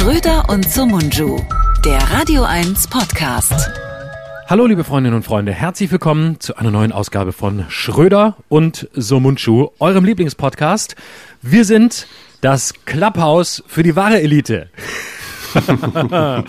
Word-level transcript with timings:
Schröder 0.00 0.48
und 0.48 0.66
Sumunju, 0.72 1.38
der 1.84 1.98
Radio 2.10 2.42
1 2.44 2.88
Podcast. 2.88 3.68
Hallo 4.48 4.64
liebe 4.64 4.82
Freundinnen 4.82 5.14
und 5.14 5.24
Freunde, 5.24 5.52
herzlich 5.52 5.92
willkommen 5.92 6.40
zu 6.40 6.56
einer 6.56 6.70
neuen 6.70 6.90
Ausgabe 6.90 7.32
von 7.32 7.66
Schröder 7.68 8.38
und 8.48 8.88
Somunchu, 8.94 9.68
eurem 9.78 10.06
Lieblingspodcast. 10.06 10.96
Wir 11.42 11.66
sind 11.66 12.06
das 12.40 12.72
Clubhouse 12.86 13.62
für 13.66 13.82
die 13.82 13.94
wahre 13.94 14.22
Elite. 14.22 14.70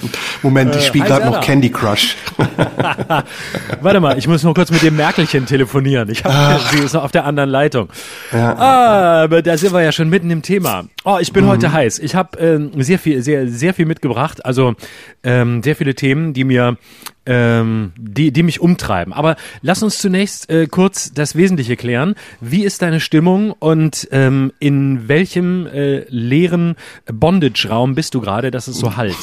Moment, 0.44 0.76
ich 0.76 0.86
spiele 0.86 1.06
Äh, 1.06 1.08
gerade 1.08 1.26
noch. 1.26 1.42
Candy 1.42 1.72
Crush. 1.72 2.16
Warte 3.82 4.00
mal, 4.00 4.16
ich 4.18 4.28
muss 4.28 4.44
noch 4.44 4.54
kurz 4.54 4.70
mit 4.70 4.84
dem 4.84 4.96
Merkelchen 4.96 5.48
telefonieren. 5.48 6.08
Ich 6.10 6.24
hab, 6.24 6.62
sie 6.70 6.78
ist 6.78 6.94
noch 6.94 7.04
auf 7.04 7.12
der 7.12 7.26
anderen 7.26 7.50
Leitung. 7.50 7.90
Ja. 8.32 8.56
Ah, 8.56 9.24
aber 9.24 9.42
da 9.42 9.58
sind 9.58 9.74
wir 9.74 9.82
ja 9.82 9.92
schon 9.92 10.08
mitten 10.10 10.30
im 10.30 10.44
Thema. 10.44 10.86
Oh, 11.04 11.18
ich 11.20 11.34
bin 11.34 11.48
heute 11.48 11.72
heiß. 11.72 11.98
Ich 11.98 12.14
habe 12.14 12.38
ähm, 12.38 12.72
sehr 12.84 13.00
viel, 13.00 13.24
sehr, 13.24 13.48
sehr 13.48 13.74
viel 13.74 13.88
mitgebracht. 13.88 14.46
Also 14.46 14.76
ähm, 15.24 15.64
sehr 15.64 15.76
viele 15.76 15.96
Themen, 15.96 16.34
die 16.34 16.44
mir, 16.44 16.78
ähm, 17.26 17.94
die, 17.98 18.32
die 18.32 18.44
mich 18.44 18.60
umtreiben. 18.60 19.12
Aber 19.12 19.36
lass 19.64 19.82
uns 19.82 19.98
zunächst 19.98 20.52
äh, 20.52 20.68
kurz 20.68 21.12
das 21.12 21.36
Wesentliche 21.36 21.76
klären. 21.76 22.14
Wie 22.40 22.64
ist 22.64 22.84
deine 22.84 23.00
Stimmung 23.00 23.52
und 23.52 24.10
ähm, 24.12 24.54
in 24.60 25.08
welchem 25.08 25.66
äh, 25.66 26.06
leeren 26.10 26.76
Bondage-Raum 27.12 27.96
bist 27.96 28.14
du 28.14 28.22
gerade, 28.22 28.52
dass 28.52 28.68
es 28.68 28.78
so 28.78 28.96
halt? 28.96 29.18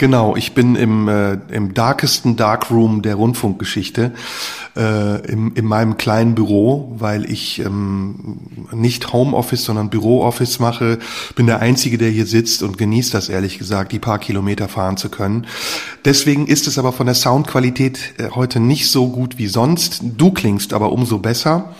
Genau, 0.00 0.36
ich 0.36 0.54
bin 0.54 0.76
im, 0.76 1.08
äh, 1.08 1.38
im 1.50 1.74
darkesten 1.74 2.36
Darkroom 2.36 3.02
der 3.02 3.16
Rundfunkgeschichte, 3.16 4.12
äh, 4.76 5.26
im, 5.26 5.56
in 5.56 5.64
meinem 5.64 5.96
kleinen 5.96 6.36
Büro, 6.36 6.94
weil 6.96 7.28
ich 7.28 7.58
ähm, 7.58 8.38
nicht 8.70 9.12
Homeoffice, 9.12 9.64
sondern 9.64 9.90
Bürooffice 9.90 10.60
mache. 10.60 11.00
Bin 11.34 11.48
der 11.48 11.58
Einzige, 11.58 11.98
der 11.98 12.10
hier 12.10 12.26
sitzt 12.26 12.62
und 12.62 12.78
genießt 12.78 13.12
das 13.12 13.28
ehrlich 13.28 13.58
gesagt, 13.58 13.90
die 13.90 13.98
paar 13.98 14.20
Kilometer 14.20 14.68
fahren 14.68 14.96
zu 14.96 15.08
können. 15.08 15.48
Deswegen 16.04 16.46
ist 16.46 16.68
es 16.68 16.78
aber 16.78 16.92
von 16.92 17.06
der 17.06 17.16
Soundqualität 17.16 18.14
äh, 18.18 18.30
heute 18.30 18.60
nicht 18.60 18.88
so 18.88 19.08
gut 19.08 19.36
wie 19.36 19.48
sonst. 19.48 20.00
Du 20.16 20.30
klingst 20.30 20.74
aber 20.74 20.92
umso 20.92 21.18
besser. 21.18 21.74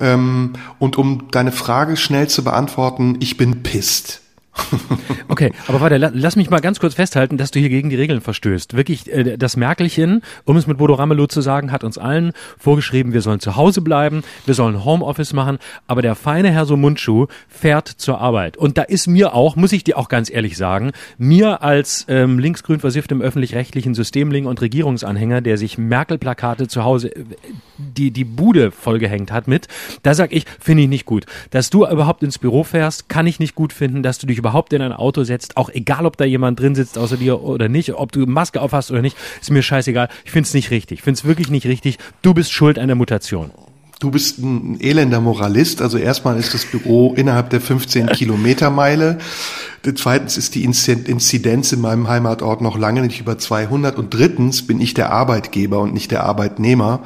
Ähm, 0.00 0.54
und 0.78 0.96
um 0.96 1.28
deine 1.32 1.52
Frage 1.52 1.98
schnell 1.98 2.28
zu 2.28 2.42
beantworten, 2.42 3.18
ich 3.20 3.36
bin 3.36 3.62
pisst. 3.62 4.22
Okay, 5.30 5.52
aber 5.66 5.80
warte, 5.82 5.98
la- 5.98 6.10
lass 6.14 6.36
mich 6.36 6.48
mal 6.48 6.60
ganz 6.60 6.80
kurz 6.80 6.94
festhalten, 6.94 7.36
dass 7.36 7.50
du 7.50 7.58
hier 7.60 7.68
gegen 7.68 7.90
die 7.90 7.96
Regeln 7.96 8.20
verstößt. 8.22 8.74
Wirklich, 8.76 9.12
äh, 9.12 9.36
das 9.36 9.56
Merkelchen, 9.58 10.22
um 10.46 10.56
es 10.56 10.66
mit 10.66 10.78
Bodo 10.78 10.94
Ramelow 10.94 11.26
zu 11.26 11.42
sagen, 11.42 11.70
hat 11.70 11.84
uns 11.84 11.98
allen 11.98 12.32
vorgeschrieben, 12.58 13.12
wir 13.12 13.20
sollen 13.20 13.38
zu 13.38 13.54
Hause 13.54 13.82
bleiben, 13.82 14.22
wir 14.46 14.54
sollen 14.54 14.84
Homeoffice 14.84 15.34
machen, 15.34 15.58
aber 15.86 16.00
der 16.00 16.14
feine 16.14 16.50
Herr 16.50 16.64
Somunchu 16.64 17.26
fährt 17.46 17.88
zur 17.88 18.20
Arbeit. 18.20 18.56
Und 18.56 18.78
da 18.78 18.82
ist 18.82 19.06
mir 19.06 19.34
auch, 19.34 19.54
muss 19.54 19.72
ich 19.72 19.84
dir 19.84 19.98
auch 19.98 20.08
ganz 20.08 20.30
ehrlich 20.30 20.56
sagen, 20.56 20.92
mir 21.18 21.62
als 21.62 22.06
ähm, 22.08 22.38
linksgrün 22.38 22.80
versifftem 22.80 23.20
öffentlich-rechtlichen 23.20 23.94
Systemling 23.94 24.46
und 24.46 24.60
Regierungsanhänger, 24.62 25.42
der 25.42 25.58
sich 25.58 25.76
Merkel-Plakate 25.76 26.68
zu 26.68 26.84
Hause 26.84 27.14
äh, 27.14 27.24
die, 27.76 28.10
die 28.12 28.24
Bude 28.24 28.70
vollgehängt 28.70 29.30
hat 29.30 29.46
mit, 29.46 29.68
da 30.02 30.14
sag 30.14 30.32
ich, 30.32 30.46
finde 30.58 30.84
ich 30.84 30.88
nicht 30.88 31.04
gut. 31.04 31.26
Dass 31.50 31.68
du 31.70 31.86
überhaupt 31.86 32.22
ins 32.22 32.38
Büro 32.38 32.64
fährst, 32.64 33.08
kann 33.10 33.26
ich 33.26 33.38
nicht 33.38 33.54
gut 33.54 33.72
finden, 33.74 34.02
dass 34.02 34.18
du 34.18 34.26
dich 34.26 34.38
überhaupt 34.48 34.72
in 34.72 34.80
ein 34.80 34.92
Auto 34.94 35.24
setzt, 35.24 35.58
auch 35.58 35.68
egal, 35.68 36.06
ob 36.06 36.16
da 36.16 36.24
jemand 36.24 36.58
drin 36.58 36.74
sitzt 36.74 36.96
außer 36.96 37.18
dir 37.18 37.42
oder 37.42 37.68
nicht, 37.68 37.92
ob 37.94 38.12
du 38.12 38.20
Maske 38.26 38.62
aufhast 38.62 38.90
oder 38.90 39.02
nicht, 39.02 39.16
ist 39.42 39.50
mir 39.50 39.62
scheißegal. 39.62 40.08
Ich 40.24 40.30
finde 40.30 40.46
es 40.46 40.54
nicht 40.54 40.70
richtig. 40.70 40.98
Ich 41.00 41.02
finde 41.04 41.18
es 41.18 41.24
wirklich 41.26 41.50
nicht 41.50 41.66
richtig. 41.66 41.98
Du 42.22 42.32
bist 42.32 42.50
schuld 42.52 42.78
an 42.78 42.86
der 42.86 42.96
Mutation. 42.96 43.50
Du 44.00 44.10
bist 44.10 44.38
ein 44.38 44.80
elender 44.80 45.20
Moralist. 45.20 45.82
Also 45.82 45.98
erstmal 45.98 46.38
ist 46.38 46.54
das 46.54 46.64
Büro 46.64 47.12
innerhalb 47.14 47.50
der 47.50 47.60
15 47.60 48.06
Kilometer 48.12 48.70
Meile. 48.70 49.18
Zweitens 49.96 50.36
ist 50.38 50.54
die 50.54 50.66
Inzi- 50.66 51.04
Inzidenz 51.06 51.72
in 51.72 51.80
meinem 51.80 52.08
Heimatort 52.08 52.60
noch 52.62 52.78
lange 52.78 53.02
nicht 53.02 53.20
über 53.20 53.38
200. 53.38 53.98
Und 53.98 54.14
drittens 54.14 54.66
bin 54.66 54.80
ich 54.80 54.94
der 54.94 55.10
Arbeitgeber 55.10 55.80
und 55.80 55.92
nicht 55.94 56.10
der 56.10 56.24
Arbeitnehmer. 56.24 57.00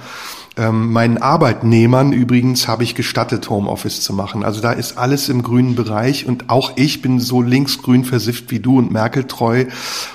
Ähm, 0.59 0.93
meinen 0.93 1.17
Arbeitnehmern 1.17 2.13
übrigens 2.13 2.69
habe 2.69 2.85
ich 2.85 2.95
gestattet, 2.95 3.49
Homeoffice 3.49 4.03
zu 4.03 4.13
machen. 4.13 4.45
Also 4.45 4.61
da 4.61 4.73
ist 4.73 4.99
alles 4.99 5.31
im 5.31 5.43
grünen 5.43 5.75
Bereich 5.75 6.27
und 6.27 6.51
auch 6.51 6.73
ich 6.77 7.01
bin 7.01 7.21
so 7.21 7.41
linksgrün 7.41 8.05
versifft 8.05 8.51
wie 8.51 8.61
du 8.61 8.79
und 8.79 8.93
Merkel 8.93 9.25
treu 9.25 9.65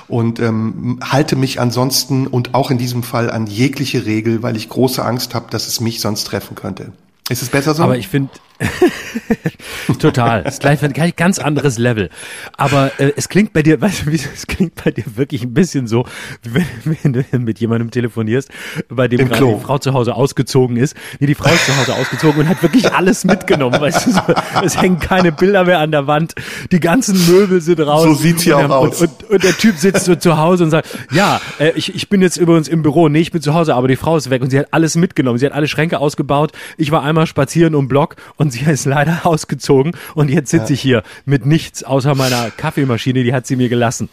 und 0.06 0.38
ähm, 0.38 1.00
halte 1.02 1.34
mich 1.34 1.60
ansonsten 1.60 2.28
und 2.28 2.54
auch 2.54 2.70
in 2.70 2.78
diesem 2.78 3.02
Fall 3.02 3.32
an 3.32 3.48
jegliche 3.48 4.06
Regel, 4.06 4.44
weil 4.44 4.56
ich 4.56 4.68
große 4.68 5.04
Angst 5.04 5.34
habe, 5.34 5.46
dass 5.50 5.66
es 5.66 5.80
mich 5.80 6.00
sonst 6.00 6.24
treffen 6.24 6.54
könnte. 6.54 6.92
Ist 7.28 7.42
es 7.42 7.48
besser 7.48 7.74
so? 7.74 7.82
Aber 7.82 7.98
ich 7.98 8.06
finde 8.06 8.30
total, 9.98 10.42
das 10.44 10.54
ist 10.54 10.60
gleich 10.60 10.82
ein 10.82 11.12
ganz 11.16 11.38
anderes 11.38 11.78
Level. 11.78 12.10
Aber 12.56 12.92
äh, 12.98 13.12
es 13.16 13.28
klingt 13.28 13.52
bei 13.52 13.62
dir, 13.62 13.80
weißt 13.80 14.06
du, 14.06 14.12
wie, 14.12 14.16
es 14.16 14.46
klingt 14.46 14.74
bei 14.82 14.90
dir 14.90 15.04
wirklich 15.16 15.42
ein 15.42 15.54
bisschen 15.54 15.86
so, 15.86 16.06
wie 16.42 16.64
wenn, 17.02 17.12
du 17.12 17.24
mit 17.38 17.60
jemandem 17.60 17.90
telefonierst, 17.90 18.50
bei 18.88 19.08
dem 19.08 19.20
Im 19.20 19.28
gerade 19.28 19.38
Klo. 19.40 19.56
die 19.56 19.64
Frau 19.64 19.78
zu 19.78 19.92
Hause 19.92 20.14
ausgezogen 20.14 20.76
ist. 20.76 20.96
Nee, 21.20 21.26
die 21.26 21.34
Frau 21.34 21.50
ist 21.50 21.66
zu 21.66 21.76
Hause 21.76 21.94
ausgezogen 21.94 22.40
und 22.40 22.48
hat 22.48 22.62
wirklich 22.62 22.92
alles 22.92 23.24
mitgenommen. 23.24 23.80
Weißt 23.80 24.06
du, 24.06 24.12
so, 24.12 24.20
es 24.64 24.80
hängen 24.80 24.98
keine 24.98 25.32
Bilder 25.32 25.64
mehr 25.64 25.78
an 25.78 25.90
der 25.90 26.06
Wand, 26.06 26.34
die 26.72 26.80
ganzen 26.80 27.14
Möbel 27.26 27.60
sind 27.60 27.80
raus. 27.80 28.04
So 28.04 28.14
sieht's 28.14 28.42
hier 28.42 28.56
und, 28.58 28.64
auch 28.64 28.68
der- 28.68 28.78
aus. 28.78 29.00
Und, 29.02 29.22
und, 29.24 29.30
und 29.30 29.44
der 29.44 29.56
Typ 29.56 29.76
sitzt 29.76 30.04
so 30.04 30.14
zu 30.14 30.38
Hause 30.38 30.64
und 30.64 30.70
sagt, 30.70 30.88
ja, 31.12 31.40
äh, 31.58 31.72
ich, 31.74 31.94
ich 31.94 32.08
bin 32.08 32.22
jetzt 32.22 32.36
übrigens 32.36 32.68
im 32.68 32.82
Büro. 32.82 33.08
Nee, 33.08 33.20
ich 33.20 33.30
bin 33.32 33.42
zu 33.42 33.54
Hause, 33.54 33.74
aber 33.74 33.88
die 33.88 33.96
Frau 33.96 34.16
ist 34.16 34.30
weg 34.30 34.42
und 34.42 34.50
sie 34.50 34.58
hat 34.58 34.68
alles 34.72 34.96
mitgenommen. 34.96 35.38
Sie 35.38 35.46
hat 35.46 35.52
alle 35.52 35.68
Schränke 35.68 35.98
ausgebaut. 35.98 36.52
Ich 36.76 36.90
war 36.90 37.02
einmal 37.02 37.26
spazieren 37.26 37.74
um 37.74 37.88
Block 37.88 38.16
und 38.36 38.47
sie 38.50 38.64
ist 38.70 38.84
leider 38.86 39.20
ausgezogen 39.24 39.92
und 40.14 40.30
jetzt 40.30 40.50
sitze 40.50 40.72
ich 40.72 40.80
hier 40.80 41.02
mit 41.24 41.46
nichts 41.46 41.82
außer 41.84 42.14
meiner 42.14 42.50
Kaffeemaschine, 42.50 43.24
die 43.24 43.32
hat 43.32 43.46
sie 43.46 43.56
mir 43.56 43.68
gelassen. 43.68 44.08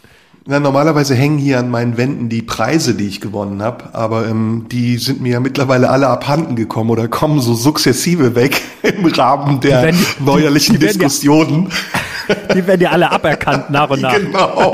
Na, 0.48 0.60
normalerweise 0.60 1.16
hängen 1.16 1.38
hier 1.38 1.58
an 1.58 1.70
meinen 1.70 1.96
Wänden 1.96 2.28
die 2.28 2.40
Preise, 2.40 2.94
die 2.94 3.08
ich 3.08 3.20
gewonnen 3.20 3.62
habe, 3.62 3.92
aber 3.94 4.28
ähm, 4.28 4.66
die 4.70 4.96
sind 4.96 5.20
mir 5.20 5.32
ja 5.32 5.40
mittlerweile 5.40 5.90
alle 5.90 6.06
abhanden 6.06 6.54
gekommen 6.54 6.90
oder 6.90 7.08
kommen 7.08 7.40
so 7.40 7.54
sukzessive 7.54 8.36
weg 8.36 8.60
im 8.82 9.04
Rahmen 9.06 9.58
der 9.58 9.82
werden- 9.82 10.06
neuerlichen 10.20 10.76
die 10.76 10.82
werden 10.82 11.00
ja- 11.00 11.08
Diskussionen. 11.08 11.68
Die 12.56 12.66
werden 12.66 12.80
ja 12.80 12.90
alle 12.90 13.08
aberkannt 13.12 13.70
nach 13.70 13.88
und 13.88 14.00
nach. 14.00 14.12
Genau. 14.16 14.72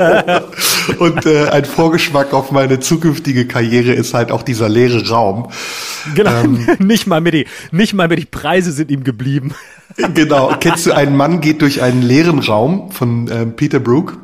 Und 0.99 1.25
äh, 1.25 1.47
ein 1.49 1.65
Vorgeschmack 1.65 2.33
auf 2.33 2.51
meine 2.51 2.79
zukünftige 2.79 3.47
Karriere 3.47 3.93
ist 3.93 4.13
halt 4.13 4.31
auch 4.31 4.43
dieser 4.43 4.69
leere 4.69 5.07
Raum. 5.09 5.49
Genau, 6.15 6.31
Ähm. 6.43 6.67
nicht 6.79 7.07
mal 7.07 7.21
mit 7.21 7.33
die, 7.33 7.47
nicht 7.71 7.93
mal 7.93 8.07
mit 8.07 8.19
die 8.19 8.25
Preise 8.25 8.71
sind 8.71 8.91
ihm 8.91 9.03
geblieben. 9.03 9.53
Genau. 10.15 10.55
Kennst 10.59 10.87
du 10.87 10.91
einen 10.93 11.15
Mann 11.15 11.39
geht 11.39 11.61
durch 11.61 11.83
einen 11.83 12.01
leeren 12.01 12.39
Raum 12.39 12.89
von 12.89 13.29
ähm, 13.31 13.55
Peter 13.55 13.79
Brook? 13.79 14.17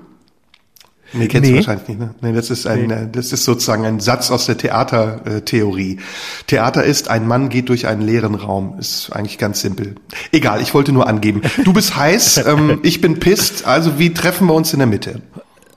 Nee, 1.14 1.28
kennst 1.28 1.46
Nee. 1.48 1.52
du 1.52 1.58
wahrscheinlich 1.58 1.88
nicht, 1.90 2.00
ne? 2.00 2.16
Nee, 2.22 2.34
das 2.34 2.50
ist 2.50 2.66
ein, 2.66 2.90
äh, 2.90 3.08
das 3.12 3.31
ist 3.34 3.44
sozusagen 3.44 3.86
ein 3.86 4.00
Satz 4.00 4.31
aus 4.31 4.48
der 4.48 4.58
Theatertheorie. 4.58 6.00
Theater 6.48 6.84
ist, 6.84 7.09
ein 7.09 7.28
Mann 7.28 7.50
geht 7.50 7.69
durch 7.69 7.86
einen 7.86 8.02
leeren 8.02 8.34
Raum. 8.34 8.75
Ist 8.80 9.12
eigentlich 9.12 9.38
ganz 9.38 9.62
simpel. 9.62 9.94
Egal, 10.31 10.59
ich 10.62 10.74
wollte 10.74 10.92
nur 10.92 11.06
angeben. 11.08 11.42
Du 11.64 11.72
bist 11.74 11.96
heiß, 11.96 12.38
ähm, 12.48 12.80
ich 12.81 13.02
bin 13.02 13.19
pisst, 13.19 13.68
also 13.68 14.00
wie 14.00 14.12
treffen 14.14 14.48
wir 14.48 14.56
uns 14.56 14.74
in 14.74 14.80
der 14.80 14.88
Mitte? 14.88 15.22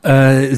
Äh, 0.03 0.57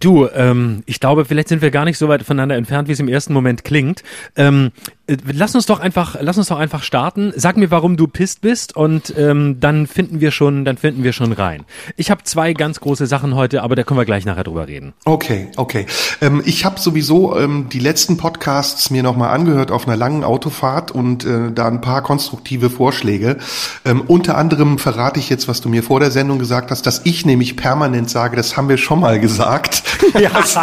du, 0.00 0.28
ähm, 0.28 0.82
ich 0.86 1.00
glaube, 1.00 1.24
vielleicht 1.24 1.48
sind 1.48 1.62
wir 1.62 1.70
gar 1.70 1.84
nicht 1.84 1.98
so 1.98 2.08
weit 2.08 2.22
voneinander 2.22 2.56
entfernt, 2.56 2.88
wie 2.88 2.92
es 2.92 3.00
im 3.00 3.08
ersten 3.08 3.32
Moment 3.32 3.64
klingt. 3.64 4.02
Ähm, 4.36 4.72
äh, 5.03 5.03
lass 5.06 5.54
uns 5.54 5.66
doch 5.66 5.80
einfach, 5.80 6.16
lass 6.20 6.38
uns 6.38 6.48
doch 6.48 6.58
einfach 6.58 6.82
starten. 6.82 7.32
Sag 7.36 7.56
mir, 7.56 7.70
warum 7.70 7.96
du 7.96 8.06
pisst 8.06 8.40
bist 8.40 8.74
und 8.76 9.12
ähm, 9.18 9.60
dann 9.60 9.86
finden 9.86 10.20
wir 10.20 10.30
schon, 10.30 10.64
dann 10.64 10.76
finden 10.76 11.02
wir 11.04 11.12
schon 11.12 11.32
rein. 11.32 11.64
Ich 11.96 12.10
habe 12.10 12.22
zwei 12.24 12.52
ganz 12.54 12.80
große 12.80 13.06
Sachen 13.06 13.34
heute, 13.34 13.62
aber 13.62 13.76
da 13.76 13.82
können 13.82 13.98
wir 14.00 14.04
gleich 14.06 14.24
nachher 14.24 14.44
drüber 14.44 14.66
reden. 14.66 14.94
Okay, 15.04 15.48
okay. 15.56 15.86
Ähm, 16.20 16.42
ich 16.44 16.64
habe 16.64 16.80
sowieso 16.80 17.38
ähm, 17.38 17.68
die 17.70 17.78
letzten 17.80 18.16
Podcasts 18.16 18.90
mir 18.90 19.02
nochmal 19.02 19.30
angehört 19.30 19.70
auf 19.70 19.86
einer 19.86 19.96
langen 19.96 20.24
Autofahrt 20.24 20.90
und 20.90 21.24
äh, 21.24 21.52
da 21.52 21.66
ein 21.68 21.80
paar 21.80 22.02
konstruktive 22.02 22.70
Vorschläge. 22.70 23.36
Ähm, 23.84 24.02
unter 24.06 24.38
anderem 24.38 24.78
verrate 24.78 25.20
ich 25.20 25.28
jetzt, 25.28 25.48
was 25.48 25.60
du 25.60 25.68
mir 25.68 25.82
vor 25.82 26.00
der 26.00 26.10
Sendung 26.10 26.38
gesagt 26.38 26.70
hast, 26.70 26.86
dass 26.86 27.02
ich 27.04 27.26
nämlich 27.26 27.56
permanent 27.56 28.08
sage, 28.08 28.36
das 28.36 28.56
haben 28.56 28.68
wir 28.68 28.78
schon 28.78 29.00
mal 29.00 29.20
gesagt. 29.20 29.82
Das, 30.14 30.54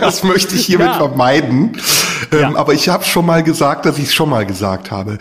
das 0.00 0.22
möchte 0.24 0.54
ich 0.54 0.66
hiermit 0.66 0.88
Ja. 0.88 0.94
vermeiden. 0.94 1.76
Ähm, 2.32 2.38
Ja. 2.40 2.56
Aber 2.56 2.74
ich 2.74 2.88
habe 2.88 3.04
schon 3.04 3.26
mal 3.26 3.42
gesagt, 3.42 3.67
dass 3.76 3.98
ich 3.98 4.04
es 4.04 4.14
schon 4.14 4.30
mal 4.30 4.46
gesagt 4.46 4.90
habe. 4.90 5.18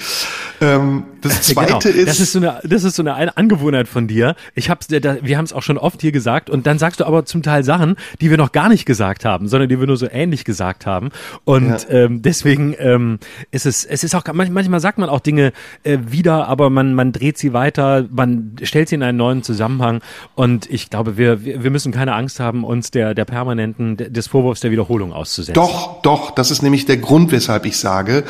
Ähm, 0.62 1.04
das 1.22 1.42
zweite 1.54 1.92
genau. 1.92 2.00
ist, 2.02 2.08
das 2.08 2.20
ist 2.20 2.32
so 2.34 2.40
eine, 2.40 2.60
das 2.64 2.84
ist 2.84 2.96
so 2.96 3.04
eine 3.04 3.16
Ein- 3.16 3.30
Angewohnheit 3.30 3.88
von 3.88 4.08
dir. 4.08 4.36
Ich 4.56 4.70
hab's, 4.70 4.88
da, 4.88 5.18
wir 5.22 5.38
haben 5.38 5.46
es 5.46 5.54
auch 5.54 5.62
schon 5.64 5.78
oft 5.78 6.02
hier 6.02 6.12
gesagt 6.12 6.50
und 6.50 6.66
dann 6.68 6.80
sagst 6.80 7.00
du 7.00 7.06
aber 7.06 7.26
zum 7.26 7.44
Teil 7.44 7.64
Sachen, 7.64 7.96
die 8.22 8.30
wir 8.30 8.38
noch 8.38 8.52
gar 8.52 8.70
nicht 8.70 8.86
gesagt 8.86 9.26
haben, 9.26 9.48
sondern 9.48 9.70
die 9.70 9.80
wir 9.80 9.88
nur 9.88 9.98
so 9.98 10.08
ähnlich 10.10 10.46
gesagt 10.46 10.86
haben. 10.86 11.10
Und 11.46 11.88
ähm, 11.90 12.22
deswegen 12.22 12.76
ähm, 12.80 13.20
ist 13.52 13.66
es, 13.66 13.86
es 13.86 14.04
ist 14.04 14.16
auch 14.16 14.24
manch- 14.26 14.50
manchmal 14.52 14.80
sagt 14.80 14.98
man 14.98 15.10
auch 15.10 15.20
Dinge 15.20 15.54
äh, 15.84 15.98
wieder, 16.08 16.48
aber 16.48 16.70
man 16.70 16.94
man 16.94 17.12
dreht 17.12 17.38
sie 17.38 17.54
weiter, 17.54 18.06
man 18.12 18.56
stellt 18.64 18.90
sie 18.90 18.96
in 18.96 19.04
einen 19.04 19.18
neuen 19.18 19.44
Zusammenhang. 19.44 20.02
Und 20.36 20.70
ich 20.70 20.90
glaube, 20.90 21.18
wir 21.18 21.44
wir 21.46 21.64
wir 21.64 21.72
müssen 21.72 21.92
keine 21.92 22.14
Angst 22.14 22.40
haben, 22.40 22.64
uns 22.64 22.92
der 22.92 23.14
der 23.14 23.26
permanenten 23.26 23.98
des 23.98 24.28
Vorwurfs 24.28 24.62
der 24.62 24.72
Wiederholung 24.72 25.14
auszusetzen. 25.14 25.54
Doch, 25.56 26.02
doch, 26.02 26.32
das 26.32 26.52
ist 26.52 26.62
nämlich 26.62 26.86
der 26.86 26.98
Grund, 26.98 27.32
weshalb 27.32 27.66
ich 27.66 27.78
sage, 27.78 28.24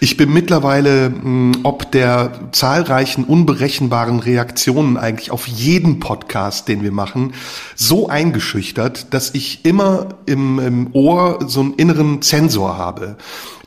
ich 0.00 0.16
bin 0.16 0.32
mittlerweile 0.32 1.10
mh, 1.10 1.58
ob 1.74 1.90
der 1.90 2.30
zahlreichen 2.52 3.24
unberechenbaren 3.24 4.20
Reaktionen 4.20 4.96
eigentlich 4.96 5.32
auf 5.32 5.48
jeden 5.48 5.98
Podcast, 5.98 6.68
den 6.68 6.84
wir 6.84 6.92
machen, 6.92 7.34
so 7.74 8.08
eingeschüchtert, 8.08 9.12
dass 9.12 9.34
ich 9.34 9.64
immer 9.64 10.10
im, 10.24 10.60
im 10.60 10.88
Ohr 10.92 11.40
so 11.48 11.62
einen 11.62 11.74
inneren 11.74 12.22
Zensor 12.22 12.78
habe 12.78 13.16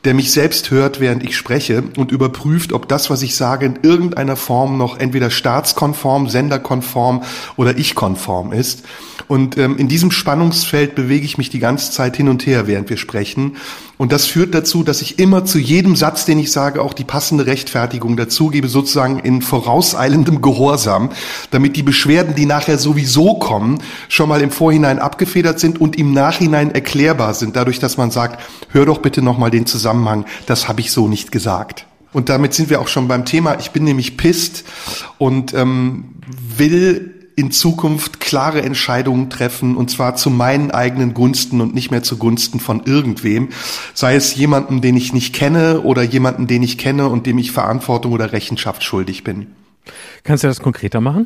der 0.04 0.14
mich 0.14 0.30
selbst 0.30 0.70
hört, 0.70 1.00
während 1.00 1.24
ich 1.24 1.36
spreche 1.36 1.82
und 1.96 2.12
überprüft, 2.12 2.72
ob 2.72 2.88
das, 2.88 3.10
was 3.10 3.22
ich 3.22 3.34
sage, 3.34 3.66
in 3.66 3.80
irgendeiner 3.82 4.36
Form 4.36 4.78
noch 4.78 4.98
entweder 4.98 5.28
staatskonform, 5.28 6.28
senderkonform 6.28 7.24
oder 7.56 7.76
ich-konform 7.76 8.52
ist. 8.52 8.84
Und 9.26 9.58
ähm, 9.58 9.76
in 9.76 9.88
diesem 9.88 10.10
Spannungsfeld 10.10 10.94
bewege 10.94 11.24
ich 11.24 11.36
mich 11.36 11.50
die 11.50 11.58
ganze 11.58 11.90
Zeit 11.90 12.16
hin 12.16 12.28
und 12.28 12.46
her, 12.46 12.66
während 12.66 12.88
wir 12.88 12.96
sprechen. 12.96 13.56
Und 13.98 14.12
das 14.12 14.26
führt 14.26 14.54
dazu, 14.54 14.84
dass 14.84 15.02
ich 15.02 15.18
immer 15.18 15.44
zu 15.44 15.58
jedem 15.58 15.96
Satz, 15.96 16.24
den 16.24 16.38
ich 16.38 16.52
sage, 16.52 16.80
auch 16.80 16.94
die 16.94 17.04
passende 17.04 17.46
Rechtfertigung 17.46 18.16
dazugebe, 18.16 18.68
sozusagen 18.68 19.18
in 19.18 19.42
vorauseilendem 19.42 20.40
Gehorsam, 20.40 21.10
damit 21.50 21.76
die 21.76 21.82
Beschwerden, 21.82 22.36
die 22.36 22.46
nachher 22.46 22.78
sowieso 22.78 23.34
kommen, 23.34 23.82
schon 24.08 24.28
mal 24.28 24.40
im 24.40 24.52
Vorhinein 24.52 25.00
abgefedert 25.00 25.58
sind 25.58 25.80
und 25.80 25.98
im 25.98 26.12
Nachhinein 26.12 26.70
erklärbar 26.70 27.34
sind, 27.34 27.56
dadurch, 27.56 27.80
dass 27.80 27.96
man 27.96 28.12
sagt, 28.12 28.40
hör 28.70 28.86
doch 28.86 28.98
bitte 28.98 29.20
nochmal 29.20 29.50
den 29.50 29.66
Zusammenhang, 29.66 30.24
das 30.46 30.68
habe 30.68 30.80
ich 30.80 30.92
so 30.92 31.08
nicht 31.08 31.32
gesagt. 31.32 31.84
Und 32.12 32.28
damit 32.28 32.54
sind 32.54 32.70
wir 32.70 32.80
auch 32.80 32.88
schon 32.88 33.08
beim 33.08 33.24
Thema. 33.24 33.58
Ich 33.58 33.72
bin 33.72 33.84
nämlich 33.84 34.16
pisst 34.16 34.64
und 35.18 35.52
ähm, 35.54 36.14
will 36.56 37.17
in 37.38 37.52
Zukunft 37.52 38.18
klare 38.18 38.62
Entscheidungen 38.62 39.30
treffen 39.30 39.76
und 39.76 39.90
zwar 39.90 40.16
zu 40.16 40.28
meinen 40.28 40.72
eigenen 40.72 41.14
Gunsten 41.14 41.60
und 41.60 41.72
nicht 41.72 41.92
mehr 41.92 42.02
zugunsten 42.02 42.58
von 42.58 42.82
irgendwem, 42.84 43.50
sei 43.94 44.16
es 44.16 44.34
jemanden, 44.34 44.80
den 44.80 44.96
ich 44.96 45.12
nicht 45.12 45.34
kenne 45.34 45.82
oder 45.82 46.02
jemanden, 46.02 46.48
den 46.48 46.64
ich 46.64 46.78
kenne 46.78 47.08
und 47.08 47.26
dem 47.26 47.38
ich 47.38 47.52
Verantwortung 47.52 48.12
oder 48.12 48.32
Rechenschaft 48.32 48.82
schuldig 48.82 49.22
bin. 49.22 49.46
Kannst 50.24 50.42
du 50.42 50.48
das 50.48 50.58
konkreter 50.58 51.00
machen? 51.00 51.24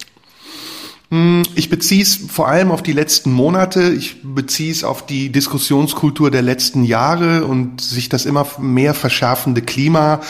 Hm, 1.13 1.43
ich 1.55 1.69
beziehe 1.69 2.03
es 2.03 2.17
vor 2.17 2.49
allem 2.49 2.71
auf 2.71 2.83
die 2.83 2.95
letzten 2.95 3.33
Monate. 3.33 3.93
Ich 3.93 4.23
beziehe 4.23 4.73
es 4.73 4.83
auf 4.83 5.05
die 5.05 5.29
Diskussionskultur 5.29 6.31
der 6.31 6.41
letzten 6.41 6.85
Jahre 6.85 7.45
und 7.45 7.83
sich 7.83 8.09
das 8.09 8.25
immer 8.25 8.47
mehr 8.59 8.95
verschärfende 8.95 9.61
Klima 9.61 10.23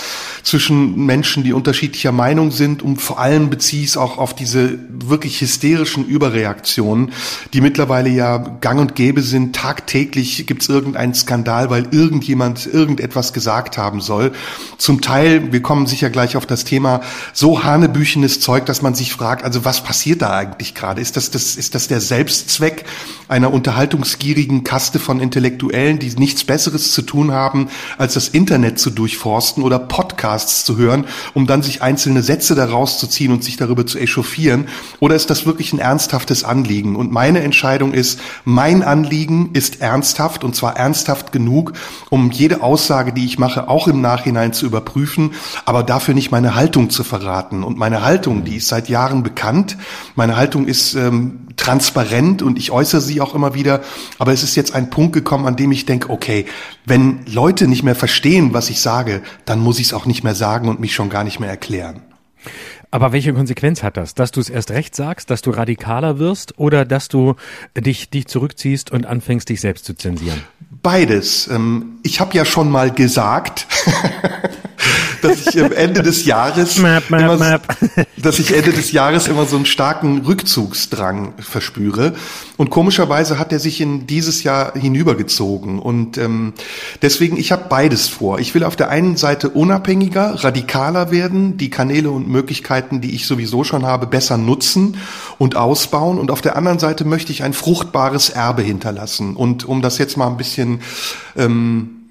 zwischen 0.43 1.07
Menschen, 1.07 1.45
die 1.45 1.53
unterschiedlicher 1.53 2.11
Meinung 2.11 2.51
sind. 2.51 2.83
Und 2.83 3.01
vor 3.01 3.21
allem 3.21 3.49
beziehe 3.49 3.85
es 3.85 3.97
auch 3.97 4.19
auf 4.19 4.35
diese 4.35 4.77
wirklich 4.89 5.41
hysterischen 5.41 6.05
Überreaktionen, 6.05 7.13
die 7.53 7.61
mittlerweile 7.61 8.09
ja 8.09 8.39
gang 8.39 8.81
und 8.81 8.97
gäbe 8.97 9.23
sind. 9.23 9.55
Tagtäglich 9.55 10.49
gibt 10.49 10.63
es 10.63 10.69
irgendeinen 10.69 11.15
Skandal, 11.15 11.71
weil 11.71 11.87
irgendjemand 11.93 12.67
irgendetwas 12.67 13.33
gesagt 13.33 13.79
haben 13.79 14.01
soll. 14.01 14.33
Zum 14.79 15.01
Teil, 15.01 15.53
wir 15.53 15.63
kommen 15.63 15.87
sicher 15.87 16.11
gleich 16.11 16.37
auf 16.37 16.45
das 16.45 16.65
Thema, 16.65 17.03
so 17.33 17.63
hanebüchenes 17.63 18.41
Zeug, 18.41 18.67
dass 18.67 18.83
man 18.83 18.97
sich 18.97 19.13
fragt, 19.13 19.45
also 19.45 19.65
was 19.65 19.85
passiert 19.85 20.23
da 20.23 20.37
eigentlich? 20.37 20.72
Gerade? 20.75 21.01
Ist 21.01 21.17
das, 21.17 21.31
das, 21.31 21.57
ist 21.57 21.75
das 21.75 21.89
der 21.89 22.01
Selbstzweck 22.01 22.85
einer 23.29 23.53
unterhaltungsgierigen 23.53 24.65
Kaste 24.65 24.99
von 24.99 25.21
Intellektuellen, 25.21 25.99
die 25.99 26.11
nichts 26.17 26.45
Besseres 26.45 26.93
zu 26.93 27.03
tun 27.03 27.33
haben, 27.33 27.69
als 27.99 28.15
das 28.15 28.29
Internet 28.29 28.79
zu 28.79 28.91
durchforsten 28.91 29.63
oder 29.63 29.79
Podcasts 29.79 30.65
zu 30.65 30.77
hören, 30.77 31.07
um 31.35 31.47
dann 31.47 31.63
sich 31.63 31.83
einzelne 31.83 32.23
Sätze 32.23 32.55
daraus 32.55 32.99
zu 32.99 33.07
ziehen 33.07 33.33
und 33.33 33.45
sich 33.45 33.57
darüber 33.57 33.87
zu 33.87 33.99
echauffieren? 33.99 34.69
Oder 35.01 35.15
ist 35.15 35.31
das 35.31 35.47
wirklich 35.47 35.73
ein 35.73 35.79
ernsthaftes 35.79 36.45
Anliegen? 36.45 36.97
Und 36.97 37.13
meine 37.13 37.41
Entscheidung 37.41 37.93
ist, 37.93 38.21
mein 38.45 38.83
Anliegen 38.83 39.51
ist 39.53 39.81
ernsthaft 39.81 40.45
und 40.45 40.55
zwar 40.55 40.77
ernsthaft 40.77 41.33
genug, 41.33 41.73
um 42.11 42.31
jede 42.31 42.63
Aussage, 42.63 43.13
die 43.13 43.25
ich 43.25 43.39
mache, 43.39 43.69
auch 43.69 43.89
im 43.89 44.01
Nachhinein 44.01 44.53
zu 44.53 44.67
überprüfen, 44.67 45.33
aber 45.65 45.83
dafür 45.83 46.15
nicht 46.15 46.31
meine 46.31 46.55
Haltung 46.55 46.91
zu 46.91 47.05
verraten. 47.05 47.63
Und 47.63 47.79
meine 47.79 48.03
Haltung, 48.03 48.45
die 48.45 48.57
ist 48.57 48.69
seit 48.69 48.89
Jahren 48.89 49.23
bekannt. 49.23 49.77
Meine 50.15 50.37
Haltung 50.37 50.67
ist 50.67 50.95
ähm, 50.95 51.47
transparent 51.57 52.43
und 52.43 52.59
ich 52.59 52.71
äußere 52.71 53.01
sie 53.01 53.21
auch 53.23 53.35
immer 53.35 53.55
wieder. 53.55 53.83
Aber 54.19 54.33
es 54.33 54.43
ist 54.43 54.57
jetzt 54.57 54.75
ein 54.75 54.91
Punkt 54.91 55.13
gekommen, 55.13 55.47
an 55.47 55.57
dem 55.57 55.73
ich 55.73 55.87
denke, 55.87 56.11
okay, 56.11 56.47
wenn 56.85 57.25
Leute 57.27 57.69
nicht 57.69 57.83
mehr 57.83 57.95
verstehen, 57.95 58.53
was 58.53 58.71
ich 58.71 58.81
sage, 58.81 59.23
dann 59.45 59.61
muss 59.61 59.79
ich 59.79 59.87
es 59.87 59.95
auch 59.95 60.07
nicht 60.07 60.25
mehr 60.25 60.35
sagen 60.35 60.69
und 60.69 60.81
mich 60.81 60.95
schon 60.95 61.11
gar 61.11 61.25
nicht 61.25 61.41
mehr 61.41 61.51
erklären. 61.51 62.03
Aber 62.91 63.13
welche 63.13 63.33
Konsequenz 63.33 63.83
hat 63.83 63.97
das? 63.97 64.15
Dass 64.15 64.33
du 64.33 64.41
es 64.41 64.51
erst 64.51 64.71
recht 64.71 64.95
sagst, 64.95 65.31
dass 65.31 65.41
du 65.41 65.51
radikaler 65.51 66.19
wirst 66.19 66.59
oder 66.59 66.85
dass 66.85 67.09
du 67.09 67.37
dich, 67.75 68.11
dich 68.11 68.27
zurückziehst 68.27 68.93
und 68.93 69.07
anfängst, 69.07 69.49
dich 69.49 69.63
selbst 69.63 69.87
zu 69.87 69.95
zensieren? 69.95 70.43
Beides. 70.83 71.49
Ähm, 71.49 72.01
ich 72.03 72.21
habe 72.21 72.37
ja 72.37 72.45
schon 72.45 72.71
mal 72.71 72.91
gesagt, 72.91 73.67
dass 75.23 75.47
ich 75.47 75.63
am 75.63 75.73
Ende 75.73 76.03
des 76.03 76.25
Jahres 76.25 76.79
map, 76.79 77.09
map, 77.11 77.21
immer, 77.21 77.37
map. 77.37 77.77
dass 78.17 78.39
ich 78.39 78.55
Ende 78.55 78.73
des 78.73 78.93
Jahres 78.93 79.29
immer 79.29 79.47
so 79.47 79.57
einen 79.57 79.67
starken 79.67 80.23
Rückzugsdrang 80.27 81.35
verspüre. 81.39 82.15
Und 82.57 82.71
komischerweise 82.71 83.39
hat 83.39 83.53
er 83.53 83.59
sich 83.59 83.81
in 83.81 84.07
dieses 84.07 84.43
Jahr 84.43 84.75
hinübergezogen. 84.75 85.79
Und 85.79 86.19
ähm, 86.19 86.53
deswegen, 87.01 87.37
ich 87.37 87.53
habe 87.53 87.65
beides 87.69 88.09
vor. 88.09 88.39
Ich 88.39 88.55
will 88.55 88.65
auf 88.65 88.77
der 88.77 88.91
einen 88.91 89.17
Seite 89.17 89.49
unabhängiger, 89.49 90.45
radikaler 90.45 91.11
werden, 91.11 91.57
die 91.57 91.71
Kanäle 91.71 92.11
und 92.11 92.29
Möglichkeiten, 92.29 93.01
die 93.01 93.15
ich 93.15 93.27
sowieso 93.27 93.65
schon 93.65 93.87
habe, 93.87 94.07
besser 94.07 94.37
nutzen 94.37 94.97
und 95.39 95.57
ausbauen. 95.57 96.19
Und 96.19 96.31
auf 96.31 96.41
der 96.41 96.57
anderen 96.57 96.79
Seite 96.79 97.05
möchte 97.05 97.33
ich 97.33 97.43
ein 97.43 97.53
fruchtbares 97.53 98.31
Erbe 98.31 98.63
hinterlassen. 98.63 99.37
Und 99.37 99.65
um 99.65 99.83
das 99.83 99.99
jetzt 99.99 100.17
mal 100.17 100.29
ein 100.29 100.37
bisschen 100.37 100.81
ähm, 101.37 102.02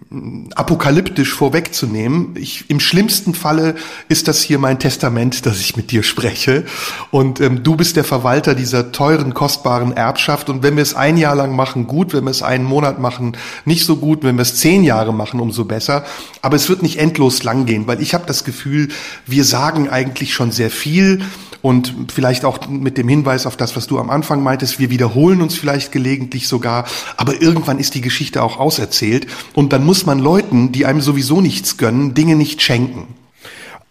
apokalyptisch 0.56 1.34
vorwegzunehmen. 1.34 2.36
Ich, 2.36 2.70
Im 2.70 2.82
schlimmsten 2.82 3.34
Falle 3.34 3.76
ist 4.10 4.28
das 4.28 4.42
hier 4.42 4.60
mein 4.60 4.78
Testament, 4.78 5.46
dass 5.46 5.62
ich 5.62 5.78
mit 5.78 5.92
dir 5.92 6.04
spreche. 6.04 6.66
Und 7.12 7.40
ähm, 7.40 7.64
du 7.64 7.78
bist 7.78 7.96
der 7.96 8.04
Verwalter 8.04 8.54
dieser 8.54 8.92
teuren, 8.92 9.34
kostbaren 9.34 9.96
Erbschaft. 9.96 10.50
Und 10.50 10.64
wenn 10.64 10.76
wir 10.76 10.84
es 10.84 10.96
ein 10.96 11.16
Jahr 11.16 11.36
lang 11.36 11.56
machen, 11.56 11.88
gut. 11.88 12.14
Wenn 12.14 12.26
wir 12.26 12.32
es 12.32 12.44
einen 12.44 12.66
Monat 12.66 13.00
machen, 13.00 13.38
nicht 13.64 13.86
so 13.86 13.96
gut. 13.96 14.24
Wenn 14.24 14.36
wir 14.36 14.42
es 14.42 14.58
zehn 14.58 14.84
Jahre 14.84 15.14
machen, 15.14 15.40
umso 15.40 15.64
besser. 15.64 16.04
Aber 16.42 16.58
es 16.58 16.68
wird 16.68 16.84
nicht 16.84 17.00
endlos 17.00 17.44
lang 17.44 17.66
gehen, 17.66 17.88
weil 17.88 18.02
ich 18.02 18.14
habe 18.14 18.26
das 18.26 18.44
Gefühl, 18.44 18.90
wir 19.26 19.46
sagen 19.46 19.88
eigentlich 19.88 20.34
schon 20.34 20.52
sehr 20.52 20.72
viel 20.72 21.22
und 21.62 22.12
vielleicht 22.14 22.46
auch 22.46 22.68
mit 22.68 22.98
dem 22.98 23.08
Hinweis 23.08 23.46
auf 23.46 23.58
das, 23.58 23.76
was 23.76 23.88
du 23.88 24.00
am 24.00 24.10
Anfang 24.10 24.44
meintest, 24.44 24.80
wir 24.80 24.90
wiederholen 24.90 25.42
uns 25.42 25.56
vielleicht 25.56 25.92
gelegentlich 25.92 26.48
sogar, 26.48 26.86
aber 27.18 27.42
irgendwann 27.42 27.80
ist 27.80 27.96
die 27.96 28.02
Geschichte 28.02 28.42
auch 28.42 28.58
auserzählt 28.58 29.28
und 29.54 29.74
dann 29.74 29.86
muss 29.86 30.06
man 30.06 30.20
Leuten, 30.20 30.72
die 30.72 30.86
einem 30.86 31.02
sowieso 31.02 31.42
nichts 31.42 31.78
gönnen, 31.78 32.14
Dinge 32.14 32.36
nicht 32.36 32.62
schenken. 32.62 33.21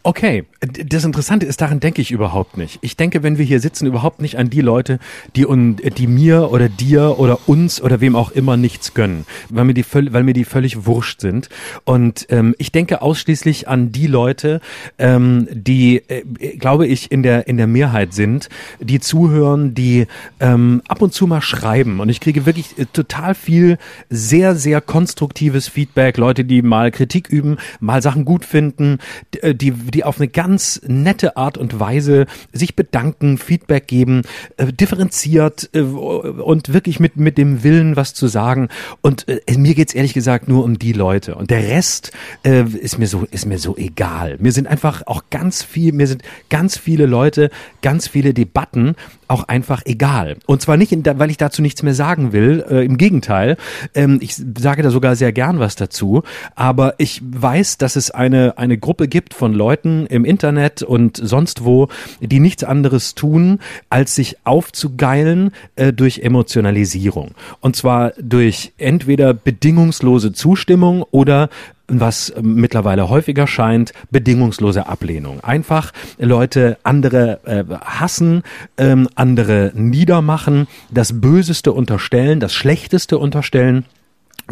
Okay, 0.02 0.44
das 0.60 1.04
Interessante 1.04 1.44
ist, 1.44 1.60
daran 1.60 1.78
denke 1.78 2.00
ich 2.00 2.10
überhaupt 2.10 2.56
nicht. 2.56 2.78
Ich 2.80 2.96
denke, 2.96 3.22
wenn 3.22 3.36
wir 3.36 3.44
hier 3.44 3.60
sitzen, 3.60 3.86
überhaupt 3.86 4.22
nicht 4.22 4.38
an 4.38 4.48
die 4.48 4.62
Leute, 4.62 4.98
die, 5.36 5.46
un, 5.46 5.76
die 5.76 6.06
mir 6.06 6.50
oder 6.50 6.70
dir 6.70 7.18
oder 7.18 7.38
uns 7.46 7.82
oder 7.82 8.00
wem 8.00 8.16
auch 8.16 8.30
immer 8.30 8.56
nichts 8.56 8.94
gönnen, 8.94 9.26
weil 9.50 9.66
mir 9.66 9.74
die, 9.74 9.84
weil 9.92 10.22
mir 10.22 10.32
die 10.32 10.46
völlig 10.46 10.86
wurscht 10.86 11.20
sind. 11.20 11.50
Und 11.84 12.26
ähm, 12.30 12.54
ich 12.56 12.72
denke 12.72 13.02
ausschließlich 13.02 13.68
an 13.68 13.92
die 13.92 14.06
Leute, 14.06 14.62
ähm, 14.98 15.46
die, 15.52 15.96
äh, 16.08 16.22
glaube 16.56 16.86
ich, 16.86 17.12
in 17.12 17.22
der, 17.22 17.46
in 17.46 17.58
der 17.58 17.66
Mehrheit 17.66 18.14
sind, 18.14 18.48
die 18.80 19.00
zuhören, 19.00 19.74
die 19.74 20.06
ähm, 20.40 20.80
ab 20.88 21.02
und 21.02 21.12
zu 21.12 21.26
mal 21.26 21.42
schreiben. 21.42 22.00
Und 22.00 22.08
ich 22.08 22.20
kriege 22.20 22.46
wirklich 22.46 22.78
äh, 22.78 22.86
total 22.90 23.34
viel 23.34 23.76
sehr, 24.08 24.56
sehr 24.56 24.80
konstruktives 24.80 25.68
Feedback. 25.68 26.16
Leute, 26.16 26.46
die 26.46 26.62
mal 26.62 26.90
Kritik 26.90 27.28
üben, 27.28 27.58
mal 27.80 28.00
Sachen 28.00 28.24
gut 28.24 28.46
finden, 28.46 28.96
äh, 29.42 29.54
die 29.54 29.89
die 29.90 30.04
auf 30.04 30.18
eine 30.18 30.28
ganz 30.28 30.80
nette 30.86 31.36
Art 31.36 31.58
und 31.58 31.78
Weise 31.80 32.26
sich 32.52 32.76
bedanken, 32.76 33.38
Feedback 33.38 33.86
geben, 33.86 34.22
äh, 34.56 34.72
differenziert 34.72 35.70
äh, 35.72 35.80
und 35.80 36.72
wirklich 36.72 37.00
mit, 37.00 37.16
mit 37.16 37.38
dem 37.38 37.62
Willen, 37.62 37.96
was 37.96 38.14
zu 38.14 38.28
sagen. 38.28 38.68
Und 39.00 39.28
äh, 39.28 39.40
mir 39.56 39.74
geht's 39.74 39.94
ehrlich 39.94 40.14
gesagt 40.14 40.48
nur 40.48 40.64
um 40.64 40.78
die 40.78 40.92
Leute. 40.92 41.34
Und 41.34 41.50
der 41.50 41.64
Rest 41.68 42.12
äh, 42.44 42.62
ist 42.62 42.98
mir 42.98 43.06
so, 43.06 43.26
ist 43.30 43.46
mir 43.46 43.58
so 43.58 43.76
egal. 43.76 44.36
Mir 44.40 44.52
sind 44.52 44.66
einfach 44.66 45.06
auch 45.06 45.24
ganz 45.30 45.62
viel, 45.62 45.92
mir 45.92 46.06
sind 46.06 46.22
ganz 46.48 46.76
viele 46.76 47.06
Leute, 47.06 47.50
ganz 47.82 48.08
viele 48.08 48.34
Debatten 48.34 48.96
auch 49.30 49.44
einfach 49.44 49.82
egal. 49.84 50.36
Und 50.46 50.60
zwar 50.60 50.76
nicht, 50.76 50.92
in, 50.92 51.04
weil 51.04 51.30
ich 51.30 51.36
dazu 51.36 51.62
nichts 51.62 51.82
mehr 51.82 51.94
sagen 51.94 52.32
will. 52.32 52.64
Äh, 52.68 52.84
Im 52.84 52.98
Gegenteil, 52.98 53.56
ähm, 53.94 54.18
ich 54.20 54.34
sage 54.34 54.82
da 54.82 54.90
sogar 54.90 55.14
sehr 55.16 55.32
gern 55.32 55.60
was 55.60 55.76
dazu. 55.76 56.22
Aber 56.56 56.94
ich 56.98 57.22
weiß, 57.24 57.78
dass 57.78 57.96
es 57.96 58.10
eine, 58.10 58.58
eine 58.58 58.76
Gruppe 58.76 59.08
gibt 59.08 59.32
von 59.32 59.54
Leuten 59.54 59.79
im 59.84 60.24
Internet 60.24 60.82
und 60.82 61.16
sonst 61.16 61.64
wo, 61.64 61.88
die 62.20 62.40
nichts 62.40 62.64
anderes 62.64 63.14
tun, 63.14 63.58
als 63.88 64.14
sich 64.14 64.36
aufzugeilen 64.44 65.52
äh, 65.76 65.92
durch 65.92 66.20
Emotionalisierung. 66.20 67.32
Und 67.60 67.76
zwar 67.76 68.12
durch 68.20 68.72
entweder 68.78 69.34
bedingungslose 69.34 70.32
Zustimmung 70.32 71.04
oder 71.10 71.48
was 71.90 72.32
mittlerweile 72.40 73.08
häufiger 73.08 73.46
scheint, 73.46 73.92
bedingungslose 74.10 74.86
Ablehnung. 74.86 75.40
Einfach 75.42 75.92
Leute 76.18 76.78
andere 76.84 77.40
äh, 77.44 77.64
hassen, 77.84 78.42
ähm, 78.78 79.08
andere 79.16 79.72
niedermachen, 79.74 80.68
das 80.90 81.20
Böseste 81.20 81.72
unterstellen, 81.72 82.40
das 82.40 82.54
Schlechteste 82.54 83.18
unterstellen 83.18 83.84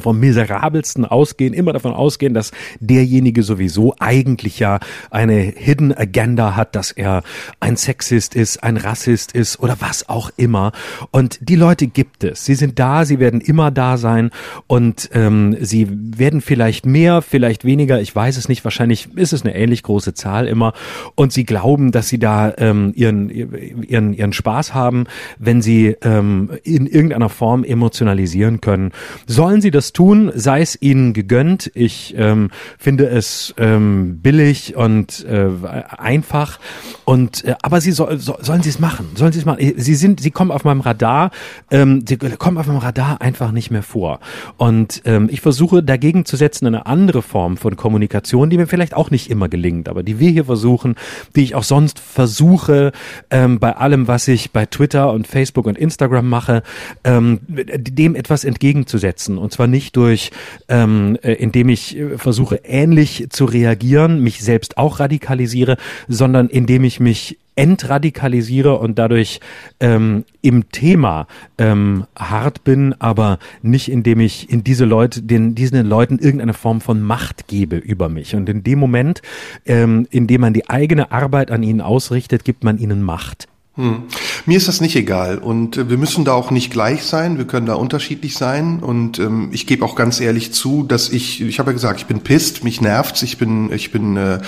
vom 0.01 0.19
miserabelsten 0.19 1.05
ausgehen, 1.05 1.55
immer 1.55 1.73
davon 1.73 1.93
ausgehen, 1.93 2.35
dass 2.35 2.53
derjenige 2.81 3.43
sowieso 3.43 3.95
eigentlich 3.99 4.59
ja 4.59 4.81
eine 5.11 5.39
Hidden 5.41 5.97
Agenda 5.97 6.57
hat, 6.57 6.75
dass 6.75 6.91
er 6.93 7.23
ein 7.61 7.77
Sexist 7.77 8.35
ist, 8.35 8.63
ein 8.63 8.77
Rassist 8.77 9.33
ist 9.33 9.61
oder 9.61 9.77
was 9.81 10.09
auch 10.09 10.31
immer. 10.37 10.73
Und 11.11 11.39
die 11.41 11.57
Leute 11.57 11.87
gibt 11.87 12.25
es. 12.25 12.45
Sie 12.45 12.55
sind 12.55 12.79
da, 12.79 13.05
sie 13.05 13.19
werden 13.19 13.41
immer 13.41 13.71
da 13.71 13.97
sein 13.97 14.31
und 14.67 15.11
ähm, 15.13 15.57
sie 15.61 15.89
werden 15.91 16.41
vielleicht 16.41 16.87
mehr, 16.87 17.23
vielleicht 17.23 17.65
weniger, 17.65 18.01
ich 18.01 18.15
weiß 18.15 18.37
es 18.37 18.49
nicht, 18.49 18.65
wahrscheinlich 18.65 19.09
ist 19.17 19.33
es 19.33 19.43
eine 19.43 19.55
ähnlich 19.55 19.83
große 19.83 20.15
Zahl 20.15 20.47
immer. 20.47 20.73
Und 21.15 21.33
sie 21.33 21.45
glauben, 21.45 21.93
dass 21.93 22.09
sie 22.09 22.19
da 22.19 22.53
ähm, 22.59 22.93
ihren, 22.95 23.31
ihren, 23.31 24.13
ihren 24.13 24.33
Spaß 24.33 24.75
haben, 24.75 25.05
wenn 25.39 25.63
sie 25.63 25.97
ähm, 26.03 26.51
in 26.65 26.87
irgendeiner 26.87 27.29
Form 27.29 27.65
emotionalisieren 27.65 28.61
können. 28.61 28.93
Sollen 29.27 29.61
sie 29.61 29.71
das 29.71 29.88
tun, 29.93 30.31
sei 30.35 30.61
es 30.61 30.81
ihnen 30.81 31.13
gegönnt. 31.13 31.71
Ich 31.75 32.15
ähm, 32.17 32.51
finde 32.79 33.09
es 33.09 33.55
ähm, 33.59 34.21
billig 34.21 34.77
und 34.77 35.25
äh, 35.25 35.49
einfach. 35.97 36.59
Und 37.05 37.45
äh, 37.45 37.55
aber 37.63 37.81
sie 37.81 37.93
soll, 37.93 38.19
so, 38.19 38.37
sollen 38.41 38.63
sie 38.63 38.71
es 38.71 38.79
machen? 38.79 39.11
Sollen 39.15 39.33
sie 39.33 39.39
es 39.39 39.45
machen? 39.45 39.73
Sie 39.77 39.95
sind, 39.95 40.21
sie 40.21 40.31
kommen 40.31 40.51
auf 40.51 40.65
meinem 40.65 40.81
Radar, 40.81 41.31
ähm, 41.71 42.05
sie 42.07 42.17
kommen 42.17 42.59
auf 42.59 42.67
meinem 42.67 42.79
Radar 42.79 43.21
einfach 43.21 43.53
nicht 43.53 43.71
mehr 43.71 43.83
vor. 43.83 44.21
Und 44.57 45.03
ähm, 45.05 45.29
ich 45.31 45.41
versuche 45.41 45.83
dagegen 45.83 46.25
zu 46.25 46.37
setzen 46.37 46.67
eine 46.67 46.87
andere 46.87 47.23
Form 47.23 47.57
von 47.57 47.77
Kommunikation, 47.77 48.51
die 48.51 48.59
mir 48.59 48.67
vielleicht 48.67 48.95
auch 48.95 49.11
nicht 49.11 49.31
immer 49.31 49.49
gelingt, 49.49 49.89
aber 49.89 50.03
die 50.03 50.19
wir 50.19 50.31
hier 50.31 50.45
versuchen, 50.45 50.97
die 51.35 51.43
ich 51.43 51.55
auch 51.55 51.63
sonst 51.63 51.99
versuche 51.99 52.93
ähm, 53.31 53.59
bei 53.59 53.77
allem, 53.77 54.09
was 54.09 54.29
ich 54.29 54.51
bei 54.51 54.67
Twitter 54.67 55.13
und 55.13 55.27
Facebook 55.27 55.67
und 55.67 55.79
Instagram 55.79 56.29
mache, 56.29 56.63
ähm, 57.05 57.41
dem 57.47 58.15
etwas 58.15 58.45
entgegenzusetzen. 58.45 59.39
Und 59.39 59.53
zwar 59.53 59.67
nicht 59.67 59.78
durch, 59.93 60.31
ähm, 60.69 61.19
äh, 61.23 61.33
indem 61.33 61.69
ich 61.69 61.97
äh, 61.97 62.19
versuche, 62.19 62.61
ähnlich 62.65 63.27
zu 63.31 63.45
reagieren, 63.45 64.23
mich 64.23 64.43
selbst 64.43 64.79
auch 64.79 65.01
radikalisiere, 65.01 65.77
sondern 66.09 66.49
indem 66.49 66.85
ich 66.85 67.01
mich 67.01 67.39
entradikalisiere 67.59 68.79
und 68.79 68.99
dadurch 69.01 69.41
ähm, 69.81 70.25
im 70.43 70.71
Thema 70.71 71.27
ähm, 71.59 72.07
hart 72.17 72.63
bin, 72.63 72.95
aber 73.01 73.41
nicht 73.63 73.91
indem 73.91 74.21
ich 74.21 74.49
in 74.49 74.63
diese 74.63 74.85
Leute, 74.85 75.23
den, 75.23 75.57
diesen 75.57 75.85
Leuten 75.85 76.21
irgendeine 76.21 76.55
Form 76.55 76.81
von 76.81 77.03
Macht 77.03 77.49
gebe 77.49 77.77
über 77.77 78.09
mich. 78.09 78.37
Und 78.37 78.49
in 78.49 78.63
dem 78.63 78.79
Moment, 78.79 79.23
ähm, 79.67 80.07
in 80.11 80.29
dem 80.29 80.41
man 80.41 80.53
die 80.53 80.71
eigene 80.71 81.11
Arbeit 81.11 81.51
an 81.51 81.65
ihnen 81.65 81.81
ausrichtet, 81.81 82.45
gibt 82.45 82.63
man 82.63 82.79
ihnen 82.79 83.03
Macht. 83.03 83.49
Hm. 83.79 84.03
Mir 84.45 84.57
ist 84.57 84.67
das 84.67 84.81
nicht 84.81 84.97
egal 84.97 85.39
und 85.39 85.77
äh, 85.77 85.89
wir 85.89 85.99
müssen 85.99 86.25
da 86.25 86.33
auch 86.33 86.51
nicht 86.51 86.73
gleich 86.73 87.05
sein, 87.05 87.39
wir 87.39 87.47
können 87.47 87.67
da 87.67 87.75
unterschiedlich 87.75 88.37
sein 88.37 88.81
und 88.81 89.21
ähm, 89.21 89.51
ich 89.53 89.69
gebe 89.69 89.85
auch 89.85 89.95
ganz 89.95 90.19
ehrlich 90.21 90.53
zu, 90.53 90.83
dass 90.83 91.11
ich, 91.11 91.41
ich 91.41 91.61
habe 91.61 91.71
ja 91.71 91.75
gesagt, 91.75 92.01
ich 92.01 92.07
bin 92.07 92.23
pisst, 92.23 92.65
mich 92.65 92.81
nervt's, 92.81 93.23
ich 93.23 93.39
bin, 93.39 93.73
ich 93.73 93.93
bin 93.93 94.17
äh, 94.17 94.41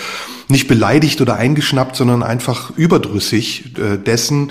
nicht 0.48 0.66
beleidigt 0.66 1.20
oder 1.20 1.36
eingeschnappt, 1.36 1.94
sondern 1.94 2.24
einfach 2.24 2.76
überdrüssig 2.76 3.78
äh, 3.78 3.98
dessen, 3.98 4.50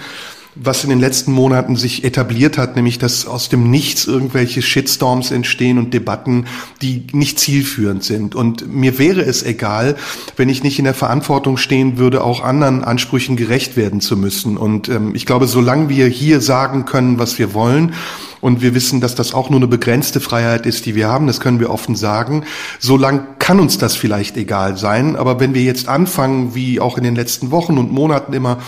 was 0.56 0.84
in 0.84 0.90
den 0.90 1.00
letzten 1.00 1.32
Monaten 1.32 1.76
sich 1.76 2.04
etabliert 2.04 2.58
hat, 2.58 2.76
nämlich 2.76 2.98
dass 2.98 3.26
aus 3.26 3.50
dem 3.50 3.70
Nichts 3.70 4.06
irgendwelche 4.06 4.62
Shitstorms 4.62 5.32
entstehen 5.32 5.78
und 5.78 5.94
Debatten, 5.94 6.46
die 6.82 7.06
nicht 7.12 7.40
zielführend 7.40 8.04
sind. 8.04 8.36
Und 8.36 8.74
mir 8.74 8.98
wäre 8.98 9.22
es 9.22 9.44
egal, 9.44 9.96
wenn 10.38 10.50
ich 10.50 10.64
nicht 10.64 10.80
in 10.80 10.86
der 10.86 10.94
Verantwortung 10.94 11.58
stehen 11.58 11.98
würde, 11.98 12.24
auch 12.24 12.44
anderen 12.44 12.84
Ansprüchen 12.84 13.36
gerecht 13.36 13.78
werden 13.78 14.02
zu 14.02 14.18
müssen. 14.18 14.58
Und 14.58 14.90
ähm, 14.90 15.14
ich 15.16 15.26
glaube, 15.26 15.48
solange 15.48 15.90
wir 15.90 16.08
hier 16.08 16.42
sagen 16.42 16.86
können, 16.86 17.20
was 17.20 17.38
wir 17.40 17.54
wollen, 17.54 17.94
und 18.42 18.62
wir 18.62 18.74
wissen, 18.74 19.02
dass 19.02 19.16
das 19.16 19.34
auch 19.34 19.50
nur 19.50 19.60
eine 19.60 19.68
begrenzte 19.68 20.20
Freiheit 20.20 20.66
ist, 20.66 20.86
die 20.86 20.96
wir 20.96 21.08
haben, 21.08 21.28
das 21.28 21.40
können 21.40 21.60
wir 21.60 21.70
offen 21.70 21.96
sagen, 21.96 22.44
solange 22.80 23.24
kann 23.40 23.60
uns 23.60 23.78
das 23.78 23.96
vielleicht 23.96 24.38
egal 24.38 24.78
sein. 24.78 25.16
Aber 25.16 25.40
wenn 25.40 25.54
wir 25.54 25.64
jetzt 25.64 25.88
anfangen, 25.88 26.56
wie 26.56 26.80
auch 26.80 26.98
in 26.98 27.04
den 27.04 27.16
letzten 27.16 27.52
Wochen 27.52 27.78
und 27.78 27.92
Monaten 27.92 28.34
immer 28.34 28.60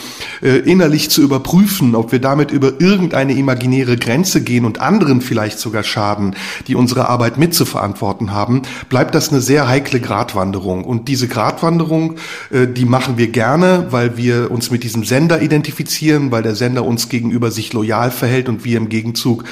äh, 0.41 0.57
innerlich 0.57 1.09
zu 1.09 1.21
überprüfen, 1.21 1.95
ob 1.95 2.11
wir 2.11 2.19
damit 2.19 2.51
über 2.51 2.79
irgendeine 2.79 3.33
imaginäre 3.33 3.97
Grenze 3.97 4.41
gehen 4.41 4.65
und 4.65 4.81
anderen 4.81 5.21
vielleicht 5.21 5.59
sogar 5.59 5.83
schaden, 5.83 6.35
die 6.67 6.75
unsere 6.75 7.09
Arbeit 7.09 7.37
mitzuverantworten 7.37 8.31
haben, 8.31 8.63
bleibt 8.89 9.15
das 9.15 9.29
eine 9.29 9.41
sehr 9.41 9.67
heikle 9.67 9.99
Gratwanderung. 9.99 10.83
Und 10.83 11.07
diese 11.07 11.27
Gratwanderung, 11.27 12.15
äh, 12.49 12.67
die 12.67 12.85
machen 12.85 13.17
wir 13.17 13.27
gerne, 13.27 13.87
weil 13.91 14.17
wir 14.17 14.51
uns 14.51 14.71
mit 14.71 14.83
diesem 14.83 15.03
Sender 15.03 15.41
identifizieren, 15.41 16.31
weil 16.31 16.43
der 16.43 16.55
Sender 16.55 16.85
uns 16.85 17.07
gegenüber 17.07 17.51
sich 17.51 17.71
loyal 17.73 18.11
verhält 18.11 18.49
und 18.49 18.65
wir 18.65 18.77
im 18.77 18.89
Gegenzug 18.89 19.43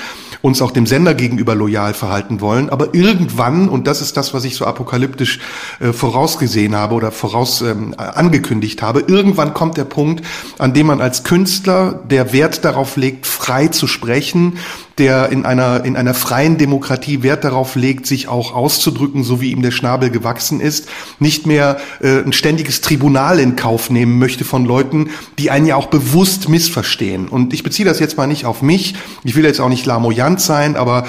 uns 0.42 0.62
auch 0.62 0.72
dem 0.72 0.86
Sender 0.86 1.14
gegenüber 1.14 1.56
loyal 1.56 1.94
verhalten 1.94 2.42
wollen. 2.42 2.70
Aber 2.70 2.94
irgendwann, 2.94 3.68
und 3.70 3.88
das 3.88 4.02
ist 4.02 4.16
das, 4.16 4.34
was 4.34 4.46
ich 4.46 4.56
so 4.56 4.66
apokalyptisch 4.66 5.40
äh, 5.80 5.92
vorausgesehen 5.92 6.76
habe 6.76 6.96
oder 6.96 7.12
voraus 7.12 7.62
ähm, 7.62 7.94
angekündigt 7.98 8.82
habe, 8.82 9.02
irgendwann 9.02 9.54
kommt 9.54 9.78
der 9.78 9.86
Punkt, 9.86 10.26
an 10.58 10.74
dem 10.74 10.88
man 10.88 11.02
als 11.02 11.24
Künstler, 11.24 12.00
der 12.10 12.32
Wert 12.32 12.64
darauf 12.64 12.96
legt, 12.96 13.26
frei 13.50 13.68
zu 13.68 13.88
sprechen, 13.88 14.60
der 15.00 15.30
in 15.30 15.44
einer, 15.44 15.84
in 15.84 15.96
einer 15.96 16.14
freien 16.14 16.60
Demokratie 16.60 17.24
Wert 17.24 17.44
darauf 17.44 17.76
legt, 17.76 18.06
sich 18.06 18.28
auch 18.28 18.54
auszudrücken, 18.54 19.24
so 19.24 19.42
wie 19.42 19.50
ihm 19.50 19.64
der 19.64 19.72
Schnabel 19.72 20.12
gewachsen 20.12 20.60
ist, 20.62 20.88
nicht 21.18 21.48
mehr 21.48 21.80
äh, 22.00 22.20
ein 22.20 22.32
ständiges 22.32 22.82
Tribunal 22.82 23.40
in 23.40 23.56
Kauf 23.56 23.90
nehmen 23.90 24.20
möchte 24.20 24.46
von 24.46 24.66
Leuten, 24.66 25.10
die 25.40 25.50
einen 25.50 25.66
ja 25.66 25.78
auch 25.78 25.88
bewusst 25.88 26.48
missverstehen. 26.48 27.28
Und 27.28 27.52
ich 27.52 27.64
beziehe 27.64 27.90
das 27.90 28.00
jetzt 28.00 28.18
mal 28.18 28.28
nicht 28.28 28.46
auf 28.46 28.62
mich. 28.62 28.94
Ich 29.24 29.36
will 29.36 29.46
jetzt 29.46 29.60
auch 29.60 29.70
nicht 29.70 29.88
lamoyant 29.88 30.40
sein, 30.40 30.76
aber 30.76 31.08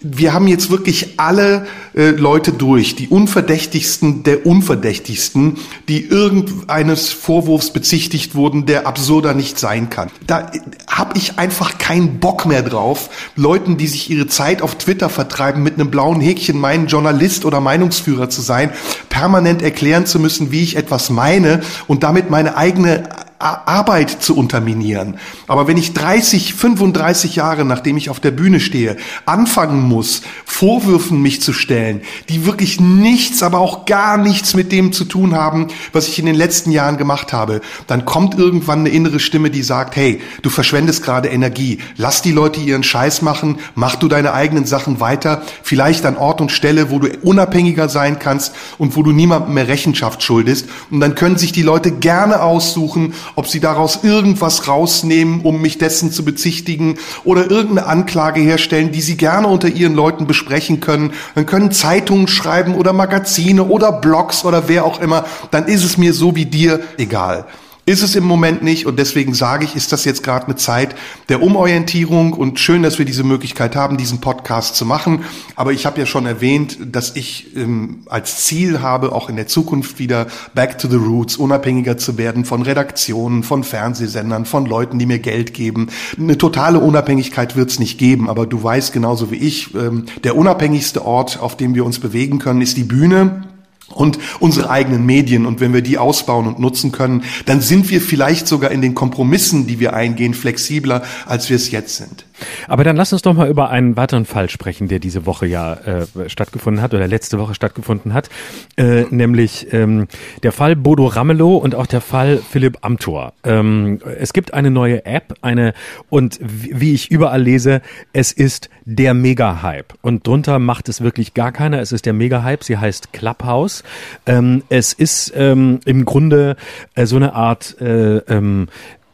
wir 0.00 0.32
haben 0.32 0.46
jetzt 0.46 0.70
wirklich 0.70 1.18
alle 1.18 1.66
äh, 1.94 2.10
Leute 2.10 2.52
durch, 2.52 2.94
die 2.94 3.08
unverdächtigsten 3.08 4.22
der 4.22 4.46
unverdächtigsten, 4.46 5.56
die 5.88 6.04
irgendeines 6.04 7.10
Vorwurfs 7.10 7.72
bezichtigt 7.72 8.36
wurden, 8.36 8.64
der 8.64 8.86
absurder 8.86 9.34
nicht 9.34 9.58
sein 9.58 9.90
kann. 9.90 10.10
Da 10.26 10.52
äh, 10.52 10.60
habe 10.86 11.18
ich 11.18 11.38
einfach 11.38 11.78
keinen 11.78 12.20
Bock 12.20 12.46
mehr 12.46 12.62
drauf, 12.62 13.10
Leuten, 13.34 13.76
die 13.76 13.88
sich 13.88 14.08
ihre 14.08 14.28
Zeit 14.28 14.62
auf 14.62 14.76
Twitter 14.76 15.08
vertreiben, 15.08 15.64
mit 15.64 15.74
einem 15.74 15.90
blauen 15.90 16.20
Häkchen 16.20 16.58
meinen 16.58 16.86
Journalist 16.86 17.44
oder 17.44 17.60
Meinungsführer 17.60 18.30
zu 18.30 18.40
sein, 18.40 18.70
permanent 19.08 19.62
erklären 19.62 20.06
zu 20.06 20.20
müssen, 20.20 20.52
wie 20.52 20.62
ich 20.62 20.76
etwas 20.76 21.10
meine 21.10 21.60
und 21.88 22.04
damit 22.04 22.30
meine 22.30 22.56
eigene 22.56 23.08
Arbeit 23.38 24.10
zu 24.22 24.36
unterminieren. 24.36 25.18
Aber 25.46 25.68
wenn 25.68 25.76
ich 25.76 25.94
30, 25.94 26.54
35 26.54 27.36
Jahre, 27.36 27.64
nachdem 27.64 27.96
ich 27.96 28.10
auf 28.10 28.18
der 28.18 28.32
Bühne 28.32 28.58
stehe, 28.58 28.96
anfangen 29.26 29.80
muss, 29.80 30.22
Vorwürfen 30.44 31.22
mich 31.22 31.40
zu 31.40 31.52
stellen, 31.52 32.00
die 32.28 32.44
wirklich 32.44 32.80
nichts, 32.80 33.44
aber 33.44 33.60
auch 33.60 33.84
gar 33.84 34.16
nichts 34.16 34.54
mit 34.54 34.72
dem 34.72 34.92
zu 34.92 35.04
tun 35.04 35.36
haben, 35.36 35.68
was 35.92 36.08
ich 36.08 36.18
in 36.18 36.26
den 36.26 36.34
letzten 36.34 36.72
Jahren 36.72 36.96
gemacht 36.96 37.32
habe, 37.32 37.60
dann 37.86 38.04
kommt 38.04 38.36
irgendwann 38.36 38.80
eine 38.80 38.88
innere 38.88 39.20
Stimme, 39.20 39.50
die 39.50 39.62
sagt, 39.62 39.94
hey, 39.94 40.20
du 40.42 40.50
verschwendest 40.50 41.04
gerade 41.04 41.28
Energie, 41.28 41.78
lass 41.96 42.22
die 42.22 42.32
Leute 42.32 42.60
ihren 42.60 42.82
Scheiß 42.82 43.22
machen, 43.22 43.60
mach 43.76 43.94
du 43.94 44.08
deine 44.08 44.32
eigenen 44.32 44.66
Sachen 44.66 44.98
weiter, 44.98 45.42
vielleicht 45.62 46.04
an 46.06 46.16
Ort 46.16 46.40
und 46.40 46.50
Stelle, 46.50 46.90
wo 46.90 46.98
du 46.98 47.08
unabhängiger 47.22 47.88
sein 47.88 48.18
kannst 48.18 48.54
und 48.78 48.96
wo 48.96 49.04
du 49.04 49.12
niemandem 49.12 49.54
mehr 49.54 49.68
Rechenschaft 49.68 50.24
schuldest. 50.24 50.68
Und 50.90 50.98
dann 50.98 51.14
können 51.14 51.36
sich 51.36 51.52
die 51.52 51.62
Leute 51.62 51.92
gerne 51.92 52.42
aussuchen, 52.42 53.14
ob 53.34 53.46
sie 53.46 53.60
daraus 53.60 54.00
irgendwas 54.02 54.68
rausnehmen, 54.68 55.42
um 55.42 55.60
mich 55.60 55.78
dessen 55.78 56.10
zu 56.12 56.24
bezichtigen 56.24 56.98
oder 57.24 57.50
irgendeine 57.50 57.86
Anklage 57.86 58.40
herstellen, 58.40 58.92
die 58.92 59.00
sie 59.00 59.16
gerne 59.16 59.48
unter 59.48 59.68
ihren 59.68 59.94
Leuten 59.94 60.26
besprechen 60.26 60.80
können. 60.80 61.12
Dann 61.34 61.46
können 61.46 61.72
Zeitungen 61.72 62.28
schreiben 62.28 62.74
oder 62.74 62.92
Magazine 62.92 63.64
oder 63.64 63.92
Blogs 63.92 64.44
oder 64.44 64.68
wer 64.68 64.84
auch 64.84 65.00
immer. 65.00 65.24
Dann 65.50 65.66
ist 65.66 65.84
es 65.84 65.98
mir 65.98 66.12
so 66.12 66.34
wie 66.36 66.46
dir 66.46 66.80
egal. 66.96 67.46
Ist 67.88 68.02
es 68.02 68.14
im 68.16 68.24
Moment 68.24 68.62
nicht 68.62 68.84
und 68.84 68.98
deswegen 68.98 69.32
sage 69.32 69.64
ich, 69.64 69.74
ist 69.74 69.92
das 69.92 70.04
jetzt 70.04 70.22
gerade 70.22 70.44
eine 70.44 70.56
Zeit 70.56 70.94
der 71.30 71.42
Umorientierung 71.42 72.34
und 72.34 72.60
schön, 72.60 72.82
dass 72.82 72.98
wir 72.98 73.06
diese 73.06 73.24
Möglichkeit 73.24 73.76
haben, 73.76 73.96
diesen 73.96 74.20
Podcast 74.20 74.76
zu 74.76 74.84
machen. 74.84 75.24
Aber 75.56 75.72
ich 75.72 75.86
habe 75.86 75.98
ja 75.98 76.04
schon 76.04 76.26
erwähnt, 76.26 76.76
dass 76.92 77.16
ich 77.16 77.56
ähm, 77.56 78.00
als 78.04 78.44
Ziel 78.44 78.82
habe, 78.82 79.12
auch 79.12 79.30
in 79.30 79.36
der 79.36 79.46
Zukunft 79.46 79.98
wieder 79.98 80.26
back 80.54 80.76
to 80.76 80.86
the 80.86 80.96
roots, 80.96 81.38
unabhängiger 81.38 81.96
zu 81.96 82.18
werden 82.18 82.44
von 82.44 82.60
Redaktionen, 82.60 83.42
von 83.42 83.64
Fernsehsendern, 83.64 84.44
von 84.44 84.66
Leuten, 84.66 84.98
die 84.98 85.06
mir 85.06 85.18
Geld 85.18 85.54
geben. 85.54 85.88
Eine 86.18 86.36
totale 86.36 86.80
Unabhängigkeit 86.80 87.56
wird 87.56 87.70
es 87.70 87.78
nicht 87.78 87.96
geben, 87.96 88.28
aber 88.28 88.44
du 88.44 88.62
weißt 88.62 88.92
genauso 88.92 89.30
wie 89.30 89.36
ich, 89.36 89.74
ähm, 89.74 90.04
der 90.24 90.36
unabhängigste 90.36 91.06
Ort, 91.06 91.40
auf 91.40 91.56
dem 91.56 91.74
wir 91.74 91.86
uns 91.86 92.00
bewegen 92.00 92.38
können, 92.38 92.60
ist 92.60 92.76
die 92.76 92.84
Bühne 92.84 93.47
und 93.94 94.18
unsere 94.40 94.70
eigenen 94.70 95.06
Medien. 95.06 95.46
Und 95.46 95.60
wenn 95.60 95.72
wir 95.72 95.82
die 95.82 95.98
ausbauen 95.98 96.46
und 96.46 96.58
nutzen 96.58 96.92
können, 96.92 97.24
dann 97.46 97.60
sind 97.60 97.90
wir 97.90 98.00
vielleicht 98.00 98.46
sogar 98.46 98.70
in 98.70 98.82
den 98.82 98.94
Kompromissen, 98.94 99.66
die 99.66 99.80
wir 99.80 99.94
eingehen, 99.94 100.34
flexibler, 100.34 101.02
als 101.26 101.48
wir 101.48 101.56
es 101.56 101.70
jetzt 101.70 101.96
sind. 101.96 102.27
Aber 102.66 102.84
dann 102.84 102.96
lass 102.96 103.12
uns 103.12 103.22
doch 103.22 103.34
mal 103.34 103.48
über 103.48 103.70
einen 103.70 103.96
weiteren 103.96 104.24
Fall 104.24 104.50
sprechen, 104.50 104.88
der 104.88 104.98
diese 104.98 105.26
Woche 105.26 105.46
ja 105.46 105.74
äh, 105.74 106.06
stattgefunden 106.28 106.82
hat 106.82 106.94
oder 106.94 107.06
letzte 107.06 107.38
Woche 107.38 107.54
stattgefunden 107.54 108.14
hat, 108.14 108.28
äh, 108.76 109.04
nämlich 109.10 109.72
ähm, 109.72 110.08
der 110.42 110.52
Fall 110.52 110.76
Bodo 110.76 111.06
Ramelow 111.06 111.56
und 111.56 111.74
auch 111.74 111.86
der 111.86 112.00
Fall 112.00 112.38
Philipp 112.38 112.78
Amthor. 112.82 113.32
Ähm, 113.44 114.00
es 114.18 114.32
gibt 114.32 114.54
eine 114.54 114.70
neue 114.70 115.04
App, 115.06 115.34
eine 115.42 115.74
und 116.08 116.38
wie 116.40 116.94
ich 116.94 117.10
überall 117.10 117.42
lese, 117.42 117.82
es 118.12 118.32
ist 118.32 118.68
der 118.84 119.14
Mega-Hype 119.14 119.94
und 120.02 120.26
drunter 120.26 120.58
macht 120.58 120.88
es 120.88 121.02
wirklich 121.02 121.34
gar 121.34 121.52
keiner. 121.52 121.80
Es 121.80 121.92
ist 121.92 122.06
der 122.06 122.12
Mega-Hype. 122.12 122.64
Sie 122.64 122.78
heißt 122.78 123.12
Clubhouse. 123.12 123.84
Ähm, 124.26 124.62
es 124.68 124.92
ist 124.92 125.32
ähm, 125.36 125.80
im 125.84 126.04
Grunde 126.04 126.56
äh, 126.94 127.06
so 127.06 127.16
eine 127.16 127.34
Art 127.34 127.80
äh, 127.80 128.18
ähm, 128.18 128.68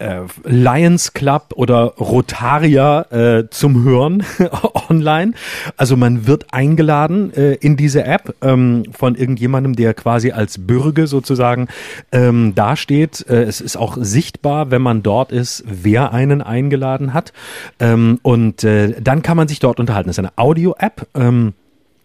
äh, 0.05 0.23
Lions 0.45 1.15
Club 1.15 1.55
oder 1.57 1.95
Rotaria 1.99 3.03
äh, 3.11 3.49
zum 3.51 3.83
Hören 3.83 4.23
online. 4.91 5.33
Also 5.77 5.97
man 5.97 6.27
wird 6.27 6.53
eingeladen 6.53 7.33
äh, 7.35 7.55
in 7.55 7.77
diese 7.77 8.05
App 8.05 8.35
ähm, 8.43 8.85
von 8.93 9.15
irgendjemandem, 9.15 9.75
der 9.75 9.95
quasi 9.95 10.33
als 10.33 10.67
Bürger 10.67 11.07
sozusagen 11.07 11.69
ähm, 12.13 12.55
dasteht. 12.55 13.25
Äh, 13.29 13.45
es 13.45 13.61
ist 13.61 13.77
auch 13.77 13.97
sichtbar, 13.99 14.71
wenn 14.71 14.83
man 14.83 15.03
dort 15.03 15.33
ist, 15.33 15.65
wer 15.67 16.13
einen 16.13 16.43
eingeladen 16.43 17.15
hat. 17.15 17.33
Ähm, 17.81 18.19
und 18.23 18.63
äh, 18.63 19.01
dann 19.01 19.23
kann 19.23 19.37
man 19.37 19.49
sich 19.49 19.59
dort 19.59 19.81
unterhalten. 19.81 20.09
Das 20.09 20.19
ist 20.19 20.25
eine 20.25 20.37
Audio-App. 20.37 21.07
Ähm, 21.15 21.55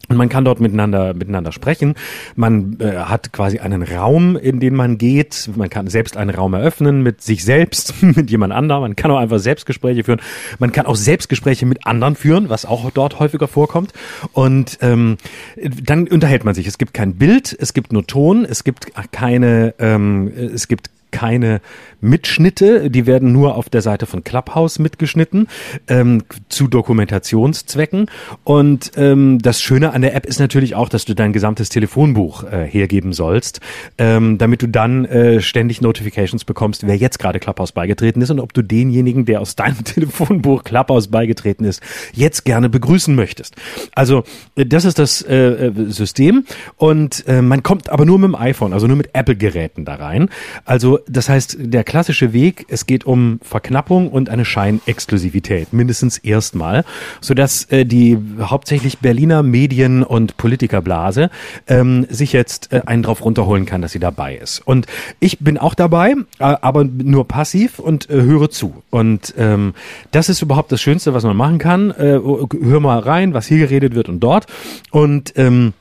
und 0.10 0.18
man 0.18 0.28
kann 0.28 0.44
dort 0.44 0.60
miteinander, 0.60 1.14
miteinander 1.14 1.52
sprechen. 1.52 1.94
Man 2.36 2.78
äh, 2.80 2.98
hat 2.98 3.32
quasi 3.32 3.60
einen 3.60 3.84
Raum, 3.84 4.36
in 4.36 4.60
den 4.60 4.76
man 4.76 4.98
geht. 4.98 5.50
Man 5.56 5.70
kann 5.70 5.88
selbst 5.88 6.18
einen 6.18 6.32
Raum 6.32 6.56
eröffnen 6.56 7.04
mit 7.04 7.22
sich 7.22 7.46
selbst, 7.46 7.94
mit 8.02 8.32
jemand 8.32 8.52
anderem. 8.52 8.82
Man 8.82 8.96
kann 8.96 9.12
auch 9.12 9.20
einfach 9.20 9.38
Selbstgespräche 9.38 10.04
führen. 10.04 10.20
Man 10.58 10.72
kann 10.72 10.88
auch 10.88 10.96
Selbstgespräche 10.96 11.68
mit 11.68 11.86
anderen 11.86 12.16
führen, 12.16 12.50
was 12.50 12.66
auch 12.66 12.90
dort 12.92 13.20
häufiger 13.20 13.48
vorkommt. 13.48 13.94
Und 14.34 14.80
ähm, 14.82 15.18
dann 15.56 16.08
unterhält 16.08 16.44
man 16.44 16.56
sich. 16.56 16.66
Es 16.66 16.80
gibt 16.80 16.96
kein 16.96 17.16
Bild, 17.16 17.56
es 17.60 17.74
gibt 17.74 17.94
nur 17.94 18.08
Ton, 18.08 18.46
es 18.46 18.64
gibt 18.64 18.88
keine, 19.12 19.76
ähm, 19.78 20.28
es 20.28 20.68
gibt 20.68 20.90
keine 21.12 21.62
Mitschnitte, 22.02 22.90
die 22.90 23.06
werden 23.06 23.32
nur 23.32 23.56
auf 23.56 23.70
der 23.70 23.82
Seite 23.82 24.06
von 24.06 24.24
Clubhouse 24.24 24.80
mitgeschnitten 24.80 25.48
ähm, 25.88 26.24
zu 26.48 26.68
Dokumentationszwecken. 26.68 28.10
Und 28.44 28.92
ähm, 28.96 29.40
das 29.40 29.62
Schöne 29.62 29.94
an 29.94 30.02
der 30.02 30.16
App 30.16 30.26
ist 30.26 30.40
natürlich 30.40 30.76
auch, 30.76 30.90
dass 30.90 31.06
du 31.06 31.14
dein 31.14 31.34
gesamtes 31.34 31.70
Telefonbuch 31.70 32.44
äh, 32.44 32.66
hergeben 32.66 33.14
sollst, 33.14 33.60
ähm, 33.98 34.38
damit 34.38 34.62
du 34.62 34.68
dann 34.68 35.06
äh, 35.06 35.42
ständig 35.42 35.82
Notifications 35.82 36.46
bekommst, 36.46 36.88
wer 36.88 36.96
jetzt 36.96 37.20
gerade 37.20 37.40
Clubhouse 37.40 37.72
beigetreten 37.72 38.22
ist 38.22 38.30
und 38.30 38.40
ob 38.40 38.54
du 38.54 38.62
denjenigen, 38.62 39.26
der 39.26 39.42
aus 39.42 39.56
deinem 39.56 39.84
Telefonbuch 39.84 40.64
Clubhouse 40.64 41.08
beigetreten 41.08 41.66
ist, 41.66 41.82
jetzt 42.14 42.46
gerne 42.46 42.70
begrüßen 42.70 43.14
möchtest. 43.14 43.56
Also 43.94 44.24
äh, 44.56 44.66
das 44.66 44.86
ist 44.86 45.00
das 45.00 45.22
äh, 45.22 45.36
äh, 45.36 45.92
System 45.92 46.46
und 46.78 47.28
äh, 47.28 47.42
man 47.42 47.64
kommt 47.64 47.90
aber 47.90 48.06
nur 48.06 48.20
mit 48.20 48.30
dem 48.30 48.36
iPhone, 48.36 48.74
also 48.74 48.88
nur 48.88 48.98
mit 48.98 49.10
Apple-Geräten 49.14 49.86
da 49.86 49.96
rein. 49.96 50.30
Also 50.66 50.99
das 51.08 51.30
heißt, 51.30 51.58
der 51.60 51.84
klassische 51.84 52.34
Weg, 52.34 52.66
es 52.70 52.86
geht 52.86 53.06
um 53.06 53.40
Verknappung 53.42 54.10
und 54.10 54.30
eine 54.30 54.46
Scheinexklusivität, 54.46 55.74
mindestens 55.74 56.18
erstmal, 56.18 56.86
sodass 57.22 57.66
äh, 57.66 57.86
die 57.86 58.18
hauptsächlich 58.40 59.00
Berliner 59.00 59.44
Medien- 59.44 60.04
und 60.04 60.38
Politikerblase 60.38 61.30
ähm, 61.68 62.06
sich 62.10 62.34
jetzt 62.34 62.72
äh, 62.74 62.82
einen 62.86 63.04
drauf 63.04 63.24
runterholen 63.24 63.66
kann, 63.66 63.82
dass 63.82 63.92
sie 63.92 64.00
dabei 64.00 64.36
ist. 64.36 64.60
Und 64.66 64.86
ich 65.20 65.40
bin 65.40 65.58
auch 65.58 65.74
dabei, 65.74 66.16
äh, 66.40 66.44
aber 66.44 66.84
nur 66.84 67.28
passiv 67.28 67.80
und 67.80 68.10
äh, 68.10 68.22
höre 68.22 68.50
zu. 68.50 68.84
Und 68.90 69.34
ähm, 69.38 69.74
das 70.12 70.30
ist 70.30 70.42
überhaupt 70.42 70.72
das 70.72 70.82
Schönste, 70.82 71.14
was 71.14 71.24
man 71.24 71.38
machen 71.38 71.58
kann. 71.58 71.92
Äh, 71.92 72.20
hör 72.20 72.80
mal 72.80 73.00
rein, 73.00 73.34
was 73.34 73.48
hier 73.48 73.60
geredet 73.60 73.96
wird 73.96 74.10
und 74.10 74.20
dort. 74.20 74.48
Und 74.92 75.34
ähm, 75.36 75.74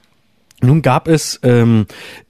nun 0.60 0.82
gab 0.82 1.06
es 1.06 1.38
ähm, 1.44 1.86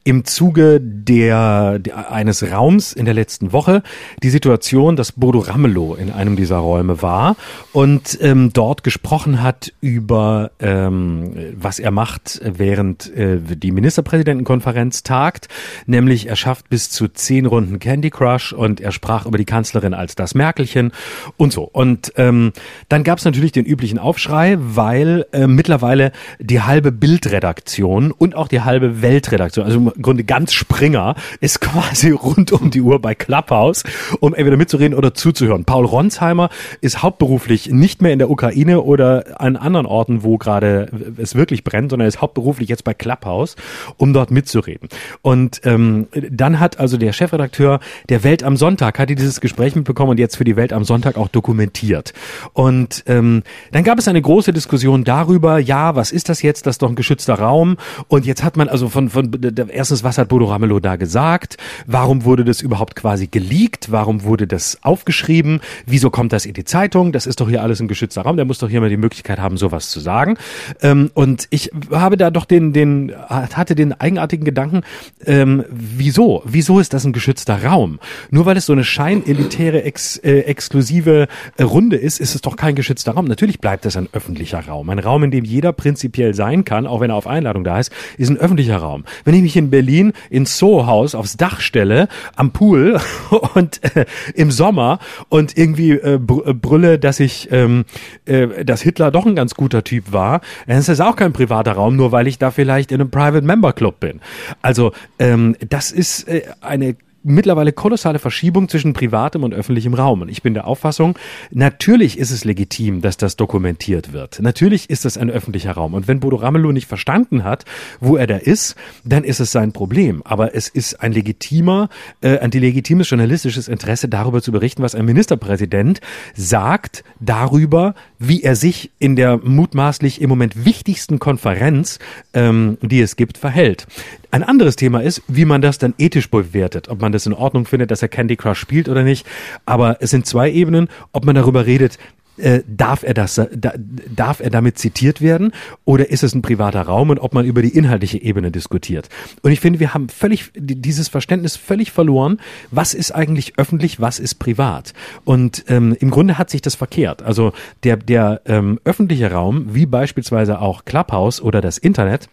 im 0.08 0.24
Zuge 0.24 0.80
der, 0.80 1.78
der, 1.78 2.10
eines 2.10 2.42
Raums 2.50 2.94
in 2.94 3.04
der 3.04 3.12
letzten 3.12 3.52
Woche 3.52 3.82
die 4.22 4.30
Situation, 4.30 4.96
dass 4.96 5.12
Bodo 5.12 5.40
Ramelow 5.40 5.96
in 5.96 6.10
einem 6.10 6.34
dieser 6.34 6.56
Räume 6.56 7.02
war 7.02 7.36
und 7.74 8.16
ähm, 8.22 8.50
dort 8.54 8.84
gesprochen 8.84 9.42
hat 9.42 9.70
über 9.82 10.50
ähm, 10.60 11.34
was 11.54 11.78
er 11.78 11.90
macht, 11.90 12.40
während 12.42 13.14
äh, 13.14 13.38
die 13.38 13.70
Ministerpräsidentenkonferenz 13.70 15.02
tagt, 15.02 15.48
nämlich 15.84 16.26
er 16.26 16.36
schafft 16.36 16.70
bis 16.70 16.88
zu 16.88 17.08
zehn 17.08 17.44
Runden 17.44 17.78
Candy 17.78 18.08
Crush 18.08 18.54
und 18.54 18.80
er 18.80 18.92
sprach 18.92 19.26
über 19.26 19.36
die 19.36 19.44
Kanzlerin 19.44 19.92
als 19.92 20.14
das 20.14 20.34
Merkelchen 20.34 20.92
und 21.36 21.52
so. 21.52 21.64
Und 21.64 22.14
ähm, 22.16 22.54
dann 22.88 23.04
gab 23.04 23.18
es 23.18 23.26
natürlich 23.26 23.52
den 23.52 23.66
üblichen 23.66 23.98
Aufschrei, 23.98 24.56
weil 24.58 25.26
äh, 25.32 25.46
mittlerweile 25.46 26.12
die 26.40 26.62
halbe 26.62 26.92
Bildredaktion 26.92 28.10
und 28.10 28.34
auch 28.34 28.48
die 28.48 28.62
halbe 28.62 29.02
Weltredaktion, 29.02 29.66
also 29.66 29.92
Grunde 30.02 30.24
ganz 30.24 30.52
Springer, 30.52 31.14
ist 31.40 31.60
quasi 31.60 32.10
rund 32.10 32.52
um 32.52 32.70
die 32.70 32.80
Uhr 32.80 33.00
bei 33.00 33.14
Clubhouse, 33.14 33.84
um 34.20 34.34
entweder 34.34 34.56
mitzureden 34.56 34.96
oder 34.96 35.14
zuzuhören. 35.14 35.64
Paul 35.64 35.84
Ronsheimer 35.84 36.50
ist 36.80 37.02
hauptberuflich 37.02 37.70
nicht 37.70 38.02
mehr 38.02 38.12
in 38.12 38.18
der 38.18 38.30
Ukraine 38.30 38.82
oder 38.82 39.40
an 39.40 39.56
anderen 39.56 39.86
Orten, 39.86 40.22
wo 40.22 40.38
gerade 40.38 40.90
es 41.16 41.34
wirklich 41.34 41.64
brennt, 41.64 41.90
sondern 41.90 42.08
ist 42.08 42.20
hauptberuflich 42.20 42.68
jetzt 42.68 42.84
bei 42.84 42.94
Clubhouse, 42.94 43.56
um 43.96 44.12
dort 44.12 44.30
mitzureden. 44.30 44.88
Und 45.22 45.60
ähm, 45.64 46.08
dann 46.30 46.60
hat 46.60 46.78
also 46.78 46.96
der 46.96 47.12
Chefredakteur 47.12 47.80
der 48.08 48.24
Welt 48.24 48.42
am 48.42 48.56
Sonntag, 48.56 48.98
hatte 48.98 49.14
dieses 49.14 49.40
Gespräch 49.40 49.74
mitbekommen 49.74 50.10
und 50.10 50.18
jetzt 50.18 50.36
für 50.36 50.44
die 50.44 50.56
Welt 50.56 50.72
am 50.72 50.84
Sonntag 50.84 51.16
auch 51.16 51.28
dokumentiert. 51.28 52.12
Und 52.52 53.04
ähm, 53.06 53.42
dann 53.72 53.84
gab 53.84 53.98
es 53.98 54.08
eine 54.08 54.22
große 54.22 54.52
Diskussion 54.52 55.04
darüber, 55.04 55.58
ja, 55.58 55.94
was 55.96 56.12
ist 56.12 56.28
das 56.28 56.42
jetzt? 56.42 56.66
Das 56.66 56.74
ist 56.74 56.82
doch 56.82 56.88
ein 56.88 56.96
geschützter 56.96 57.34
Raum. 57.34 57.76
Und 58.08 58.26
jetzt 58.26 58.44
hat 58.44 58.56
man 58.56 58.68
also 58.68 58.88
von, 58.88 59.08
von 59.10 59.30
erstens, 59.78 60.04
was 60.04 60.18
hat 60.18 60.28
Bodo 60.28 60.46
Ramelow 60.46 60.80
da 60.80 60.96
gesagt? 60.96 61.56
Warum 61.86 62.24
wurde 62.24 62.44
das 62.44 62.60
überhaupt 62.60 62.96
quasi 62.96 63.28
geleakt? 63.28 63.90
Warum 63.90 64.24
wurde 64.24 64.46
das 64.46 64.78
aufgeschrieben? 64.82 65.60
Wieso 65.86 66.10
kommt 66.10 66.32
das 66.32 66.44
in 66.44 66.52
die 66.52 66.64
Zeitung? 66.64 67.12
Das 67.12 67.26
ist 67.26 67.40
doch 67.40 67.48
hier 67.48 67.62
alles 67.62 67.80
ein 67.80 67.88
geschützter 67.88 68.22
Raum. 68.22 68.36
Der 68.36 68.44
muss 68.44 68.58
doch 68.58 68.68
hier 68.68 68.80
mal 68.80 68.90
die 68.90 68.96
Möglichkeit 68.96 69.38
haben, 69.38 69.56
sowas 69.56 69.90
zu 69.90 70.00
sagen. 70.00 70.36
Ähm, 70.82 71.10
und 71.14 71.46
ich 71.50 71.70
habe 71.92 72.16
da 72.16 72.30
doch 72.30 72.44
den, 72.44 72.72
den, 72.72 73.12
hatte 73.28 73.74
den 73.74 73.98
eigenartigen 73.98 74.44
Gedanken, 74.44 74.82
ähm, 75.24 75.64
wieso? 75.70 76.42
Wieso 76.44 76.80
ist 76.80 76.92
das 76.92 77.04
ein 77.04 77.12
geschützter 77.12 77.64
Raum? 77.64 78.00
Nur 78.30 78.46
weil 78.46 78.56
es 78.56 78.66
so 78.66 78.72
eine 78.72 78.84
scheinelitäre, 78.84 79.84
ex, 79.84 80.16
äh, 80.18 80.40
exklusive 80.40 81.28
äh, 81.56 81.62
Runde 81.62 81.96
ist, 81.96 82.18
ist 82.18 82.34
es 82.34 82.40
doch 82.40 82.56
kein 82.56 82.74
geschützter 82.74 83.12
Raum. 83.12 83.26
Natürlich 83.26 83.60
bleibt 83.60 83.86
es 83.86 83.96
ein 83.96 84.08
öffentlicher 84.12 84.66
Raum. 84.66 84.90
Ein 84.90 84.98
Raum, 84.98 85.22
in 85.22 85.30
dem 85.30 85.44
jeder 85.44 85.72
prinzipiell 85.72 86.34
sein 86.34 86.64
kann, 86.64 86.86
auch 86.86 87.00
wenn 87.00 87.10
er 87.10 87.16
auf 87.16 87.28
Einladung 87.28 87.62
da 87.62 87.78
ist, 87.78 87.92
ist 88.16 88.28
ein 88.28 88.38
öffentlicher 88.38 88.78
Raum. 88.78 89.04
Wenn 89.24 89.34
ich 89.34 89.42
mich 89.42 89.56
in 89.56 89.67
Berlin 89.70 90.12
ins 90.30 90.58
Soho-Haus 90.58 91.14
aufs 91.14 91.36
Dach 91.36 91.60
stelle, 91.60 92.08
am 92.36 92.52
Pool 92.52 93.00
und 93.54 93.80
äh, 93.96 94.06
im 94.34 94.50
Sommer 94.50 94.98
und 95.28 95.56
irgendwie 95.56 95.92
äh, 95.92 96.14
äh, 96.14 96.18
brülle, 96.18 96.98
dass 96.98 97.20
ich, 97.20 97.48
ähm, 97.52 97.84
äh, 98.24 98.64
dass 98.64 98.82
Hitler 98.82 99.10
doch 99.10 99.26
ein 99.26 99.34
ganz 99.34 99.54
guter 99.54 99.84
Typ 99.84 100.12
war, 100.12 100.40
dann 100.66 100.78
ist 100.78 100.88
das 100.88 101.00
auch 101.00 101.16
kein 101.16 101.32
privater 101.32 101.72
Raum, 101.72 101.96
nur 101.96 102.12
weil 102.12 102.26
ich 102.26 102.38
da 102.38 102.50
vielleicht 102.50 102.92
in 102.92 103.00
einem 103.00 103.10
Private 103.10 103.44
Member 103.44 103.72
Club 103.72 104.00
bin. 104.00 104.20
Also 104.62 104.92
ähm, 105.18 105.56
das 105.68 105.90
ist 105.90 106.28
äh, 106.28 106.42
eine 106.60 106.96
mittlerweile 107.28 107.72
kolossale 107.72 108.18
Verschiebung 108.18 108.68
zwischen 108.68 108.92
privatem 108.92 109.44
und 109.44 109.54
öffentlichem 109.54 109.94
Raum. 109.94 110.22
Und 110.22 110.28
ich 110.28 110.42
bin 110.42 110.54
der 110.54 110.66
Auffassung, 110.66 111.18
natürlich 111.50 112.18
ist 112.18 112.30
es 112.30 112.44
legitim, 112.44 113.00
dass 113.00 113.16
das 113.16 113.36
dokumentiert 113.36 114.12
wird. 114.12 114.40
Natürlich 114.40 114.90
ist 114.90 115.04
das 115.04 115.16
ein 115.16 115.30
öffentlicher 115.30 115.72
Raum. 115.72 115.94
Und 115.94 116.08
wenn 116.08 116.20
Bodo 116.20 116.36
Ramelow 116.36 116.72
nicht 116.72 116.88
verstanden 116.88 117.44
hat, 117.44 117.64
wo 118.00 118.16
er 118.16 118.26
da 118.26 118.36
ist, 118.36 118.76
dann 119.04 119.24
ist 119.24 119.40
es 119.40 119.52
sein 119.52 119.72
Problem. 119.72 120.22
Aber 120.24 120.54
es 120.54 120.68
ist 120.68 121.02
ein 121.02 121.12
legitimer, 121.12 121.88
äh, 122.20 122.38
ein 122.38 122.50
legitimes 122.50 123.10
journalistisches 123.10 123.68
Interesse, 123.68 124.08
darüber 124.08 124.42
zu 124.42 124.52
berichten, 124.52 124.82
was 124.82 124.94
ein 124.94 125.04
Ministerpräsident 125.04 126.00
sagt, 126.34 127.04
darüber, 127.20 127.94
wie 128.18 128.42
er 128.42 128.56
sich 128.56 128.90
in 128.98 129.16
der 129.16 129.38
mutmaßlich 129.38 130.20
im 130.20 130.28
Moment 130.28 130.64
wichtigsten 130.64 131.18
Konferenz, 131.18 131.98
ähm, 132.34 132.78
die 132.82 133.00
es 133.00 133.16
gibt, 133.16 133.38
verhält. 133.38 133.86
Ein 134.30 134.42
anderes 134.42 134.76
Thema 134.76 135.02
ist, 135.02 135.22
wie 135.26 135.46
man 135.46 135.62
das 135.62 135.78
dann 135.78 135.94
ethisch 135.98 136.30
bewertet, 136.30 136.88
ob 136.88 137.00
man 137.00 137.12
das 137.12 137.26
in 137.26 137.32
Ordnung 137.32 137.64
findet, 137.64 137.90
dass 137.90 138.02
er 138.02 138.08
Candy 138.08 138.36
Crush 138.36 138.58
spielt 138.58 138.88
oder 138.88 139.02
nicht. 139.02 139.26
Aber 139.64 139.98
es 140.00 140.10
sind 140.10 140.26
zwei 140.26 140.50
Ebenen, 140.50 140.88
ob 141.12 141.24
man 141.24 141.34
darüber 141.34 141.64
redet, 141.64 141.98
äh, 142.38 142.62
darf 142.68 143.02
er 143.02 143.14
das, 143.14 143.34
da, 143.34 143.72
darf 143.76 144.40
er 144.40 144.50
damit 144.50 144.78
zitiert 144.78 145.20
werden 145.20 145.52
oder 145.84 146.10
ist 146.10 146.22
es 146.22 146.34
ein 146.34 146.42
privater 146.42 146.82
Raum 146.82 147.10
und 147.10 147.18
ob 147.18 147.34
man 147.34 147.44
über 147.44 147.62
die 147.62 147.76
inhaltliche 147.76 148.18
Ebene 148.22 148.50
diskutiert? 148.50 149.08
Und 149.42 149.50
ich 149.50 149.60
finde, 149.60 149.80
wir 149.80 149.94
haben 149.94 150.08
völlig 150.08 150.52
dieses 150.54 151.08
Verständnis 151.08 151.56
völlig 151.56 151.90
verloren. 151.90 152.38
Was 152.70 152.94
ist 152.94 153.12
eigentlich 153.12 153.58
öffentlich, 153.58 154.00
was 154.00 154.18
ist 154.18 154.36
privat? 154.36 154.92
Und 155.24 155.64
ähm, 155.68 155.96
im 155.98 156.10
Grunde 156.10 156.38
hat 156.38 156.50
sich 156.50 156.62
das 156.62 156.74
verkehrt. 156.74 157.22
Also 157.22 157.52
der 157.82 157.96
der 157.96 158.42
ähm, 158.46 158.78
öffentliche 158.84 159.32
Raum, 159.32 159.74
wie 159.74 159.86
beispielsweise 159.86 160.60
auch 160.60 160.84
Clubhouse 160.84 161.40
oder 161.40 161.60
das 161.60 161.78
Internet 161.78 162.28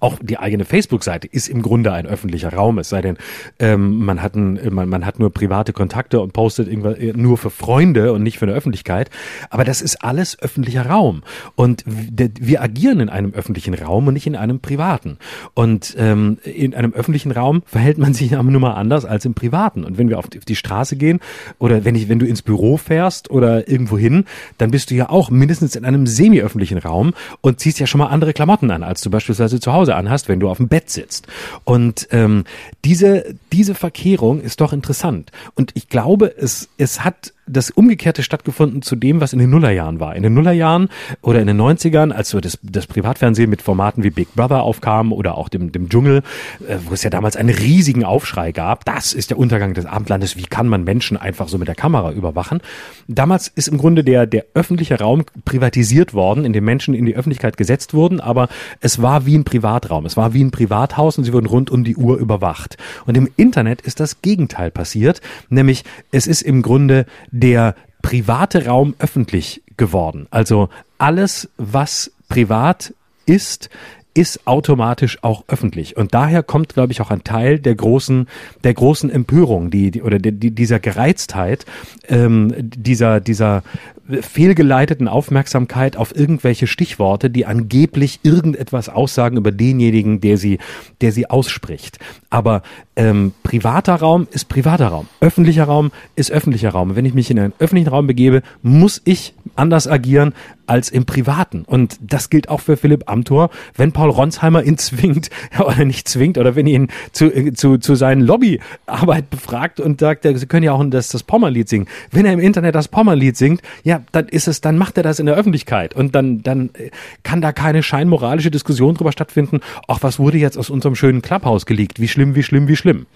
auch 0.00 0.18
die 0.20 0.38
eigene 0.38 0.64
Facebook-Seite 0.64 1.26
ist 1.26 1.48
im 1.48 1.62
Grunde 1.62 1.92
ein 1.92 2.06
öffentlicher 2.06 2.52
Raum, 2.52 2.78
es 2.78 2.88
sei 2.88 3.02
denn, 3.02 3.18
ähm, 3.58 4.04
man, 4.04 4.22
hat 4.22 4.34
ein, 4.34 4.58
man, 4.72 4.88
man 4.88 5.04
hat 5.04 5.18
nur 5.18 5.32
private 5.32 5.72
Kontakte 5.72 6.20
und 6.20 6.32
postet 6.32 6.68
irgendwas 6.68 6.98
äh, 6.98 7.12
nur 7.14 7.38
für 7.38 7.50
Freunde 7.50 8.12
und 8.12 8.22
nicht 8.22 8.38
für 8.38 8.46
eine 8.46 8.54
Öffentlichkeit. 8.54 9.10
Aber 9.50 9.64
das 9.64 9.82
ist 9.82 10.02
alles 10.02 10.38
öffentlicher 10.40 10.86
Raum. 10.86 11.22
Und 11.54 11.84
wir 11.86 12.62
agieren 12.62 13.00
in 13.00 13.08
einem 13.08 13.32
öffentlichen 13.34 13.74
Raum 13.74 14.06
und 14.06 14.14
nicht 14.14 14.26
in 14.26 14.36
einem 14.36 14.60
privaten. 14.60 15.18
Und 15.54 15.94
ähm, 15.98 16.38
in 16.44 16.74
einem 16.74 16.92
öffentlichen 16.92 17.32
Raum 17.32 17.62
verhält 17.66 17.98
man 17.98 18.14
sich 18.14 18.36
aber 18.36 18.50
nur 18.50 18.60
mal 18.60 18.74
anders 18.74 19.04
als 19.04 19.24
im 19.24 19.34
privaten. 19.34 19.84
Und 19.84 19.98
wenn 19.98 20.08
wir 20.08 20.18
auf 20.18 20.28
die, 20.28 20.38
auf 20.38 20.44
die 20.44 20.56
Straße 20.56 20.96
gehen 20.96 21.20
oder 21.58 21.84
wenn 21.84 21.94
ich, 21.94 22.08
wenn 22.08 22.18
du 22.18 22.26
ins 22.26 22.42
Büro 22.42 22.76
fährst 22.76 23.30
oder 23.30 23.68
irgendwo 23.68 23.98
hin, 23.98 24.24
dann 24.58 24.70
bist 24.70 24.90
du 24.90 24.94
ja 24.94 25.08
auch 25.10 25.30
mindestens 25.30 25.76
in 25.76 25.84
einem 25.84 26.06
semi-öffentlichen 26.06 26.78
Raum 26.78 27.14
und 27.40 27.60
ziehst 27.60 27.78
ja 27.78 27.86
schon 27.86 27.98
mal 27.98 28.06
andere 28.06 28.32
Klamotten 28.32 28.70
an, 28.70 28.82
als 28.82 29.00
du 29.02 29.10
beispielsweise 29.10 29.60
zu 29.62 29.72
Hause 29.72 29.94
anhast, 29.94 30.28
wenn 30.28 30.40
du 30.40 30.48
auf 30.48 30.58
dem 30.58 30.68
Bett 30.68 30.90
sitzt. 30.90 31.26
Und 31.64 32.08
ähm, 32.10 32.44
diese, 32.84 33.34
diese 33.52 33.74
Verkehrung 33.74 34.40
ist 34.40 34.60
doch 34.60 34.72
interessant. 34.72 35.32
Und 35.54 35.72
ich 35.74 35.88
glaube, 35.88 36.34
es, 36.36 36.68
es 36.78 37.04
hat 37.04 37.31
das 37.46 37.70
Umgekehrte 37.70 38.22
stattgefunden 38.22 38.82
zu 38.82 38.94
dem, 38.94 39.20
was 39.20 39.32
in 39.32 39.38
den 39.40 39.50
Nullerjahren 39.50 39.98
war. 39.98 40.14
In 40.14 40.22
den 40.22 40.34
Nullerjahren 40.34 40.88
oder 41.22 41.40
in 41.40 41.48
den 41.48 41.60
90ern, 41.60 42.12
als 42.12 42.30
so 42.30 42.40
das, 42.40 42.58
das 42.62 42.86
Privatfernsehen 42.86 43.50
mit 43.50 43.62
Formaten 43.62 44.04
wie 44.04 44.10
Big 44.10 44.34
Brother 44.34 44.62
aufkam 44.62 45.12
oder 45.12 45.36
auch 45.36 45.48
dem, 45.48 45.72
dem 45.72 45.88
Dschungel, 45.88 46.22
äh, 46.68 46.76
wo 46.84 46.94
es 46.94 47.02
ja 47.02 47.10
damals 47.10 47.36
einen 47.36 47.50
riesigen 47.50 48.04
Aufschrei 48.04 48.52
gab, 48.52 48.84
das 48.84 49.12
ist 49.12 49.30
der 49.30 49.38
Untergang 49.38 49.74
des 49.74 49.86
Abendlandes, 49.86 50.36
wie 50.36 50.44
kann 50.44 50.68
man 50.68 50.84
Menschen 50.84 51.16
einfach 51.16 51.48
so 51.48 51.58
mit 51.58 51.66
der 51.66 51.74
Kamera 51.74 52.12
überwachen? 52.12 52.60
Damals 53.08 53.48
ist 53.48 53.68
im 53.68 53.78
Grunde 53.78 54.04
der, 54.04 54.26
der 54.26 54.46
öffentliche 54.54 54.98
Raum 54.98 55.24
privatisiert 55.44 56.14
worden, 56.14 56.44
in 56.44 56.52
dem 56.52 56.64
Menschen 56.64 56.94
in 56.94 57.06
die 57.06 57.16
Öffentlichkeit 57.16 57.56
gesetzt 57.56 57.92
wurden, 57.92 58.20
aber 58.20 58.48
es 58.80 59.02
war 59.02 59.26
wie 59.26 59.36
ein 59.36 59.44
Privatraum, 59.44 60.06
es 60.06 60.16
war 60.16 60.32
wie 60.32 60.44
ein 60.44 60.52
Privathaus 60.52 61.18
und 61.18 61.24
sie 61.24 61.32
wurden 61.32 61.46
rund 61.46 61.70
um 61.70 61.82
die 61.82 61.96
Uhr 61.96 62.18
überwacht. 62.18 62.76
Und 63.04 63.16
im 63.16 63.28
Internet 63.36 63.80
ist 63.80 63.98
das 63.98 64.22
Gegenteil 64.22 64.70
passiert, 64.70 65.20
nämlich 65.48 65.84
es 66.12 66.28
ist 66.28 66.42
im 66.42 66.62
Grunde 66.62 67.06
der 67.32 67.74
private 68.02 68.66
Raum 68.66 68.94
öffentlich 68.98 69.62
geworden. 69.76 70.28
Also 70.30 70.68
alles, 70.98 71.48
was 71.56 72.12
privat 72.28 72.94
ist, 73.26 73.70
ist 74.14 74.46
automatisch 74.46 75.18
auch 75.22 75.44
öffentlich. 75.48 75.96
Und 75.96 76.12
daher 76.12 76.42
kommt, 76.42 76.74
glaube 76.74 76.92
ich, 76.92 77.00
auch 77.00 77.10
ein 77.10 77.24
Teil 77.24 77.58
der 77.58 77.74
großen, 77.74 78.28
der 78.62 78.74
großen 78.74 79.10
Empörung, 79.10 79.70
die, 79.70 79.90
die 79.90 80.02
oder 80.02 80.18
die, 80.18 80.50
dieser 80.50 80.80
Gereiztheit, 80.80 81.64
ähm, 82.08 82.52
dieser, 82.58 83.20
dieser 83.20 83.62
fehlgeleiteten 84.08 85.08
Aufmerksamkeit 85.08 85.96
auf 85.96 86.14
irgendwelche 86.14 86.66
Stichworte, 86.66 87.30
die 87.30 87.46
angeblich 87.46 88.20
irgendetwas 88.22 88.88
aussagen 88.88 89.36
über 89.36 89.52
denjenigen, 89.52 90.20
der 90.20 90.38
sie, 90.38 90.58
der 91.00 91.12
sie 91.12 91.30
ausspricht. 91.30 91.98
Aber 92.28 92.62
ähm, 92.96 93.32
privater 93.42 93.94
Raum 93.94 94.26
ist 94.30 94.48
privater 94.48 94.88
Raum, 94.88 95.06
öffentlicher 95.20 95.64
Raum 95.64 95.92
ist 96.16 96.30
öffentlicher 96.30 96.70
Raum. 96.70 96.96
Wenn 96.96 97.04
ich 97.04 97.14
mich 97.14 97.30
in 97.30 97.38
einen 97.38 97.52
öffentlichen 97.58 97.88
Raum 97.88 98.06
begebe, 98.06 98.42
muss 98.62 99.00
ich 99.04 99.34
anders 99.56 99.86
agieren 99.86 100.34
als 100.66 100.88
im 100.88 101.04
Privaten. 101.04 101.64
Und 101.66 101.98
das 102.00 102.30
gilt 102.30 102.48
auch 102.48 102.60
für 102.60 102.76
Philipp 102.76 103.10
Amthor. 103.10 103.50
Wenn 103.76 103.92
Paul 103.92 104.10
Ronsheimer 104.10 104.62
ihn 104.62 104.78
zwingt, 104.78 105.28
oder 105.58 105.84
nicht 105.84 106.08
zwingt, 106.08 106.38
oder 106.38 106.56
wenn 106.56 106.66
ihn 106.66 106.88
zu, 107.12 107.26
äh, 107.26 107.52
zu, 107.52 107.78
zu 107.78 107.94
seinen 107.94 108.22
Lobbyarbeit 108.22 109.28
befragt 109.30 109.80
und 109.80 110.00
sagt, 110.00 110.24
Sie 110.24 110.46
können 110.46 110.64
ja 110.64 110.72
auch 110.72 110.82
das, 110.86 111.08
das 111.08 111.22
Pommerlied 111.22 111.68
singen. 111.68 111.86
Wenn 112.10 112.24
er 112.24 112.32
im 112.32 112.40
Internet 112.40 112.74
das 112.74 112.88
Pommerlied 112.88 113.36
singt, 113.36 113.60
ja, 113.84 113.91
dann 114.12 114.28
ist 114.28 114.48
es, 114.48 114.60
dann 114.60 114.78
macht 114.78 114.96
er 114.96 115.02
das 115.02 115.18
in 115.18 115.26
der 115.26 115.34
Öffentlichkeit. 115.34 115.94
Und 115.94 116.14
dann, 116.14 116.42
dann 116.42 116.70
äh, 116.74 116.90
kann 117.22 117.40
da 117.40 117.52
keine 117.52 117.82
scheinmoralische 117.82 118.50
Diskussion 118.50 118.94
drüber 118.94 119.12
stattfinden. 119.12 119.60
Ach, 119.88 119.98
was 120.02 120.18
wurde 120.18 120.38
jetzt 120.38 120.56
aus 120.56 120.70
unserem 120.70 120.94
schönen 120.94 121.22
Clubhaus 121.22 121.66
gelegt? 121.66 122.00
Wie 122.00 122.08
schlimm, 122.08 122.34
wie 122.34 122.42
schlimm, 122.42 122.68
wie 122.68 122.76
schlimm. 122.76 123.06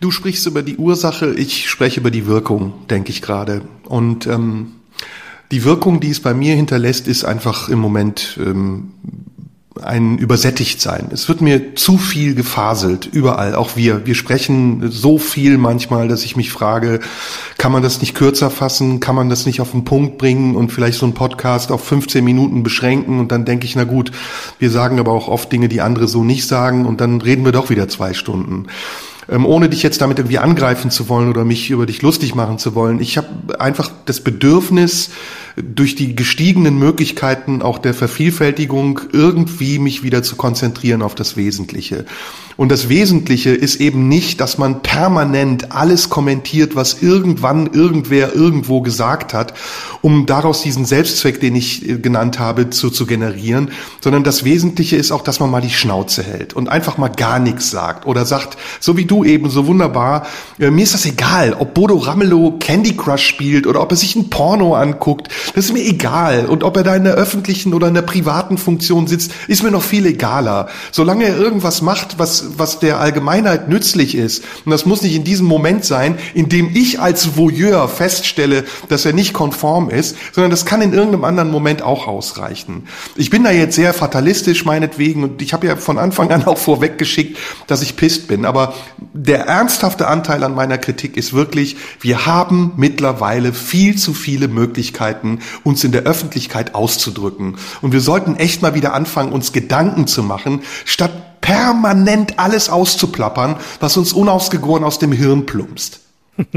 Du 0.00 0.10
sprichst 0.10 0.46
über 0.46 0.62
die 0.62 0.76
Ursache, 0.76 1.34
ich 1.34 1.68
spreche 1.68 2.00
über 2.00 2.10
die 2.10 2.26
Wirkung, 2.26 2.72
denke 2.88 3.10
ich 3.10 3.22
gerade. 3.22 3.62
Und 3.84 4.26
ähm, 4.26 4.72
die 5.50 5.64
Wirkung, 5.64 6.00
die 6.00 6.10
es 6.10 6.20
bei 6.20 6.32
mir 6.32 6.54
hinterlässt, 6.54 7.08
ist 7.08 7.24
einfach 7.24 7.68
im 7.68 7.78
Moment 7.78 8.38
ähm, 8.40 8.92
ein 9.80 10.18
Übersättigtsein. 10.18 11.08
Es 11.12 11.28
wird 11.28 11.40
mir 11.40 11.76
zu 11.76 11.96
viel 11.96 12.34
gefaselt, 12.34 13.08
überall, 13.12 13.54
auch 13.54 13.76
wir. 13.76 14.04
Wir 14.04 14.16
sprechen 14.16 14.90
so 14.90 15.16
viel 15.16 15.58
manchmal, 15.58 16.08
dass 16.08 16.24
ich 16.24 16.36
mich 16.36 16.50
frage, 16.50 17.00
kann 17.56 17.70
man 17.70 17.82
das 17.82 18.00
nicht 18.00 18.14
kürzer 18.14 18.50
fassen? 18.50 18.98
Kann 18.98 19.14
man 19.14 19.28
das 19.28 19.46
nicht 19.46 19.60
auf 19.60 19.70
den 19.70 19.84
Punkt 19.84 20.18
bringen 20.18 20.56
und 20.56 20.72
vielleicht 20.72 20.98
so 20.98 21.06
einen 21.06 21.14
Podcast 21.14 21.70
auf 21.70 21.84
15 21.84 22.24
Minuten 22.24 22.62
beschränken? 22.62 23.20
Und 23.20 23.30
dann 23.30 23.44
denke 23.44 23.64
ich, 23.64 23.76
na 23.76 23.84
gut, 23.84 24.10
wir 24.58 24.70
sagen 24.70 24.98
aber 24.98 25.12
auch 25.12 25.28
oft 25.28 25.52
Dinge, 25.52 25.68
die 25.68 25.80
andere 25.80 26.08
so 26.08 26.24
nicht 26.24 26.46
sagen 26.46 26.84
und 26.84 27.00
dann 27.00 27.20
reden 27.20 27.44
wir 27.44 27.52
doch 27.52 27.70
wieder 27.70 27.88
zwei 27.88 28.12
Stunden 28.12 28.66
ähm, 29.28 29.46
ohne 29.46 29.68
dich 29.68 29.82
jetzt 29.82 30.00
damit 30.00 30.18
irgendwie 30.18 30.38
angreifen 30.38 30.90
zu 30.90 31.08
wollen 31.08 31.28
oder 31.28 31.44
mich 31.44 31.70
über 31.70 31.86
dich 31.86 32.02
lustig 32.02 32.34
machen 32.34 32.58
zu 32.58 32.74
wollen. 32.74 33.00
Ich 33.00 33.16
habe 33.16 33.60
einfach 33.60 33.90
das 34.06 34.20
Bedürfnis, 34.20 35.10
durch 35.56 35.94
die 35.94 36.14
gestiegenen 36.14 36.78
Möglichkeiten 36.78 37.62
auch 37.62 37.78
der 37.78 37.94
Vervielfältigung 37.94 39.00
irgendwie 39.12 39.78
mich 39.78 40.02
wieder 40.02 40.22
zu 40.22 40.36
konzentrieren 40.36 41.02
auf 41.02 41.14
das 41.14 41.36
Wesentliche. 41.36 42.04
Und 42.60 42.70
das 42.70 42.90
Wesentliche 42.90 43.50
ist 43.50 43.80
eben 43.80 44.08
nicht, 44.08 44.38
dass 44.42 44.58
man 44.58 44.82
permanent 44.82 45.72
alles 45.72 46.10
kommentiert, 46.10 46.76
was 46.76 47.02
irgendwann 47.02 47.68
irgendwer 47.72 48.34
irgendwo 48.34 48.82
gesagt 48.82 49.32
hat, 49.32 49.54
um 50.02 50.26
daraus 50.26 50.60
diesen 50.60 50.84
Selbstzweck, 50.84 51.40
den 51.40 51.56
ich 51.56 51.88
äh, 51.88 51.96
genannt 51.96 52.38
habe, 52.38 52.68
zu, 52.68 52.90
zu 52.90 53.06
generieren, 53.06 53.70
sondern 54.02 54.24
das 54.24 54.44
Wesentliche 54.44 54.96
ist 54.96 55.10
auch, 55.10 55.22
dass 55.22 55.40
man 55.40 55.50
mal 55.50 55.62
die 55.62 55.70
Schnauze 55.70 56.22
hält 56.22 56.52
und 56.52 56.68
einfach 56.68 56.98
mal 56.98 57.08
gar 57.08 57.38
nichts 57.38 57.70
sagt 57.70 58.06
oder 58.06 58.26
sagt, 58.26 58.58
so 58.78 58.98
wie 58.98 59.06
du 59.06 59.24
eben 59.24 59.48
so 59.48 59.66
wunderbar, 59.66 60.26
äh, 60.58 60.70
mir 60.70 60.82
ist 60.82 60.92
das 60.92 61.06
egal, 61.06 61.54
ob 61.58 61.72
Bodo 61.72 61.96
Ramelow 61.96 62.58
Candy 62.60 62.94
Crush 62.94 63.26
spielt 63.26 63.66
oder 63.66 63.80
ob 63.80 63.90
er 63.90 63.96
sich 63.96 64.16
ein 64.16 64.28
Porno 64.28 64.74
anguckt, 64.74 65.30
das 65.54 65.66
ist 65.66 65.72
mir 65.72 65.84
egal. 65.84 66.46
Und 66.46 66.64
ob 66.64 66.76
er 66.76 66.82
da 66.82 66.94
in 66.94 67.04
der 67.04 67.14
öffentlichen 67.14 67.74
oder 67.74 67.88
in 67.88 67.94
der 67.94 68.02
privaten 68.02 68.58
Funktion 68.58 69.06
sitzt, 69.06 69.32
ist 69.48 69.62
mir 69.62 69.70
noch 69.70 69.82
viel 69.82 70.06
egaler. 70.06 70.68
Solange 70.90 71.24
er 71.24 71.36
irgendwas 71.36 71.82
macht, 71.82 72.18
was 72.18 72.58
was 72.58 72.78
der 72.78 73.00
Allgemeinheit 73.00 73.68
nützlich 73.68 74.14
ist. 74.14 74.44
Und 74.64 74.70
das 74.70 74.86
muss 74.86 75.02
nicht 75.02 75.14
in 75.14 75.24
diesem 75.24 75.46
Moment 75.46 75.84
sein, 75.84 76.18
in 76.34 76.48
dem 76.48 76.74
ich 76.74 77.00
als 77.00 77.36
Voyeur 77.36 77.88
feststelle, 77.88 78.64
dass 78.88 79.04
er 79.04 79.12
nicht 79.12 79.32
konform 79.32 79.90
ist, 79.90 80.16
sondern 80.32 80.50
das 80.50 80.66
kann 80.66 80.82
in 80.82 80.92
irgendeinem 80.92 81.24
anderen 81.24 81.50
Moment 81.50 81.82
auch 81.82 82.06
ausreichen. 82.06 82.86
Ich 83.16 83.30
bin 83.30 83.44
da 83.44 83.50
jetzt 83.50 83.76
sehr 83.76 83.94
fatalistisch 83.94 84.64
meinetwegen 84.64 85.24
und 85.24 85.42
ich 85.42 85.52
habe 85.52 85.66
ja 85.66 85.76
von 85.76 85.98
Anfang 85.98 86.30
an 86.30 86.44
auch 86.44 86.58
vorweggeschickt, 86.58 87.38
dass 87.66 87.82
ich 87.82 87.96
pisst 87.96 88.28
bin. 88.28 88.44
Aber 88.44 88.74
der 89.12 89.46
ernsthafte 89.46 90.06
Anteil 90.08 90.44
an 90.44 90.54
meiner 90.54 90.78
Kritik 90.78 91.16
ist 91.16 91.32
wirklich, 91.32 91.76
wir 92.00 92.26
haben 92.26 92.72
mittlerweile 92.76 93.52
viel 93.52 93.96
zu 93.96 94.14
viele 94.14 94.48
Möglichkeiten, 94.48 95.29
uns 95.62 95.84
in 95.84 95.92
der 95.92 96.02
Öffentlichkeit 96.02 96.74
auszudrücken. 96.74 97.56
Und 97.80 97.92
wir 97.92 98.00
sollten 98.00 98.36
echt 98.36 98.62
mal 98.62 98.74
wieder 98.74 98.94
anfangen, 98.94 99.32
uns 99.32 99.52
Gedanken 99.52 100.06
zu 100.06 100.22
machen, 100.22 100.62
statt 100.84 101.40
permanent 101.40 102.38
alles 102.38 102.68
auszuplappern, 102.68 103.56
was 103.80 103.96
uns 103.96 104.12
unausgegoren 104.12 104.84
aus 104.84 104.98
dem 104.98 105.12
Hirn 105.12 105.46
plumpst. 105.46 106.00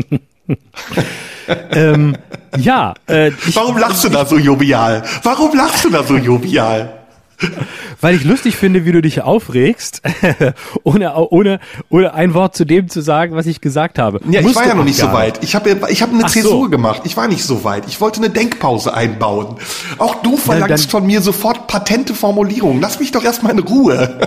ähm, 1.71 2.17
ja. 2.57 2.93
Äh, 3.07 3.31
Warum 3.53 3.77
lachst 3.77 4.03
du 4.03 4.09
da 4.09 4.25
so 4.25 4.37
jovial? 4.37 5.03
Warum 5.23 5.55
lachst 5.55 5.85
du 5.85 5.89
da 5.89 6.03
so 6.03 6.17
jovial? 6.17 7.02
Weil 8.01 8.15
ich 8.15 8.23
lustig 8.23 8.55
finde, 8.55 8.85
wie 8.85 8.91
du 8.91 9.01
dich 9.01 9.21
aufregst, 9.21 10.01
ohne, 10.83 11.15
ohne, 11.15 11.59
ohne 11.89 12.13
ein 12.13 12.33
Wort 12.33 12.55
zu 12.55 12.65
dem 12.65 12.89
zu 12.89 13.01
sagen, 13.01 13.35
was 13.35 13.45
ich 13.45 13.61
gesagt 13.61 13.99
habe. 13.99 14.19
Ja, 14.29 14.41
Musst 14.41 14.55
ich 14.55 14.61
war 14.61 14.67
ja 14.67 14.75
noch 14.75 14.83
nicht 14.83 14.97
so 14.97 15.11
weit. 15.11 15.43
Ich 15.43 15.55
habe 15.55 15.77
ich 15.89 16.01
hab 16.01 16.11
eine 16.11 16.25
Ach 16.25 16.29
Zäsur 16.29 16.51
so. 16.51 16.69
gemacht. 16.69 17.01
Ich 17.05 17.17
war 17.17 17.27
nicht 17.27 17.43
so 17.43 17.63
weit. 17.63 17.83
Ich 17.87 18.01
wollte 18.01 18.17
eine 18.17 18.29
Denkpause 18.29 18.93
einbauen. 18.93 19.55
Auch 19.97 20.15
du 20.15 20.37
verlangst 20.37 20.85
dann, 20.85 20.91
von 20.91 21.05
mir 21.05 21.21
sofort 21.21 21.67
patente 21.67 22.13
Formulierungen. 22.13 22.81
Lass 22.81 22.99
mich 22.99 23.11
doch 23.11 23.23
erstmal 23.23 23.53
in 23.53 23.59
Ruhe. 23.59 24.19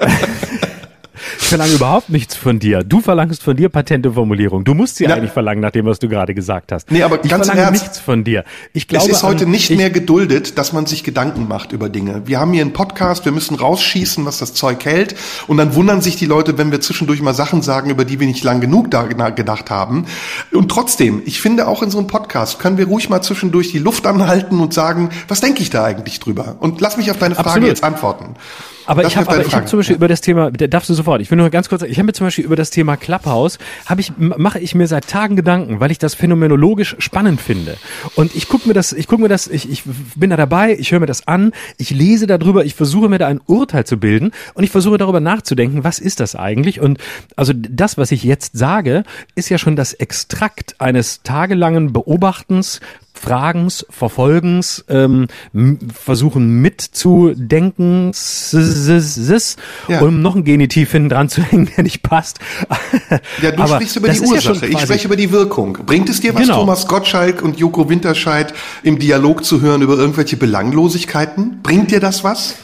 Ich 1.38 1.46
verlange 1.46 1.72
überhaupt 1.72 2.10
nichts 2.10 2.34
von 2.36 2.58
dir. 2.58 2.82
Du 2.82 3.00
verlangst 3.00 3.42
von 3.42 3.56
dir 3.56 3.68
patente 3.68 4.12
Formulierung. 4.12 4.64
Du 4.64 4.74
musst 4.74 4.96
sie 4.96 5.04
ja. 5.04 5.14
eigentlich 5.14 5.32
verlangen, 5.32 5.60
nach 5.60 5.70
dem, 5.70 5.86
was 5.86 5.98
du 5.98 6.08
gerade 6.08 6.34
gesagt 6.34 6.72
hast. 6.72 6.90
Nee, 6.90 7.02
aber 7.02 7.24
ich 7.24 7.30
ganz 7.30 7.46
verlange 7.46 7.66
Ernst, 7.66 7.82
nichts 7.82 7.98
von 7.98 8.24
dir. 8.24 8.44
Ich 8.72 8.88
glaube, 8.88 9.10
es 9.10 9.18
ist 9.18 9.22
heute 9.22 9.46
nicht 9.46 9.70
mehr 9.70 9.90
geduldet, 9.90 10.58
dass 10.58 10.72
man 10.72 10.86
sich 10.86 11.04
Gedanken 11.04 11.48
macht 11.48 11.72
über 11.72 11.88
Dinge. 11.88 12.22
Wir 12.26 12.40
haben 12.40 12.52
hier 12.52 12.62
einen 12.62 12.72
Podcast, 12.72 13.24
wir 13.24 13.32
müssen 13.32 13.56
rausschießen, 13.56 14.24
was 14.24 14.38
das 14.38 14.54
Zeug 14.54 14.84
hält. 14.84 15.14
Und 15.46 15.56
dann 15.56 15.74
wundern 15.74 16.00
sich 16.00 16.16
die 16.16 16.26
Leute, 16.26 16.58
wenn 16.58 16.70
wir 16.70 16.80
zwischendurch 16.80 17.20
mal 17.22 17.34
Sachen 17.34 17.62
sagen, 17.62 17.90
über 17.90 18.04
die 18.04 18.20
wir 18.20 18.26
nicht 18.26 18.44
lang 18.44 18.60
genug 18.60 18.90
da 18.90 19.04
gedacht 19.04 19.70
haben. 19.70 20.06
Und 20.52 20.70
trotzdem, 20.70 21.22
ich 21.24 21.40
finde 21.40 21.68
auch 21.68 21.82
in 21.82 21.90
so 21.90 21.98
einem 21.98 22.06
Podcast 22.06 22.58
können 22.58 22.78
wir 22.78 22.86
ruhig 22.86 23.08
mal 23.08 23.22
zwischendurch 23.22 23.72
die 23.72 23.78
Luft 23.78 24.06
anhalten 24.06 24.60
und 24.60 24.74
sagen, 24.74 25.10
was 25.28 25.40
denke 25.40 25.62
ich 25.62 25.70
da 25.70 25.84
eigentlich 25.84 26.20
drüber? 26.20 26.56
Und 26.60 26.80
lass 26.80 26.96
mich 26.96 27.10
auf 27.10 27.18
deine 27.18 27.34
Frage 27.34 27.48
Absolut. 27.48 27.68
jetzt 27.68 27.84
antworten. 27.84 28.34
Aber 28.86 29.02
Das 29.02 29.12
ich 29.12 29.16
habe 29.16 29.26
Frage. 29.26 29.64
zum 29.66 29.78
Beispiel 29.78 29.94
Ja. 29.94 29.96
über 29.96 30.08
das 30.08 30.20
Thema, 30.20 30.50
da 30.50 30.66
darfst 30.66 30.88
du 30.88 30.94
sofort. 30.94 31.20
Ich 31.20 31.30
will 31.30 31.38
nur 31.38 31.50
ganz 31.50 31.68
kurz, 31.68 31.82
ich 31.82 31.96
habe 31.98 32.06
mir 32.06 32.12
zum 32.12 32.26
Beispiel 32.26 32.44
über 32.44 32.56
das 32.56 32.70
Thema 32.70 32.96
Clubhouse, 32.96 33.58
habe 33.86 34.00
ich 34.00 34.12
mache 34.16 34.58
ich 34.60 34.74
mir 34.74 34.86
seit 34.86 35.08
Tagen 35.08 35.36
Gedanken, 35.36 35.80
weil 35.80 35.90
ich 35.90 35.98
das 35.98 36.14
phänomenologisch 36.14 36.96
spannend 36.98 37.40
finde. 37.40 37.76
Und 38.14 38.34
ich 38.34 38.48
gucke 38.48 38.68
mir 38.68 38.74
das, 38.74 38.92
ich 38.92 39.06
gucke 39.08 39.22
mir 39.22 39.28
das, 39.28 39.46
ich, 39.48 39.70
ich 39.70 39.82
bin 40.14 40.30
da 40.30 40.36
dabei, 40.36 40.76
ich 40.78 40.92
höre 40.92 41.00
mir 41.00 41.06
das 41.06 41.26
an, 41.26 41.52
ich 41.78 41.90
lese 41.90 42.26
darüber, 42.26 42.64
ich 42.64 42.74
versuche 42.74 43.08
mir 43.08 43.18
da 43.18 43.26
ein 43.26 43.40
Urteil 43.46 43.84
zu 43.84 43.96
bilden 43.98 44.30
und 44.54 44.64
ich 44.64 44.70
versuche 44.70 44.98
darüber 44.98 45.20
nachzudenken, 45.20 45.84
was 45.84 45.98
ist 45.98 46.20
das 46.20 46.36
eigentlich? 46.36 46.80
Und 46.80 46.98
also 47.36 47.52
das, 47.54 47.98
was 47.98 48.12
ich 48.12 48.22
jetzt 48.22 48.56
sage, 48.56 49.02
ist 49.34 49.48
ja 49.48 49.58
schon 49.58 49.76
das 49.76 49.92
Extrakt 49.94 50.76
eines 50.80 51.22
tagelangen 51.22 51.92
Beobachtens 51.92 52.80
Fragens, 53.18 53.86
Verfolgens, 53.90 54.84
ähm, 54.88 55.26
versuchen 55.92 56.60
mitzudenken, 56.60 58.12
Ja. 59.88 60.00
um 60.00 60.20
noch 60.22 60.36
ein 60.36 60.44
Genitiv 60.44 60.92
hinten 60.92 61.08
dran 61.08 61.28
zu 61.28 61.42
hängen, 61.42 61.68
der 61.76 61.84
nicht 61.84 62.02
passt. 62.02 62.38
Ja, 63.42 63.50
du 63.52 63.62
Aber 63.62 63.74
sprichst 63.76 63.96
über 63.96 64.08
die 64.08 64.14
ist 64.16 64.22
ja 64.44 64.50
Ursache. 64.50 64.66
ich 64.66 64.78
spreche 64.80 65.06
über 65.06 65.16
die 65.16 65.32
Wirkung. 65.32 65.78
Bringt 65.86 66.08
es 66.08 66.20
dir 66.20 66.34
was, 66.34 66.42
Genau. 66.42 66.60
Thomas 66.60 66.86
Gottschalk 66.86 67.42
und 67.42 67.58
Joko 67.58 67.88
Winterscheid 67.88 68.52
im 68.82 68.98
Dialog 68.98 69.44
zu 69.44 69.60
hören 69.60 69.82
über 69.82 69.96
irgendwelche 69.96 70.36
Belanglosigkeiten? 70.36 71.60
Bringt 71.62 71.90
dir 71.90 72.00
das 72.00 72.22
was? 72.24 72.56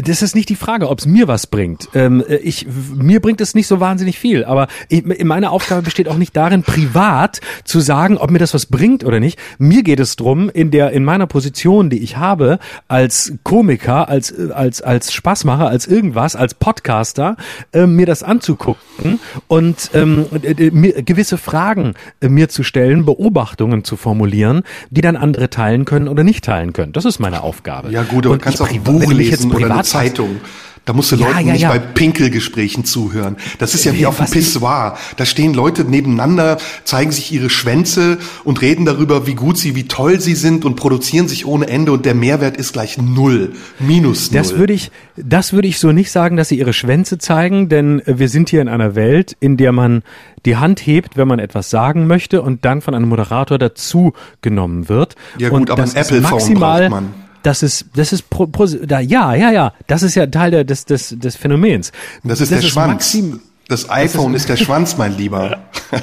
Das 0.00 0.22
ist 0.22 0.36
nicht 0.36 0.48
die 0.48 0.54
Frage, 0.54 0.88
ob 0.88 1.00
es 1.00 1.06
mir 1.06 1.26
was 1.26 1.48
bringt. 1.48 1.88
Ähm, 1.92 2.22
äh, 2.28 2.36
ich, 2.36 2.66
mir 2.94 3.20
bringt 3.20 3.40
es 3.40 3.56
nicht 3.56 3.66
so 3.66 3.80
wahnsinnig 3.80 4.16
viel, 4.18 4.44
aber 4.44 4.68
ich, 4.88 5.04
meine 5.04 5.50
Aufgabe 5.50 5.82
besteht 5.82 6.08
auch 6.08 6.16
nicht 6.16 6.36
darin, 6.36 6.62
privat 6.62 7.40
zu 7.64 7.80
sagen, 7.80 8.16
ob 8.16 8.30
mir 8.30 8.38
das 8.38 8.54
was 8.54 8.66
bringt 8.66 9.04
oder 9.04 9.18
nicht. 9.18 9.40
Mir 9.58 9.82
geht 9.82 9.98
es 9.98 10.14
drum, 10.14 10.50
in 10.50 10.70
der, 10.70 10.92
in 10.92 11.04
meiner 11.04 11.26
Position, 11.26 11.90
die 11.90 11.98
ich 11.98 12.16
habe, 12.16 12.60
als 12.86 13.32
Komiker, 13.42 14.08
als, 14.08 14.30
äh, 14.30 14.50
als, 14.52 14.82
als 14.82 15.12
Spaßmacher, 15.12 15.66
als 15.66 15.88
irgendwas, 15.88 16.36
als 16.36 16.54
Podcaster, 16.54 17.36
äh, 17.72 17.86
mir 17.86 18.06
das 18.06 18.22
anzugucken 18.22 19.18
und 19.48 19.90
ähm, 19.94 20.26
äh, 20.42 20.52
äh, 20.52 20.70
mir, 20.70 21.02
gewisse 21.02 21.38
Fragen 21.38 21.94
äh, 22.20 22.28
mir 22.28 22.48
zu 22.48 22.62
stellen, 22.62 23.04
Beobachtungen 23.04 23.82
zu 23.82 23.96
formulieren, 23.96 24.62
die 24.90 25.00
dann 25.00 25.16
andere 25.16 25.50
teilen 25.50 25.84
können 25.84 26.06
oder 26.06 26.22
nicht 26.22 26.44
teilen 26.44 26.72
können. 26.72 26.92
Das 26.92 27.04
ist 27.04 27.18
meine 27.18 27.42
Aufgabe. 27.42 27.90
Ja 27.90 28.04
gut, 28.04 28.26
aber 28.26 28.34
Und 28.34 28.42
du 28.42 28.44
kannst 28.44 28.60
ich 28.60 28.66
auch 28.66 28.72
ein 28.72 28.82
Buch 28.84 29.00
jetzt 29.00 29.12
lesen 29.12 29.50
eine 29.50 29.60
privat 29.60 29.87
Zeitung. 29.88 30.40
Da 30.88 30.94
musst 30.94 31.12
du 31.12 31.16
Ja, 31.16 31.26
Leuten 31.26 31.48
ja, 31.48 31.52
nicht 31.52 31.62
ja. 31.62 31.68
bei 31.68 31.78
Pinkelgesprächen 31.78 32.82
zuhören. 32.86 33.36
Das 33.58 33.74
ist 33.74 33.84
ja 33.84 33.92
wie 33.92 33.98
Wie, 33.98 34.06
auf 34.06 34.16
dem 34.16 34.24
Pissoir. 34.24 34.96
Da 35.18 35.26
stehen 35.26 35.52
Leute 35.52 35.84
nebeneinander, 35.84 36.56
zeigen 36.84 37.12
sich 37.12 37.30
ihre 37.30 37.50
Schwänze 37.50 38.16
und 38.42 38.62
reden 38.62 38.86
darüber, 38.86 39.26
wie 39.26 39.34
gut 39.34 39.58
sie, 39.58 39.76
wie 39.76 39.86
toll 39.86 40.18
sie 40.18 40.34
sind 40.34 40.64
und 40.64 40.76
produzieren 40.76 41.28
sich 41.28 41.44
ohne 41.44 41.68
Ende 41.68 41.92
und 41.92 42.06
der 42.06 42.14
Mehrwert 42.14 42.56
ist 42.56 42.72
gleich 42.72 42.96
null. 42.96 43.52
Minus 43.78 44.30
null. 44.30 44.40
Das 44.40 44.56
würde 44.56 44.72
ich, 44.72 44.90
das 45.16 45.52
würde 45.52 45.68
ich 45.68 45.78
so 45.78 45.92
nicht 45.92 46.10
sagen, 46.10 46.38
dass 46.38 46.48
sie 46.48 46.58
ihre 46.58 46.72
Schwänze 46.72 47.18
zeigen, 47.18 47.68
denn 47.68 48.00
äh, 48.06 48.18
wir 48.18 48.30
sind 48.30 48.48
hier 48.48 48.62
in 48.62 48.68
einer 48.68 48.94
Welt, 48.94 49.36
in 49.40 49.58
der 49.58 49.72
man 49.72 50.02
die 50.46 50.56
Hand 50.56 50.80
hebt, 50.86 51.18
wenn 51.18 51.28
man 51.28 51.38
etwas 51.38 51.68
sagen 51.68 52.06
möchte 52.06 52.40
und 52.40 52.64
dann 52.64 52.80
von 52.80 52.94
einem 52.94 53.10
Moderator 53.10 53.58
dazu 53.58 54.14
genommen 54.40 54.88
wird. 54.88 55.16
Ja 55.36 55.50
gut, 55.50 55.60
und 55.60 55.70
aber 55.70 55.82
ein 55.82 55.94
Apple-Phone 55.94 56.54
braucht 56.54 56.88
man. 56.88 57.27
Das 57.42 57.62
ist, 57.62 57.86
das 57.94 58.12
ist 58.12 58.28
pro, 58.30 58.46
pro, 58.46 58.66
da, 58.66 59.00
ja, 59.00 59.34
ja, 59.34 59.50
ja, 59.50 59.72
das 59.86 60.02
ist 60.02 60.14
ja 60.14 60.26
Teil 60.26 60.50
der, 60.50 60.64
des, 60.64 60.84
des, 60.84 61.14
des 61.18 61.36
Phänomens. 61.36 61.92
das 62.24 62.40
ist 62.40 62.50
der 62.52 62.62
Schwanz. 62.62 63.14
maxim- 63.14 63.40
das 63.68 63.90
iPhone 63.90 64.34
ist 64.34 64.48
der 64.48 64.56
Schwanz, 64.56 64.96
mein 64.96 65.16
Lieber. 65.16 65.58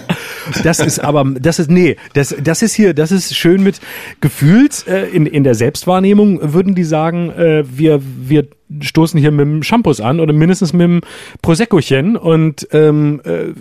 Das 0.64 0.80
ist 0.80 1.00
aber, 1.00 1.26
das 1.40 1.58
ist, 1.58 1.72
nee, 1.72 1.96
das, 2.14 2.36
das 2.40 2.62
ist 2.62 2.76
hier, 2.76 2.94
das 2.94 3.12
ist 3.12 3.36
schön 3.36 3.64
mit 3.64 3.80
gefühlt, 4.22 4.86
äh, 4.88 5.08
in, 5.08 5.26
in 5.26 5.44
der 5.44 5.56
Selbstwahrnehmung 5.56 6.54
würden 6.54 6.76
die 6.76 6.84
sagen, 6.84 7.32
äh, 7.32 7.64
wir, 7.68 8.00
wir 8.04 8.48
stoßen 8.82 9.20
hier 9.20 9.32
mit 9.32 9.46
dem 9.46 9.64
Shampoos 9.64 10.02
an 10.02 10.20
oder 10.20 10.34
mindestens 10.34 10.74
mit 10.74 10.82
dem 10.82 11.02
Proseccochen 11.42 12.18
und 12.18 12.68
ähm, 12.72 13.22
äh, 13.24 13.54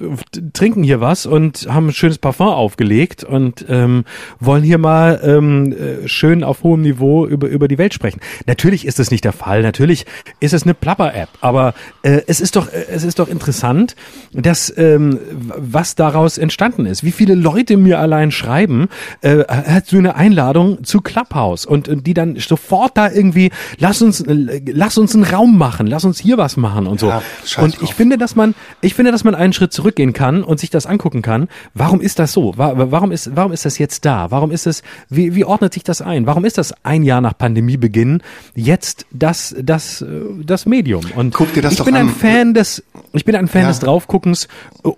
trinken 0.52 0.82
hier 0.82 1.00
was 1.00 1.26
und 1.26 1.66
haben 1.68 1.88
ein 1.88 1.92
schönes 1.92 2.18
Parfum 2.18 2.48
aufgelegt 2.48 3.22
und 3.22 3.64
ähm, 3.68 4.04
wollen 4.40 4.62
hier 4.62 4.78
mal 4.78 5.20
ähm, 5.22 5.72
äh, 5.72 6.08
schön 6.08 6.42
auf 6.42 6.62
hohem 6.62 6.82
Niveau 6.82 7.26
über, 7.26 7.48
über 7.48 7.68
die 7.68 7.78
Welt 7.78 7.92
sprechen. 7.92 8.20
Natürlich 8.46 8.86
ist 8.86 8.98
das 8.98 9.10
nicht 9.10 9.24
der 9.24 9.32
Fall, 9.32 9.62
natürlich 9.62 10.06
ist 10.40 10.54
es 10.54 10.62
eine 10.62 10.74
Plapper-App, 10.74 11.28
aber 11.40 11.74
äh, 12.02 12.22
es 12.26 12.40
ist 12.40 12.56
doch, 12.56 12.72
äh, 12.72 12.86
es 12.88 13.04
ist 13.04 13.18
doch 13.18 13.28
interessant, 13.28 13.96
dass 14.32 14.72
ähm, 14.76 15.18
was 15.30 15.94
daraus 15.94 16.38
entstanden 16.38 16.86
ist. 16.86 17.04
Wie 17.04 17.12
viele 17.12 17.34
Leute 17.34 17.76
mir 17.76 17.98
allein 17.98 18.30
schreiben, 18.30 18.88
äh, 19.20 19.44
hast 19.48 19.92
du 19.92 19.98
eine 19.98 20.16
Einladung 20.16 20.82
zu 20.84 21.00
Clubhouse 21.00 21.66
und, 21.66 21.88
und 21.88 22.06
die 22.06 22.14
dann 22.14 22.36
sofort 22.36 22.96
da 22.96 23.10
irgendwie, 23.10 23.50
lass 23.78 24.00
uns, 24.00 24.22
äh, 24.22 24.62
lass 24.94 24.98
uns 24.98 25.14
einen 25.16 25.24
Raum 25.24 25.59
machen, 25.59 25.88
lass 25.88 26.04
uns 26.04 26.20
hier 26.20 26.38
was 26.38 26.57
machen 26.57 26.87
und 26.87 27.00
so. 27.00 27.09
Ja, 27.09 27.20
scheiß 27.44 27.64
und 27.64 27.83
ich 27.83 27.94
finde, 27.94 28.16
dass 28.16 28.37
man, 28.37 28.54
ich 28.80 28.94
finde, 28.94 29.11
dass 29.11 29.24
man 29.24 29.35
einen 29.35 29.52
Schritt 29.52 29.72
zurückgehen 29.72 30.12
kann 30.12 30.44
und 30.44 30.61
sich 30.61 30.70
das 30.70 30.87
angucken 30.87 31.20
kann. 31.20 31.48
Warum 31.74 32.00
ist 32.00 32.20
das 32.20 32.33
so? 32.33 32.57
Wa- 32.57 32.74
Warum 32.76 33.11
ist, 33.11 33.35
warum 33.35 33.50
ist 33.50 33.64
das 33.64 33.78
jetzt 33.78 34.04
da? 34.04 34.30
Warum 34.30 34.52
ist 34.52 34.68
es, 34.68 34.83
wie, 35.09 35.35
wie 35.35 35.44
ordnet 35.44 35.74
sich 35.74 35.83
das 35.83 36.00
ein? 36.00 36.26
Warum 36.26 36.44
ist 36.44 36.59
das 36.59 36.72
ein 36.85 37.02
Jahr 37.02 37.20
nach 37.20 37.37
Pandemiebeginn 37.37 38.22
jetzt 38.54 39.07
das, 39.11 39.54
das, 39.61 40.02
äh, 40.02 40.07
das 40.44 40.64
Medium? 40.66 41.02
Und 41.16 41.35
Guck 41.35 41.52
dir 41.54 41.62
das 41.62 41.72
ich 41.72 41.78
doch 41.78 41.87
bin 41.87 41.96
ein 41.96 42.07
an. 42.09 42.14
Fan 42.14 42.54
des, 42.54 42.85
ich 43.12 43.24
bin 43.24 43.35
ein 43.35 43.48
Fan 43.48 43.62
Ja. 43.62 43.68
des 43.68 43.80
Draufguckens, 43.80 44.46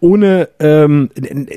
ohne, 0.00 0.50
ähm, 0.60 1.08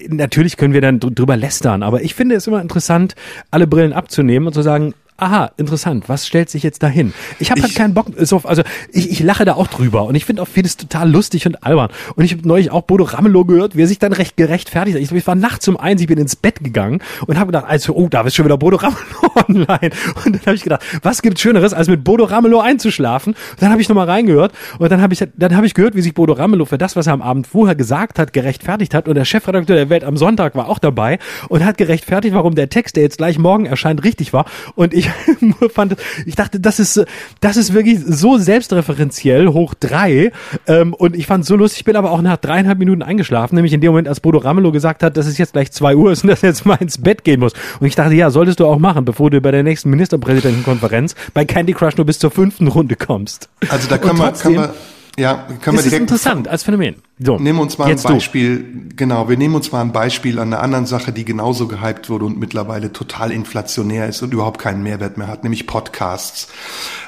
natürlich 0.07 0.55
können 0.55 0.73
wir 0.73 0.81
dann 0.81 1.01
dr- 1.01 1.11
drüber 1.13 1.35
lästern, 1.35 1.83
aber 1.83 2.03
ich 2.03 2.15
finde 2.15 2.35
es 2.35 2.47
immer 2.47 2.61
interessant, 2.61 3.15
alle 3.51 3.67
Brillen 3.67 3.91
abzunehmen 3.91 4.47
und 4.47 4.53
zu 4.53 4.61
sagen, 4.61 4.93
aha, 5.21 5.51
interessant, 5.57 6.09
was 6.09 6.27
stellt 6.27 6.49
sich 6.49 6.63
jetzt 6.63 6.83
dahin? 6.83 7.13
Ich 7.39 7.51
habe 7.51 7.61
halt 7.61 7.75
keinen 7.75 7.93
Bock, 7.93 8.07
so, 8.17 8.41
also 8.43 8.63
ich, 8.91 9.09
ich 9.11 9.19
lache 9.19 9.45
da 9.45 9.53
auch 9.53 9.67
drüber 9.67 10.03
und 10.03 10.15
ich 10.15 10.25
finde 10.25 10.41
auch 10.41 10.47
vieles 10.47 10.77
total 10.77 11.09
lustig 11.09 11.45
und 11.45 11.63
albern. 11.63 11.89
Und 12.15 12.23
ich 12.23 12.33
habe 12.33 12.47
neulich 12.47 12.71
auch 12.71 12.83
Bodo 12.83 13.03
Ramelow 13.03 13.45
gehört, 13.45 13.75
wie 13.75 13.83
er 13.83 13.87
sich 13.87 13.99
dann 13.99 14.13
recht 14.13 14.37
gerechtfertigt 14.37 14.95
hat. 14.95 15.03
Ich, 15.03 15.11
ich 15.11 15.27
war 15.27 15.35
nachts 15.35 15.67
um 15.67 15.77
eins, 15.77 16.01
ich 16.01 16.07
bin 16.07 16.17
ins 16.17 16.35
Bett 16.35 16.63
gegangen 16.63 17.01
und 17.27 17.37
habe 17.37 17.47
gedacht, 17.47 17.65
also, 17.67 17.93
oh, 17.93 18.07
da 18.09 18.21
ist 18.21 18.35
schon 18.35 18.45
wieder 18.45 18.57
Bodo 18.57 18.77
Ramelow 18.77 19.31
online. 19.47 19.91
Und 20.25 20.35
dann 20.35 20.41
habe 20.45 20.55
ich 20.55 20.63
gedacht, 20.63 20.81
was 21.01 21.21
gibt's 21.21 21.41
Schöneres, 21.41 21.73
als 21.73 21.87
mit 21.87 22.03
Bodo 22.03 22.25
Ramelow 22.25 22.59
einzuschlafen? 22.59 23.33
Und 23.33 23.61
dann 23.61 23.71
habe 23.71 23.81
ich 23.81 23.89
nochmal 23.89 24.09
reingehört 24.09 24.53
und 24.77 24.91
dann 24.91 25.01
habe 25.01 25.13
ich, 25.13 25.23
dann 25.35 25.55
habe 25.55 25.65
ich 25.65 25.73
gehört, 25.73 25.95
wie 25.95 26.01
sich 26.01 26.13
Bodo 26.13 26.33
Ramelow 26.33 26.65
für 26.65 26.77
das, 26.77 26.95
was 26.95 27.07
er 27.07 27.13
am 27.13 27.21
Abend 27.21 27.47
vorher 27.47 27.75
gesagt 27.75 28.19
hat, 28.19 28.33
gerechtfertigt 28.33 28.93
hat. 28.93 29.07
Und 29.07 29.15
der 29.15 29.25
Chefredakteur 29.25 29.75
der 29.75 29.89
Welt 29.89 30.03
am 30.03 30.17
Sonntag 30.17 30.55
war 30.55 30.69
auch 30.69 30.79
dabei 30.79 31.19
und 31.49 31.65
hat 31.65 31.77
gerechtfertigt, 31.77 32.33
warum 32.33 32.55
der 32.55 32.69
Text, 32.69 32.95
der 32.95 33.03
jetzt 33.03 33.17
gleich 33.17 33.37
morgen 33.37 33.65
erscheint, 33.65 34.03
richtig 34.03 34.33
war. 34.33 34.45
Und 34.75 34.93
ich 34.93 35.08
nur 35.39 35.69
fand, 35.69 35.95
ich 36.25 36.35
dachte, 36.35 36.59
das 36.59 36.79
ist, 36.79 37.03
das 37.41 37.57
ist 37.57 37.73
wirklich 37.73 37.99
so 38.05 38.37
selbstreferenziell 38.37 39.47
hoch 39.47 39.73
drei. 39.73 40.31
Ähm, 40.67 40.93
und 40.93 41.15
ich 41.15 41.27
fand 41.27 41.43
es 41.43 41.47
so 41.47 41.55
lustig, 41.55 41.79
ich 41.79 41.85
bin 41.85 41.95
aber 41.95 42.11
auch 42.11 42.21
nach 42.21 42.37
dreieinhalb 42.37 42.79
Minuten 42.79 43.01
eingeschlafen, 43.01 43.55
nämlich 43.55 43.73
in 43.73 43.81
dem 43.81 43.91
Moment, 43.91 44.07
als 44.07 44.19
Bodo 44.19 44.39
Ramelow 44.39 44.71
gesagt 44.71 45.03
hat, 45.03 45.17
dass 45.17 45.27
es 45.27 45.37
jetzt 45.37 45.53
gleich 45.53 45.71
zwei 45.71 45.95
Uhr 45.95 46.11
ist 46.11 46.23
und 46.23 46.29
dass 46.29 46.43
er 46.43 46.49
jetzt 46.49 46.65
mal 46.65 46.77
ins 46.79 46.97
Bett 46.97 47.23
gehen 47.23 47.39
muss. 47.39 47.53
Und 47.79 47.87
ich 47.87 47.95
dachte, 47.95 48.13
ja, 48.13 48.29
solltest 48.29 48.59
du 48.59 48.65
auch 48.65 48.79
machen, 48.79 49.05
bevor 49.05 49.29
du 49.29 49.41
bei 49.41 49.51
der 49.51 49.63
nächsten 49.63 49.89
Ministerpräsidentenkonferenz 49.89 51.15
bei 51.33 51.45
Candy 51.45 51.73
Crush 51.73 51.97
nur 51.97 52.05
bis 52.05 52.19
zur 52.19 52.31
fünften 52.31 52.67
Runde 52.67 52.95
kommst. 52.95 53.49
Also 53.69 53.87
da 53.89 53.95
Und 53.95 54.01
können 54.01 54.19
wir, 54.19 54.25
trotzdem 54.25 54.55
können 54.55 54.67
wir, 54.67 54.73
ja, 55.19 55.47
können 55.61 55.77
wir 55.77 55.79
ist 55.79 55.85
es 55.85 55.91
direkt 55.91 56.01
interessant 56.01 56.47
als 56.47 56.63
Phänomen. 56.63 56.95
So, 57.19 57.37
Nehmen 57.37 57.59
uns 57.59 57.77
mal 57.77 57.89
ein 57.89 57.97
du. 57.97 58.03
Beispiel, 58.03 58.65
genau, 58.95 59.27
wir 59.27 59.37
nehmen 59.37 59.55
uns 59.55 59.71
mal 59.71 59.81
ein 59.81 59.91
Beispiel 59.91 60.39
an 60.39 60.53
einer 60.53 60.63
anderen 60.63 60.85
Sache, 60.85 61.11
die 61.11 61.25
genauso 61.25 61.67
gehypt 61.67 62.09
wurde 62.09 62.25
und 62.25 62.39
mittlerweile 62.39 62.93
total 62.93 63.31
inflationär 63.31 64.07
ist 64.07 64.21
und 64.21 64.33
überhaupt 64.33 64.59
keinen 64.59 64.81
Mehrwert 64.83 65.17
mehr 65.17 65.27
hat, 65.27 65.43
nämlich 65.43 65.67
Podcasts. 65.67 66.47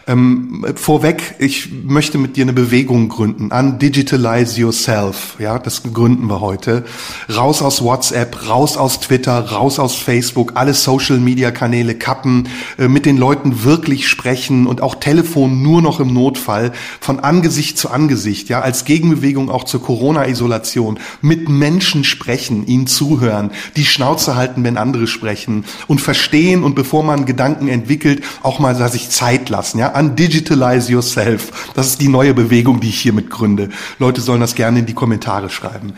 Ähm, 0.07 0.65
vorweg, 0.75 1.35
ich 1.37 1.69
möchte 1.83 2.17
mit 2.17 2.35
dir 2.35 2.43
eine 2.43 2.53
Bewegung 2.53 3.07
gründen. 3.07 3.51
Undigitalize 3.51 4.59
yourself. 4.59 5.35
Ja, 5.37 5.59
das 5.59 5.83
gründen 5.93 6.27
wir 6.27 6.41
heute. 6.41 6.85
Raus 7.33 7.61
aus 7.61 7.83
WhatsApp, 7.83 8.49
raus 8.49 8.77
aus 8.77 8.99
Twitter, 8.99 9.51
raus 9.51 9.77
aus 9.77 9.95
Facebook, 9.95 10.53
alle 10.55 10.73
Social 10.73 11.19
Media 11.19 11.51
Kanäle 11.51 11.95
kappen, 11.95 12.49
äh, 12.79 12.87
mit 12.87 13.05
den 13.05 13.17
Leuten 13.17 13.63
wirklich 13.63 14.07
sprechen 14.07 14.65
und 14.65 14.81
auch 14.81 14.95
Telefon 14.95 15.61
nur 15.61 15.81
noch 15.81 15.99
im 15.99 16.13
Notfall 16.13 16.71
von 16.99 17.19
Angesicht 17.19 17.77
zu 17.77 17.91
Angesicht, 17.91 18.49
ja, 18.49 18.61
als 18.61 18.85
Gegenbewegung 18.85 19.51
auch 19.51 19.65
zur 19.65 19.83
Corona-Isolation, 19.83 20.99
mit 21.21 21.47
Menschen 21.47 22.03
sprechen, 22.03 22.65
ihnen 22.65 22.87
zuhören, 22.87 23.51
die 23.75 23.85
Schnauze 23.85 24.35
halten, 24.35 24.63
wenn 24.63 24.77
andere 24.77 25.05
sprechen 25.05 25.65
und 25.87 26.01
verstehen 26.01 26.63
und 26.63 26.73
bevor 26.73 27.03
man 27.03 27.25
Gedanken 27.25 27.67
entwickelt, 27.67 28.23
auch 28.41 28.59
mal 28.59 28.71
sich 28.89 29.09
Zeit 29.09 29.49
lassen, 29.49 29.77
ja, 29.77 29.90
undigitalize 29.95 30.91
yourself. 30.91 31.71
Das 31.73 31.87
ist 31.87 32.01
die 32.01 32.07
neue 32.07 32.33
Bewegung, 32.33 32.79
die 32.79 32.89
ich 32.89 32.99
hiermit 32.99 33.29
gründe. 33.29 33.69
Leute 33.99 34.21
sollen 34.21 34.41
das 34.41 34.55
gerne 34.55 34.79
in 34.79 34.85
die 34.85 34.93
Kommentare 34.93 35.49
schreiben. 35.49 35.93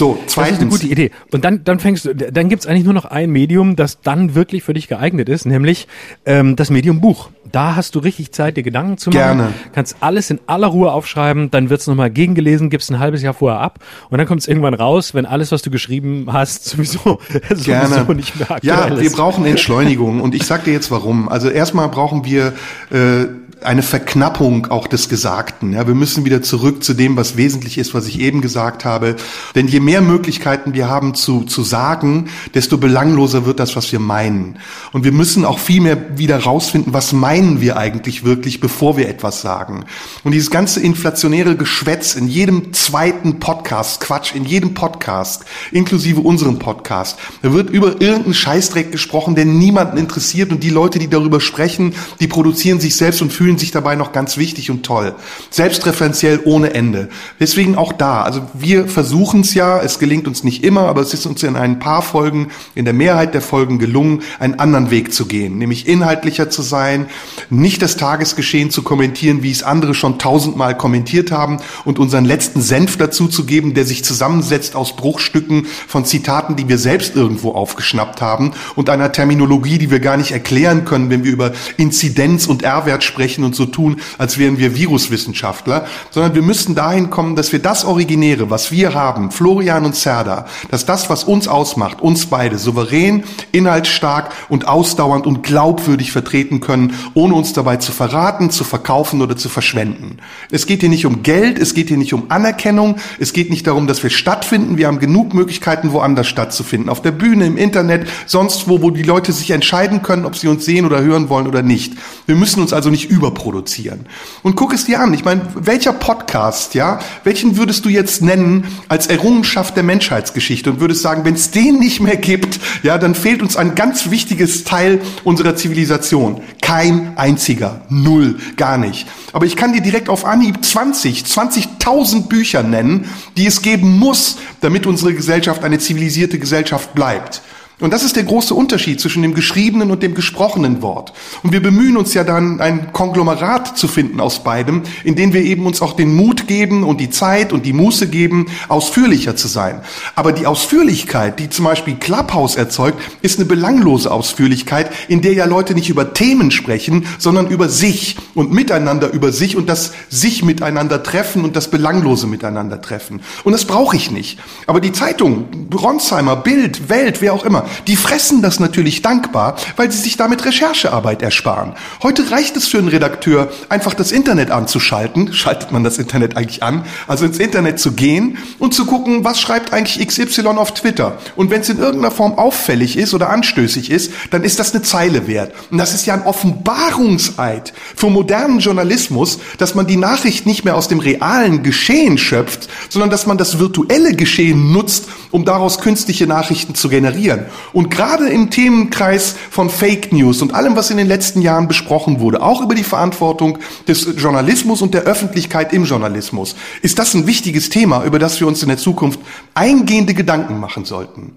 So, 0.00 0.18
zweitens. 0.26 0.32
Das 0.32 0.50
ist 0.56 0.60
eine 0.62 0.70
gute 0.70 0.86
Idee. 0.86 1.10
Und 1.30 1.44
dann, 1.44 1.62
dann 1.62 1.78
fängst 1.78 2.06
du, 2.06 2.14
dann 2.14 2.48
gibt's 2.48 2.66
eigentlich 2.66 2.84
nur 2.84 2.94
noch 2.94 3.04
ein 3.04 3.28
Medium, 3.30 3.76
das 3.76 4.00
dann 4.00 4.34
wirklich 4.34 4.62
für 4.62 4.72
dich 4.72 4.88
geeignet 4.88 5.28
ist, 5.28 5.44
nämlich 5.44 5.88
ähm, 6.24 6.56
das 6.56 6.70
Medium 6.70 7.02
Buch. 7.02 7.28
Da 7.52 7.76
hast 7.76 7.94
du 7.94 7.98
richtig 7.98 8.32
Zeit, 8.32 8.56
dir 8.56 8.62
Gedanken 8.62 8.96
zu 8.96 9.10
machen. 9.10 9.18
Gerne. 9.18 9.48
Kannst 9.74 9.96
alles 10.00 10.30
in 10.30 10.40
aller 10.46 10.68
Ruhe 10.68 10.90
aufschreiben, 10.90 11.50
dann 11.50 11.68
wird's 11.68 11.86
nochmal 11.86 12.08
gegengelesen, 12.08 12.70
gibst 12.70 12.90
ein 12.90 12.98
halbes 12.98 13.20
Jahr 13.20 13.34
vorher 13.34 13.60
ab 13.60 13.80
und 14.08 14.16
dann 14.16 14.26
kommt 14.26 14.40
es 14.40 14.48
irgendwann 14.48 14.72
raus, 14.72 15.12
wenn 15.12 15.26
alles, 15.26 15.52
was 15.52 15.60
du 15.60 15.70
geschrieben 15.70 16.28
hast, 16.32 16.64
sowieso, 16.70 17.20
Gerne. 17.62 17.94
sowieso 17.94 18.12
nicht 18.14 18.36
mehr 18.38 18.50
aktuell 18.52 18.74
Ja, 18.74 18.84
ist. 18.86 19.02
wir 19.02 19.10
brauchen 19.12 19.44
Entschleunigung 19.44 20.22
und 20.22 20.34
ich 20.34 20.44
sag 20.44 20.64
dir 20.64 20.72
jetzt 20.72 20.90
warum. 20.90 21.28
Also 21.28 21.50
erstmal 21.50 21.90
brauchen 21.90 22.24
wir 22.24 22.54
äh, 22.90 23.26
eine 23.62 23.82
Verknappung 23.82 24.66
auch 24.70 24.86
des 24.86 25.08
Gesagten. 25.08 25.72
Ja, 25.74 25.86
wir 25.86 25.94
müssen 25.94 26.24
wieder 26.24 26.42
zurück 26.42 26.82
zu 26.82 26.94
dem, 26.94 27.16
was 27.16 27.36
wesentlich 27.36 27.78
ist, 27.78 27.94
was 27.94 28.06
ich 28.06 28.20
eben 28.20 28.40
gesagt 28.40 28.84
habe. 28.84 29.16
Denn 29.54 29.66
je 29.66 29.80
mehr 29.80 29.89
Möglichkeiten 29.98 30.74
wir 30.74 30.88
haben 30.88 31.14
zu, 31.14 31.42
zu 31.42 31.64
sagen, 31.64 32.28
desto 32.54 32.78
belangloser 32.78 33.46
wird 33.46 33.58
das, 33.58 33.74
was 33.74 33.90
wir 33.90 33.98
meinen. 33.98 34.58
Und 34.92 35.02
wir 35.02 35.10
müssen 35.10 35.44
auch 35.44 35.58
viel 35.58 35.80
mehr 35.80 36.16
wieder 36.16 36.38
rausfinden, 36.38 36.92
was 36.92 37.12
meinen 37.12 37.60
wir 37.60 37.76
eigentlich 37.76 38.24
wirklich, 38.24 38.60
bevor 38.60 38.96
wir 38.96 39.08
etwas 39.08 39.40
sagen. 39.40 39.84
Und 40.22 40.30
dieses 40.30 40.50
ganze 40.50 40.80
inflationäre 40.80 41.56
Geschwätz 41.56 42.14
in 42.14 42.28
jedem 42.28 42.72
zweiten 42.72 43.40
Podcast, 43.40 44.00
Quatsch, 44.00 44.34
in 44.36 44.44
jedem 44.44 44.74
Podcast, 44.74 45.44
inklusive 45.72 46.20
unserem 46.20 46.60
Podcast, 46.60 47.18
da 47.42 47.52
wird 47.52 47.70
über 47.70 48.00
irgendeinen 48.00 48.34
Scheißdreck 48.34 48.92
gesprochen, 48.92 49.34
der 49.34 49.46
niemanden 49.46 49.96
interessiert 49.96 50.52
und 50.52 50.62
die 50.62 50.70
Leute, 50.70 50.98
die 50.98 51.08
darüber 51.08 51.40
sprechen, 51.40 51.94
die 52.20 52.28
produzieren 52.28 52.78
sich 52.78 52.94
selbst 52.96 53.22
und 53.22 53.32
fühlen 53.32 53.58
sich 53.58 53.72
dabei 53.72 53.96
noch 53.96 54.12
ganz 54.12 54.36
wichtig 54.36 54.70
und 54.70 54.84
toll. 54.84 55.14
Selbstreferenziell 55.50 56.40
ohne 56.44 56.74
Ende. 56.74 57.08
Deswegen 57.38 57.76
auch 57.76 57.92
da. 57.92 58.22
Also 58.22 58.42
wir 58.54 58.86
versuchen 58.86 59.40
es 59.40 59.54
ja, 59.54 59.69
es 59.78 59.98
gelingt 59.98 60.26
uns 60.26 60.44
nicht 60.44 60.64
immer, 60.64 60.82
aber 60.82 61.00
es 61.00 61.14
ist 61.14 61.26
uns 61.26 61.42
in 61.42 61.56
ein 61.56 61.78
paar 61.78 62.02
Folgen, 62.02 62.48
in 62.74 62.84
der 62.84 62.94
Mehrheit 62.94 63.34
der 63.34 63.40
Folgen 63.40 63.78
gelungen, 63.78 64.22
einen 64.38 64.58
anderen 64.58 64.90
Weg 64.90 65.12
zu 65.14 65.26
gehen. 65.26 65.58
Nämlich 65.58 65.86
inhaltlicher 65.88 66.50
zu 66.50 66.62
sein, 66.62 67.06
nicht 67.48 67.82
das 67.82 67.96
Tagesgeschehen 67.96 68.70
zu 68.70 68.82
kommentieren, 68.82 69.42
wie 69.42 69.50
es 69.50 69.62
andere 69.62 69.94
schon 69.94 70.18
tausendmal 70.18 70.76
kommentiert 70.76 71.30
haben 71.30 71.58
und 71.84 71.98
unseren 71.98 72.24
letzten 72.24 72.60
Senf 72.60 72.96
dazu 72.96 73.28
zu 73.28 73.46
geben, 73.46 73.74
der 73.74 73.84
sich 73.84 74.04
zusammensetzt 74.04 74.76
aus 74.76 74.96
Bruchstücken 74.96 75.66
von 75.86 76.04
Zitaten, 76.04 76.56
die 76.56 76.68
wir 76.68 76.78
selbst 76.78 77.16
irgendwo 77.16 77.52
aufgeschnappt 77.52 78.20
haben 78.20 78.52
und 78.74 78.90
einer 78.90 79.12
Terminologie, 79.12 79.78
die 79.78 79.90
wir 79.90 80.00
gar 80.00 80.16
nicht 80.16 80.32
erklären 80.32 80.84
können, 80.84 81.10
wenn 81.10 81.24
wir 81.24 81.32
über 81.32 81.52
Inzidenz 81.76 82.46
und 82.46 82.62
R-Wert 82.62 83.04
sprechen 83.04 83.44
und 83.44 83.54
so 83.54 83.66
tun, 83.66 84.00
als 84.18 84.38
wären 84.38 84.58
wir 84.58 84.74
Viruswissenschaftler, 84.74 85.86
sondern 86.10 86.34
wir 86.34 86.42
müssten 86.42 86.74
dahin 86.74 87.10
kommen, 87.10 87.36
dass 87.36 87.52
wir 87.52 87.60
das 87.60 87.84
Originäre, 87.84 88.50
was 88.50 88.72
wir 88.72 88.94
haben, 88.94 89.30
Florian 89.30 89.59
und 89.68 89.94
Serda, 89.94 90.46
dass 90.70 90.84
das, 90.84 91.08
was 91.08 91.24
uns 91.24 91.48
ausmacht, 91.48 92.00
uns 92.02 92.26
beide 92.26 92.58
souverän, 92.58 93.24
inhaltsstark 93.52 94.32
und 94.48 94.66
ausdauernd 94.66 95.26
und 95.26 95.42
glaubwürdig 95.42 96.12
vertreten 96.12 96.60
können, 96.60 96.94
ohne 97.14 97.34
uns 97.34 97.52
dabei 97.52 97.76
zu 97.76 97.92
verraten, 97.92 98.50
zu 98.50 98.64
verkaufen 98.64 99.22
oder 99.22 99.36
zu 99.36 99.48
verschwenden. 99.48 100.18
Es 100.50 100.66
geht 100.66 100.80
hier 100.80 100.88
nicht 100.88 101.06
um 101.06 101.22
Geld, 101.22 101.58
es 101.58 101.74
geht 101.74 101.88
hier 101.88 101.96
nicht 101.96 102.12
um 102.12 102.24
Anerkennung, 102.30 102.96
es 103.18 103.32
geht 103.32 103.50
nicht 103.50 103.66
darum, 103.66 103.86
dass 103.86 104.02
wir 104.02 104.10
stattfinden. 104.10 104.76
Wir 104.76 104.86
haben 104.86 104.98
genug 104.98 105.32
Möglichkeiten, 105.32 105.92
woanders 105.92 106.26
stattzufinden. 106.26 106.88
Auf 106.90 107.00
der 107.00 107.12
Bühne, 107.12 107.46
im 107.46 107.56
Internet, 107.56 108.08
sonst 108.26 108.68
wo, 108.68 108.82
wo 108.82 108.90
die 108.90 109.02
Leute 109.02 109.32
sich 109.32 109.50
entscheiden 109.50 110.02
können, 110.02 110.26
ob 110.26 110.36
sie 110.36 110.48
uns 110.48 110.64
sehen 110.64 110.84
oder 110.84 111.00
hören 111.00 111.28
wollen 111.28 111.46
oder 111.46 111.62
nicht. 111.62 111.94
Wir 112.26 112.34
müssen 112.34 112.60
uns 112.60 112.72
also 112.72 112.90
nicht 112.90 113.08
über 113.10 113.30
überproduzieren. 113.30 114.06
Und 114.42 114.56
guck 114.56 114.72
es 114.72 114.86
dir 114.86 115.00
an. 115.00 115.14
Ich 115.14 115.24
meine, 115.24 115.42
welcher 115.54 115.92
Podcast, 115.92 116.74
ja, 116.74 116.98
welchen 117.24 117.56
würdest 117.56 117.84
du 117.84 117.88
jetzt 117.88 118.22
nennen 118.22 118.66
als 118.88 119.06
Errungenschaft 119.06 119.49
der 119.56 119.82
Menschheitsgeschichte 119.82 120.70
und 120.70 120.80
würdest 120.80 121.02
sagen, 121.02 121.24
wenn 121.24 121.34
es 121.34 121.50
den 121.50 121.78
nicht 121.78 122.00
mehr 122.00 122.16
gibt, 122.16 122.60
ja, 122.82 122.98
dann 122.98 123.14
fehlt 123.14 123.42
uns 123.42 123.56
ein 123.56 123.74
ganz 123.74 124.10
wichtiges 124.10 124.64
Teil 124.64 125.00
unserer 125.24 125.56
Zivilisation. 125.56 126.42
Kein 126.60 127.16
einziger. 127.16 127.82
Null. 127.88 128.38
Gar 128.56 128.78
nicht. 128.78 129.06
Aber 129.32 129.46
ich 129.46 129.56
kann 129.56 129.72
dir 129.72 129.80
direkt 129.80 130.08
auf 130.08 130.24
Anhieb 130.24 130.64
20, 130.64 131.24
20.000 131.24 132.28
Bücher 132.28 132.62
nennen, 132.62 133.08
die 133.36 133.46
es 133.46 133.62
geben 133.62 133.98
muss, 133.98 134.38
damit 134.60 134.86
unsere 134.86 135.14
Gesellschaft 135.14 135.64
eine 135.64 135.78
zivilisierte 135.78 136.38
Gesellschaft 136.38 136.94
bleibt. 136.94 137.42
Und 137.80 137.92
das 137.92 138.02
ist 138.02 138.16
der 138.16 138.24
große 138.24 138.54
Unterschied 138.54 139.00
zwischen 139.00 139.22
dem 139.22 139.34
geschriebenen 139.34 139.90
und 139.90 140.02
dem 140.02 140.14
gesprochenen 140.14 140.82
Wort. 140.82 141.12
Und 141.42 141.52
wir 141.52 141.62
bemühen 141.62 141.96
uns 141.96 142.14
ja 142.14 142.24
dann, 142.24 142.60
ein 142.60 142.92
Konglomerat 142.92 143.78
zu 143.78 143.88
finden 143.88 144.20
aus 144.20 144.44
beidem, 144.44 144.82
in 145.02 145.16
dem 145.16 145.32
wir 145.32 145.42
eben 145.42 145.66
uns 145.66 145.80
auch 145.80 145.94
den 145.94 146.14
Mut 146.14 146.46
geben 146.46 146.84
und 146.84 147.00
die 147.00 147.10
Zeit 147.10 147.52
und 147.52 147.64
die 147.64 147.72
Muße 147.72 148.08
geben, 148.08 148.46
ausführlicher 148.68 149.34
zu 149.34 149.48
sein. 149.48 149.80
Aber 150.14 150.32
die 150.32 150.46
Ausführlichkeit, 150.46 151.38
die 151.38 151.48
zum 151.48 151.64
Beispiel 151.64 151.96
Clubhouse 151.96 152.56
erzeugt, 152.56 153.00
ist 153.22 153.38
eine 153.38 153.46
belanglose 153.46 154.10
Ausführlichkeit, 154.10 154.90
in 155.08 155.22
der 155.22 155.32
ja 155.32 155.46
Leute 155.46 155.74
nicht 155.74 155.88
über 155.88 156.12
Themen 156.12 156.50
sprechen, 156.50 157.06
sondern 157.18 157.48
über 157.48 157.68
sich 157.68 158.16
und 158.34 158.52
miteinander 158.52 159.10
über 159.10 159.32
sich 159.32 159.56
und 159.56 159.68
das 159.68 159.92
sich 160.10 160.44
miteinander 160.44 161.02
treffen 161.02 161.44
und 161.44 161.56
das 161.56 161.70
Belanglose 161.70 162.26
miteinander 162.26 162.80
treffen. 162.82 163.22
Und 163.44 163.52
das 163.52 163.64
brauche 163.64 163.96
ich 163.96 164.10
nicht. 164.10 164.38
Aber 164.66 164.80
die 164.80 164.92
Zeitung, 164.92 165.46
Ronsheimer, 165.74 166.36
Bild, 166.36 166.88
Welt, 166.88 167.22
wer 167.22 167.32
auch 167.32 167.44
immer, 167.44 167.64
die 167.86 167.96
fressen 167.96 168.42
das 168.42 168.60
natürlich 168.60 169.02
dankbar, 169.02 169.56
weil 169.76 169.90
sie 169.90 169.98
sich 169.98 170.16
damit 170.16 170.44
Recherchearbeit 170.44 171.22
ersparen. 171.22 171.74
Heute 172.02 172.30
reicht 172.30 172.56
es 172.56 172.68
für 172.68 172.78
einen 172.78 172.88
Redakteur, 172.88 173.50
einfach 173.68 173.94
das 173.94 174.12
Internet 174.12 174.50
anzuschalten. 174.50 175.32
Schaltet 175.40 175.72
man 175.72 175.84
das 175.84 175.98
Internet 175.98 176.36
eigentlich 176.36 176.62
an? 176.62 176.84
Also 177.06 177.24
ins 177.24 177.38
Internet 177.38 177.80
zu 177.80 177.92
gehen 177.92 178.38
und 178.58 178.74
zu 178.74 178.86
gucken, 178.86 179.24
was 179.24 179.40
schreibt 179.40 179.72
eigentlich 179.72 180.06
XY 180.06 180.46
auf 180.56 180.74
Twitter. 180.74 181.18
Und 181.36 181.50
wenn 181.50 181.60
es 181.60 181.68
in 181.68 181.78
irgendeiner 181.78 182.10
Form 182.10 182.34
auffällig 182.34 182.96
ist 182.96 183.14
oder 183.14 183.30
anstößig 183.30 183.90
ist, 183.90 184.12
dann 184.30 184.44
ist 184.44 184.58
das 184.58 184.74
eine 184.74 184.82
Zeile 184.82 185.26
wert. 185.26 185.52
Und 185.70 185.78
das 185.78 185.94
ist 185.94 186.06
ja 186.06 186.14
ein 186.14 186.22
Offenbarungseid 186.22 187.72
für 187.96 188.10
modernen 188.10 188.60
Journalismus, 188.60 189.38
dass 189.58 189.74
man 189.74 189.86
die 189.86 189.96
Nachricht 189.96 190.46
nicht 190.46 190.64
mehr 190.64 190.76
aus 190.76 190.88
dem 190.88 191.00
realen 191.00 191.62
Geschehen 191.62 192.18
schöpft, 192.18 192.68
sondern 192.88 193.10
dass 193.10 193.26
man 193.26 193.38
das 193.38 193.58
virtuelle 193.58 194.14
Geschehen 194.14 194.72
nutzt, 194.72 195.06
um 195.30 195.44
daraus 195.44 195.78
künstliche 195.78 196.26
Nachrichten 196.26 196.74
zu 196.74 196.88
generieren. 196.88 197.46
Und 197.72 197.90
gerade 197.90 198.28
im 198.28 198.50
Themenkreis 198.50 199.36
von 199.50 199.70
Fake 199.70 200.12
News 200.12 200.42
und 200.42 200.54
allem, 200.54 200.76
was 200.76 200.90
in 200.90 200.96
den 200.96 201.06
letzten 201.06 201.42
Jahren 201.42 201.68
besprochen 201.68 202.20
wurde, 202.20 202.42
auch 202.42 202.62
über 202.62 202.74
die 202.74 202.84
Verantwortung 202.84 203.58
des 203.86 204.08
Journalismus 204.16 204.82
und 204.82 204.94
der 204.94 205.02
Öffentlichkeit 205.02 205.72
im 205.72 205.84
Journalismus, 205.84 206.56
ist 206.82 206.98
das 206.98 207.14
ein 207.14 207.26
wichtiges 207.26 207.68
Thema, 207.68 208.04
über 208.04 208.18
das 208.18 208.40
wir 208.40 208.46
uns 208.46 208.62
in 208.62 208.68
der 208.68 208.78
Zukunft 208.78 209.20
eingehende 209.54 210.14
Gedanken 210.14 210.58
machen 210.58 210.84
sollten. 210.84 211.32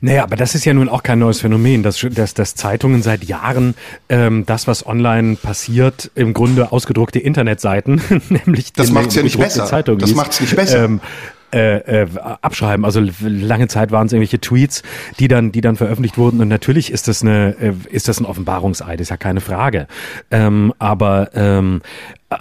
Naja, 0.00 0.22
aber 0.22 0.36
das 0.36 0.54
ist 0.54 0.64
ja 0.64 0.72
nun 0.72 0.88
auch 0.88 1.02
kein 1.02 1.18
neues 1.18 1.40
Phänomen, 1.40 1.82
dass, 1.82 2.00
dass, 2.10 2.32
dass 2.32 2.54
Zeitungen 2.54 3.02
seit 3.02 3.24
Jahren 3.24 3.74
ähm, 4.08 4.46
das, 4.46 4.66
was 4.66 4.86
online 4.86 5.36
passiert, 5.36 6.10
im 6.14 6.32
Grunde 6.32 6.72
ausgedruckte 6.72 7.18
Internetseiten, 7.18 8.00
nämlich 8.28 8.72
das 8.72 8.90
macht's 8.90 9.14
ja 9.14 9.22
nicht 9.22 9.38
besser. 9.38 9.66
Zeitung 9.66 9.98
das 9.98 10.14
macht's 10.14 10.40
nicht 10.40 10.56
besser. 10.56 10.84
Ähm, 10.84 11.00
äh, 11.52 12.02
äh, 12.02 12.06
abschreiben. 12.42 12.84
Also 12.84 13.02
lange 13.20 13.68
Zeit 13.68 13.90
waren 13.90 14.06
es 14.06 14.12
irgendwelche 14.12 14.40
Tweets, 14.40 14.82
die 15.18 15.28
dann, 15.28 15.52
die 15.52 15.60
dann 15.60 15.76
veröffentlicht 15.76 16.18
wurden. 16.18 16.40
Und 16.40 16.48
natürlich 16.48 16.92
ist 16.92 17.08
das 17.08 17.22
eine, 17.22 17.56
äh, 17.60 17.72
ist 17.90 18.08
das 18.08 18.20
ein 18.20 18.26
Offenbarungseid, 18.26 19.00
ist 19.00 19.10
ja 19.10 19.16
keine 19.16 19.40
Frage. 19.40 19.86
Ähm, 20.30 20.72
aber 20.78 21.30
ähm, 21.34 21.82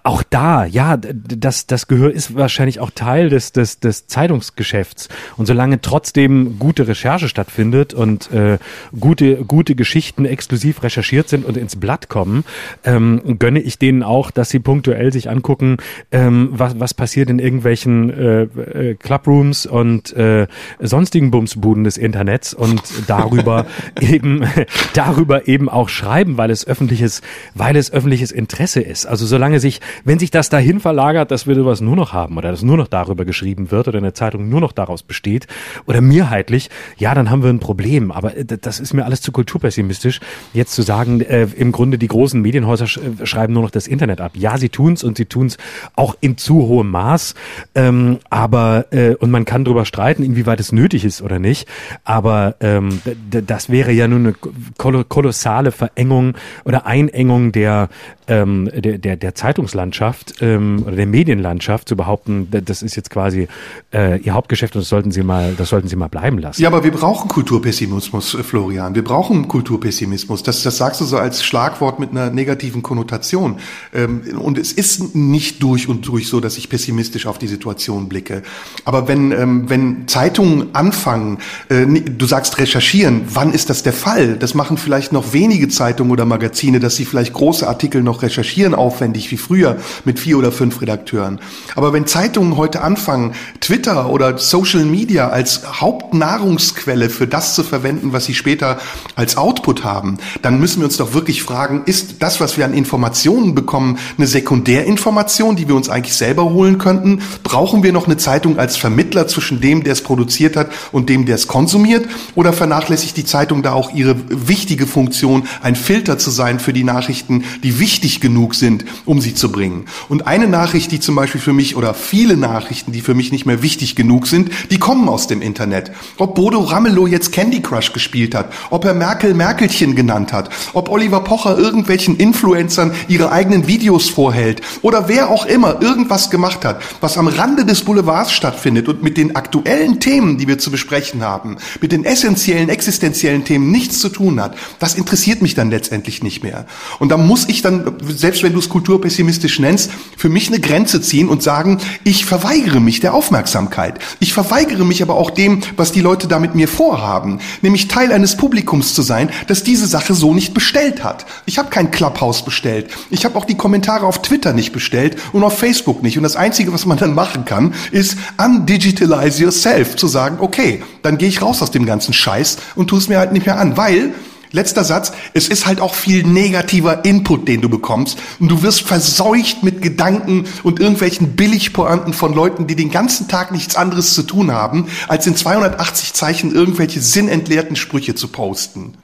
auch 0.04 0.21
da, 0.21 0.65
ja, 0.65 0.97
das, 0.97 1.65
das 1.65 1.88
Gehör 1.88 2.12
ist 2.12 2.36
wahrscheinlich 2.36 2.80
auch 2.80 2.91
Teil 2.91 3.30
des, 3.30 3.54
des, 3.54 3.80
des 3.80 4.06
Zeitungsgeschäfts. 4.06 5.10
Und 5.36 5.47
solange 5.47 5.82
trotzdem 5.82 6.60
gute 6.60 6.88
Recherche 6.88 7.28
stattfindet 7.28 7.95
und 7.95 8.32
äh, 8.32 8.60
gute, 8.99 9.38
gute 9.45 9.73
Geschichten 9.73 10.25
exklusiv 10.25 10.84
recherchiert 10.84 11.28
sind 11.28 11.43
und 11.43 11.58
ins 11.58 11.75
Blatt 11.75 12.08
kommen, 12.08 12.43
ähm, 12.84 13.39
gönne 13.39 13.62
ich 13.62 13.80
denen 13.80 14.04
auch, 14.04 14.30
dass 14.30 14.52
sie 14.52 14.60
punktuell 14.60 15.12
sich 15.12 15.28
angucken, 15.28 15.78
ähm, 16.12 16.49
was, 16.52 16.80
was 16.80 16.93
passiert 16.93 17.32
in 17.32 17.39
irgendwelchen 17.39 18.12
äh, 18.12 18.41
äh, 18.43 18.93
Clubrooms 18.93 19.65
und 19.65 20.13
äh, 20.13 20.45
sonstigen 20.80 21.32
Bumsbuden 21.32 21.84
des 21.84 21.97
Internets 21.97 22.54
und 22.54 22.84
darüber 23.08 23.65
eben, 23.99 24.45
darüber 24.93 25.47
eben 25.47 25.67
auch 25.67 25.89
schreiben, 25.89 26.38
weil 26.38 26.52
es 26.52 26.67
öffentliches, 26.67 27.23
weil 27.56 27.75
es 27.75 27.91
öffentliches 27.91 28.32
Interesse 28.32 28.82
ist. 28.82 29.08
Also 29.08 29.25
solange 29.25 29.60
sich 29.60 29.79
wenn 30.04 30.20
sich 30.20 30.32
das 30.32 30.50
dahin 30.50 30.80
verlagert, 30.80 31.32
dass 31.32 31.48
wir 31.48 31.56
sowas 31.56 31.82
nur 31.82 31.96
noch 31.96 32.13
haben 32.13 32.38
oder 32.38 32.52
dass 32.52 32.63
nur 32.63 32.78
noch 32.78 32.88
darüber 32.88 33.26
geschrieben 33.26 33.72
wird 33.72 33.88
oder 33.88 33.98
eine 33.98 34.13
Zeitung 34.13 34.50
nur 34.50 34.62
noch 34.62 34.72
daraus 34.72 35.04
besteht 35.04 35.48
oder 35.86 36.02
mehrheitlich, 36.02 36.70
ja, 36.98 37.13
dann 37.13 37.30
haben 37.30 37.44
wir 37.44 37.50
ein 37.50 37.60
Problem. 37.60 38.12
Aber 38.12 38.36
äh, 38.36 38.46
das 38.46 38.80
ist 38.80 38.94
mir 38.94 39.06
alles 39.06 39.22
zu 39.22 39.32
kulturpessimistisch, 39.32 40.20
jetzt 40.54 40.74
zu 40.74 40.82
sagen, 40.82 41.22
äh, 41.22 41.48
im 41.56 41.72
Grunde 41.72 41.98
die 41.98 42.08
großen 42.08 42.42
Medienhäuser 42.42 42.88
sch 42.88 42.98
äh, 42.98 43.26
schreiben 43.26 43.54
nur 43.54 43.63
noch 43.63 43.72
das 43.72 43.88
Internet 43.88 44.22
ab. 44.22 44.32
Ja, 44.36 44.58
sie 44.58 44.70
tun's 44.70 45.04
und 45.04 45.18
sie 45.18 45.26
tun's 45.26 45.58
auch 45.96 46.15
in 46.22 46.38
zu 46.38 46.68
hohem 46.68 46.89
Maß. 46.92 47.36
Ähm, 47.76 48.20
aber 48.30 48.88
äh, 48.92 49.15
und 49.15 49.32
man 49.32 49.46
kann 49.46 49.65
darüber 49.65 49.86
streiten, 49.86 50.24
inwieweit 50.24 50.60
es 50.60 50.72
nötig 50.72 51.06
ist 51.06 51.22
oder 51.22 51.39
nicht. 51.39 51.68
Aber 52.04 52.56
ähm, 52.60 53.02
das 53.30 53.70
wäre 53.70 53.92
ja 53.92 54.08
nur 54.08 54.20
eine 54.20 54.34
kolossale 54.78 55.72
Verengung 55.72 56.36
oder 56.65 56.86
Einengung 56.86 57.52
der 57.52 57.89
ähm, 58.30 58.70
der, 58.74 58.98
der, 58.98 59.18
der 59.18 59.36
Zeitungslandschaft 59.36 60.36
ähm, 60.42 60.84
oder 60.86 60.96
der 60.96 61.08
Medienlandschaft 61.08 61.89
zu 61.89 61.96
behaupten, 61.96 62.48
das 62.50 62.82
ist 62.82 62.96
jetzt 62.96 63.10
quasi 63.10 63.48
äh, 63.94 64.20
ihr 64.20 64.34
Hauptgeschäft 64.34 64.76
und 64.76 64.82
das 64.82 64.89
sollten 64.89 65.12
sie 65.12 65.24
mal, 65.24 65.56
das 65.58 65.70
sollten 65.70 65.88
sie 65.88 65.96
mal 65.96 66.08
bleiben 66.08 66.38
lassen. 66.38 66.62
Ja, 66.62 66.70
aber 66.70 66.84
wir 66.84 66.92
brauchen 66.92 67.28
Kulturpessimismus, 67.28 68.36
äh, 68.36 68.44
Florian. 68.44 68.96
Wir 68.96 69.04
brauchen 69.04 69.48
Kulturpessimismus. 69.48 70.44
Das, 70.44 70.63
das 70.63 70.78
sagst 70.78 71.02
du 71.02 71.06
so 71.06 71.18
als 71.18 71.44
Schlagwort 71.44 72.00
mit 72.00 72.12
einer 72.12 72.30
negativen 72.30 72.84
Konnotation. 72.84 73.58
Ähm, 73.94 74.22
und 74.39 74.58
es 74.58 74.72
ist 74.72 75.15
nicht 75.15 75.63
durch 75.63 75.89
und 75.89 76.08
durch 76.08 76.30
so, 76.30 76.39
dass 76.39 76.58
ich 76.58 76.70
pessimistisch 76.70 77.26
auf 77.26 77.39
die 77.39 77.48
Situation 77.48 78.08
blicke. 78.08 78.44
Aber 78.86 79.08
wenn, 79.08 79.32
ähm, 79.32 79.70
wenn 79.70 80.08
Zeitungen 80.08 80.76
anfangen, 80.76 81.39
äh, 81.70 81.86
du 81.86 82.26
sagst 82.26 82.60
recherchieren, 82.60 83.22
wann 83.34 83.54
ist 83.54 83.70
das 83.70 83.84
der 83.84 83.94
Fall? 83.94 84.38
Das 84.38 84.54
machen 84.54 84.78
vielleicht 84.78 85.12
noch 85.12 85.34
wenige 85.34 85.68
Zeitungen 85.70 86.12
oder 86.12 86.26
Magazine, 86.26 86.80
dass 86.80 86.96
sie 86.96 87.06
vielleicht 87.06 87.34
große 87.34 87.68
Artikel 87.68 88.04
noch 88.04 88.19
recherchieren, 88.22 88.74
aufwendig 88.76 89.32
wie 89.32 89.38
früher 89.38 89.78
mit 90.06 90.20
vier 90.20 90.38
oder 90.38 90.52
fünf 90.52 90.82
Redakteuren. 90.82 91.40
Aber 91.76 91.94
wenn 91.94 92.08
Zeitungen 92.08 92.58
heute 92.58 92.82
anfangen, 92.82 93.34
Twitter 93.62 94.10
oder 94.10 94.38
Social 94.38 94.86
Media 94.86 95.30
als 95.30 95.82
Hauptnahrungsquelle 95.82 97.10
für 97.10 97.28
das 97.28 97.56
zu 97.56 97.63
verwenden, 97.63 98.13
was 98.13 98.26
sie 98.26 98.34
später 98.34 98.80
als 99.15 99.38
Output 99.38 99.84
haben, 99.84 100.17
dann 100.42 100.60
müssen 100.60 100.80
wir 100.80 100.86
uns 100.86 100.98
doch 100.98 101.13
wirklich 101.13 101.44
fragen, 101.44 101.84
ist 101.86 102.22
das, 102.22 102.40
was 102.40 102.58
wir 102.58 102.65
an 102.65 102.74
Informationen 102.74 103.56
bekommen, 103.56 104.00
eine 104.17 104.28
Sekundärinformation, 104.28 105.56
die 105.56 105.67
wir 105.67 105.76
uns 105.76 105.90
eigentlich 105.90 106.15
selber 106.15 106.46
holen 106.50 106.78
könnten? 106.78 107.22
Brauchen 107.44 107.84
wir 107.84 107.94
noch 107.94 108.06
eine 108.06 108.17
Zeitung 108.17 108.58
als 108.58 108.78
Vermittler 108.78 109.28
zwischen 109.28 109.62
dem, 109.62 109.84
der 109.84 109.94
es 109.94 110.02
produziert 110.02 110.56
hat 110.56 110.72
und 110.92 111.10
dem, 111.10 111.26
der 111.26 111.36
es 111.36 111.48
konsumiert? 111.48 112.08
Oder 112.36 112.54
vernachlässigt 112.54 113.17
die 113.17 113.26
Zeitung 113.26 113.62
da 113.62 113.74
auch 113.74 113.94
ihre 113.94 114.15
wichtige 114.30 114.88
Funktion, 114.88 115.48
ein 115.62 115.76
Filter 115.76 116.17
zu 116.17 116.32
sein 116.32 116.60
für 116.60 116.74
die 116.74 116.84
Nachrichten, 116.84 117.44
die 117.63 117.80
wichtig 117.80 118.09
genug 118.20 118.56
sind, 118.56 118.86
um 119.06 119.22
sie 119.22 119.36
zu 119.36 119.52
bringen? 119.52 119.86
Und 120.10 120.26
eine 120.26 120.48
Nachricht, 120.48 120.92
die 120.92 121.00
zum 121.00 121.16
Beispiel 121.16 121.42
für 121.42 121.54
mich 121.54 121.76
oder 121.76 121.94
viele 121.94 122.36
Nachrichten, 122.36 122.92
die 122.92 123.02
für 123.02 123.14
mich 123.14 123.32
nicht 123.32 123.46
mehr 123.46 123.62
wichtig 123.62 123.96
genug 123.96 124.26
sind, 124.26 124.50
die 124.72 124.80
kommen 124.80 125.08
aus 125.08 125.28
dem 125.28 125.42
Internet. 125.42 125.92
Ob 126.18 126.34
Bodo 126.36 126.60
Ramelow 126.62 127.08
jetzt 127.08 127.32
Candy 127.32 127.62
Crush 127.62 127.94
gespielt 127.94 128.34
hat, 128.34 128.52
ob 128.72 128.86
er 128.86 128.94
Merkel 128.94 129.34
Merkelchen 129.34 129.96
genannt 129.96 130.34
hat, 130.34 130.50
ob 130.74 130.90
Oliver 130.90 131.22
Pocher 131.22 131.58
irgendwelchen 131.58 132.18
Influencern 132.18 132.94
ihre 133.08 133.32
eigenen 133.32 133.68
Videos 133.68 134.10
vorhält 134.10 134.62
oder 134.82 135.08
wer 135.08 135.30
auch 135.30 135.46
immer 135.46 135.82
irgendwas 135.82 136.30
gemacht 136.30 136.66
hat, 136.66 136.82
was 137.02 137.18
am 137.18 137.28
Rande 137.28 137.66
des 137.66 137.84
Boulevards 137.84 138.32
stattfindet 138.32 138.88
und 138.88 139.04
mit 139.04 139.18
den 139.18 139.36
aktuellen 139.36 140.00
Themen, 140.00 140.38
die 140.38 140.48
wir 140.48 140.58
zu 140.58 140.72
besprechen 140.72 141.22
haben, 141.24 141.58
mit 141.82 141.92
den 141.92 142.06
essentiellen, 142.06 142.70
existenziellen 142.70 143.44
Themen 143.44 143.72
nichts 143.72 144.00
zu 144.00 144.10
tun 144.10 144.42
hat, 144.42 144.56
das 144.80 144.96
interessiert 144.96 145.42
mich 145.42 145.56
dann 145.56 145.70
letztendlich 145.70 146.24
nicht 146.24 146.44
mehr. 146.44 146.66
Und 147.00 147.10
da 147.10 147.18
muss 147.18 147.48
ich 147.48 147.62
dann, 147.62 147.98
selbst 148.08 148.43
wenn 148.43 148.54
du 148.54 148.60
es 148.60 148.69
kulturpessimistisch 148.69 149.60
nennst, 149.60 149.91
für 150.17 150.29
mich 150.29 150.47
eine 150.47 150.60
Grenze 150.60 151.02
ziehen 151.02 151.29
und 151.29 151.43
sagen, 151.43 151.79
ich 152.04 152.25
verweigere 152.25 152.79
mich 152.79 153.00
der 153.00 153.13
Aufmerksamkeit. 153.13 154.00
Ich 154.19 154.33
verweigere 154.33 154.85
mich 154.85 155.02
aber 155.02 155.15
auch 155.15 155.29
dem, 155.29 155.62
was 155.75 155.91
die 155.91 156.02
Leute 156.02 156.27
da 156.27 156.39
mit 156.39 156.56
mir 156.56 156.67
vorhaben, 156.67 157.39
nämlich 157.62 157.87
Teil 157.87 158.12
eines 158.12 158.37
Publikums 158.37 158.93
zu 158.93 159.02
sein, 159.02 159.29
das 159.47 159.63
diese 159.63 159.87
Sache 159.87 160.13
so 160.13 160.33
nicht 160.33 160.54
bestellt 160.54 161.04
hat. 161.04 161.25
Ich 161.45 161.58
habe 161.58 161.69
kein 161.69 161.91
Clubhouse 161.91 162.43
bestellt. 162.43 162.89
Ich 163.10 163.25
habe 163.25 163.37
auch 163.37 163.45
die 163.45 163.58
Kommentare 163.58 164.06
auf 164.06 164.21
Twitter 164.21 164.54
nicht 164.54 164.71
bestellt 164.71 165.17
und 165.33 165.43
auf 165.43 165.58
Facebook 165.58 166.04
nicht. 166.04 166.17
Und 166.17 166.23
das 166.23 166.35
Einzige, 166.35 166.73
was 166.73 166.85
man 166.85 166.97
dann 166.97 167.13
machen 167.13 167.45
kann, 167.45 167.73
ist 167.91 168.17
undigitalize 168.37 169.43
yourself, 169.43 169.95
zu 169.95 170.08
sagen, 170.08 170.37
okay, 170.39 170.83
dann 171.02 171.17
gehe 171.17 171.29
ich 171.29 171.41
raus 171.41 171.62
aus 171.62 171.71
dem 171.71 171.85
ganzen 171.85 172.13
Scheiß 172.13 172.58
und 172.75 172.87
tu 172.87 172.97
es 172.97 173.10
mir 173.10 173.19
halt 173.19 173.31
nicht 173.31 173.45
mehr 173.45 173.60
an, 173.60 173.77
weil 173.77 174.13
Letzter 174.52 174.83
Satz. 174.83 175.12
Es 175.33 175.47
ist 175.47 175.65
halt 175.65 175.81
auch 175.81 175.93
viel 175.93 176.25
negativer 176.25 177.06
Input, 177.06 177.47
den 177.47 177.62
du 177.62 177.69
bekommst. 177.69 178.17
Und 178.39 178.50
du 178.50 178.62
wirst 178.62 178.81
verseucht 178.81 179.63
mit 179.63 179.81
Gedanken 179.81 180.45
und 180.63 180.79
irgendwelchen 180.79 181.35
Billigpointen 181.35 182.13
von 182.13 182.33
Leuten, 182.33 182.67
die 182.67 182.75
den 182.75 182.91
ganzen 182.91 183.27
Tag 183.27 183.52
nichts 183.52 183.75
anderes 183.75 184.13
zu 184.13 184.23
tun 184.23 184.52
haben, 184.52 184.87
als 185.08 185.27
in 185.27 185.35
280 185.35 186.13
Zeichen 186.13 186.54
irgendwelche 186.54 187.00
sinnentleerten 187.00 187.75
Sprüche 187.75 188.15
zu 188.15 188.29
posten. 188.29 188.95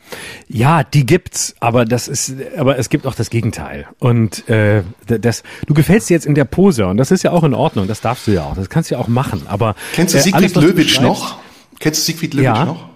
Ja, 0.47 0.83
die 0.83 1.05
gibt's, 1.05 1.55
aber 1.59 1.85
das 1.85 2.07
ist, 2.07 2.33
aber 2.57 2.77
es 2.77 2.89
gibt 2.89 3.07
auch 3.07 3.15
das 3.15 3.29
Gegenteil. 3.29 3.87
Und 3.99 4.47
äh, 4.49 4.83
das, 5.07 5.43
du 5.65 5.73
gefällst 5.73 6.09
dir 6.09 6.13
jetzt 6.13 6.25
in 6.25 6.35
der 6.35 6.45
Pose 6.45 6.87
und 6.87 6.97
das 6.97 7.11
ist 7.11 7.23
ja 7.23 7.31
auch 7.31 7.43
in 7.43 7.53
Ordnung. 7.53 7.87
Das 7.87 8.01
darfst 8.01 8.27
du 8.27 8.31
ja 8.31 8.43
auch. 8.43 8.55
Das 8.55 8.69
kannst 8.69 8.91
du 8.91 8.95
ja 8.95 9.01
auch 9.01 9.07
machen. 9.07 9.43
Aber 9.47 9.75
kennst 9.93 10.13
du 10.13 10.21
Siegfried 10.21 10.55
äh, 10.55 10.59
Löwitsch 10.59 11.01
noch? 11.01 11.37
Kennst 11.79 12.01
du 12.01 12.05
Siegfried 12.05 12.33
Löwitsch 12.33 12.45
ja. 12.45 12.65
noch? 12.65 12.94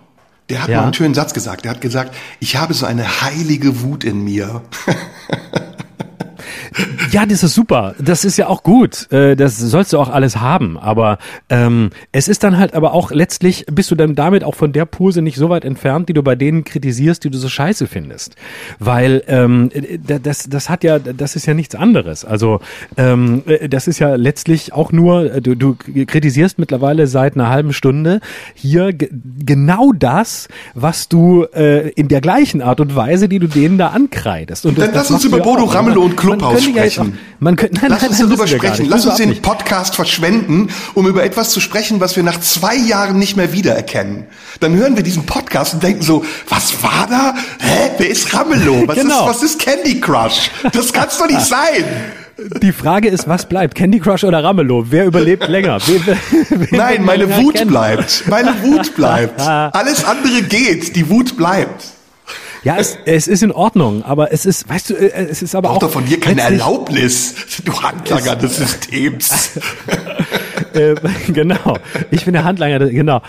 Der 0.49 0.63
hat 0.63 0.69
ja. 0.69 0.77
mal 0.77 0.83
einen 0.85 0.93
schönen 0.93 1.13
Satz 1.13 1.33
gesagt. 1.33 1.65
Der 1.65 1.71
hat 1.71 1.81
gesagt, 1.81 2.15
ich 2.39 2.55
habe 2.55 2.73
so 2.73 2.85
eine 2.85 3.21
heilige 3.21 3.81
Wut 3.81 4.03
in 4.03 4.23
mir. 4.23 4.61
Ja, 7.11 7.25
das 7.25 7.43
ist 7.43 7.53
super. 7.53 7.95
Das 7.99 8.25
ist 8.25 8.37
ja 8.37 8.47
auch 8.47 8.63
gut. 8.63 9.11
Äh, 9.11 9.35
das 9.35 9.57
sollst 9.57 9.93
du 9.93 9.99
auch 9.99 10.09
alles 10.09 10.37
haben. 10.37 10.77
Aber 10.77 11.17
ähm, 11.49 11.89
es 12.11 12.27
ist 12.27 12.43
dann 12.43 12.57
halt 12.57 12.73
aber 12.73 12.93
auch 12.93 13.11
letztlich, 13.11 13.65
bist 13.71 13.91
du 13.91 13.95
dann 13.95 14.15
damit 14.15 14.43
auch 14.43 14.55
von 14.55 14.71
der 14.71 14.85
Pose 14.85 15.21
nicht 15.21 15.37
so 15.37 15.49
weit 15.49 15.65
entfernt, 15.65 16.09
die 16.09 16.13
du 16.13 16.23
bei 16.23 16.35
denen 16.35 16.63
kritisierst, 16.63 17.23
die 17.23 17.29
du 17.29 17.37
so 17.37 17.49
scheiße 17.49 17.87
findest. 17.87 18.35
Weil 18.79 19.23
ähm, 19.27 19.69
das, 20.23 20.49
das 20.49 20.69
hat 20.69 20.83
ja, 20.83 20.99
das 20.99 21.35
ist 21.35 21.45
ja 21.45 21.53
nichts 21.53 21.75
anderes. 21.75 22.25
Also 22.25 22.59
ähm, 22.97 23.43
das 23.69 23.87
ist 23.87 23.99
ja 23.99 24.15
letztlich 24.15 24.73
auch 24.73 24.91
nur, 24.91 25.41
du, 25.41 25.55
du 25.55 25.75
kritisierst 25.75 26.59
mittlerweile 26.59 27.07
seit 27.07 27.35
einer 27.35 27.49
halben 27.49 27.73
Stunde 27.73 28.19
hier 28.53 28.93
genau 28.93 29.91
das, 29.91 30.47
was 30.73 31.09
du 31.09 31.45
äh, 31.53 31.89
in 31.89 32.07
der 32.07 32.21
gleichen 32.21 32.61
Art 32.61 32.79
und 32.79 32.95
Weise, 32.95 33.29
die 33.29 33.39
du 33.39 33.47
denen 33.47 33.77
da 33.77 33.87
ankreidest. 33.89 34.65
Und 34.65 34.77
dann 34.77 34.91
lass 34.93 35.11
uns 35.11 35.25
über 35.25 35.39
Bodo 35.39 35.65
Ramelow 35.65 36.03
und 36.03 36.15
Clubhaus 36.37 36.63
sprechen. 36.63 37.17
man 37.39 37.55
könnte, 37.55 37.75
nein, 37.81 37.89
Lass 37.91 38.01
nein, 38.01 38.09
uns 38.11 38.19
nein, 38.19 38.29
darüber 38.29 38.47
sprechen. 38.47 38.85
Lass 38.89 39.05
uns 39.05 39.15
den 39.15 39.29
nicht. 39.29 39.41
Podcast 39.41 39.95
verschwenden, 39.95 40.69
um 40.93 41.07
über 41.07 41.23
etwas 41.23 41.49
zu 41.51 41.59
sprechen, 41.59 41.99
was 41.99 42.15
wir 42.15 42.23
nach 42.23 42.39
zwei 42.39 42.75
Jahren 42.75 43.17
nicht 43.19 43.35
mehr 43.37 43.53
wiedererkennen. 43.53 44.25
Dann 44.59 44.75
hören 44.75 44.95
wir 44.95 45.03
diesen 45.03 45.25
Podcast 45.25 45.73
und 45.75 45.83
denken 45.83 46.01
so, 46.01 46.23
was 46.49 46.81
war 46.83 47.07
da? 47.09 47.33
Hä? 47.59 47.91
Wer 47.97 48.09
ist 48.09 48.33
Ramelow? 48.33 48.87
Was, 48.87 48.95
Genau. 48.97 49.29
ist, 49.29 49.35
was 49.35 49.43
ist 49.43 49.59
Candy 49.59 49.99
Crush? 49.99 50.49
Das 50.73 50.91
kann's 50.93 51.17
doch 51.17 51.27
nicht 51.27 51.41
sein. 51.41 51.83
Die 52.61 52.71
Frage 52.71 53.09
ist, 53.09 53.27
was 53.27 53.47
bleibt? 53.49 53.75
Candy 53.75 53.99
Crush 53.99 54.23
oder 54.23 54.41
Ramelow? 54.41 54.85
Wer 54.89 55.05
überlebt 55.05 55.49
länger? 55.49 55.77
Wer, 55.85 56.17
wer 56.49 56.77
Nein, 56.79 57.03
meine 57.03 57.35
Wut 57.37 57.55
kennen? 57.55 57.69
bleibt. 57.69 58.23
Meine 58.27 58.53
Wut 58.63 58.95
bleibt. 58.95 59.41
Alles 59.41 60.05
andere 60.05 60.41
geht. 60.43 60.95
Die 60.95 61.09
Wut 61.09 61.35
bleibt. 61.35 61.83
Ja, 62.63 62.77
es, 62.77 62.97
es 63.05 63.27
ist 63.27 63.41
in 63.43 63.51
Ordnung, 63.51 64.03
aber 64.03 64.33
es 64.33 64.45
ist, 64.45 64.67
weißt 64.67 64.89
du, 64.89 64.93
äh, 64.95 65.27
es 65.29 65.41
ist 65.41 65.55
aber 65.55 65.69
Braucht 65.69 65.77
auch 65.77 65.87
doch 65.87 65.93
von 65.93 66.05
dir 66.05 66.19
keine 66.19 66.41
Erlaubnis, 66.41 67.35
du 67.63 67.81
Handlanger 67.81 68.35
des 68.35 68.57
Systems. 68.57 69.51
äh, 70.73 70.95
genau. 71.31 71.77
Ich 72.11 72.25
bin 72.25 72.33
der 72.33 72.43
Handlanger, 72.43 72.79
genau. 72.89 73.21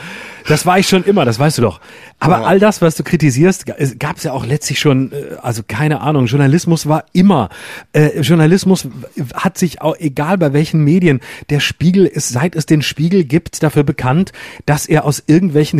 Das 0.48 0.64
war 0.66 0.78
ich 0.78 0.88
schon 0.88 1.04
immer, 1.04 1.24
das 1.24 1.38
weißt 1.38 1.58
du 1.58 1.62
doch. 1.62 1.80
Aber 2.18 2.40
Ja. 2.40 2.44
all 2.44 2.58
das, 2.58 2.80
was 2.82 2.96
du 2.96 3.02
kritisierst, 3.04 3.64
gab 3.98 4.16
es 4.16 4.24
ja 4.24 4.32
auch 4.32 4.44
letztlich 4.46 4.78
schon, 4.80 5.12
äh, 5.12 5.36
also 5.42 5.62
keine 5.66 6.00
Ahnung, 6.00 6.26
Journalismus 6.26 6.86
war 6.88 7.04
immer, 7.12 7.50
äh, 7.92 8.20
Journalismus 8.20 8.88
hat 9.34 9.58
sich 9.58 9.80
auch, 9.80 9.96
egal 9.98 10.38
bei 10.38 10.52
welchen 10.52 10.82
Medien, 10.84 11.20
der 11.50 11.60
Spiegel 11.60 12.06
ist, 12.06 12.30
seit 12.30 12.56
es 12.56 12.66
den 12.66 12.82
Spiegel 12.82 13.24
gibt, 13.24 13.62
dafür 13.62 13.82
bekannt, 13.84 14.32
dass 14.66 14.86
er 14.86 15.04
aus 15.04 15.22
irgendwelchen 15.26 15.78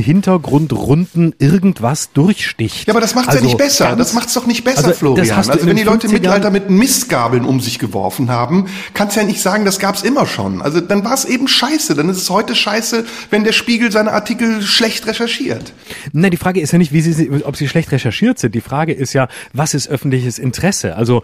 Hintergrundrunden 0.51 1.35
irgendwas 1.39 2.13
durchsticht. 2.13 2.87
Ja, 2.87 2.93
aber 2.95 3.01
das 3.01 3.15
macht's 3.15 3.29
Also 3.29 3.41
ja 3.41 3.45
nicht 3.47 3.59
besser. 3.59 3.87
ganz- 3.87 3.99
Das 3.99 4.13
macht's 4.15 4.35
doch 4.35 4.47
nicht 4.47 4.65
besser, 4.65 4.79
Also, 4.87 4.93
Florian. 4.93 5.31
Also 5.31 5.67
wenn 5.67 5.77
die 5.77 5.83
Leute 5.83 6.07
im 6.07 6.13
50ern 6.13 6.13
Mittelalter 6.13 6.51
mit 6.51 6.71
Mistgabeln 6.71 7.45
um 7.45 7.61
sich 7.61 7.79
geworfen 7.79 8.31
haben, 8.31 8.67
kannst 8.95 9.17
ja 9.17 9.23
nicht 9.25 9.41
sagen, 9.41 9.65
das 9.65 9.79
gab's 9.79 10.03
immer 10.03 10.27
schon. 10.27 10.63
Also 10.63 10.81
dann 10.81 11.05
war's 11.05 11.25
eben 11.25 11.49
scheiße. 11.51 11.95
Dann 11.95 12.09
ist 12.09 12.19
es 12.19 12.31
heute 12.31 12.55
scheiße, 12.55 13.05
wenn 13.31 13.45
der 13.45 13.53
Spiegel 13.53 13.91
seine 13.93 14.13
Artikel 14.13 14.63
schlecht 14.63 15.07
recherchiert. 15.07 15.73
Na, 16.13 16.31
die 16.31 16.37
Frage 16.37 16.61
ist 16.61 16.73
ja 16.73 16.79
nicht, 16.79 16.93
wie 16.93 17.01
sie, 17.01 17.31
ob 17.45 17.57
sie 17.57 17.69
schlecht 17.69 17.93
recherchiert 17.93 18.39
sind. 18.39 18.55
Die 18.55 18.61
Frage 18.61 18.93
ist 18.93 19.13
ja, 19.13 19.29
was 19.53 19.75
ist 19.75 19.89
öffentliches 19.89 20.39
Interesse? 20.39 20.97
Also 20.97 21.23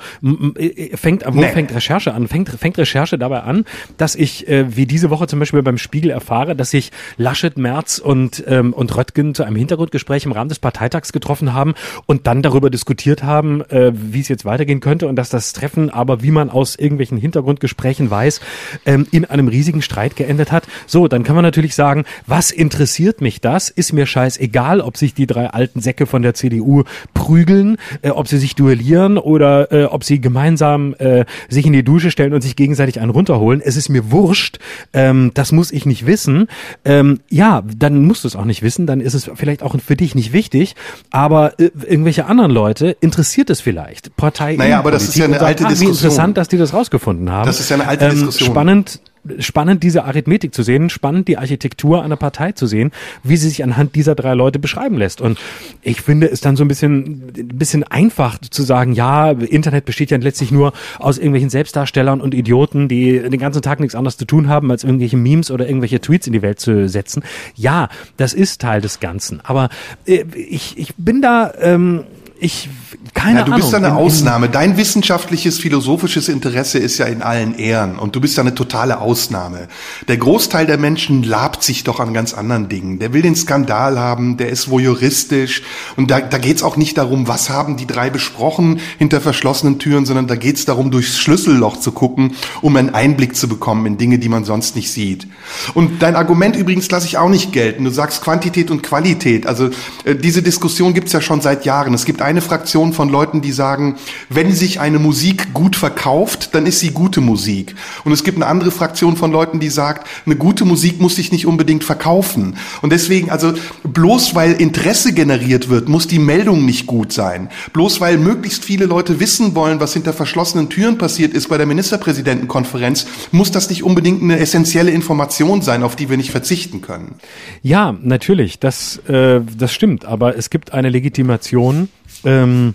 äh, 0.57 0.97
fängt, 0.97 1.25
wo 1.27 1.41
Nee. 1.41 1.49
fängt 1.53 1.75
Recherche 1.75 2.13
an? 2.15 2.29
Fängt, 2.29 2.49
fängt 2.49 2.79
Recherche 2.79 3.19
dabei 3.19 3.41
an, 3.43 3.65
dass 3.97 4.15
ich, 4.15 4.49
äh, 4.49 4.77
wie 4.77 4.87
diese 4.87 5.11
Woche 5.11 5.27
zum 5.27 5.39
Beispiel 5.39 5.63
beim 5.63 5.79
Spiegel 5.79 6.11
erfahre, 6.11 6.57
dass 6.57 6.71
sich 6.71 6.91
Laschet, 7.17 7.57
Merz 7.57 7.99
und, 7.99 8.43
ähm, 8.47 8.73
und 8.73 8.97
Röttgen 8.97 9.35
zu 9.35 9.45
einem 9.45 9.57
Hintergrundgespräch 9.57 10.25
im 10.25 10.33
Rahmen 10.33 10.49
des 10.49 10.59
Parteitags 10.59 11.13
getroffen 11.13 11.53
haben 11.55 11.75
und 12.07 12.27
dann 12.27 12.43
darüber 12.43 12.71
diskutiert 12.71 13.23
haben, 13.23 13.63
äh, 13.71 13.93
wie 13.95 14.21
es 14.21 14.29
jetzt 14.29 14.45
weitergehen 14.45 14.81
könnte 14.81 15.07
und 15.09 15.17
dass 15.17 15.29
das 15.31 15.53
Treffen 15.53 15.91
aber, 15.91 16.23
wie 16.23 16.31
man 16.31 16.51
aus 16.51 16.77
irgendwelchen 16.77 17.19
Hintergrundgesprächen 17.19 18.11
weiß, 18.11 18.41
ähm, 18.87 19.07
in 19.11 19.25
einem 19.25 19.49
riesigen 19.49 19.83
Streit 19.83 20.16
geendet 20.17 20.53
hat. 20.53 20.67
So, 20.87 21.09
dann 21.09 21.23
kann 21.23 21.35
man 21.35 21.45
natürlich 21.45 21.75
sagen, 21.75 22.05
was 22.27 22.51
interessiert 22.51 23.21
mich 23.21 23.41
das? 23.41 23.71
Ist 23.71 23.93
mir 23.93 24.07
scheißegal, 24.07 24.81
ob 24.81 24.97
sich 24.97 25.15
die 25.15 25.27
drei 25.27 25.49
alten 25.49 25.81
Säcke 25.81 26.07
von 26.07 26.23
der 26.23 26.35
CDU 26.35 26.85
prügeln, 27.15 27.77
äh, 28.03 28.11
ob 28.11 28.29
sie 28.29 28.39
sich 28.39 28.55
duellieren 28.55 29.19
oder 29.19 29.73
äh, 29.73 29.85
ob 29.85 30.05
sie 30.05 30.21
gemeinsam 30.21 30.95
äh, 30.99 31.25
sich 31.49 31.67
in 31.67 31.73
die 31.73 31.83
Dusche 31.83 32.11
stellen 32.11 32.35
und 32.35 32.43
sich 32.43 32.57
gegenseitig 32.57 33.01
einen 33.01 33.11
runterholen. 33.11 33.61
Es 33.65 33.77
ist 33.77 33.89
mir 33.89 34.11
wurscht. 34.11 34.59
Ähm, 34.93 35.31
das 35.35 35.53
muss 35.53 35.71
ich 35.71 35.87
nicht 35.87 36.07
wissen. 36.07 36.49
Ähm, 36.85 37.21
ja, 37.29 37.63
dann 37.77 38.05
musst 38.05 38.25
du 38.25 38.29
es 38.29 38.37
auch 38.37 38.45
nicht 38.45 38.63
wissen. 38.63 38.87
Dann 38.87 39.01
ist 39.01 39.15
es 39.15 39.31
vielleicht 39.35 39.63
auch 39.63 39.77
für 39.81 39.97
dich 39.97 40.15
nicht 40.15 40.33
wichtig. 40.33 40.75
Aber 41.11 41.59
äh, 41.61 41.71
irgendwelche 41.87 42.27
anderen 42.27 42.51
Leute 42.51 42.97
interessiert 43.01 43.51
es 43.51 43.61
vielleicht. 43.61 44.17
Partei. 44.17 44.57
Naja, 44.57 44.79
aber 44.79 44.91
das 44.91 45.05
ist 45.05 45.17
ja 45.17 45.25
eine 45.25 45.35
sagt, 45.35 45.45
alte 45.45 45.65
ah, 45.65 45.69
Diskussion. 45.69 45.93
Wie 45.93 45.97
interessant, 45.97 46.37
dass 46.37 46.49
die 46.49 46.59
das 46.59 46.73
rausgefunden 46.73 47.31
haben. 47.31 47.47
Das 47.47 47.61
ist 47.61 47.69
ja 47.69 47.77
eine 47.77 47.89
alte 47.89 48.07
ähm, 48.07 48.11
Diskussion. 48.13 48.51
Spannend, 48.51 49.01
spannend 49.39 49.83
diese 49.83 50.05
Arithmetik 50.05 50.55
zu 50.55 50.63
sehen, 50.63 50.91
spannend 50.91 51.29
die 51.29 51.39
Architektur 51.39 52.03
einer 52.03 52.17
Partei 52.17 52.53
zu 52.53 52.67
sehen, 52.67 52.93
wie 53.23 53.37
sie 53.37 53.49
sich 53.49 53.63
anhand 53.63 53.95
dieser 53.95 54.15
drei 54.15 54.35
Leute 54.35 54.59
beschreiben 54.59 54.97
lässt. 54.97 55.21
Und 55.21 55.39
ich 55.83 56.01
finde 56.01 56.29
es 56.31 56.41
dann 56.41 56.57
so 56.57 56.65
ein 56.65 56.69
bisschen, 56.69 57.33
ein 57.37 57.49
bisschen 57.59 57.85
einfach 57.85 58.39
zu 58.39 58.63
sagen, 58.63 58.93
ja, 58.93 59.31
Internet 59.31 59.85
besteht 59.85 60.11
ja 60.11 60.19
letztlich 60.19 60.51
nur 60.51 60.73
aus 60.99 61.19
irgendwelchen 61.19 61.51
Selbstdarstellern 61.51 62.21
und 62.21 62.35
Idioten, 62.35 62.89
die 62.89 63.21
den 63.21 63.41
ganzen 63.41 63.63
Tag 63.63 63.81
nichts 63.81 63.95
anderes 63.95 64.17
zu 64.17 64.25
tun 64.25 64.49
haben, 64.49 64.71
als 64.71 64.85
irgendwelche 64.85 65.17
Memes 65.17 65.51
oder 65.51 65.67
irgendwelche 65.67 66.01
Tweets 66.01 66.27
in 66.27 66.33
die 66.33 66.43
Welt 66.43 66.61
zu 66.61 66.89
setzen. 66.89 67.23
Ja, 67.55 67.89
das 68.17 68.33
ist 68.35 68.61
Teil 68.61 68.81
des 68.81 69.01
Ganzen. 69.01 69.41
Aber 69.43 69.69
äh, 70.07 70.25
ich, 70.35 70.79
ich 70.79 70.95
bin 70.97 71.23
da, 71.23 71.53
ähm, 71.61 72.05
ich 72.39 72.69
keine 73.15 73.41
Ja, 73.41 73.45
du 73.45 73.53
Ahnung. 73.53 73.61
bist 73.63 73.73
da 73.73 73.79
eine 73.79 73.89
In- 73.89 73.93
in- 73.95 73.99
Ausnahme. 73.99 74.49
Dein 74.49 74.77
wissenschaftliches, 74.77 75.59
philosophisches 75.59 76.29
Interesse 76.29 76.79
ist 76.79 76.99
ja 76.99 77.07
in 77.07 77.23
allen 77.23 77.59
Ehren 77.59 77.99
und 77.99 78.15
du 78.15 78.21
bist 78.21 78.37
da 78.37 78.43
eine 78.43 78.55
totale 78.55 79.01
Ausnahme. 79.01 79.69
Der 80.09 80.17
Großteil 80.19 80.67
der 80.67 80.77
Menschen 80.79 81.23
labt 81.23 81.63
sich 81.63 81.85
doch 81.85 81.99
an 81.99 82.13
ganz 82.13 82.35
anderen 82.35 82.69
Dingen. 82.69 82.99
Der 82.99 83.13
will 83.13 83.23
den 83.23 83.35
Skandal 83.37 83.99
haben, 83.99 84.37
der 84.37 84.51
ist 84.51 84.71
voyeuristisch 84.71 85.63
und 85.97 86.11
da, 86.11 86.21
da 86.21 86.39
geht's 86.39 86.63
auch 86.63 86.77
nicht 86.77 86.99
darum, 86.99 87.27
was 87.27 87.49
haben 87.51 87.77
die 87.77 87.87
drei 87.87 88.11
besprochen 88.11 88.81
hinter 88.99 89.21
verschlossenen 89.21 89.79
Türen, 89.79 90.05
sondern 90.05 90.27
da 90.27 90.37
geht's 90.37 90.65
darum, 90.67 90.91
durchs 90.91 91.17
Schlüsselloch 91.19 91.79
zu 91.81 91.93
gucken, 91.93 92.35
um 92.61 92.77
einen 92.77 92.95
Einblick 92.95 93.35
zu 93.37 93.49
bekommen 93.49 93.87
in 93.87 93.97
Dinge, 93.99 94.19
die 94.19 94.29
man 94.29 94.45
sonst 94.45 94.77
nicht 94.77 94.93
sieht. 94.93 95.27
Und 95.75 96.03
dein 96.03 96.17
Argument 96.17 96.55
übrigens 96.57 96.91
lasse 96.91 97.07
ich 97.07 97.17
auch 97.19 97.31
nicht 97.31 97.53
gelten. 97.53 97.85
Du 97.85 97.91
sagst 97.91 98.23
Quantität 98.23 98.71
und 98.71 98.83
Qualität. 98.83 99.47
Also 99.47 99.71
äh, 100.05 100.15
diese 100.15 100.43
Diskussion 100.43 100.93
gibt's 100.95 101.13
ja 101.13 101.21
schon 101.21 101.41
seit 101.41 101.65
Jahren. 101.65 101.95
Es 101.95 102.05
gibt 102.05 102.21
eine 102.27 102.41
Fraktion 102.41 102.93
von 102.93 103.09
Leuten, 103.09 103.41
die 103.41 103.53
sagen, 103.53 103.97
wenn 104.29 104.53
sich 104.53 104.81
eine 104.81 104.99
Musik 104.99 105.55
gut 105.55 105.77
verkauft, 105.77 106.55
dann 106.55 106.67
ist 106.67 106.81
sie 106.81 106.91
gute 106.91 107.21
Musik. 107.21 107.75
Und 108.05 108.13
es 108.13 108.25
gibt 108.25 108.37
eine 108.37 108.47
andere 108.47 108.73
Fraktion 108.73 109.17
von 109.17 109.31
Leuten, 109.31 109.61
die 109.61 109.71
sagt, 109.71 110.07
eine 110.27 110.37
gute 110.37 110.65
Musik 110.65 111.01
muss 111.01 111.17
sich 111.17 111.31
nicht 111.33 111.47
unbedingt 111.47 111.85
verkaufen. 111.85 112.57
Und 112.83 112.93
deswegen, 112.93 113.31
also 113.31 113.55
bloß 113.85 114.35
weil 114.35 114.53
Interesse 114.53 115.15
generiert 115.15 115.69
wird, 115.69 115.89
muss 115.89 116.09
die 116.09 116.19
Meldung 116.19 116.65
nicht 116.65 116.87
gut 116.87 117.13
sein. 117.13 117.49
Bloß 117.73 118.01
weil 118.01 118.19
möglichst 118.19 118.65
viele 118.65 118.87
Leute 118.87 119.21
wissen 119.21 119.55
wollen, 119.55 119.79
was 119.79 119.93
hinter 119.93 120.13
verschlossenen 120.13 120.69
Türen 120.69 120.99
passiert 120.99 121.33
ist 121.33 121.49
bei 121.49 121.59
der 121.59 121.67
Ministerpräsidentenkonferenz, 121.67 123.07
muss 123.31 123.53
das 123.53 123.71
nicht 123.71 123.85
unbedingt 123.85 124.23
eine 124.23 124.41
essentielle 124.41 124.91
Information 124.91 125.63
sein, 125.63 125.85
auf 125.85 125.95
die 125.95 126.11
wir 126.11 126.17
nicht 126.17 126.33
verzichten 126.33 126.81
können. 126.81 127.15
Ja, 127.63 127.97
natürlich, 128.03 128.59
das, 128.59 128.99
äh, 129.07 129.41
das 129.57 129.73
stimmt, 129.73 130.05
aber 130.05 130.37
es 130.37 130.51
gibt 130.51 130.73
eine 130.73 130.89
Legitimation. 130.89 131.89
Ähm, 132.25 132.75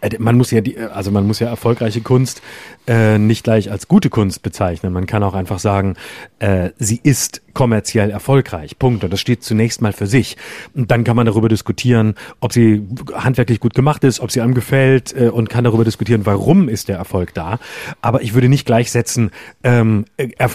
äh, 0.00 0.18
man 0.18 0.36
muss 0.36 0.50
ja 0.50 0.60
die, 0.60 0.78
also 0.78 1.10
man 1.10 1.26
muss 1.26 1.40
ja 1.40 1.48
erfolgreiche 1.48 2.00
Kunst 2.00 2.42
äh, 2.86 3.18
nicht 3.18 3.44
gleich 3.44 3.70
als 3.70 3.88
gute 3.88 4.10
Kunst 4.10 4.42
bezeichnen. 4.42 4.92
Man 4.92 5.06
kann 5.06 5.22
auch 5.22 5.34
einfach 5.34 5.58
sagen, 5.58 5.96
äh, 6.38 6.70
sie 6.78 7.00
ist 7.02 7.42
kommerziell 7.54 8.10
erfolgreich. 8.10 8.78
Punkt. 8.78 9.04
Und 9.04 9.12
das 9.12 9.20
steht 9.20 9.42
zunächst 9.42 9.80
mal 9.80 9.92
für 9.92 10.06
sich. 10.06 10.36
Und 10.74 10.90
dann 10.90 11.04
kann 11.04 11.16
man 11.16 11.26
darüber 11.26 11.48
diskutieren, 11.48 12.14
ob 12.40 12.52
sie 12.52 12.86
handwerklich 13.14 13.60
gut 13.60 13.74
gemacht 13.74 14.04
ist, 14.04 14.20
ob 14.20 14.30
sie 14.30 14.40
einem 14.40 14.54
gefällt 14.54 15.14
äh, 15.16 15.28
und 15.28 15.48
kann 15.48 15.64
darüber 15.64 15.84
diskutieren, 15.84 16.26
warum 16.26 16.68
ist 16.68 16.88
der 16.88 16.96
Erfolg 16.96 17.34
da. 17.34 17.58
Aber 18.02 18.22
ich 18.22 18.34
würde 18.34 18.48
nicht 18.48 18.66
gleichsetzen, 18.66 19.30
ähm, 19.62 20.04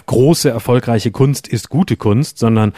große 0.05 0.49
erfolgreiche 0.49 1.11
Kunst 1.11 1.47
ist 1.47 1.69
gute 1.69 1.95
Kunst, 1.95 2.37
sondern 2.37 2.73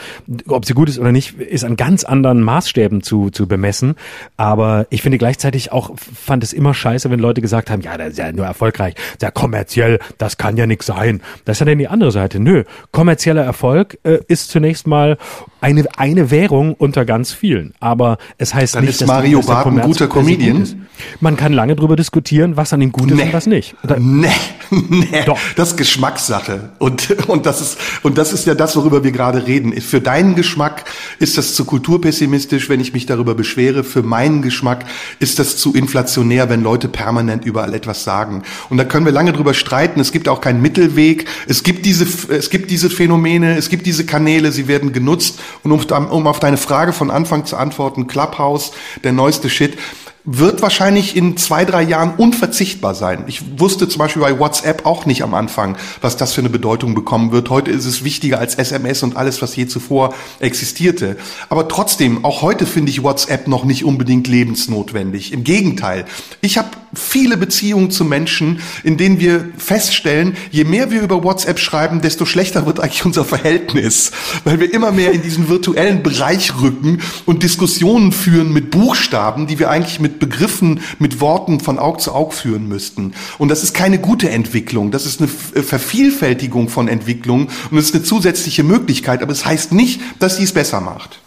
ob 0.48 0.66
sie 0.66 0.74
gut 0.74 0.90
ist 0.90 1.00
oder 1.00 1.12
nicht, 1.12 1.40
ist 1.40 1.64
an 1.64 1.76
ganz 1.76 2.04
anderen 2.04 2.42
Maßstäben 2.42 3.02
zu, 3.02 3.30
zu 3.30 3.48
bemessen. 3.48 3.96
Aber 4.38 4.88
ich 4.90 5.02
finde 5.02 5.18
gleichzeitig 5.18 5.72
auch, 5.72 5.92
fand 5.98 6.44
es 6.44 6.54
immer 6.54 6.74
scheiße, 6.74 7.10
wenn 7.10 7.20
Leute 7.20 7.42
gesagt 7.42 7.70
haben, 7.70 7.82
ja, 7.82 7.98
das 7.98 8.10
ist 8.10 8.18
ja 8.18 8.32
nur 8.32 8.46
erfolgreich, 8.46 8.96
sehr 9.20 9.32
kommerziell, 9.32 10.00
das 10.18 10.38
kann 10.38 10.58
ja 10.58 10.68
nix 10.68 10.86
sein. 10.86 11.22
Das 11.46 11.56
ist 11.56 11.60
ja 11.62 11.66
dann 11.66 11.78
die 11.78 11.88
andere 11.88 12.12
Seite. 12.12 12.40
Nö, 12.40 12.64
kommerzieller 12.92 13.44
Erfolg 13.44 13.98
äh, 14.04 14.11
ist 14.16 14.50
zunächst 14.50 14.88
mal 14.88 15.18
eine, 15.62 15.86
eine 15.98 16.32
Währung 16.32 16.74
unter 16.74 17.06
ganz 17.06 17.32
vielen. 17.32 17.74
Aber 17.80 18.18
es 18.38 18.54
heißt 18.54 18.76
Dann 18.76 18.82
nicht, 18.84 18.92
ist 18.94 19.02
dass 19.02 19.08
Mario 19.08 19.42
Barth 19.42 19.68
ein 19.68 19.82
guter 19.82 20.08
Comedian? 20.08 20.64
ist. 20.64 20.76
Man 21.20 21.38
kann 21.38 21.54
lange 21.54 21.76
drüber 21.76 21.96
diskutieren, 21.96 22.58
was 22.58 22.74
an 22.74 22.82
ihm 22.82 22.92
gut 22.92 23.10
ist 23.12 23.18
Nee. 23.18 23.24
und 23.24 23.34
was 23.34 23.46
nicht. 23.48 23.76
Oder, 23.84 23.98
Nee, 24.00 24.28
nee. 24.72 25.08
Doch. 25.26 25.38
Das 25.56 25.70
ist 25.72 25.78
Geschmackssache. 25.78 26.70
Und, 26.80 27.12
und, 27.28 27.46
das 27.46 27.62
ist, 27.62 27.78
und 28.04 28.18
das 28.18 28.34
ist 28.34 28.46
ja 28.48 28.56
das, 28.56 28.76
worüber 28.76 29.04
wir 29.04 29.12
gerade 29.12 29.46
reden. 29.48 29.80
Für 29.82 30.02
deinen 30.02 30.36
Geschmack 30.36 30.86
ist 31.20 31.38
das 31.38 31.54
zu 31.56 31.66
kulturpessimistisch, 31.66 32.70
wenn 32.70 32.80
ich 32.80 32.94
mich 32.94 33.06
darüber 33.06 33.36
beschwere. 33.36 33.84
Für 33.84 34.02
meinen 34.04 34.42
Geschmack 34.42 34.86
ist 35.20 35.40
das 35.40 35.58
zu 35.58 35.74
inflationär, 35.76 36.50
wenn 36.50 36.64
Leute 36.64 36.88
permanent 36.88 37.46
überall 37.46 37.74
etwas 37.74 38.04
sagen. 38.04 38.44
Und 38.70 38.78
da 38.78 38.84
können 38.84 39.06
wir 39.06 39.12
lange 39.12 39.34
drüber 39.34 39.54
streiten. 39.54 40.00
Es 40.00 40.12
gibt 40.12 40.28
auch 40.28 40.42
keinen 40.42 40.62
Mittelweg. 40.62 41.26
Es 41.48 41.64
gibt 41.64 41.86
diese, 41.86 42.06
es 42.34 42.50
gibt 42.50 42.72
diese 42.72 42.90
Phänomene, 42.90 43.58
es 43.58 43.70
gibt 43.70 43.86
diese 43.86 44.01
Kanäle, 44.06 44.52
sie 44.52 44.68
werden 44.68 44.94
genutzt. 44.94 45.40
Und 45.64 45.72
um, 45.72 46.08
um 46.08 46.28
auf 46.28 46.40
deine 46.40 46.58
Frage 46.58 46.94
von 46.94 47.12
Anfang 47.12 47.46
zu 47.46 47.58
antworten, 47.58 48.08
Clubhouse, 48.08 48.72
der 49.04 49.12
neueste 49.12 49.50
Shit 49.50 49.78
wird 50.24 50.62
wahrscheinlich 50.62 51.16
in 51.16 51.36
zwei, 51.38 51.66
drei 51.66 51.82
Jahren 51.82 52.14
unverzichtbar 52.16 52.94
sein. 52.94 53.24
Ich 53.28 53.60
wusste 53.60 53.88
zum 53.88 54.00
Beispiel 54.00 54.22
bei 54.22 54.38
WhatsApp 54.38 54.86
auch 54.86 55.06
nicht 55.06 55.24
am 55.24 55.34
Anfang, 55.34 55.78
was 56.02 56.16
das 56.16 56.34
für 56.34 56.42
eine 56.42 56.50
Bedeutung 56.50 56.94
bekommen 56.94 57.32
wird. 57.32 57.50
Heute 57.50 57.72
ist 57.72 57.86
es 57.86 58.04
wichtiger 58.04 58.38
als 58.38 58.56
SMS 58.56 59.02
und 59.02 59.18
alles, 59.18 59.42
was 59.42 59.56
je 59.56 59.66
zuvor 59.66 60.14
existierte. 60.40 61.18
Aber 61.50 61.68
trotzdem, 61.68 62.24
auch 62.24 62.44
heute 62.44 62.68
finde 62.68 62.92
ich 62.92 63.02
WhatsApp 63.02 63.48
noch 63.48 63.64
nicht 63.64 63.84
unbedingt 63.84 64.28
lebensnotwendig. 64.28 65.34
Im 65.34 65.44
Gegenteil. 65.44 66.06
Ich 66.42 66.60
habe 66.60 66.70
viele 66.94 67.38
Beziehungen 67.38 67.92
zu 67.92 68.04
Menschen, 68.04 68.60
in 68.84 68.98
denen 68.98 69.20
wir 69.20 69.50
feststellen, 69.58 70.36
je 70.52 70.64
mehr 70.66 70.92
wir 70.92 71.02
über 71.02 71.24
WhatsApp 71.24 71.60
schreiben, 71.60 72.02
desto 72.02 72.26
schlechter 72.26 72.66
wird 72.66 72.80
eigentlich 72.80 73.06
unser 73.06 73.24
Verhältnis, 73.24 74.12
weil 74.44 74.60
wir 74.60 74.74
immer 74.74 74.92
mehr 74.92 75.12
in 75.12 75.22
diesen 75.22 75.48
virtuellen 75.48 76.04
Bereich 76.04 76.62
rücken 76.62 77.00
und 77.26 77.44
Diskussionen 77.44 78.12
führen 78.12 78.52
mit 78.52 78.72
Buchstaben, 78.72 79.48
die 79.48 79.60
wir 79.60 79.70
eigentlich 79.70 80.00
mit 80.00 80.20
Begriffen, 80.20 80.82
mit 81.00 81.22
Worten 81.22 81.60
von 81.60 81.80
Aug 81.80 82.00
zu 82.02 82.14
Aug 82.14 82.34
führen 82.34 82.68
müssten. 82.68 83.14
Und 83.38 83.50
das 83.50 83.64
ist 83.64 83.74
keine 83.74 84.00
gute 84.00 84.30
Entwicklung, 84.30 84.92
das 84.92 85.06
ist 85.06 85.22
eine 85.22 85.30
F- 85.30 85.66
Vervielfältigung 85.66 86.68
von 86.68 86.88
Entwicklungen 86.90 87.48
und 87.70 87.78
es 87.78 87.86
ist 87.86 87.96
eine 87.96 88.04
zusätzliche 88.04 88.64
Möglichkeit, 88.64 89.22
aber 89.22 89.32
es 89.32 89.46
heißt 89.46 89.72
nicht, 89.72 90.02
dass 90.20 90.36
sie 90.36 90.44
es 90.44 90.52
besser 90.52 90.82
macht. 90.82 91.21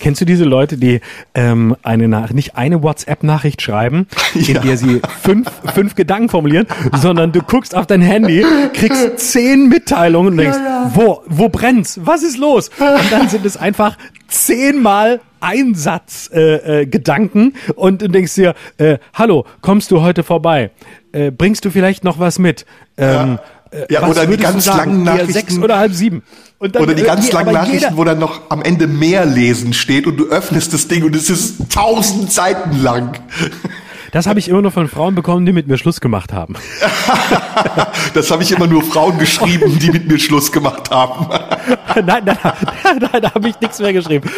Kennst 0.00 0.20
du 0.20 0.24
diese 0.24 0.44
Leute, 0.44 0.76
die 0.76 1.00
ähm, 1.34 1.76
eine 1.82 2.08
Nach 2.08 2.30
nicht 2.32 2.56
eine 2.56 2.82
WhatsApp-Nachricht 2.82 3.62
schreiben, 3.62 4.06
in 4.34 4.42
Ja. 4.54 4.60
der 4.60 4.76
sie 4.76 5.00
fünf, 5.22 5.48
fünf 5.74 5.94
Gedanken 5.94 6.28
formulieren, 6.28 6.66
sondern 6.96 7.32
du 7.32 7.40
guckst 7.42 7.74
auf 7.74 7.86
dein 7.86 8.02
Handy, 8.02 8.44
kriegst 8.72 9.18
zehn 9.18 9.68
Mitteilungen 9.68 10.32
und 10.32 10.36
denkst, 10.38 10.58
wo, 10.94 11.22
wo 11.26 11.48
brennt's? 11.48 11.98
Was 12.02 12.22
ist 12.22 12.38
los? 12.38 12.70
Und 12.78 13.10
dann 13.12 13.28
sind 13.28 13.44
es 13.46 13.56
einfach 13.56 13.96
zehnmal 14.28 15.20
Einsatz 15.40 16.30
äh, 16.34 16.80
äh, 16.82 16.86
Gedanken 16.86 17.54
und 17.76 18.02
du 18.02 18.08
denkst 18.08 18.34
dir, 18.34 18.54
äh, 18.78 18.98
hallo, 19.14 19.44
kommst 19.60 19.90
du 19.90 20.02
heute 20.02 20.22
vorbei? 20.24 20.70
Äh, 21.12 21.30
bringst 21.30 21.64
du 21.64 21.70
vielleicht 21.70 22.02
noch 22.04 22.18
was 22.18 22.38
mit? 22.38 22.66
Ähm, 22.96 23.34
äh, 23.34 23.38
Ja, 23.90 24.02
was 24.02 24.10
oder 24.10 24.26
die 24.26 24.36
ganz 24.36 24.66
langen 24.66 25.02
Nachrichten- 25.02 25.32
sechs 25.32 25.58
oder 25.58 25.78
halb 25.78 25.92
sieben. 25.92 26.22
Oder 26.58 26.94
die 26.94 27.02
ganz 27.02 27.30
langen 27.32 27.52
Nachrichten, 27.52 27.96
wo 27.96 28.04
dann 28.04 28.18
noch 28.18 28.40
am 28.50 28.62
Ende 28.62 28.86
mehr 28.86 29.24
lesen 29.26 29.72
steht 29.72 30.06
und 30.06 30.16
du 30.16 30.26
öffnest 30.28 30.72
das 30.74 30.88
Ding 30.88 31.04
und 31.04 31.14
es 31.14 31.30
ist 31.30 31.70
tausend 31.72 32.32
Seiten 32.32 32.82
lang. 32.82 33.20
Das 34.10 34.26
habe 34.26 34.38
ich 34.38 34.48
immer 34.48 34.62
nur 34.62 34.70
von 34.70 34.88
Frauen 34.88 35.14
bekommen, 35.14 35.44
die 35.44 35.52
mit 35.52 35.66
mir 35.68 35.76
Schluss 35.76 36.00
gemacht 36.00 36.32
haben. 36.32 36.54
Das 38.14 38.30
habe 38.30 38.42
ich 38.42 38.50
immer 38.52 38.66
nur 38.66 38.82
Frauen 38.82 39.18
geschrieben, 39.18 39.78
die 39.78 39.90
mit 39.90 40.08
mir 40.08 40.18
Schluss 40.18 40.50
gemacht 40.50 40.90
haben. 40.90 41.26
nein, 42.06 42.22
nein, 42.24 42.38
nein, 42.84 43.22
da 43.22 43.34
habe 43.34 43.48
ich 43.50 43.60
nichts 43.60 43.78
mehr 43.80 43.92
geschrieben. 43.92 44.30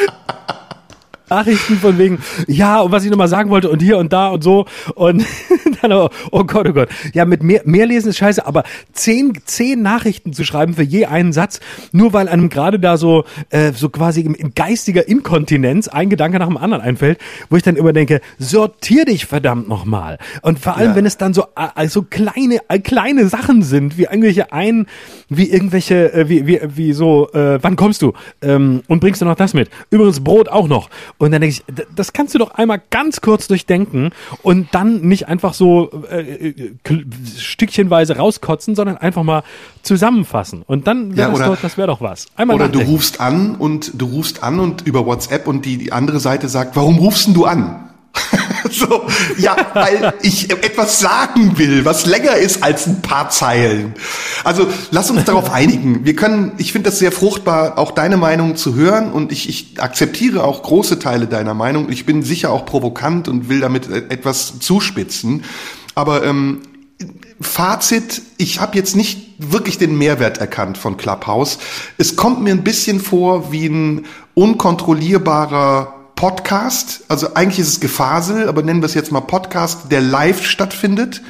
Nachrichten 1.31 1.77
von 1.77 1.97
wegen, 1.99 2.19
ja, 2.47 2.81
und 2.81 2.93
was 2.93 3.05
ich 3.05 3.11
nochmal 3.11 3.29
sagen 3.29 3.51
wollte 3.51 3.71
und 3.71 3.81
hier 3.81 3.99
und 3.99 4.13
da 4.13 4.29
und 4.29 4.43
so. 4.43 4.67
Und 4.95 5.25
dann, 5.83 5.93
oh, 5.93 6.11
oh 6.31 6.45
Gott, 6.45 6.69
oh 6.69 6.73
Gott. 6.73 6.89
Ja, 7.15 7.25
mit 7.25 7.43
mehr, 7.43 7.63
mehr 7.65 7.87
lesen 7.87 8.09
ist 8.09 8.19
scheiße, 8.19 8.45
aber 8.47 8.65
zehn, 8.93 9.33
zehn 9.45 9.81
Nachrichten 9.81 10.33
zu 10.33 10.45
schreiben 10.45 10.75
für 10.75 10.83
je 10.83 11.07
einen 11.07 11.33
Satz, 11.33 11.61
nur 11.93 12.13
weil 12.13 12.29
einem 12.29 12.49
gerade 12.49 12.79
da 12.79 12.97
so, 12.97 13.25
äh, 13.51 13.73
so 13.73 13.89
quasi 13.89 14.23
in, 14.23 14.35
in 14.35 14.55
geistiger 14.55 15.07
Inkontinenz 15.07 15.89
ein 15.89 16.11
Gedanke 16.11 16.39
nach 16.39 16.49
dem 16.49 16.57
anderen 16.57 16.83
einfällt, 16.83 17.19
wo 17.49 17.57
ich 17.57 17.63
dann 17.63 17.77
immer 17.77 17.93
denke, 17.93 18.21
sortier 18.39 19.05
dich 19.05 19.27
verdammt 19.27 19.69
nochmal. 19.69 20.19
Und 20.43 20.59
vor 20.59 20.77
allem, 20.77 20.91
ja. 20.91 20.97
wenn 20.97 21.07
es 21.07 21.17
dann 21.17 21.33
so, 21.33 21.45
also 21.55 22.03
kleine, 22.03 22.59
äh, 22.69 22.81
kleine 22.81 23.29
Sachen 23.29 23.63
sind, 23.63 23.97
wie 23.99 24.05
irgendwelche 24.05 24.53
ein, 24.53 24.87
wie 25.29 25.49
irgendwelche, 25.51 26.25
wie, 26.27 26.47
wie, 26.47 26.61
wie 26.75 26.93
so, 26.93 27.31
äh, 27.33 27.59
wann 27.63 27.77
kommst 27.77 28.03
du? 28.03 28.13
Ähm, 28.43 28.83
und 28.89 29.01
bringst 29.01 29.21
du 29.23 29.27
noch 29.27 29.37
das 29.37 29.55
mit? 29.55 29.71
Übrigens 29.91 30.21
Brot 30.21 30.49
auch 30.49 30.69
noch. 30.69 30.91
Und 31.21 31.33
dann 31.33 31.43
denke 31.43 31.57
ich, 31.57 31.85
das 31.95 32.15
kannst 32.15 32.35
du 32.35 32.39
doch 32.39 32.53
einmal 32.53 32.81
ganz 32.89 33.21
kurz 33.21 33.47
durchdenken 33.47 34.11
und 34.43 34.69
dann 34.73 35.03
nicht 35.03 35.29
einfach 35.29 35.53
so 35.53 35.91
äh, 36.11 36.49
äh 36.49 36.73
stückchenweise 37.37 38.17
rauskotzen, 38.17 38.75
sondern 38.75 38.97
einfach 38.97 39.23
mal 39.23 39.43
zusammenfassen. 39.83 40.63
Und 40.67 40.87
dann 40.87 41.19
wäre 41.19 41.31
ja, 41.31 41.39
das, 41.39 41.47
doch, 41.47 41.61
das 41.61 41.77
wäre 41.77 41.89
doch 41.89 42.01
was. 42.01 42.27
Einmal 42.37 42.57
oder 42.57 42.69
nachdenken. 42.69 42.87
du 42.87 42.93
rufst 42.95 43.21
an 43.21 43.55
und 43.57 44.01
du 44.01 44.07
rufst 44.07 44.43
an 44.43 44.61
und 44.61 44.87
über 44.87 45.05
WhatsApp 45.05 45.47
und 45.47 45.67
die, 45.67 45.77
die 45.77 45.93
andere 45.93 46.21
Seite 46.21 46.49
sagt, 46.49 46.75
warum 46.75 46.97
rufst 46.97 47.29
du 47.37 47.45
an? 47.45 47.90
so, 48.71 49.07
ja, 49.39 49.57
weil 49.75 50.15
ich 50.23 50.51
etwas 50.51 51.01
sagen 51.01 51.59
will, 51.59 51.85
was 51.85 52.07
länger 52.07 52.37
ist 52.37 52.63
als 52.63 52.87
ein 52.87 53.03
paar 53.03 53.31
Zeilen. 53.31 53.95
Also 54.45 54.67
lass 54.91 55.11
uns 55.11 55.25
darauf 55.25 55.51
einigen. 55.53 56.05
Wir 56.05 56.17
können, 56.17 56.53
ich 56.59 56.73
finde 56.73 56.91
das 56.91 56.99
sehr 56.99 57.13
fruchtbar, 57.13 57.79
auch 57.79 57.93
deine 57.93 58.17
Meinung 58.17 58.57
zu 58.57 58.75
hören 58.75 59.13
und 59.13 59.33
ich, 59.33 59.49
ich 59.49 59.81
akzeptiere 59.81 60.45
auch 60.45 60.63
große 60.63 60.99
Teile 60.99 61.27
deiner 61.27 61.55
Meinung. 61.55 61.91
Ich 61.91 62.07
bin 62.07 62.23
sicher 62.23 62.51
auch 62.51 62.67
provokant 62.67 63.29
und 63.29 63.49
will 63.49 63.61
damit 63.61 63.89
etwas 63.89 64.59
zuspitzen. 64.59 65.45
Aber 65.95 66.25
ähm, 66.25 66.63
Fazit, 67.41 68.23
ich 68.37 68.61
habe 68.61 68.77
jetzt 68.77 68.95
nicht 68.95 69.31
wirklich 69.39 69.79
den 69.79 69.97
Mehrwert 69.97 70.39
erkannt 70.39 70.77
von 70.77 70.97
Clubhouse. 70.97 71.59
Es 71.97 72.17
kommt 72.17 72.43
mir 72.43 72.53
ein 72.53 72.65
bisschen 72.65 73.01
vor 73.01 73.51
wie 73.53 73.67
ein 73.67 74.07
unkontrollierbarer 74.35 76.00
Podcast. 76.21 77.03
Also 77.09 77.33
eigentlich 77.33 77.61
ist 77.61 77.69
es 77.69 77.81
Gefasel, 77.81 78.47
aber 78.47 78.63
nennen 78.63 78.83
wir 78.83 78.87
es 78.87 78.93
jetzt 78.93 79.11
mal 79.11 79.23
Podcast, 79.23 79.91
der 79.91 80.03
live 80.03 80.45
stattfindet. 80.45 81.23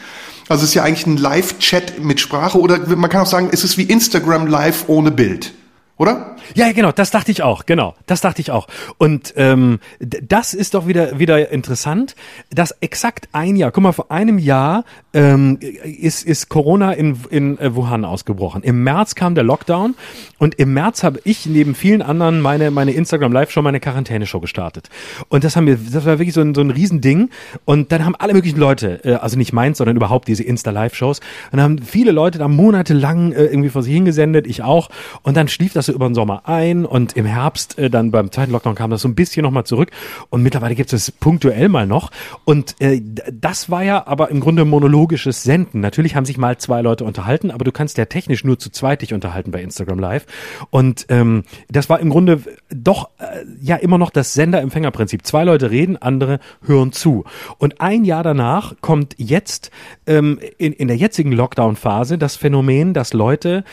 Also 0.48 0.64
es 0.64 0.70
ist 0.70 0.74
ja 0.74 0.82
eigentlich 0.82 1.06
ein 1.06 1.16
Live-Chat 1.16 2.02
mit 2.02 2.18
Sprache 2.18 2.58
oder 2.58 2.76
man 2.96 3.08
kann 3.08 3.20
auch 3.20 3.26
sagen, 3.26 3.50
es 3.52 3.62
ist 3.62 3.78
wie 3.78 3.84
Instagram 3.84 4.48
Live 4.48 4.86
ohne 4.88 5.12
Bild 5.12 5.52
oder? 5.96 6.29
Ja, 6.54 6.72
genau, 6.72 6.92
das 6.92 7.10
dachte 7.10 7.30
ich 7.30 7.42
auch, 7.42 7.66
genau, 7.66 7.94
das 8.06 8.20
dachte 8.20 8.40
ich 8.40 8.50
auch. 8.50 8.68
Und 8.98 9.34
ähm, 9.36 9.80
das 9.98 10.54
ist 10.54 10.74
doch 10.74 10.86
wieder 10.86 11.18
wieder 11.18 11.50
interessant, 11.50 12.16
dass 12.50 12.72
exakt 12.80 13.28
ein 13.32 13.56
Jahr, 13.56 13.70
guck 13.72 13.82
mal, 13.82 13.92
vor 13.92 14.10
einem 14.10 14.38
Jahr 14.38 14.84
ähm, 15.12 15.58
ist 15.60 16.24
ist 16.24 16.48
Corona 16.48 16.92
in 16.92 17.18
in 17.30 17.58
äh, 17.58 17.74
Wuhan 17.74 18.04
ausgebrochen. 18.04 18.62
Im 18.62 18.82
März 18.84 19.14
kam 19.14 19.34
der 19.34 19.44
Lockdown 19.44 19.94
und 20.38 20.54
im 20.56 20.72
März 20.72 21.02
habe 21.02 21.20
ich 21.24 21.46
neben 21.46 21.74
vielen 21.74 22.02
anderen 22.02 22.40
meine 22.40 22.70
meine 22.70 22.92
Instagram 22.92 23.32
Live 23.32 23.50
Show, 23.50 23.62
meine 23.62 23.80
Quarantäne-Show 23.80 24.40
gestartet. 24.40 24.88
Und 25.28 25.44
das 25.44 25.56
haben 25.56 25.66
wir, 25.66 25.76
das 25.76 26.06
war 26.06 26.18
wirklich 26.18 26.34
so 26.34 26.40
ein 26.40 26.54
so 26.54 26.60
ein 26.60 26.70
Riesending. 26.70 27.30
Und 27.64 27.92
dann 27.92 28.04
haben 28.04 28.14
alle 28.16 28.34
möglichen 28.34 28.58
Leute, 28.58 29.04
äh, 29.04 29.14
also 29.14 29.36
nicht 29.36 29.52
meins, 29.52 29.78
sondern 29.78 29.96
überhaupt 29.96 30.28
diese 30.28 30.44
Insta 30.44 30.70
Live 30.70 30.94
Shows, 30.94 31.20
und 31.50 31.58
dann 31.58 31.62
haben 31.62 31.78
viele 31.78 32.12
Leute 32.12 32.38
da 32.38 32.48
monatelang 32.48 33.32
äh, 33.32 33.44
irgendwie 33.44 33.70
vor 33.70 33.82
sich 33.82 33.92
hingesendet, 33.92 34.46
ich 34.46 34.62
auch. 34.62 34.90
Und 35.22 35.36
dann 35.36 35.48
schlief 35.48 35.72
das 35.72 35.88
über 35.88 36.08
den 36.08 36.14
Sommer 36.14 36.29
ein 36.38 36.84
und 36.84 37.16
im 37.16 37.26
Herbst 37.26 37.78
äh, 37.78 37.90
dann 37.90 38.10
beim 38.10 38.30
zweiten 38.30 38.52
Lockdown 38.52 38.74
kam 38.74 38.90
das 38.90 39.02
so 39.02 39.08
ein 39.08 39.14
bisschen 39.14 39.42
nochmal 39.42 39.64
zurück 39.64 39.90
und 40.30 40.42
mittlerweile 40.42 40.74
gibt 40.74 40.92
es 40.92 41.10
punktuell 41.10 41.68
mal 41.68 41.86
noch 41.86 42.10
und 42.44 42.76
äh, 42.80 43.00
das 43.32 43.70
war 43.70 43.82
ja 43.82 44.06
aber 44.06 44.30
im 44.30 44.40
Grunde 44.40 44.64
monologisches 44.64 45.42
Senden. 45.42 45.80
Natürlich 45.80 46.16
haben 46.16 46.24
sich 46.24 46.38
mal 46.38 46.58
zwei 46.58 46.82
Leute 46.82 47.04
unterhalten, 47.04 47.50
aber 47.50 47.64
du 47.64 47.72
kannst 47.72 47.98
ja 47.98 48.04
technisch 48.06 48.44
nur 48.44 48.58
zu 48.58 48.70
zweit 48.70 49.02
dich 49.02 49.14
unterhalten 49.14 49.50
bei 49.50 49.62
Instagram 49.62 49.98
Live 49.98 50.26
und 50.70 51.06
ähm, 51.08 51.44
das 51.68 51.88
war 51.88 52.00
im 52.00 52.10
Grunde 52.10 52.42
doch 52.70 53.10
äh, 53.18 53.44
ja 53.60 53.76
immer 53.76 53.98
noch 53.98 54.10
das 54.10 54.34
Sender-Empfänger-Prinzip. 54.34 55.26
Zwei 55.26 55.44
Leute 55.44 55.70
reden, 55.70 55.96
andere 55.96 56.40
hören 56.64 56.92
zu 56.92 57.24
und 57.58 57.80
ein 57.80 58.04
Jahr 58.04 58.22
danach 58.22 58.74
kommt 58.80 59.14
jetzt 59.18 59.70
ähm, 60.06 60.38
in, 60.58 60.72
in 60.72 60.88
der 60.88 60.96
jetzigen 60.96 61.32
Lockdown-Phase 61.32 62.18
das 62.18 62.36
Phänomen, 62.36 62.94
dass 62.94 63.12
Leute 63.12 63.64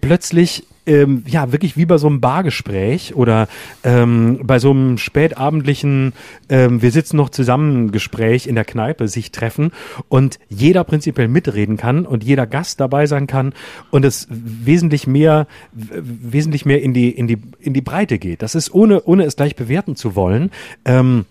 plötzlich 0.00 0.66
ähm, 0.88 1.22
ja 1.26 1.52
wirklich 1.52 1.76
wie 1.76 1.86
bei 1.86 1.98
so 1.98 2.08
einem 2.08 2.20
Bargespräch 2.20 3.14
oder 3.14 3.46
ähm, 3.84 4.40
bei 4.42 4.58
so 4.58 4.70
einem 4.70 4.98
spätabendlichen, 4.98 6.14
ähm, 6.48 6.82
wir 6.82 6.90
sitzen 6.90 7.16
noch 7.16 7.28
zusammen 7.28 7.92
Gespräch 7.92 8.46
in 8.46 8.54
der 8.54 8.64
Kneipe 8.64 9.06
sich 9.06 9.30
treffen 9.30 9.70
und 10.08 10.38
jeder 10.48 10.82
prinzipiell 10.84 11.28
mitreden 11.28 11.76
kann 11.76 12.06
und 12.06 12.24
jeder 12.24 12.46
Gast 12.46 12.80
dabei 12.80 13.06
sein 13.06 13.26
kann 13.26 13.52
und 13.90 14.04
es 14.04 14.26
wesentlich 14.30 15.06
mehr, 15.06 15.46
wesentlich 15.72 16.64
mehr 16.64 16.82
in 16.82 16.94
die 16.94 17.10
in 17.10 17.26
die 17.26 17.38
in 17.60 17.74
die 17.74 17.82
Breite 17.82 18.18
geht. 18.18 18.42
Das 18.42 18.54
ist 18.54 18.72
ohne 18.72 19.02
ohne 19.02 19.24
es 19.24 19.36
gleich 19.36 19.54
bewerten 19.54 19.94
zu 19.94 20.16
wollen. 20.16 20.50
Ähm, 20.84 21.26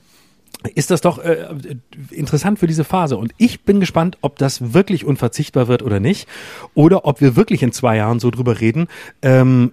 ist 0.75 0.91
das 0.91 1.01
doch 1.01 1.19
äh, 1.19 1.47
interessant 2.11 2.59
für 2.59 2.67
diese 2.67 2.83
Phase. 2.83 3.17
Und 3.17 3.33
ich 3.37 3.61
bin 3.61 3.79
gespannt, 3.79 4.17
ob 4.21 4.37
das 4.37 4.73
wirklich 4.73 5.05
unverzichtbar 5.05 5.67
wird 5.67 5.83
oder 5.83 5.99
nicht. 5.99 6.27
Oder 6.73 7.05
ob 7.05 7.21
wir 7.21 7.35
wirklich 7.35 7.63
in 7.63 7.71
zwei 7.71 7.97
Jahren 7.97 8.19
so 8.19 8.31
drüber 8.31 8.59
reden, 8.59 8.87
ähm, 9.21 9.71